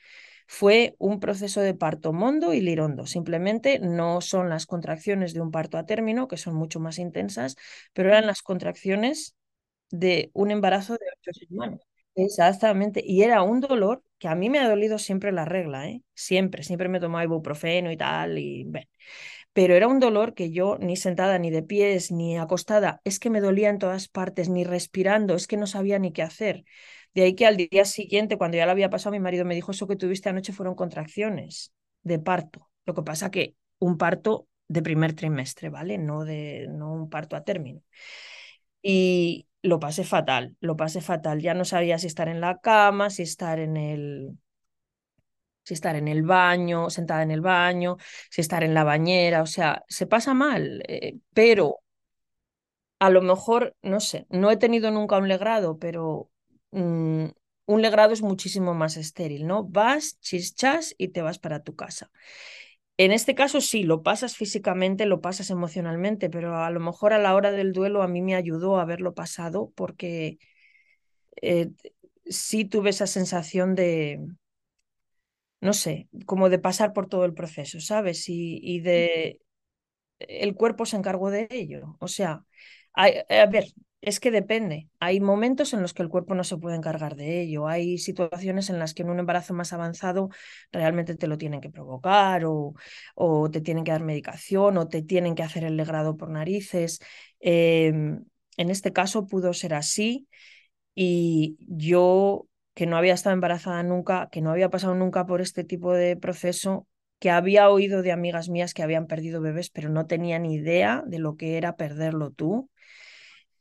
Fue 0.49 0.95
un 0.99 1.21
proceso 1.21 1.61
de 1.61 1.75
parto 1.75 2.13
mondo 2.13 2.55
y 2.55 2.61
lirondo. 2.61 3.07
Simplemente 3.07 3.79
no 3.81 4.21
son 4.21 4.49
las 4.49 4.67
contracciones 4.67 5.35
de 5.35 5.41
un 5.41 5.51
parto 5.51 5.79
a 5.79 5.87
término, 5.87 6.29
que 6.29 6.37
son 6.37 6.55
mucho 6.55 6.81
más 6.81 6.99
intensas, 6.99 7.57
pero 7.93 8.09
eran 8.11 8.27
las 8.27 8.43
contracciones 8.43 9.37
de 9.91 10.31
un 10.35 10.51
embarazo 10.51 10.95
de 10.95 11.07
ocho 11.21 11.33
semanas. 11.49 11.81
Exactamente. 12.15 13.03
Y 13.05 13.23
era 13.23 13.43
un 13.43 13.61
dolor 13.61 14.03
que 14.19 14.29
a 14.29 14.35
mí 14.35 14.51
me 14.51 14.59
ha 14.61 14.69
dolido 14.69 14.99
siempre 14.99 15.33
la 15.33 15.45
regla, 15.45 15.89
¿eh? 15.89 16.03
Siempre, 16.15 16.63
siempre 16.63 16.89
me 16.89 17.01
tomaba 17.01 17.25
ibuprofeno 17.25 17.93
y 17.93 17.97
tal, 17.97 18.39
y 18.39 18.65
pero 19.57 19.75
era 19.75 19.89
un 19.89 20.01
dolor 20.01 20.35
que 20.35 20.51
yo 20.51 20.77
ni 20.81 20.97
sentada, 20.97 21.39
ni 21.39 21.49
de 21.51 21.63
pies, 21.63 22.13
ni 22.13 22.37
acostada, 22.37 23.01
es 23.05 23.19
que 23.19 23.31
me 23.31 23.41
dolía 23.41 23.71
en 23.71 23.79
todas 23.79 24.07
partes, 24.07 24.51
ni 24.51 24.65
respirando, 24.65 25.35
es 25.35 25.47
que 25.47 25.57
no 25.57 25.67
sabía 25.67 25.99
ni 25.99 26.13
qué 26.13 26.21
hacer. 26.23 26.65
De 27.15 27.23
ahí 27.23 27.35
que 27.35 27.47
al 27.47 27.57
día 27.57 27.87
siguiente, 27.87 28.37
cuando 28.37 28.59
ya 28.59 28.67
lo 28.67 28.73
había 28.73 28.91
pasado, 28.91 29.13
mi 29.13 29.21
marido 29.21 29.47
me 29.47 29.55
dijo, 29.55 29.71
eso 29.71 29.87
que 29.87 29.97
tuviste 29.97 30.29
anoche 30.29 30.53
fueron 30.53 30.75
contracciones 30.75 31.73
de 32.03 32.19
parto. 32.19 32.69
Lo 32.85 32.93
que 32.93 33.03
pasa 33.03 33.31
que 33.31 33.55
un 33.79 33.97
parto 33.97 34.47
de 34.69 34.83
primer 34.83 35.15
trimestre, 35.15 35.71
¿vale? 35.71 35.97
No, 35.97 36.27
de, 36.27 36.67
no 36.69 36.93
un 36.93 37.09
parto 37.09 37.35
a 37.35 37.43
término. 37.43 37.81
Y 38.83 39.49
lo 39.63 39.81
pasé 39.81 40.05
fatal, 40.05 40.55
lo 40.61 40.77
pasé 40.77 41.01
fatal. 41.01 41.41
Ya 41.41 41.55
no 41.55 41.65
sabía 41.65 41.99
si 41.99 42.07
estar 42.09 42.29
en 42.29 42.43
la 42.43 42.59
cama, 42.59 43.09
si 43.09 43.23
estar 43.23 43.59
en 43.59 43.79
el, 43.79 44.39
si 45.67 45.75
estar 45.75 45.97
en 45.97 46.09
el 46.09 46.23
baño, 46.23 46.91
sentada 46.91 47.23
en 47.23 47.33
el 47.33 47.41
baño, 47.41 47.97
si 48.31 48.41
estar 48.41 48.63
en 48.65 48.75
la 48.75 48.85
bañera, 48.85 49.43
o 49.43 49.47
sea, 49.47 49.85
se 49.89 50.07
pasa 50.07 50.33
mal, 50.35 50.83
eh, 50.89 51.19
pero 51.35 51.81
a 52.99 53.11
lo 53.11 53.23
mejor, 53.23 53.77
no 53.83 54.01
sé, 54.01 54.27
no 54.31 54.51
he 54.51 54.57
tenido 54.57 54.91
nunca 54.91 55.19
un 55.19 55.29
legrado, 55.29 55.79
pero 55.79 56.31
mm, 56.71 57.27
un 57.67 57.83
legrado 57.83 58.13
es 58.13 58.23
muchísimo 58.23 58.75
más 58.75 58.97
estéril, 58.97 59.47
¿no? 59.47 59.65
Vas, 59.65 60.19
chischas 60.21 60.95
y 60.99 61.09
te 61.09 61.23
vas 61.23 61.39
para 61.39 61.63
tu 61.63 61.75
casa. 61.77 62.11
En 62.99 63.13
este 63.13 63.35
caso 63.35 63.61
sí, 63.61 63.83
lo 63.83 64.03
pasas 64.03 64.37
físicamente, 64.37 65.07
lo 65.07 65.21
pasas 65.21 65.51
emocionalmente, 65.51 66.31
pero 66.31 66.57
a 66.57 66.71
lo 66.71 66.81
mejor 66.81 67.13
a 67.13 67.19
la 67.19 67.35
hora 67.35 67.53
del 67.53 67.73
duelo 67.73 68.03
a 68.03 68.09
mí 68.09 68.23
me 68.23 68.35
ayudó 68.37 68.79
a 68.79 68.83
haberlo 68.83 69.15
pasado 69.15 69.73
porque 69.75 70.39
eh, 71.43 71.71
sí 72.27 72.65
tuve 72.65 72.91
esa 72.91 73.07
sensación 73.07 73.75
de, 73.75 74.21
no 75.61 75.73
sé, 75.73 76.09
como 76.27 76.49
de 76.51 76.59
pasar 76.59 76.93
por 76.93 77.09
todo 77.09 77.25
el 77.25 77.35
proceso, 77.35 77.81
¿sabes? 77.81 78.29
Y, 78.29 78.61
y 78.63 78.81
de... 78.81 79.41
El 80.19 80.55
cuerpo 80.55 80.87
se 80.87 80.97
encargó 80.97 81.31
de 81.31 81.47
ello. 81.51 81.97
O 82.01 82.09
sea, 82.09 82.45
a, 82.95 83.07
a 83.29 83.47
ver, 83.47 83.67
es 84.01 84.19
que 84.21 84.31
depende. 84.31 84.89
Hay 85.01 85.21
momentos 85.21 85.75
en 85.75 85.83
los 85.83 85.93
que 85.95 86.03
el 86.03 86.09
cuerpo 86.09 86.35
no 86.35 86.45
se 86.45 86.57
puede 86.57 86.77
encargar 86.77 87.17
de 87.17 87.43
ello. 87.43 87.69
Hay 87.69 87.99
situaciones 87.99 88.71
en 88.71 88.79
las 88.79 88.95
que 88.95 89.03
en 89.03 89.11
un 89.11 89.19
embarazo 89.19 89.53
más 89.55 89.73
avanzado 89.73 90.31
realmente 90.73 91.17
te 91.17 91.27
lo 91.27 91.37
tienen 91.39 91.61
que 91.61 91.71
provocar 91.71 92.45
o, 92.47 92.75
o 93.15 93.51
te 93.51 93.61
tienen 93.61 93.85
que 93.85 93.93
dar 93.93 94.03
medicación 94.03 94.79
o 94.79 94.89
te 94.89 95.03
tienen 95.03 95.35
que 95.35 95.43
hacer 95.43 95.65
el 95.65 95.77
legrado 95.77 96.17
por 96.17 96.31
narices. 96.31 97.01
Em, 97.41 98.25
en 98.57 98.71
este 98.71 98.93
caso 98.93 99.27
pudo 99.27 99.53
ser 99.53 99.75
así 99.75 100.29
y 100.95 101.57
yo 101.61 102.47
que 102.77 102.87
no 102.87 102.99
había 102.99 103.15
estado 103.15 103.35
embarazada 103.35 103.83
nunca, 103.83 104.29
que 104.31 104.43
no 104.43 104.53
había 104.53 104.71
pasado 104.71 104.95
nunca 104.95 105.27
por 105.27 105.41
este 105.41 105.65
tipo 105.65 105.95
de 105.95 106.17
proceso, 106.17 106.87
que 107.21 107.31
había 107.31 107.71
oído 107.71 108.03
de 108.03 108.13
amigas 108.13 108.51
mías 108.51 108.75
que 108.75 108.85
habían 108.85 109.09
perdido 109.09 109.41
bebés, 109.41 109.71
pero 109.71 109.89
no 109.89 110.07
tenía 110.07 110.39
ni 110.39 110.55
idea 110.57 111.03
de 111.07 111.19
lo 111.19 111.37
que 111.39 111.57
era 111.59 111.77
perderlo 111.77 112.33
tú 112.33 112.71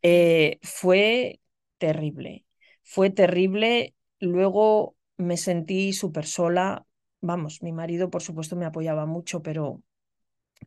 eh, 0.01 0.59
fue 0.61 1.39
terrible, 1.77 2.45
fue 2.83 3.09
terrible. 3.09 3.95
Luego 4.19 4.95
me 5.17 5.37
sentí 5.37 5.93
súper 5.93 6.25
sola. 6.25 6.85
Vamos, 7.21 7.63
mi 7.63 7.71
marido 7.71 8.09
por 8.09 8.21
supuesto 8.21 8.55
me 8.57 8.65
apoyaba 8.65 9.05
mucho, 9.05 9.41
pero 9.41 9.81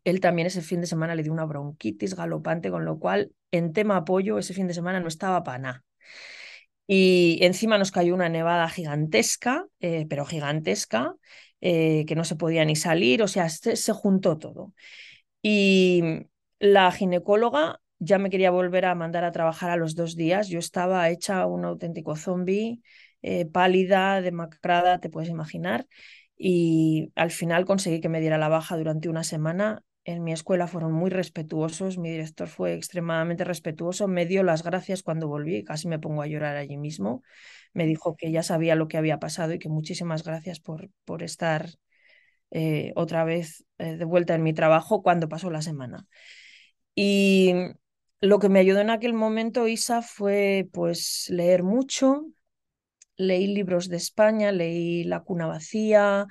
él 0.05 0.21
también 0.21 0.47
ese 0.47 0.63
fin 0.63 0.81
de 0.81 0.87
semana 0.87 1.15
le 1.15 1.23
dio 1.23 1.33
una 1.33 1.45
bronquitis 1.45 2.15
galopante, 2.17 2.71
con 2.71 2.85
lo 2.85 2.99
cual 2.99 3.33
en 3.53 3.73
tema 3.73 3.99
apoyo 3.99 4.39
ese 4.39 4.55
fin 4.55 4.67
de 4.67 4.75
semana 4.75 5.01
no 5.01 5.09
estaba 5.09 5.45
para 5.45 5.59
nada. 5.59 5.85
Y 6.91 7.39
encima 7.43 7.77
nos 7.77 7.93
cayó 7.93 8.15
una 8.15 8.31
nevada 8.31 8.69
gigantesca, 8.71 9.67
eh, 9.81 10.07
pero 10.09 10.25
gigantesca, 10.25 11.15
eh, 11.61 12.07
que 12.07 12.15
no 12.17 12.25
se 12.25 12.35
podía 12.35 12.65
ni 12.65 12.77
salir, 12.77 13.23
o 13.23 13.29
sea, 13.29 13.51
se, 13.51 13.93
juntó 13.93 14.39
todo. 14.39 14.73
Y 15.43 16.03
la 16.61 16.91
ginecóloga 16.93 17.81
ya 17.99 18.19
me 18.19 18.31
quería 18.31 18.51
volver 18.51 18.87
a 18.87 18.95
mandar 18.95 19.25
a 19.25 19.33
trabajar 19.33 19.71
a 19.71 19.77
los 19.77 19.95
dos 19.95 20.17
días. 20.17 20.49
Yo 20.49 20.59
estaba 20.59 21.11
hecha 21.11 21.47
un 21.47 21.67
auténtico 21.67 22.17
zombie, 22.17 22.81
eh, 23.23 23.45
pálida, 23.47 24.23
demacrada, 24.23 24.99
te 25.01 25.11
puedes 25.11 25.29
imaginar. 25.31 25.87
Y 26.39 27.13
al 27.17 27.31
final 27.31 27.67
conseguí 27.67 28.01
que 28.01 28.09
me 28.09 28.21
diera 28.21 28.39
la 28.39 28.49
baja 28.49 28.77
durante 28.79 29.09
una 29.11 29.25
semana. 29.25 29.83
En 30.09 30.25
mi 30.25 30.33
escuela 30.33 30.67
fueron 30.67 30.93
muy 30.93 31.11
respetuosos, 31.11 31.99
mi 31.99 32.11
director 32.11 32.49
fue 32.49 32.73
extremadamente 32.73 33.45
respetuoso, 33.45 34.09
me 34.09 34.25
dio 34.25 34.43
las 34.43 34.63
gracias 34.63 35.03
cuando 35.03 35.29
volví, 35.29 35.65
casi 35.65 35.87
me 35.87 35.99
pongo 35.99 36.23
a 36.23 36.27
llorar 36.27 36.57
allí 36.57 36.79
mismo. 36.79 37.23
Me 37.75 37.85
dijo 37.85 38.17
que 38.17 38.33
ya 38.33 38.43
sabía 38.43 38.75
lo 38.75 38.89
que 38.89 38.97
había 38.97 39.19
pasado 39.19 39.53
y 39.53 39.59
que 39.59 39.69
muchísimas 39.69 40.25
gracias 40.25 40.61
por, 40.61 40.89
por 41.05 41.23
estar 41.23 41.69
eh, 42.51 42.95
otra 42.97 43.25
vez 43.25 43.67
eh, 43.77 43.99
de 43.99 44.05
vuelta 44.07 44.35
en 44.35 44.43
mi 44.45 44.55
trabajo 44.55 45.03
cuando 45.03 45.29
pasó 45.29 45.51
la 45.51 45.61
semana. 45.61 46.07
Y 46.95 47.53
lo 48.23 48.39
que 48.39 48.49
me 48.49 48.61
ayudó 48.61 48.81
en 48.81 48.89
aquel 48.89 49.13
momento, 49.13 49.69
Isa, 49.69 50.01
fue 50.01 50.71
pues 50.73 51.27
leer 51.29 51.63
mucho. 51.63 52.25
Leí 53.19 53.47
libros 53.47 53.91
de 53.91 53.99
España, 53.99 54.53
leí 54.53 55.05
La 55.05 55.21
cuna 55.21 55.47
vacía, 55.47 56.29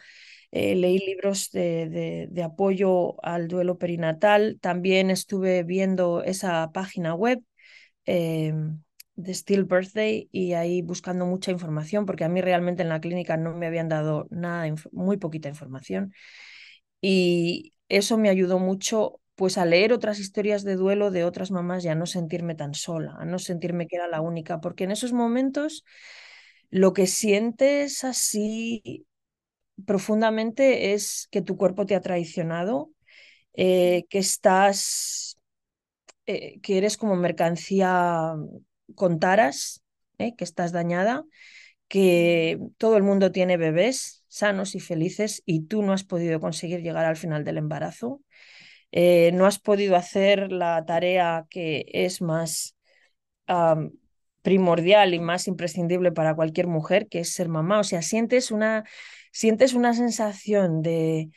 eh, 0.51 0.75
leí 0.75 0.99
libros 0.99 1.51
de, 1.51 2.27
de, 2.29 2.43
apoyo 2.43 3.23
al 3.23 3.47
duelo 3.47 3.77
perinatal. 3.77 4.59
También 4.61 5.09
estuve 5.09 5.63
viendo 5.63 6.23
esa 6.23 6.71
página 6.71 7.13
web 7.13 7.41
eh, 8.05 8.53
de 9.15 9.33
Still 9.33 9.65
Birthday 9.65 10.29
y 10.31 10.53
ahí 10.53 10.81
buscando 10.81 11.25
mucha 11.25 11.51
información, 11.51 12.05
porque 12.05 12.23
a 12.23 12.29
mí 12.29 12.41
realmente 12.41 12.83
en 12.83 12.89
la 12.89 13.01
clínica 13.01 13.35
no 13.37 13.55
me 13.55 13.67
habían 13.67 13.89
dado 13.89 14.27
nada, 14.29 14.73
muy 14.91 15.17
poquita 15.17 15.49
información. 15.49 16.13
Y 17.01 17.73
eso 17.89 18.17
me 18.17 18.29
ayudó 18.29 18.59
mucho 18.59 19.19
pues 19.35 19.57
a 19.57 19.65
leer 19.65 19.93
otras 19.93 20.19
historias 20.19 20.63
de 20.63 20.75
duelo 20.75 21.11
de 21.11 21.23
otras 21.23 21.51
mamás 21.51 21.85
y 21.85 21.89
a 21.89 21.95
no 21.95 22.07
sentirme 22.07 22.55
tan 22.55 22.73
sola, 22.73 23.15
a 23.19 23.25
no 23.25 23.37
sentirme 23.37 23.87
que 23.87 23.97
era 23.97 24.07
la 24.07 24.21
única, 24.21 24.61
porque 24.61 24.85
en 24.85 24.91
esos 24.91 25.13
momentos 25.13 25.85
lo 26.71 26.93
que 26.93 27.05
sientes 27.07 28.03
así 28.03 29.06
profundamente 29.85 30.93
es 30.93 31.27
que 31.31 31.41
tu 31.41 31.57
cuerpo 31.57 31.85
te 31.85 31.95
ha 31.95 32.01
traicionado, 32.01 32.91
eh, 33.53 34.05
que 34.09 34.19
estás, 34.19 35.37
eh, 36.25 36.59
que 36.61 36.77
eres 36.77 36.97
como 36.97 37.15
mercancía 37.15 38.33
con 38.95 39.19
taras, 39.19 39.83
eh, 40.17 40.35
que 40.35 40.43
estás 40.43 40.71
dañada, 40.71 41.23
que 41.87 42.59
todo 42.77 42.97
el 42.97 43.03
mundo 43.03 43.31
tiene 43.31 43.57
bebés 43.57 44.23
sanos 44.27 44.75
y 44.75 44.79
felices 44.79 45.41
y 45.45 45.61
tú 45.61 45.81
no 45.81 45.93
has 45.93 46.03
podido 46.03 46.39
conseguir 46.39 46.81
llegar 46.81 47.05
al 47.05 47.15
final 47.15 47.43
del 47.43 47.57
embarazo 47.57 48.21
no 48.91 49.45
has 49.45 49.59
podido 49.59 49.95
hacer 49.95 50.51
la 50.51 50.83
tarea 50.85 51.45
que 51.49 51.85
es 51.91 52.21
más 52.21 52.75
um, 53.47 53.91
primordial 54.47 55.13
y 55.13 55.19
más 55.19 55.49
imprescindible 55.49 56.13
para 56.13 56.33
cualquier 56.33 56.67
mujer, 56.67 57.09
que 57.09 57.19
es 57.19 57.33
ser 57.33 57.49
mamá. 57.49 57.81
O 57.81 57.83
sea, 57.83 58.01
sientes 58.01 58.49
una, 58.49 58.85
sientes 59.37 59.73
una 59.73 59.93
sensación 59.93 60.81
de, 60.81 61.29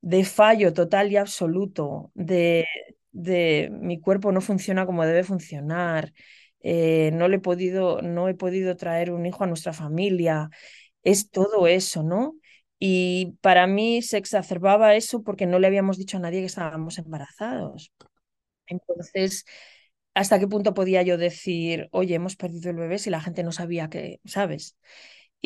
de 0.00 0.24
fallo 0.24 0.72
total 0.74 1.12
y 1.12 1.16
absoluto, 1.16 2.10
de, 2.14 2.66
de 3.12 3.70
mi 3.72 4.00
cuerpo 4.00 4.32
no 4.32 4.40
funciona 4.40 4.86
como 4.86 5.04
debe 5.06 5.24
funcionar, 5.24 6.12
eh, 6.60 7.10
no, 7.14 7.28
le 7.28 7.36
he 7.36 7.40
podido, 7.40 8.02
no 8.02 8.28
he 8.28 8.34
podido 8.34 8.76
traer 8.76 9.10
un 9.12 9.26
hijo 9.26 9.44
a 9.44 9.46
nuestra 9.46 9.72
familia. 9.72 10.50
Es 11.04 11.30
todo 11.30 11.66
eso, 11.68 12.02
¿no? 12.02 12.36
Y 12.78 13.36
para 13.42 13.66
mí 13.66 14.02
se 14.02 14.18
exacerbaba 14.18 14.94
eso 14.96 15.22
porque 15.22 15.46
no 15.46 15.58
le 15.60 15.66
habíamos 15.68 15.98
dicho 15.98 16.16
a 16.18 16.20
nadie 16.20 16.40
que 16.40 16.46
estábamos 16.46 16.98
embarazados. 16.98 17.92
Entonces, 18.66 19.44
¿hasta 20.14 20.38
qué 20.38 20.48
punto 20.48 20.74
podía 20.74 21.02
yo 21.02 21.18
decir, 21.18 21.88
oye, 21.92 22.14
hemos 22.16 22.36
perdido 22.36 22.70
el 22.70 22.76
bebé 22.76 22.98
si 22.98 23.10
la 23.10 23.20
gente 23.20 23.42
no 23.44 23.52
sabía 23.52 23.88
que, 23.90 24.20
¿sabes? 24.24 24.76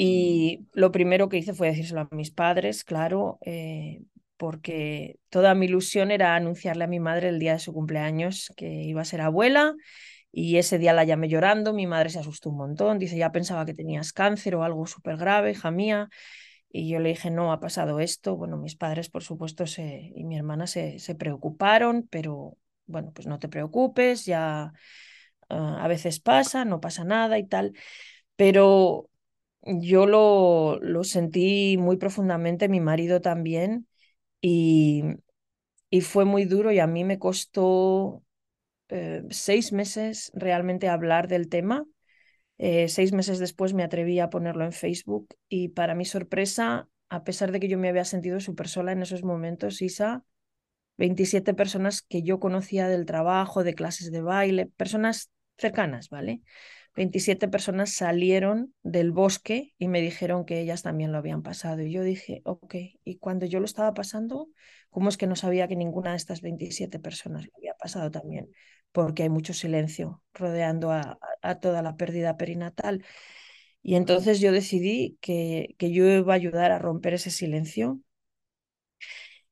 Y 0.00 0.68
lo 0.74 0.92
primero 0.92 1.28
que 1.28 1.38
hice 1.38 1.54
fue 1.54 1.66
decírselo 1.70 2.02
a 2.02 2.08
mis 2.14 2.30
padres, 2.30 2.84
claro, 2.84 3.40
eh, 3.44 4.02
porque 4.36 5.18
toda 5.28 5.56
mi 5.56 5.66
ilusión 5.66 6.12
era 6.12 6.36
anunciarle 6.36 6.84
a 6.84 6.86
mi 6.86 7.00
madre 7.00 7.30
el 7.30 7.40
día 7.40 7.54
de 7.54 7.58
su 7.58 7.72
cumpleaños 7.72 8.52
que 8.56 8.68
iba 8.84 9.00
a 9.02 9.04
ser 9.04 9.20
abuela. 9.20 9.74
Y 10.30 10.58
ese 10.58 10.78
día 10.78 10.92
la 10.92 11.02
llamé 11.02 11.28
llorando, 11.28 11.72
mi 11.72 11.88
madre 11.88 12.10
se 12.10 12.20
asustó 12.20 12.50
un 12.50 12.58
montón, 12.58 13.00
dice, 13.00 13.16
ya 13.18 13.32
pensaba 13.32 13.66
que 13.66 13.74
tenías 13.74 14.12
cáncer 14.12 14.54
o 14.54 14.62
algo 14.62 14.86
súper 14.86 15.16
grave, 15.16 15.50
hija 15.50 15.72
mía. 15.72 16.08
Y 16.70 16.88
yo 16.88 17.00
le 17.00 17.08
dije, 17.08 17.32
no, 17.32 17.52
ha 17.52 17.58
pasado 17.58 17.98
esto. 17.98 18.36
Bueno, 18.36 18.56
mis 18.56 18.76
padres, 18.76 19.08
por 19.10 19.24
supuesto, 19.24 19.66
se, 19.66 20.12
y 20.14 20.22
mi 20.22 20.36
hermana 20.36 20.68
se, 20.68 21.00
se 21.00 21.16
preocuparon, 21.16 22.06
pero 22.08 22.56
bueno, 22.86 23.10
pues 23.12 23.26
no 23.26 23.40
te 23.40 23.48
preocupes, 23.48 24.26
ya 24.26 24.72
uh, 25.50 25.54
a 25.54 25.88
veces 25.88 26.20
pasa, 26.20 26.64
no 26.64 26.80
pasa 26.80 27.02
nada 27.02 27.36
y 27.38 27.46
tal. 27.48 27.72
Pero 28.36 29.10
yo 29.80 30.06
lo, 30.06 30.78
lo 30.80 31.04
sentí 31.04 31.76
muy 31.78 31.96
profundamente, 31.96 32.68
mi 32.68 32.80
marido 32.80 33.20
también, 33.20 33.86
y, 34.40 35.04
y 35.90 36.00
fue 36.02 36.24
muy 36.24 36.44
duro 36.44 36.72
y 36.72 36.78
a 36.80 36.86
mí 36.86 37.04
me 37.04 37.18
costó 37.18 38.22
eh, 38.90 39.24
seis 39.30 39.72
meses 39.72 40.32
realmente 40.34 40.88
hablar 40.88 41.28
del 41.28 41.48
tema 41.48 41.86
eh, 42.58 42.88
seis 42.88 43.12
meses 43.12 43.38
después 43.38 43.74
me 43.74 43.82
atreví 43.84 44.20
a 44.20 44.30
ponerlo 44.30 44.64
en 44.64 44.72
Facebook 44.72 45.28
y 45.48 45.68
para 45.70 45.94
mi 45.94 46.04
sorpresa, 46.04 46.88
a 47.08 47.24
pesar 47.24 47.52
de 47.52 47.60
que 47.60 47.68
yo 47.68 47.78
me 47.78 47.88
había 47.88 48.04
sentido 48.04 48.40
súper 48.40 48.68
sola 48.68 48.92
en 48.92 49.02
esos 49.02 49.22
momentos, 49.24 49.82
Isa, 49.82 50.24
27 50.98 51.54
personas 51.54 52.02
que 52.02 52.22
yo 52.22 52.40
conocía 52.40 52.88
del 52.88 53.06
trabajo, 53.06 53.64
de 53.64 53.74
clases 53.74 54.10
de 54.12 54.22
baile, 54.22 54.66
personas 54.66 55.30
cercanas, 55.58 56.08
¿vale? 56.10 56.42
27 56.94 57.48
personas 57.48 57.92
salieron 57.94 58.74
del 58.82 59.12
bosque 59.12 59.74
y 59.78 59.88
me 59.88 60.00
dijeron 60.00 60.44
que 60.44 60.60
ellas 60.60 60.82
también 60.82 61.12
lo 61.12 61.18
habían 61.18 61.42
pasado. 61.42 61.82
Y 61.82 61.92
yo 61.92 62.02
dije, 62.02 62.42
ok, 62.44 62.74
y 63.04 63.18
cuando 63.18 63.46
yo 63.46 63.60
lo 63.60 63.66
estaba 63.66 63.94
pasando, 63.94 64.48
¿cómo 64.90 65.08
es 65.08 65.16
que 65.16 65.26
no 65.26 65.36
sabía 65.36 65.68
que 65.68 65.76
ninguna 65.76 66.10
de 66.10 66.16
estas 66.16 66.40
27 66.40 66.98
personas 66.98 67.46
lo 67.46 67.52
había 67.56 67.74
pasado 67.74 68.10
también? 68.10 68.50
porque 68.92 69.24
hay 69.24 69.28
mucho 69.28 69.54
silencio 69.54 70.22
rodeando 70.34 70.92
a, 70.92 71.18
toda 71.60 71.82
la 71.82 71.96
pérdida 71.96 72.36
perinatal. 72.36 73.04
Y 73.82 73.96
entonces 73.96 74.40
yo 74.40 74.52
decidí 74.52 75.18
que, 75.20 75.74
que 75.78 75.92
yo 75.92 76.04
iba 76.06 76.32
a 76.32 76.36
ayudar 76.36 76.72
a 76.72 76.78
romper 76.78 77.14
ese 77.14 77.30
silencio. 77.30 78.00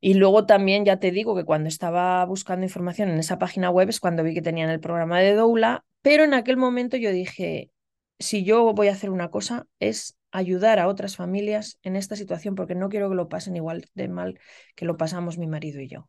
Y 0.01 0.15
luego 0.15 0.47
también 0.47 0.85
ya 0.85 0.99
te 0.99 1.11
digo 1.11 1.35
que 1.35 1.45
cuando 1.45 1.69
estaba 1.69 2.25
buscando 2.27 2.65
información 2.65 3.09
en 3.09 3.19
esa 3.19 3.39
página 3.39 3.71
web 3.71 3.89
es 3.89 4.01
cuando 4.01 4.23
vi 4.23 4.35
que 4.35 4.43
tenían 4.43 4.71
el 4.71 4.81
programa 4.81 5.21
de 5.21 5.35
Doula, 5.35 5.85
pero 6.07 6.23
en 6.23 6.35
aquel 6.35 6.57
momento 6.57 6.97
yo 6.97 7.11
dije, 7.11 7.73
si 8.21 8.45
yo 8.45 8.73
voy 8.75 8.87
a 8.87 8.93
hacer 8.93 9.11
una 9.11 9.29
cosa 9.29 9.67
es 9.81 10.17
ayudar 10.31 10.79
a 10.79 10.87
otras 10.87 11.17
familias 11.17 11.81
en 11.83 11.97
esta 11.97 12.15
situación 12.15 12.55
porque 12.55 12.77
no 12.77 12.89
quiero 12.89 13.09
que 13.09 13.17
lo 13.17 13.29
pasen 13.29 13.57
igual 13.57 13.87
de 13.95 14.07
mal 14.07 14.39
que 14.77 14.85
lo 14.85 14.97
pasamos 14.97 15.37
mi 15.37 15.49
marido 15.49 15.81
y 15.81 15.89
yo. 15.89 16.09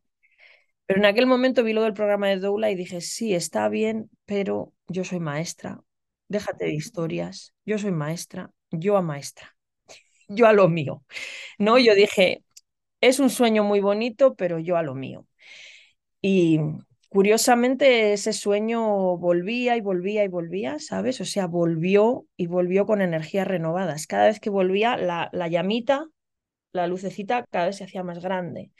Pero 0.86 1.00
en 1.00 1.06
aquel 1.06 1.26
momento 1.26 1.64
vi 1.64 1.72
lo 1.72 1.82
del 1.82 1.94
programa 1.94 2.28
de 2.28 2.36
Doula 2.36 2.70
y 2.70 2.76
dije, 2.76 3.00
sí, 3.00 3.34
está 3.34 3.68
bien, 3.68 4.08
pero 4.24 4.72
yo 4.86 5.02
soy 5.02 5.18
maestra, 5.18 5.80
déjate 6.28 6.66
de 6.66 6.74
historias, 6.74 7.52
yo 7.66 7.76
soy 7.76 7.90
maestra, 7.90 8.52
yo 8.70 8.98
a 8.98 9.02
maestra, 9.02 9.56
yo 10.28 10.46
a 10.46 10.52
lo 10.52 10.68
mío. 10.68 11.02
No, 11.58 11.76
yo 11.76 11.96
dije, 11.96 12.44
es 13.00 13.18
un 13.18 13.30
sueño 13.30 13.64
muy 13.64 13.80
bonito, 13.80 14.36
pero 14.36 14.60
yo 14.60 14.76
a 14.76 14.84
lo 14.84 14.94
mío. 14.94 15.26
Y, 16.22 16.60
curiosamente 17.08 18.12
ese 18.12 18.32
sueño 18.32 19.16
volvía 19.18 19.76
y 19.76 19.80
volvía 19.80 20.24
y 20.24 20.28
volvía, 20.28 20.78
¿sabes? 20.78 21.20
O 21.20 21.24
sea, 21.24 21.46
volvió 21.46 22.26
y 22.36 22.46
volvió 22.46 22.86
con 22.86 23.00
energías 23.02 23.46
renovadas. 23.48 24.06
Cada 24.06 24.26
vez 24.26 24.40
que 24.40 24.50
volvía, 24.50 24.96
la, 24.96 25.30
la 25.32 25.48
llamita, 25.48 26.06
la 26.72 26.86
lucecita, 26.88 27.46
cada 27.50 27.66
vez 27.68 27.76
se 27.76 27.84
hacía 27.84 28.04
más 28.04 28.20
grande. 28.20 28.72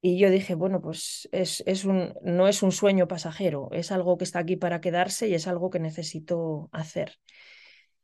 Y 0.00 0.18
yo 0.18 0.30
dije, 0.30 0.54
bueno, 0.56 0.80
pues 0.82 1.28
es, 1.32 1.62
es 1.66 1.84
un, 1.84 2.12
no 2.22 2.48
es 2.48 2.62
un 2.64 2.72
sueño 2.72 3.06
pasajero, 3.06 3.68
es 3.72 3.92
algo 3.92 4.18
que 4.18 4.24
está 4.24 4.40
aquí 4.40 4.56
para 4.56 4.80
quedarse 4.80 5.28
y 5.28 5.34
es 5.34 5.46
algo 5.46 5.70
que 5.70 5.78
necesito 5.78 6.68
hacer. 6.72 7.18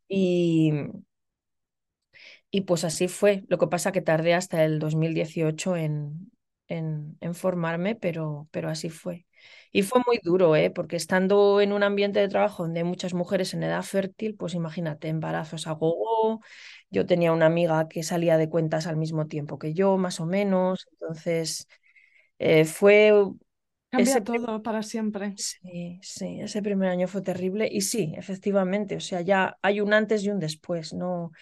Y, 0.09 0.73
y 2.51 2.63
pues 2.63 2.85
así 2.85 3.09
fue. 3.09 3.45
Lo 3.49 3.59
que 3.59 3.67
pasa 3.69 3.93
que 3.93 4.01
tardé 4.03 4.35
hasta 4.35 4.65
el 4.65 4.79
2018 4.79 5.77
en, 5.77 6.31
en, 6.69 7.17
en 7.21 7.35
formarme, 7.35 7.95
pero, 7.97 8.49
pero 8.51 8.69
así 8.71 8.91
fue. 8.91 9.27
Y 9.73 9.83
fue 9.83 10.01
muy 10.07 10.19
duro, 10.23 10.57
¿eh? 10.57 10.71
porque 10.71 10.97
estando 10.97 11.61
en 11.61 11.73
un 11.73 11.83
ambiente 11.83 12.21
de 12.21 12.29
trabajo 12.29 12.63
donde 12.65 12.81
hay 12.81 12.85
muchas 12.85 13.15
mujeres 13.15 13.55
en 13.55 13.63
edad 13.63 13.83
fértil, 13.83 14.35
pues 14.35 14.55
imagínate, 14.55 15.09
embarazos 15.09 15.67
a 15.67 15.73
gogo. 15.73 16.41
Yo 16.91 17.07
tenía 17.07 17.33
una 17.33 17.47
amiga 17.47 17.89
que 17.89 18.03
salía 18.03 18.37
de 18.39 18.49
cuentas 18.49 18.87
al 18.87 18.97
mismo 18.97 19.27
tiempo 19.27 19.59
que 19.59 19.75
yo, 19.75 19.97
más 19.99 20.21
o 20.21 20.27
menos. 20.27 20.87
Entonces, 20.93 21.69
eh, 22.39 22.65
fue 22.65 23.13
Cambia 23.91 24.23
todo 24.23 24.63
para 24.63 24.83
siempre. 24.83 25.35
Sí, 25.37 25.99
sí, 26.03 26.41
ese 26.41 26.63
primer 26.63 26.91
año 26.91 27.09
fue 27.09 27.23
terrible 27.23 27.69
y 27.71 27.81
sí, 27.81 28.13
efectivamente, 28.17 28.97
o 28.97 29.01
sea, 29.01 29.23
ya 29.23 29.57
hay 29.63 29.81
un 29.81 29.93
antes 29.95 30.25
y 30.25 30.31
un 30.31 30.39
después, 30.41 30.93
no 30.93 31.33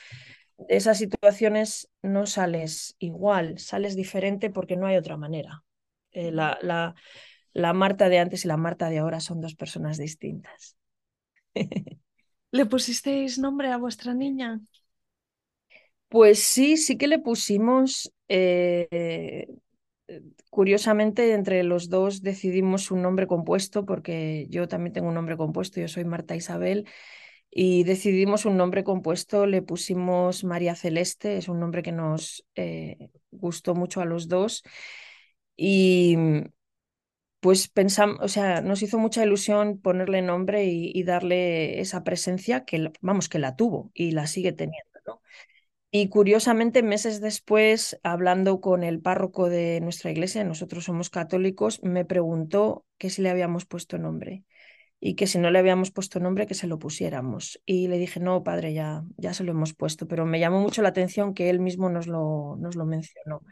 de 0.58 0.76
esas 0.76 0.98
situaciones 0.98 1.90
no 2.02 2.26
sales 2.26 2.96
igual, 2.98 3.58
sales 3.58 3.96
diferente 3.96 4.50
porque 4.50 4.76
no 4.76 4.86
hay 4.86 4.96
otra 4.96 5.16
manera. 5.16 5.64
Eh, 6.12 6.32
la, 6.32 6.58
la, 6.62 6.94
la 7.52 7.72
Marta 7.74 8.08
de 8.08 8.18
antes 8.20 8.44
y 8.44 8.48
la 8.48 8.56
Marta 8.56 8.90
de 8.90 8.98
ahora 8.98 9.20
son 9.20 9.40
dos 9.40 9.54
personas 9.54 9.98
distintas. 9.98 10.76
¿Le 12.56 12.64
pusisteis 12.72 13.32
nombre 13.44 13.68
a 13.72 13.78
vuestra 13.84 14.12
niña? 14.14 14.50
Pues 16.08 16.42
sí, 16.42 16.76
sí 16.76 16.96
que 16.98 17.08
le 17.08 17.18
pusimos 17.18 18.12
eh, 18.28 19.48
curiosamente, 20.50 21.32
entre 21.34 21.62
los 21.64 21.88
dos 21.90 22.22
decidimos 22.22 22.90
un 22.90 23.02
nombre 23.02 23.26
compuesto, 23.26 23.84
porque 23.86 24.46
yo 24.50 24.68
también 24.68 24.92
tengo 24.92 25.08
un 25.08 25.14
nombre 25.14 25.36
compuesto, 25.36 25.80
yo 25.80 25.88
soy 25.88 26.04
Marta 26.04 26.36
Isabel, 26.36 26.86
y 27.58 27.84
decidimos 27.84 28.44
un 28.44 28.58
nombre 28.58 28.84
compuesto, 28.84 29.46
le 29.46 29.62
pusimos 29.62 30.44
María 30.44 30.76
Celeste, 30.76 31.38
es 31.38 31.48
un 31.48 31.58
nombre 31.58 31.82
que 31.82 31.90
nos 31.90 32.44
eh, 32.54 33.08
gustó 33.30 33.74
mucho 33.74 34.02
a 34.02 34.04
los 34.04 34.28
dos. 34.28 34.62
Y 35.56 36.16
pues 37.40 37.68
pensamos, 37.68 38.18
o 38.20 38.28
sea, 38.28 38.60
nos 38.60 38.82
hizo 38.82 38.98
mucha 38.98 39.24
ilusión 39.24 39.78
ponerle 39.80 40.22
nombre 40.22 40.64
y, 40.66 40.90
y 40.94 41.04
darle 41.04 41.80
esa 41.80 42.02
presencia 42.04 42.64
que, 42.64 42.92
vamos, 43.00 43.28
que 43.28 43.38
la 43.38 43.56
tuvo 43.56 43.90
y 43.94 44.10
la 44.12 44.26
sigue 44.26 44.52
teniendo, 44.52 44.90
¿no? 45.06 45.22
Y 45.90 46.08
curiosamente, 46.08 46.82
meses 46.82 47.20
después, 47.20 47.98
hablando 48.02 48.60
con 48.60 48.84
el 48.84 49.00
párroco 49.00 49.48
de 49.48 49.80
nuestra 49.80 50.10
iglesia, 50.10 50.44
nosotros 50.44 50.84
somos 50.84 51.10
católicos, 51.10 51.80
me 51.82 52.04
preguntó 52.04 52.84
que 52.98 53.10
si 53.10 53.22
le 53.22 53.30
habíamos 53.30 53.66
puesto 53.66 53.98
nombre 53.98 54.44
y 55.01 55.14
que 55.14 55.27
si 55.27 55.39
no 55.39 55.51
le 55.51 55.59
habíamos 55.59 55.90
puesto 55.90 56.20
nombre, 56.20 56.47
que 56.47 56.55
se 56.55 56.66
lo 56.66 56.78
pusiéramos. 56.78 57.60
Y 57.66 57.89
le 57.89 57.98
dije, 57.98 58.20
no, 58.20 58.43
padre, 58.43 58.73
ya, 58.74 59.05
ya 59.16 59.35
se 59.35 59.44
lo 59.44 59.52
hemos 59.52 59.74
puesto, 59.74 60.09
pero 60.09 60.27
me 60.27 60.40
llamó 60.40 60.60
mucho 60.60 60.82
la 60.82 60.89
atención 60.90 61.35
que 61.35 61.51
él 61.51 61.60
mismo 61.60 61.90
nos 61.90 62.06
lo, 62.06 62.56
nos 62.59 62.77
lo 62.77 62.86
mencionó. 62.86 63.43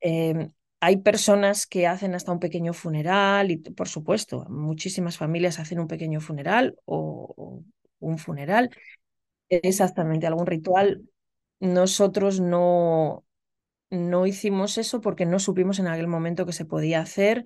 Eh, 0.00 0.50
hay 0.80 0.96
personas 0.98 1.66
que 1.66 1.86
hacen 1.86 2.14
hasta 2.14 2.32
un 2.32 2.40
pequeño 2.40 2.72
funeral 2.72 3.50
y, 3.50 3.56
por 3.58 3.88
supuesto, 3.88 4.44
muchísimas 4.50 5.16
familias 5.16 5.58
hacen 5.60 5.78
un 5.80 5.88
pequeño 5.88 6.20
funeral 6.20 6.76
o, 6.84 7.34
o 7.36 7.64
un 8.00 8.18
funeral. 8.18 8.70
Exactamente, 9.48 10.26
algún 10.26 10.46
ritual 10.46 11.02
nosotros 11.60 12.40
no, 12.40 13.24
no 13.90 14.26
hicimos 14.26 14.78
eso 14.78 15.00
porque 15.00 15.26
no 15.26 15.38
supimos 15.40 15.78
en 15.80 15.88
aquel 15.88 16.08
momento 16.08 16.46
que 16.46 16.52
se 16.52 16.64
podía 16.66 17.00
hacer 17.00 17.44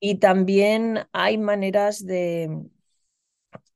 y 0.00 0.16
también 0.18 1.06
hay 1.12 1.38
maneras 1.38 2.04
de, 2.06 2.50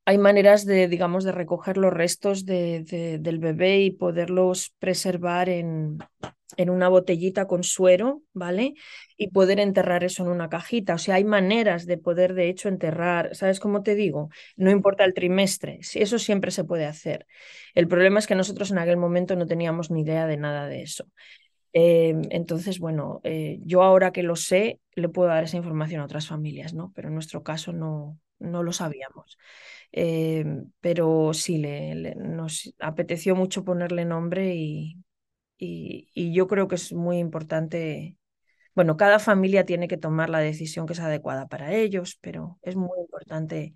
hay 0.05 0.17
maneras 0.17 0.65
de, 0.65 0.87
digamos, 0.87 1.23
de 1.23 1.31
recoger 1.31 1.77
los 1.77 1.91
restos 1.93 2.45
de, 2.45 2.83
de, 2.83 3.17
del 3.19 3.39
bebé 3.39 3.79
y 3.81 3.91
poderlos 3.91 4.73
preservar 4.79 5.49
en, 5.49 5.97
en 6.57 6.69
una 6.69 6.89
botellita 6.89 7.47
con 7.47 7.63
suero, 7.63 8.21
¿vale? 8.33 8.75
Y 9.17 9.29
poder 9.29 9.59
enterrar 9.59 10.03
eso 10.03 10.23
en 10.23 10.29
una 10.31 10.49
cajita. 10.49 10.95
O 10.95 10.97
sea, 10.99 11.15
hay 11.15 11.23
maneras 11.23 11.85
de 11.87 11.97
poder, 11.97 12.33
de 12.35 12.49
hecho, 12.49 12.69
enterrar, 12.69 13.35
¿sabes 13.35 13.59
cómo 13.59 13.83
te 13.83 13.95
digo? 13.95 14.29
No 14.57 14.71
importa 14.71 15.05
el 15.05 15.13
trimestre, 15.15 15.79
eso 15.95 16.19
siempre 16.19 16.51
se 16.51 16.63
puede 16.65 16.85
hacer. 16.85 17.27
El 17.75 17.87
problema 17.87 18.19
es 18.19 18.27
que 18.27 18.35
nosotros 18.35 18.71
en 18.71 18.79
aquel 18.79 18.97
momento 18.97 19.35
no 19.35 19.47
teníamos 19.47 19.91
ni 19.91 20.01
idea 20.01 20.27
de 20.27 20.37
nada 20.37 20.67
de 20.67 20.83
eso. 20.83 21.05
Eh, 21.77 22.15
entonces, 22.31 22.79
bueno, 22.79 23.19
eh, 23.25 23.59
yo 23.65 23.83
ahora 23.83 24.11
que 24.11 24.23
lo 24.23 24.35
sé, 24.37 24.79
le 24.95 25.09
puedo 25.09 25.27
dar 25.29 25.43
esa 25.43 25.57
información 25.57 25.99
a 26.01 26.05
otras 26.05 26.27
familias, 26.27 26.73
¿no? 26.73 26.91
Pero 26.95 27.09
en 27.09 27.15
nuestro 27.15 27.43
caso 27.43 27.73
no, 27.73 28.17
no 28.39 28.63
lo 28.63 28.71
sabíamos. 28.71 29.37
Eh, 29.91 30.45
pero 30.81 31.33
sí, 31.33 31.57
le, 31.57 32.15
nos 32.15 32.73
apeteció 32.79 33.35
mucho 33.35 33.65
ponerle 33.65 34.05
nombre 34.05 34.55
y, 34.55 34.97
y, 35.57 36.33
yo 36.33 36.47
creo 36.47 36.67
que 36.67 36.75
es 36.75 36.93
muy 36.93 37.19
importante. 37.19 38.17
Bueno, 38.75 38.97
cada 38.97 39.19
familia 39.19 39.65
tiene 39.65 39.87
que 39.89 39.97
tomar 39.97 40.29
la 40.31 40.39
decisión 40.39 40.87
que 40.87 40.93
es 40.93 41.01
adecuada 41.01 41.47
para 41.47 41.73
ellos, 41.75 42.17
pero 42.21 42.59
es 42.63 42.75
muy 42.77 42.99
importante 43.01 43.75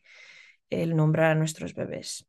el 0.71 0.95
nombrar 0.97 1.31
a 1.33 1.35
nuestros 1.35 1.73
bebés. 1.75 2.27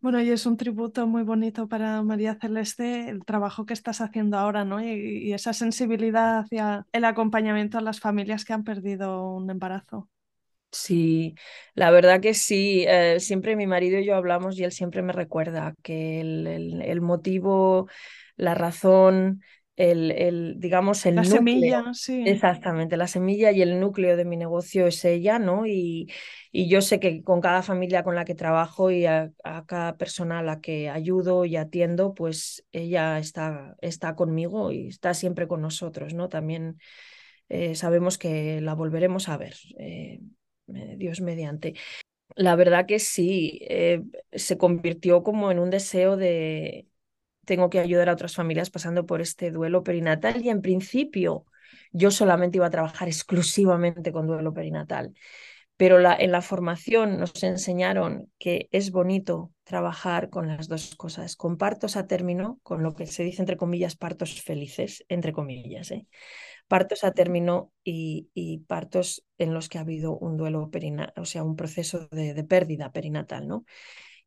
Bueno, 0.00 0.20
y 0.22 0.30
es 0.30 0.46
un 0.46 0.56
tributo 0.56 1.06
muy 1.06 1.22
bonito 1.24 1.68
para 1.68 2.02
María 2.02 2.34
Celeste 2.40 3.10
el 3.10 3.22
trabajo 3.24 3.66
que 3.66 3.74
estás 3.74 4.00
haciendo 4.00 4.38
ahora, 4.38 4.64
¿no? 4.64 4.82
Y, 4.82 5.32
esa 5.34 5.52
sensibilidad 5.52 6.38
hacia 6.38 6.86
el 6.92 7.04
acompañamiento 7.04 7.76
a 7.76 7.82
las 7.82 8.00
familias 8.00 8.46
que 8.46 8.54
han 8.54 8.64
perdido 8.64 9.30
un 9.34 9.50
embarazo. 9.50 10.08
Sí, 10.72 11.34
la 11.74 11.90
verdad 11.90 12.20
que 12.20 12.32
sí. 12.32 12.84
Eh, 12.88 13.20
siempre 13.20 13.56
mi 13.56 13.66
marido 13.66 13.98
y 13.98 14.06
yo 14.06 14.14
hablamos 14.14 14.58
y 14.58 14.64
él 14.64 14.72
siempre 14.72 15.02
me 15.02 15.12
recuerda 15.12 15.74
que 15.82 16.20
el 16.20 17.00
motivo, 17.02 17.88
la 18.36 18.54
razón, 18.54 19.42
el, 19.80 20.10
el 20.12 20.54
digamos, 20.60 21.04
el 21.06 21.16
la 21.16 21.22
núcleo. 21.22 21.38
semilla, 21.38 21.94
sí. 21.94 22.22
Exactamente, 22.24 22.96
la 22.96 23.06
semilla 23.06 23.50
y 23.52 23.62
el 23.62 23.80
núcleo 23.80 24.16
de 24.16 24.24
mi 24.26 24.36
negocio 24.36 24.86
es 24.86 25.04
ella, 25.04 25.38
¿no? 25.38 25.66
Y, 25.66 26.10
y 26.52 26.68
yo 26.68 26.82
sé 26.82 27.00
que 27.00 27.22
con 27.22 27.40
cada 27.40 27.62
familia 27.62 28.02
con 28.02 28.14
la 28.14 28.24
que 28.24 28.34
trabajo 28.34 28.90
y 28.90 29.06
a, 29.06 29.32
a, 29.44 29.64
cada 29.66 29.96
persona 29.96 30.40
a 30.40 30.42
la 30.42 30.60
que 30.60 30.90
ayudo 30.90 31.44
y 31.46 31.56
atiendo, 31.56 32.14
pues 32.14 32.64
ella 32.72 33.18
está, 33.18 33.76
está 33.80 34.14
conmigo 34.16 34.70
y 34.72 34.88
está 34.88 35.14
siempre 35.14 35.48
con 35.48 35.62
nosotros, 35.62 36.14
¿no? 36.14 36.28
También 36.28 36.78
eh, 37.48 37.74
sabemos 37.74 38.18
que 38.18 38.60
la 38.60 38.74
volveremos 38.74 39.28
a 39.28 39.36
ver. 39.36 39.54
Eh, 39.78 40.20
Dios 40.96 41.20
mediante. 41.20 41.74
La 42.36 42.56
verdad 42.56 42.86
que 42.86 42.98
sí, 43.00 43.60
eh, 43.68 44.02
se 44.32 44.56
convirtió 44.56 45.22
como 45.22 45.50
en 45.50 45.58
un 45.58 45.70
deseo 45.70 46.16
de 46.16 46.88
tengo 47.44 47.70
que 47.70 47.80
ayudar 47.80 48.08
a 48.08 48.12
otras 48.12 48.34
familias 48.34 48.70
pasando 48.70 49.06
por 49.06 49.20
este 49.20 49.50
duelo 49.50 49.82
perinatal 49.82 50.44
y 50.44 50.50
en 50.50 50.62
principio 50.62 51.46
yo 51.92 52.10
solamente 52.10 52.58
iba 52.58 52.66
a 52.66 52.70
trabajar 52.70 53.08
exclusivamente 53.08 54.12
con 54.12 54.26
duelo 54.26 54.52
perinatal. 54.52 55.14
Pero 55.76 55.98
en 55.98 56.30
la 56.30 56.42
formación 56.42 57.18
nos 57.18 57.42
enseñaron 57.42 58.30
que 58.38 58.68
es 58.70 58.90
bonito 58.90 59.50
trabajar 59.64 60.28
con 60.28 60.46
las 60.46 60.68
dos 60.68 60.94
cosas, 60.94 61.36
con 61.36 61.56
partos 61.56 61.96
a 61.96 62.06
término, 62.06 62.60
con 62.62 62.82
lo 62.82 62.94
que 62.94 63.06
se 63.06 63.22
dice 63.22 63.40
entre 63.40 63.56
comillas 63.56 63.96
partos 63.96 64.42
felices, 64.42 65.04
entre 65.08 65.32
comillas, 65.32 65.90
¿eh? 65.90 66.06
partos 66.68 67.02
a 67.02 67.12
término 67.12 67.72
y, 67.82 68.28
y, 68.34 68.58
partos 68.58 69.24
en 69.38 69.54
los 69.54 69.68
que 69.68 69.78
ha 69.78 69.80
habido 69.80 70.16
un 70.16 70.36
duelo 70.36 70.70
perinatal, 70.70 71.14
o 71.16 71.24
sea, 71.24 71.42
un 71.42 71.56
proceso 71.56 72.08
de, 72.12 72.32
de 72.32 72.44
pérdida 72.44 72.92
perinatal, 72.92 73.48
¿no? 73.48 73.64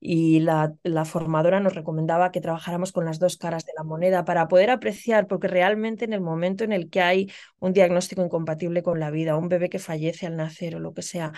Y 0.06 0.42
la, 0.42 0.76
la, 0.84 1.06
formadora 1.06 1.62
nos 1.62 1.76
recomendaba 1.76 2.32
que 2.32 2.42
trabajáramos 2.42 2.92
con 2.92 3.06
las 3.06 3.20
dos 3.20 3.38
caras 3.38 3.66
de 3.66 3.72
la 3.78 3.84
moneda 3.84 4.26
para 4.26 4.48
poder 4.50 4.70
apreciar, 4.70 5.28
porque 5.28 5.48
realmente 5.48 6.04
en 6.06 6.14
el 6.14 6.20
momento 6.20 6.66
en 6.66 6.74
el 6.74 6.90
que 6.90 7.02
hay 7.02 7.32
un 7.60 7.72
diagnóstico 7.72 8.24
incompatible 8.24 8.84
con 8.84 9.00
la 9.00 9.12
vida, 9.12 9.38
un 9.38 9.48
bebé 9.48 9.70
que 9.70 9.80
fallece 9.80 10.28
al 10.28 10.36
nacer 10.36 10.76
o 10.76 10.80
lo 10.80 10.94
que 10.94 11.04
sea, 11.04 11.32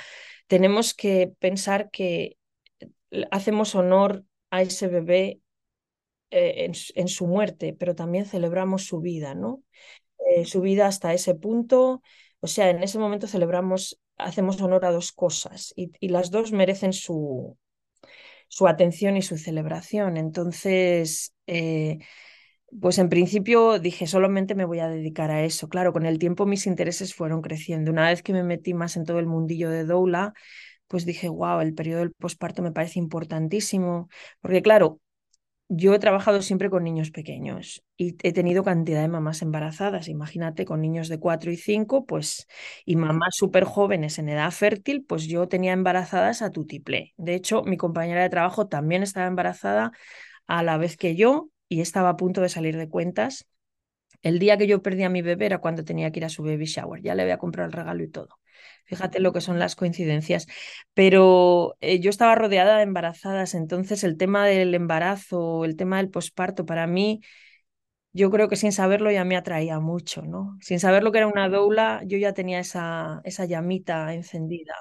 tenemos 0.48 0.96
que 0.96 1.32
pensar 1.40 1.92
que 1.92 2.38
hacemos 3.32 3.76
honor 3.76 4.24
a 4.50 4.64
ese 4.64 4.88
bebé 4.88 5.42
eh, 6.32 6.66
en, 6.66 6.74
en, 6.96 7.08
su 7.08 7.28
muerte, 7.28 7.76
pero 7.78 7.94
también 7.94 8.26
celebramos 8.26 8.86
su 8.86 9.00
vida, 9.00 9.36
¿no? 9.36 9.62
eh, 10.26 10.46
su 10.46 10.62
vida 10.62 10.88
hasta 10.88 11.14
ese 11.14 11.36
punto. 11.36 12.02
O 12.40 12.48
sea, 12.48 12.70
en 12.70 12.84
ese 12.84 13.00
momento 13.00 13.28
celebramos, 13.28 14.00
hacemos 14.18 14.62
honor 14.62 14.86
a 14.86 14.92
dos 14.92 15.12
cosas 15.12 15.74
y, 15.76 15.92
y 16.00 16.10
las 16.10 16.32
dos 16.32 16.52
merecen 16.52 16.94
su, 16.94 17.58
su, 18.48 18.68
atención 18.68 19.18
y 19.18 19.22
su 19.22 19.38
celebración. 19.38 20.18
Entonces, 20.18 21.34
eh, 21.48 22.00
pues 22.82 22.98
en 23.00 23.10
principio 23.10 23.80
dije, 23.80 24.08
solamente 24.08 24.56
me 24.56 24.66
voy 24.66 24.80
a 24.80 24.88
dedicar 24.88 25.32
a 25.32 25.44
eso. 25.44 25.70
Claro, 25.70 25.94
con 25.94 26.06
el 26.06 26.20
tiempo 26.20 26.46
mis 26.46 26.68
intereses 26.68 27.14
fueron 27.16 27.42
creciendo. 27.42 27.92
Una 27.92 28.10
vez 28.10 28.24
que 28.24 28.34
me 28.34 28.44
metí 28.44 28.74
más 28.74 28.98
en 28.98 29.06
todo 29.06 29.20
el 29.20 29.28
mundillo 29.28 29.70
de 29.70 29.86
doula, 29.86 30.34
pues 30.88 31.06
dije, 31.06 31.30
wow, 31.30 31.62
el 31.62 31.74
periodo 31.74 32.00
del 32.00 32.14
posparto 32.14 32.62
me 32.62 32.72
parece 32.72 33.00
importantísimo, 33.00 34.10
porque 34.42 34.62
claro, 34.62 35.00
yo 35.68 35.94
he 35.94 36.00
trabajado 36.00 36.42
siempre 36.42 36.70
con 36.70 36.84
niños 36.84 37.12
pequeños 37.12 37.84
y 37.98 38.16
he 38.24 38.34
tenido 38.34 38.64
cantidad 38.64 39.02
de 39.02 39.08
mamás 39.08 39.42
embarazadas. 39.42 40.08
Imagínate, 40.08 40.66
con 40.66 40.82
niños 40.82 41.10
de 41.10 41.20
4 41.20 41.52
y 41.52 41.58
5, 41.58 42.06
pues, 42.06 42.48
y 42.86 42.96
mamás 42.96 43.36
súper 43.36 43.64
jóvenes 43.64 44.20
en 44.20 44.30
edad 44.30 44.52
fértil, 44.52 45.04
pues 45.06 45.28
yo 45.28 45.48
tenía 45.48 45.74
embarazadas 45.74 46.42
a 46.42 46.52
tutiplé. 46.52 47.14
De 47.18 47.36
hecho, 47.36 47.64
mi 47.64 47.78
compañera 47.78 48.22
de 48.22 48.30
trabajo 48.30 48.68
también 48.68 49.04
estaba 49.04 49.28
embarazada 49.28 49.92
a 50.48 50.64
la 50.64 50.78
vez 50.78 50.98
que 50.98 51.16
yo 51.16 51.50
y 51.70 51.82
estaba 51.82 52.10
a 52.10 52.18
punto 52.18 52.42
de 52.42 52.50
salir 52.50 52.78
de 52.78 52.90
cuentas. 52.90 53.48
El 54.22 54.40
día 54.40 54.58
que 54.58 54.68
yo 54.68 54.82
perdí 54.82 55.04
a 55.04 55.10
mi 55.10 55.22
bebé 55.22 55.48
era 55.48 55.60
cuando 55.60 55.86
tenía 55.86 56.12
que 56.12 56.20
ir 56.20 56.26
a 56.26 56.30
su 56.30 56.44
baby 56.44 56.66
shower. 56.66 57.02
Ya 57.02 57.16
le 57.16 57.24
había 57.24 57.38
comprado 57.40 57.68
el 57.68 57.74
regalo 57.74 58.04
y 58.04 58.10
todo. 58.10 58.40
Fíjate 58.86 59.20
lo 59.20 59.34
que 59.34 59.42
son 59.42 59.60
las 59.60 59.76
coincidencias. 59.76 60.48
Pero 60.94 61.76
eh, 61.82 62.00
yo 62.00 62.10
estaba 62.10 62.36
rodeada 62.36 62.78
de 62.78 62.84
embarazadas, 62.84 63.54
entonces 63.56 64.04
el 64.04 64.18
tema 64.18 64.46
del 64.46 64.74
embarazo, 64.76 65.66
el 65.66 65.76
tema 65.76 65.98
del 65.98 66.10
posparto, 66.10 66.66
para 66.66 66.88
mí, 66.88 67.22
yo 68.14 68.32
creo 68.32 68.48
que 68.50 68.56
sin 68.56 68.72
saberlo 68.72 69.12
ya 69.12 69.26
me 69.26 69.38
atraía 69.38 69.80
mucho, 69.80 70.22
¿no? 70.24 70.58
Sin 70.62 70.80
saber 70.80 71.04
lo 71.04 71.12
que 71.12 71.20
era 71.20 71.28
una 71.28 71.50
doula, 71.50 72.02
yo 72.06 72.18
ya 72.18 72.34
tenía 72.34 72.60
esa, 72.60 73.22
esa 73.26 73.46
llamita 73.46 74.14
encendida. 74.14 74.74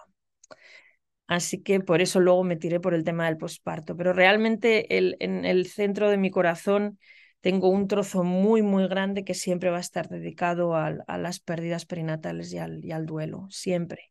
Así 1.27 1.63
que 1.63 1.81
por 1.81 2.03
eso 2.03 2.21
luego 2.21 2.45
me 2.45 2.57
tiré 2.57 2.81
por 2.81 2.95
el 2.95 3.05
tema 3.05 3.27
del 3.27 3.39
posparto. 3.39 3.97
Pero 3.97 4.13
realmente 4.13 4.99
el, 4.99 5.17
en 5.21 5.45
el 5.45 5.67
centro 5.67 6.11
de 6.11 6.19
mi 6.19 6.31
corazón 6.31 6.99
tengo 7.45 7.69
un 7.69 7.89
trozo 7.89 8.25
muy, 8.25 8.63
muy 8.63 8.89
grande 8.89 9.23
que 9.23 9.35
siempre 9.35 9.69
va 9.69 9.77
a 9.77 9.81
estar 9.81 10.09
dedicado 10.09 10.75
a, 10.75 11.19
las 11.19 11.41
pérdidas 11.41 11.85
perinatales 11.85 12.51
y 12.55 12.59
al, 12.59 12.83
y 12.83 12.91
al 12.91 13.05
duelo, 13.05 13.47
siempre 13.51 14.11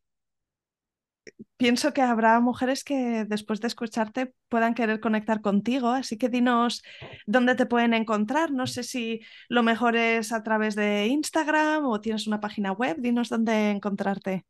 pienso 1.56 1.92
que 1.92 2.02
habrá 2.02 2.38
mujeres 2.38 2.84
que 2.84 3.24
después 3.24 3.60
de 3.60 3.66
escucharte 3.66 4.34
puedan 4.48 4.74
querer 4.74 5.00
conectar 5.00 5.40
contigo, 5.40 5.88
así 5.88 6.16
que 6.16 6.28
dinos 6.28 6.84
dónde 7.26 7.56
te 7.56 7.66
pueden 7.66 7.92
encontrar. 7.94 8.52
No 8.52 8.68
sé 8.68 8.84
si 8.84 9.22
lo 9.48 9.64
mejor 9.64 9.96
es 9.96 10.32
a 10.32 10.44
través 10.44 10.76
de 10.76 11.06
Instagram 11.06 11.86
o 11.86 12.00
tienes 12.00 12.28
una 12.28 12.40
página 12.40 12.70
web, 12.70 12.98
dinos 13.00 13.30
dónde 13.30 13.70
encontrarte. 13.70 14.44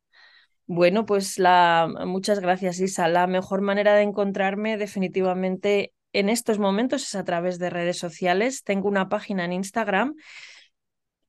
Bueno, 0.66 1.06
pues 1.06 1.39
la 1.39 1.89
muchas 2.05 2.40
gracias, 2.40 2.81
Isa. 2.81 3.09
La 3.09 3.28
mejor 3.28 3.62
manera 3.62 3.94
de 3.94 4.02
encontrarme 4.02 4.77
definitivamente 4.77 5.94
en 6.15 6.28
estos 6.31 6.59
momentos 6.59 7.03
es 7.03 7.15
a 7.15 7.24
través 7.24 7.59
de 7.59 7.70
redes 7.70 7.99
sociales. 7.99 8.62
Tengo 8.65 8.89
una 8.89 9.09
página 9.09 9.45
en 9.45 9.53
Instagram 9.53 10.15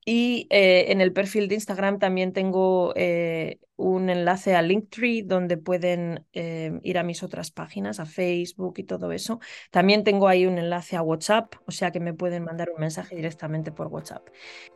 y 0.05 0.47
eh, 0.51 0.91
en 0.91 1.01
el 1.01 1.11
perfil 1.11 1.47
de 1.47 1.55
Instagram 1.55 1.97
también 1.97 2.31
tengo 2.31 2.93
eh, 2.95 3.57
un 3.75 4.11
enlace 4.11 4.55
a 4.55 4.61
Linktree 4.61 5.23
donde 5.23 5.57
pueden 5.57 6.25
eh, 6.31 6.79
ir 6.83 6.99
a 6.99 7.03
mis 7.03 7.23
otras 7.23 7.49
páginas, 7.49 7.99
a 7.99 8.05
Facebook 8.05 8.75
y 8.77 8.83
todo 8.83 9.11
eso. 9.11 9.39
También 9.71 10.03
tengo 10.03 10.27
ahí 10.27 10.45
un 10.45 10.59
enlace 10.59 10.95
a 10.95 11.01
WhatsApp, 11.01 11.55
o 11.65 11.71
sea 11.71 11.89
que 11.89 11.99
me 11.99 12.13
pueden 12.13 12.43
mandar 12.43 12.69
un 12.69 12.79
mensaje 12.79 13.15
directamente 13.15 13.71
por 13.71 13.87
WhatsApp. 13.87 14.27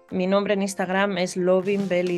Mi 0.10 0.26
nombre 0.26 0.56
en 0.56 0.64
Instagram 0.64 1.20
es 1.20 1.38
Lovin 1.38 1.88
Belly 1.88 2.18